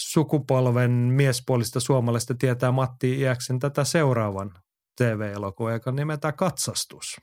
sukupolven 0.00 0.90
miespuolista 0.90 1.80
suomalaista 1.80 2.34
tietää 2.34 2.72
Matti 2.72 3.20
Iäksen 3.20 3.58
tätä 3.58 3.84
seuraavan 3.84 4.54
TV-elokuvan, 4.96 5.72
joka 5.72 5.92
nimetään 5.92 6.36
Katsastus. 6.36 7.16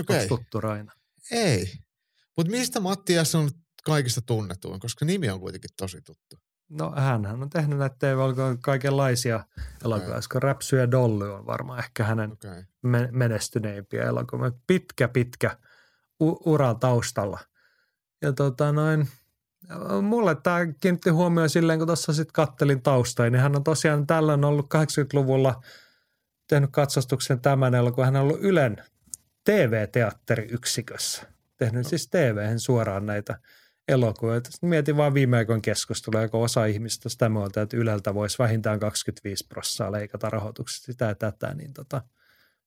Okei. 0.00 0.22
Onko 0.22 0.36
tuttu 0.36 0.60
Raina? 0.60 0.92
Ei. 1.30 1.66
Mutta 2.36 2.50
mistä 2.50 2.80
Matti 2.80 3.14
S. 3.24 3.34
on 3.34 3.50
kaikista 3.84 4.20
tunnetuin, 4.20 4.80
koska 4.80 5.04
nimi 5.04 5.30
on 5.30 5.40
kuitenkin 5.40 5.70
tosi 5.76 6.02
tuttu. 6.02 6.36
No 6.70 6.92
hän 6.96 7.26
on 7.26 7.50
tehnyt 7.50 7.78
näitä 7.78 7.96
tv 7.98 8.16
kaikenlaisia 8.62 9.44
elokuvia, 9.84 10.14
koska 10.14 10.40
Räpsy 10.40 10.76
ja 10.76 10.90
Dolly 10.90 11.34
on 11.34 11.46
varmaan 11.46 11.78
ehkä 11.78 12.04
hänen 12.04 12.32
Okay. 12.32 12.64
me- 12.82 13.08
menestyneimpiä 13.12 14.04
elokuvia. 14.04 14.50
Pitkä, 14.66 15.08
pitkä 15.08 15.58
u- 16.22 16.52
ura 16.52 16.74
taustalla. 16.74 17.38
Ja 18.22 18.32
tota 18.32 18.72
noin, 18.72 19.08
mulle 20.02 20.34
tämä 20.34 20.58
kiinnitti 20.80 21.10
huomioon 21.10 21.50
silleen, 21.50 21.78
kun 21.78 21.88
tuossa 21.88 22.12
sitten 22.12 22.32
kattelin 22.32 22.82
taustaa, 22.82 23.30
niin 23.30 23.40
hän 23.40 23.56
on 23.56 23.64
tosiaan 23.64 24.06
tällöin 24.06 24.44
ollut 24.44 24.66
80-luvulla 24.74 25.62
tehnyt 26.48 26.70
katsastuksen 26.72 27.40
tämän 27.40 27.74
elokuvan. 27.74 28.04
Hän 28.04 28.16
on 28.16 28.22
ollut 28.22 28.40
Ylen 28.40 28.76
TV-teatteriyksikössä. 29.44 31.35
Tehnyt 31.56 31.86
siis 31.86 32.08
tv 32.08 32.58
suoraan 32.58 33.06
näitä 33.06 33.38
elokuvia. 33.88 34.40
Mietin 34.62 34.96
vaan 34.96 35.14
viime 35.14 35.36
aikoina 35.36 35.60
keskustelua, 35.60 36.28
kun 36.28 36.44
osa 36.44 36.64
ihmistä 36.64 37.08
sitä 37.08 37.28
mieltä, 37.28 37.62
että 37.62 37.76
Yleltä 37.76 38.14
voisi 38.14 38.38
vähintään 38.38 38.80
25 38.80 39.46
prosenttia 39.48 39.92
leikata 39.92 40.30
rahoituksesta 40.30 40.86
sitä 40.86 41.04
ja 41.04 41.14
tätä, 41.14 41.54
niin 41.54 41.72
tota, 41.72 42.02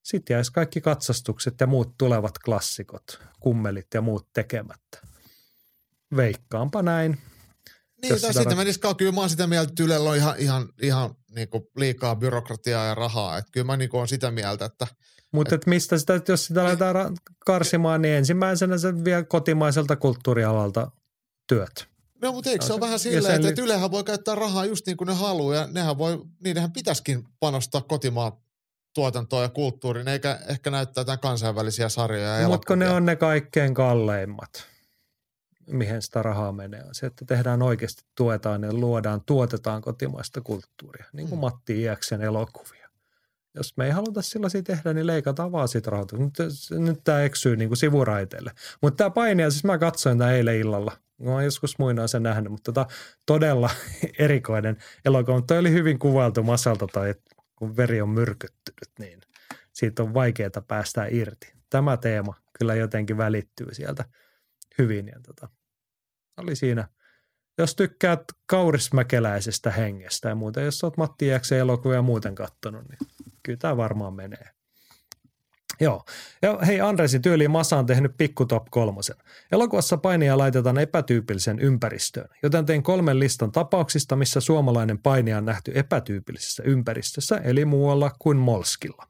sitten 0.03 0.33
jäisi 0.33 0.53
kaikki 0.53 0.81
katsastukset 0.81 1.53
ja 1.59 1.67
muut 1.67 1.97
tulevat 1.97 2.39
klassikot, 2.39 3.19
kummelit 3.39 3.87
ja 3.93 4.01
muut 4.01 4.27
tekemättä. 4.33 4.99
Veikkaanpa 6.15 6.81
näin. 6.81 7.17
Niin, 8.01 8.11
Jos 8.11 8.21
tai 8.21 8.33
sitten 8.33 8.53
kat- 8.53 8.57
menis 8.57 8.79
kyllä 8.97 9.11
mä 9.11 9.19
oon 9.19 9.29
sitä 9.29 9.47
mieltä, 9.47 9.69
että 9.69 9.83
Ylellä 9.83 10.09
on 10.09 10.15
ihan, 10.15 10.35
ihan, 10.37 10.69
ihan 10.81 11.15
niin 11.35 11.49
kuin 11.49 11.63
liikaa 11.75 12.15
byrokratiaa 12.15 12.85
ja 12.85 12.95
rahaa. 12.95 13.37
Että 13.37 13.51
kyllä 13.51 13.65
mä 13.65 13.77
niin 13.77 13.89
kuin 13.89 14.01
on 14.01 14.07
sitä 14.07 14.31
mieltä, 14.31 14.65
että 14.65 14.87
Mutta 15.31 15.55
et 15.55 15.65
mistä 15.65 15.97
sitä, 15.97 16.15
että 16.15 16.31
jos 16.31 16.45
sitä 16.45 16.63
lähdetään 16.63 17.15
karsimaan, 17.45 18.01
niin 18.01 18.13
ensimmäisenä 18.13 18.77
se 18.77 19.03
vie 19.03 19.23
kotimaiselta 19.23 19.95
kulttuurialalta 19.95 20.91
työt. 21.47 21.87
No 22.21 22.31
mutta 22.31 22.49
eikö 22.49 22.65
se 22.65 22.71
No 22.71 22.75
ole 22.75 22.81
vähän 22.81 22.99
silleen, 22.99 23.35
että, 23.35 23.49
että 23.49 23.61
Ylehän 23.61 23.91
voi 23.91 24.03
käyttää 24.03 24.35
rahaa 24.35 24.65
just 24.65 24.85
niin 24.85 24.97
kuin 24.97 25.07
ne 25.07 25.13
haluaa 25.13 25.55
ja 25.55 25.67
nehän 25.71 25.97
voi, 25.97 26.21
niidenhän 26.43 26.71
pitäisikin 26.71 27.23
panostaa 27.39 27.81
kotimaan 27.81 28.31
tuotantoon 28.93 29.43
ja 29.43 29.49
kulttuuriin, 29.49 30.07
eikä 30.07 30.39
ehkä 30.47 30.71
näyttää 30.71 31.01
jotain 31.01 31.19
kansainvälisiä 31.19 31.89
sarjoja 31.89 32.39
ja 32.39 32.47
Mutta 32.47 32.75
ne 32.75 32.89
on 32.89 33.05
ne 33.05 33.15
kaikkein 33.15 33.73
kalleimmat, 33.73 34.67
mihin 35.67 36.01
sitä 36.01 36.23
rahaa 36.23 36.51
menee, 36.51 36.83
on 36.83 36.95
se, 36.95 37.05
että 37.05 37.25
tehdään 37.25 37.61
oikeasti, 37.61 38.03
tuetaan 38.15 38.63
ja 38.63 38.73
luodaan, 38.73 39.21
tuotetaan 39.25 39.81
kotimaista 39.81 40.41
kulttuuria, 40.41 41.05
niin 41.13 41.29
kuin 41.29 41.39
Mm. 41.39 41.41
Matti 41.41 41.81
Iäksen 41.81 42.21
elokuvia. 42.21 42.88
Jos 43.55 43.77
me 43.77 43.85
ei 43.85 43.91
haluta 43.91 44.21
sellaisia 44.21 44.63
tehdä, 44.63 44.93
niin 44.93 45.07
leikataan 45.07 45.51
vaan 45.51 45.67
siitä 45.67 45.89
rahoitusta. 45.89 46.23
Nyt, 46.23 46.85
nyt 46.85 46.99
tämä 47.03 47.23
eksyy 47.23 47.55
niin 47.55 47.69
kuin 47.69 47.77
sivuraiteille. 47.77 48.51
Mutta 48.81 48.97
tämä 48.97 49.09
painia, 49.09 49.51
siis 49.51 49.63
mä 49.63 49.77
katsoin 49.77 50.17
tämän 50.17 50.33
eilen 50.33 50.57
illalla. 50.57 50.97
Mä 51.23 51.31
oon 51.31 51.43
joskus 51.43 51.79
muinoin 51.79 52.09
sen 52.09 52.23
nähnyt, 52.23 52.51
mutta 52.51 52.71
tota, 52.71 52.93
todella 53.25 53.69
erikoinen 54.19 54.77
elokuva. 55.05 55.37
Mutta 55.37 55.57
oli 55.57 55.71
hyvin 55.71 55.99
kuvailtu 55.99 56.43
Masalta 56.43 56.87
tai 56.87 57.15
kun 57.55 57.77
veri 57.77 58.01
on 58.01 58.09
myrkyttynyt, 58.09 58.89
niin 58.99 59.21
siitä 59.73 60.03
on 60.03 60.13
vaikeaa 60.13 60.61
päästä 60.67 61.05
irti. 61.09 61.53
Tämä 61.69 61.97
teema 61.97 62.33
kyllä 62.59 62.75
jotenkin 62.75 63.17
välittyy 63.17 63.73
sieltä 63.73 64.05
hyvin. 64.77 65.07
Ja 65.07 65.19
tota, 65.27 65.49
oli 66.37 66.55
siinä, 66.55 66.87
jos 67.57 67.75
tykkäät 67.75 68.23
kaurismäkeläisestä 68.45 69.71
hengestä 69.71 70.29
ja 70.29 70.35
muuta, 70.35 70.61
jos 70.61 70.83
olet 70.83 70.97
Matti 70.97 71.25
Iäksen 71.25 71.57
elokuvia 71.57 72.01
muuten 72.01 72.35
kattonut, 72.35 72.83
niin 72.89 72.97
kyllä 73.43 73.57
tämä 73.57 73.77
varmaan 73.77 74.13
menee. 74.13 74.45
Joo. 75.81 76.03
Ja 76.41 76.59
hei, 76.65 76.81
Andresin 76.81 77.21
tyyliin 77.21 77.51
Masa 77.51 77.77
on 77.77 77.85
tehnyt 77.85 78.17
pikku 78.17 78.45
top 78.45 78.63
kolmosen. 78.69 79.15
Elokuvassa 79.51 79.97
painia 79.97 80.37
laitetaan 80.37 80.77
epätyypillisen 80.77 81.59
ympäristöön, 81.59 82.29
joten 82.43 82.65
tein 82.65 82.83
kolmen 82.83 83.19
listan 83.19 83.51
tapauksista, 83.51 84.15
missä 84.15 84.39
suomalainen 84.39 84.99
painija 84.99 85.37
on 85.37 85.45
nähty 85.45 85.71
epätyypillisessä 85.75 86.63
ympäristössä, 86.63 87.37
eli 87.43 87.65
muualla 87.65 88.11
kuin 88.19 88.37
Molskilla. 88.37 89.07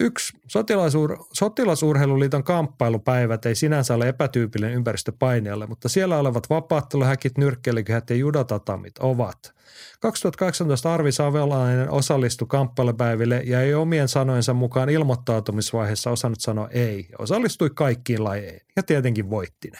Yksi, 0.00 0.38
sotilasuur- 0.48 1.26
Sotilasurheiluliiton 1.32 2.44
kamppailupäivät 2.44 3.46
ei 3.46 3.54
sinänsä 3.54 3.94
ole 3.94 4.08
epätyypillinen 4.08 4.74
ympäristö 4.74 5.12
painijalle, 5.18 5.66
mutta 5.66 5.88
siellä 5.88 6.18
olevat 6.18 6.50
vapaatteluhäkit, 6.50 7.38
nyrkkeilykyhät 7.38 8.10
ja 8.10 8.16
judotatamit 8.16 8.98
ovat. 8.98 9.54
2018 10.00 10.94
Arvi 10.94 11.12
Savolainen 11.12 11.90
osallistui 11.90 12.48
kamppailupäiville 12.48 13.42
ja 13.44 13.60
ei 13.60 13.74
omien 13.74 14.08
sanojensa 14.08 14.54
mukaan 14.54 14.88
ilmoittautumisvaiheessa 14.90 16.10
osannut 16.10 16.40
sanoa 16.40 16.68
ei. 16.68 17.08
Osallistui 17.18 17.70
kaikkiin 17.70 18.24
lajeihin 18.24 18.60
ja 18.76 18.82
tietenkin 18.82 19.30
voitti 19.30 19.70
ne. 19.70 19.78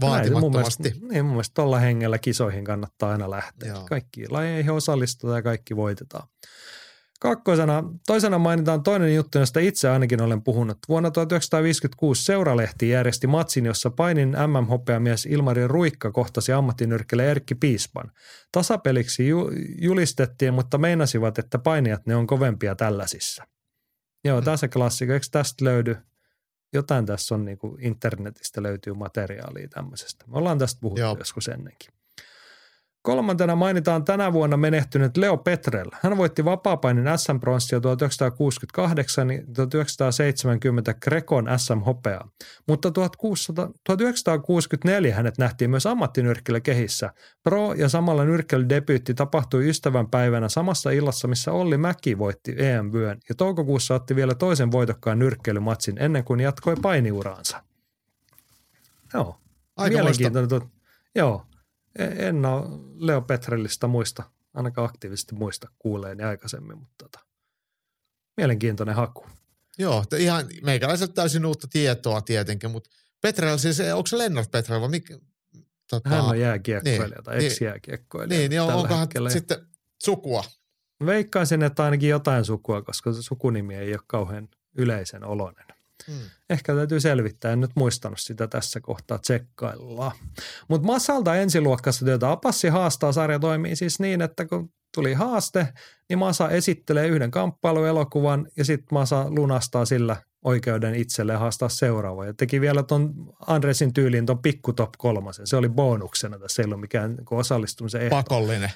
Näin 0.00 0.24
se 0.24 0.30
mun 0.30 0.40
Vaatimattomasti. 0.42 0.82
mielestä, 0.82 1.06
niin 1.12 1.24
mun 1.24 1.34
mielestä 1.34 1.54
tuolla 1.54 1.78
hengellä 1.78 2.18
kisoihin 2.18 2.64
kannattaa 2.64 3.10
aina 3.10 3.30
lähteä. 3.30 3.68
Joo. 3.68 3.86
Kaikki 3.88 4.28
lajeihin 4.28 4.72
osallistutaan 4.72 5.38
ja 5.38 5.42
kaikki 5.42 5.76
voitetaan. 5.76 6.28
Kakkosena, 7.20 7.84
toisena 8.06 8.38
mainitaan 8.38 8.82
toinen 8.82 9.14
juttu, 9.14 9.38
josta 9.38 9.60
itse 9.60 9.88
ainakin 9.88 10.22
olen 10.22 10.42
puhunut. 10.42 10.78
Vuonna 10.88 11.10
1956 11.10 12.24
Seuralehti 12.24 12.88
järjesti 12.88 13.26
matsin, 13.26 13.64
jossa 13.66 13.90
painin 13.90 14.28
MM-hopeamies 14.28 15.26
Ilmari 15.26 15.68
Ruikka 15.68 16.12
kohtasi 16.12 16.52
ammattinyrkkele 16.52 17.30
Erkki 17.30 17.54
Piispan. 17.54 18.12
Tasapeliksi 18.52 19.28
ju- 19.28 19.50
julistettiin, 19.80 20.54
mutta 20.54 20.78
meinasivat, 20.78 21.38
että 21.38 21.58
painijat 21.58 22.06
ne 22.06 22.16
on 22.16 22.26
kovempia 22.26 22.74
tällaisissa. 22.74 23.44
Joo, 24.24 24.40
Mm. 24.40 24.44
tässä 24.44 24.68
klassikko. 24.68 25.14
Eikö 25.14 25.26
tästä 25.30 25.64
löydy? 25.64 25.96
Jotain 26.72 27.06
tässä 27.06 27.34
on 27.34 27.44
niin 27.44 27.58
kuin 27.58 27.80
internetistä 27.84 28.62
löytyy 28.62 28.94
materiaalia 28.94 29.68
tämmöisestä. 29.68 30.24
Me 30.28 30.38
ollaan 30.38 30.58
tästä 30.58 30.80
puhuttu 30.80 31.00
Joo. 31.00 31.16
joskus 31.18 31.48
ennenkin. 31.48 31.93
Kolmantena 33.04 33.56
mainitaan 33.56 34.04
tänä 34.04 34.32
vuonna 34.32 34.56
menehtynyt 34.56 35.16
Leo 35.16 35.36
Petrel. 35.36 35.90
Hän 36.02 36.16
voitti 36.16 36.44
vapaapainin 36.44 37.04
SM-pronssia 37.04 37.80
1968 37.80 39.30
ja 39.30 39.42
1970 39.54 40.94
Grekon 40.94 41.46
SM-hopeaa. 41.56 42.28
Mutta 42.68 42.90
1600, 42.90 43.70
1964 43.84 45.14
hänet 45.14 45.38
nähtiin 45.38 45.70
myös 45.70 45.86
ammattinyrkkillä 45.86 46.60
kehissä. 46.60 47.10
Pro- 47.42 47.74
ja 47.74 47.88
samalla 47.88 48.24
nyrkkeilydebyytti 48.24 49.14
tapahtui 49.14 49.68
ystävänpäivänä 49.68 50.48
samassa 50.48 50.90
illassa, 50.90 51.28
missä 51.28 51.52
Olli 51.52 51.78
Mäki 51.78 52.18
voitti 52.18 52.54
EM-vyön 52.58 53.18
ja 53.28 53.34
toukokuussa 53.34 53.94
otti 53.94 54.16
vielä 54.16 54.34
toisen 54.34 54.72
voitokkaan 54.72 55.18
nyrkkeilymatsin 55.18 55.96
ennen 55.98 56.24
kuin 56.24 56.40
jatkoi 56.40 56.76
painiuraansa. 56.82 57.62
Joo, 59.14 59.36
Aika 59.76 59.96
Mielenkiintoinen. 59.96 60.48
Tuo, 60.48 60.60
joo, 61.14 61.46
en 61.98 62.44
ole 62.44 62.64
Leo 62.96 63.22
Petrellistä 63.22 63.86
muista, 63.86 64.22
ainakaan 64.54 64.88
aktiivisesti 64.88 65.34
muista 65.34 65.68
kuuleeni 65.78 66.22
aikaisemmin, 66.22 66.78
mutta 66.78 66.94
tota, 67.04 67.26
mielenkiintoinen 68.36 68.94
haku. 68.94 69.26
Joo, 69.78 70.04
te 70.10 70.16
ihan 70.16 70.46
meikäläiseltä 70.62 71.12
täysin 71.12 71.46
uutta 71.46 71.68
tietoa 71.68 72.20
tietenkin, 72.20 72.70
mutta 72.70 72.90
Petrel 73.20 73.58
siis, 73.58 73.80
onko 73.80 74.06
se 74.06 74.18
Lennart 74.18 74.50
Petrel 74.50 74.80
vai 74.80 74.88
mikä? 74.88 75.18
Tota, 75.90 76.08
Hän 76.08 76.20
on 76.20 76.40
jääkiekkoilija 76.40 77.06
niin, 77.08 77.24
tai 77.24 77.38
niin. 77.38 77.46
ex-jääkiekkoilija. 77.46 78.38
Niin, 78.38 78.50
niin 78.50 78.60
onkohan 78.60 79.00
hetkellä. 79.00 79.30
sitten 79.30 79.66
sukua? 80.04 80.44
Veikkaisin, 81.06 81.62
että 81.62 81.84
ainakin 81.84 82.08
jotain 82.08 82.44
sukua, 82.44 82.82
koska 82.82 83.12
se 83.12 83.22
sukunimi 83.22 83.74
ei 83.74 83.92
ole 83.92 84.00
kauhean 84.06 84.48
yleisen 84.76 85.24
oloinen. 85.24 85.66
Hmm. 86.06 86.18
Ehkä 86.50 86.74
täytyy 86.74 87.00
selvittää, 87.00 87.52
en 87.52 87.60
nyt 87.60 87.70
muistanut 87.74 88.18
sitä 88.20 88.46
tässä 88.46 88.80
kohtaa 88.80 89.18
tsekkailla. 89.18 90.12
Mutta 90.68 90.86
Masalta 90.86 91.36
ensiluokkaista 91.36 92.04
työtä 92.04 92.30
Apassi 92.30 92.68
haastaa 92.68 93.12
sarja 93.12 93.38
toimii 93.38 93.76
siis 93.76 94.00
niin, 94.00 94.22
että 94.22 94.46
kun 94.46 94.70
tuli 94.94 95.12
haaste, 95.12 95.68
niin 96.08 96.18
Masa 96.18 96.50
esittelee 96.50 97.06
yhden 97.06 97.30
kamppailuelokuvan 97.30 98.48
ja 98.56 98.64
sitten 98.64 98.88
Masa 98.90 99.26
lunastaa 99.28 99.84
sillä 99.84 100.16
oikeuden 100.44 100.94
itselleen 100.94 101.38
haastaa 101.38 101.68
seuraava. 101.68 102.26
Ja 102.26 102.34
teki 102.34 102.60
vielä 102.60 102.82
ton 102.82 103.14
Andresin 103.46 103.92
tyyliin 103.92 104.26
ton 104.26 104.42
pikku 104.42 104.72
top 104.72 104.90
kolmasen. 104.98 105.46
Se 105.46 105.56
oli 105.56 105.68
bonuksena 105.68 106.38
tässä, 106.38 106.62
ei 106.62 106.66
ollut 106.66 106.80
mikään 106.80 107.14
niin 107.14 107.26
osallistumisen 107.30 108.02
ehto. 108.02 108.16
Pakollinen. 108.16 108.70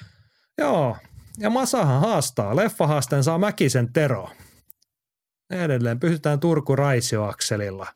Joo, 0.57 0.97
ja 1.37 1.49
Masahan 1.49 2.01
haastaa. 2.01 2.55
Leffahaasteen 2.55 3.23
saa 3.23 3.37
Mäkisen 3.37 3.93
Tero. 3.93 4.29
Edelleen 5.49 5.99
pysytään 5.99 6.39
Turku-Raisio-akselilla 6.39 7.87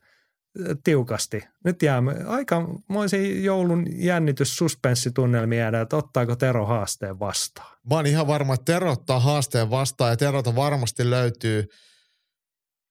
tiukasti. 0.83 1.43
Nyt 1.63 1.81
jäämme 1.81 2.15
aikamoisiin 2.27 3.43
joulun 3.43 3.85
jännitys 3.89 4.57
suspenssitunnelmia 4.57 5.59
jäädä, 5.59 5.81
että 5.81 5.97
ottaako 5.97 6.35
Tero 6.35 6.65
haasteen 6.65 7.19
vastaan. 7.19 7.77
Mä 7.89 7.95
oon 7.95 8.05
ihan 8.05 8.27
varma, 8.27 8.53
että 8.53 8.73
Tero 8.73 8.91
ottaa 8.91 9.19
haasteen 9.19 9.69
vastaan 9.69 10.11
ja 10.11 10.17
Terota 10.17 10.55
varmasti 10.55 11.09
löytyy 11.09 11.69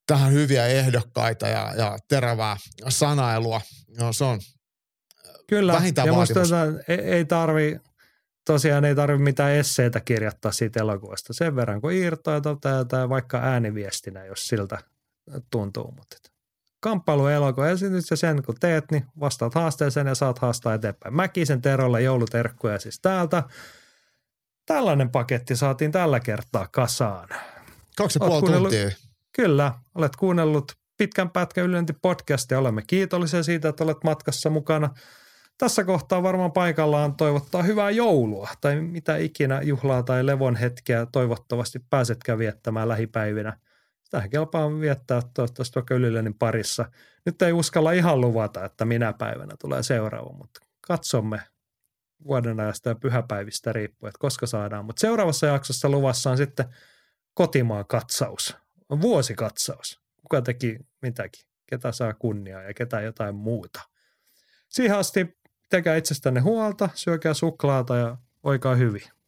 tähän 0.06 0.32
hyviä 0.32 0.66
ehdokkaita 0.66 1.48
ja, 1.48 1.74
ja 1.76 1.98
terävää 2.08 2.56
sanailua. 2.88 3.60
No, 3.98 4.12
se 4.12 4.24
on 4.24 4.40
Kyllä, 5.46 5.72
Vähintään 5.72 6.06
ja 6.06 6.12
musta 6.12 6.40
tota, 6.40 6.64
ei, 6.88 6.98
ei 6.98 7.24
tarvi, 7.24 7.80
tosiaan 8.44 8.84
ei 8.84 8.94
tarvi 8.94 9.18
mitään 9.18 9.52
esseitä 9.52 10.00
kirjoittaa 10.00 10.52
siitä 10.52 10.80
elokuvasta. 10.80 11.32
Sen 11.32 11.56
verran, 11.56 11.80
kun 11.80 11.92
irtoa 11.92 12.40
tai, 12.40 12.84
tai 12.88 13.08
vaikka 13.08 13.38
ääniviestinä, 13.38 14.24
jos 14.24 14.48
siltä 14.48 14.78
tuntuu. 15.50 15.94
Mutta 15.96 16.16
et 16.16 16.32
kamppailueloko. 16.80 17.64
Ja 17.64 17.76
sen 18.14 18.42
kun 18.42 18.54
teet, 18.60 18.90
niin 18.90 19.06
vastaat 19.20 19.54
haasteeseen 19.54 20.06
ja 20.06 20.14
saat 20.14 20.38
haastaa 20.38 20.74
eteenpäin. 20.74 21.14
Mäkisen 21.14 21.62
Terolle 21.62 22.02
jouluterkkuja 22.02 22.78
siis 22.78 23.00
täältä. 23.00 23.42
Tällainen 24.66 25.10
paketti 25.10 25.56
saatiin 25.56 25.92
tällä 25.92 26.20
kertaa 26.20 26.68
kasaan. 26.68 27.28
Kaksi 27.96 28.18
ja 28.22 28.26
puoli 28.26 28.52
tuntia. 28.52 28.90
Kyllä, 29.32 29.72
olet 29.94 30.16
kuunnellut 30.16 30.72
pitkän 30.98 31.30
pätkän 31.30 31.64
ylenti 31.64 31.92
podcastia. 31.92 32.58
Olemme 32.58 32.82
kiitollisia 32.86 33.42
siitä, 33.42 33.68
että 33.68 33.84
olet 33.84 34.04
matkassa 34.04 34.50
mukana. 34.50 34.94
Tässä 35.62 35.84
kohtaa 35.84 36.22
varmaan 36.22 36.52
paikallaan 36.52 37.16
toivottaa 37.16 37.62
hyvää 37.62 37.90
joulua 37.90 38.48
tai 38.60 38.80
mitä 38.80 39.16
ikinä 39.16 39.60
juhlaa 39.62 40.02
tai 40.02 40.26
levon 40.26 40.56
hetkeä 40.56 41.06
toivottavasti 41.06 41.78
pääsetkään 41.90 42.38
viettämään 42.38 42.88
lähipäivinä. 42.88 43.58
Tähän 44.10 44.30
kelpaa 44.30 44.80
viettää 44.80 45.22
toivottavasti 45.34 45.74
vaikka 45.74 45.94
Ylilönin 45.94 46.34
parissa. 46.34 46.84
Nyt 47.26 47.42
ei 47.42 47.52
uskalla 47.52 47.92
ihan 47.92 48.20
luvata, 48.20 48.64
että 48.64 48.84
minä 48.84 49.12
päivänä 49.12 49.56
tulee 49.60 49.82
seuraava, 49.82 50.32
mutta 50.32 50.60
katsomme 50.80 51.40
vuodenajasta 52.26 52.88
ja 52.88 52.94
pyhäpäivistä 52.94 53.72
riippuen, 53.72 54.08
että 54.08 54.18
koska 54.18 54.46
saadaan. 54.46 54.84
Mutta 54.84 55.00
seuraavassa 55.00 55.46
jaksossa 55.46 55.88
luvassa 55.88 56.30
on 56.30 56.36
sitten 56.36 56.66
kotimaan 57.34 57.86
katsaus, 57.86 58.56
vuosikatsaus. 59.00 60.00
Kuka 60.22 60.42
teki 60.42 60.78
mitäkin, 61.02 61.46
ketä 61.66 61.92
saa 61.92 62.14
kunniaa 62.14 62.62
ja 62.62 62.74
ketä 62.74 63.00
jotain 63.00 63.34
muuta. 63.34 63.80
Siihen 64.68 64.98
asti 64.98 65.41
tekää 65.76 65.96
itsestänne 65.96 66.40
huolta, 66.40 66.88
syökää 66.94 67.34
suklaata 67.34 67.96
ja 67.96 68.16
oikaa 68.42 68.74
hyvin. 68.74 69.21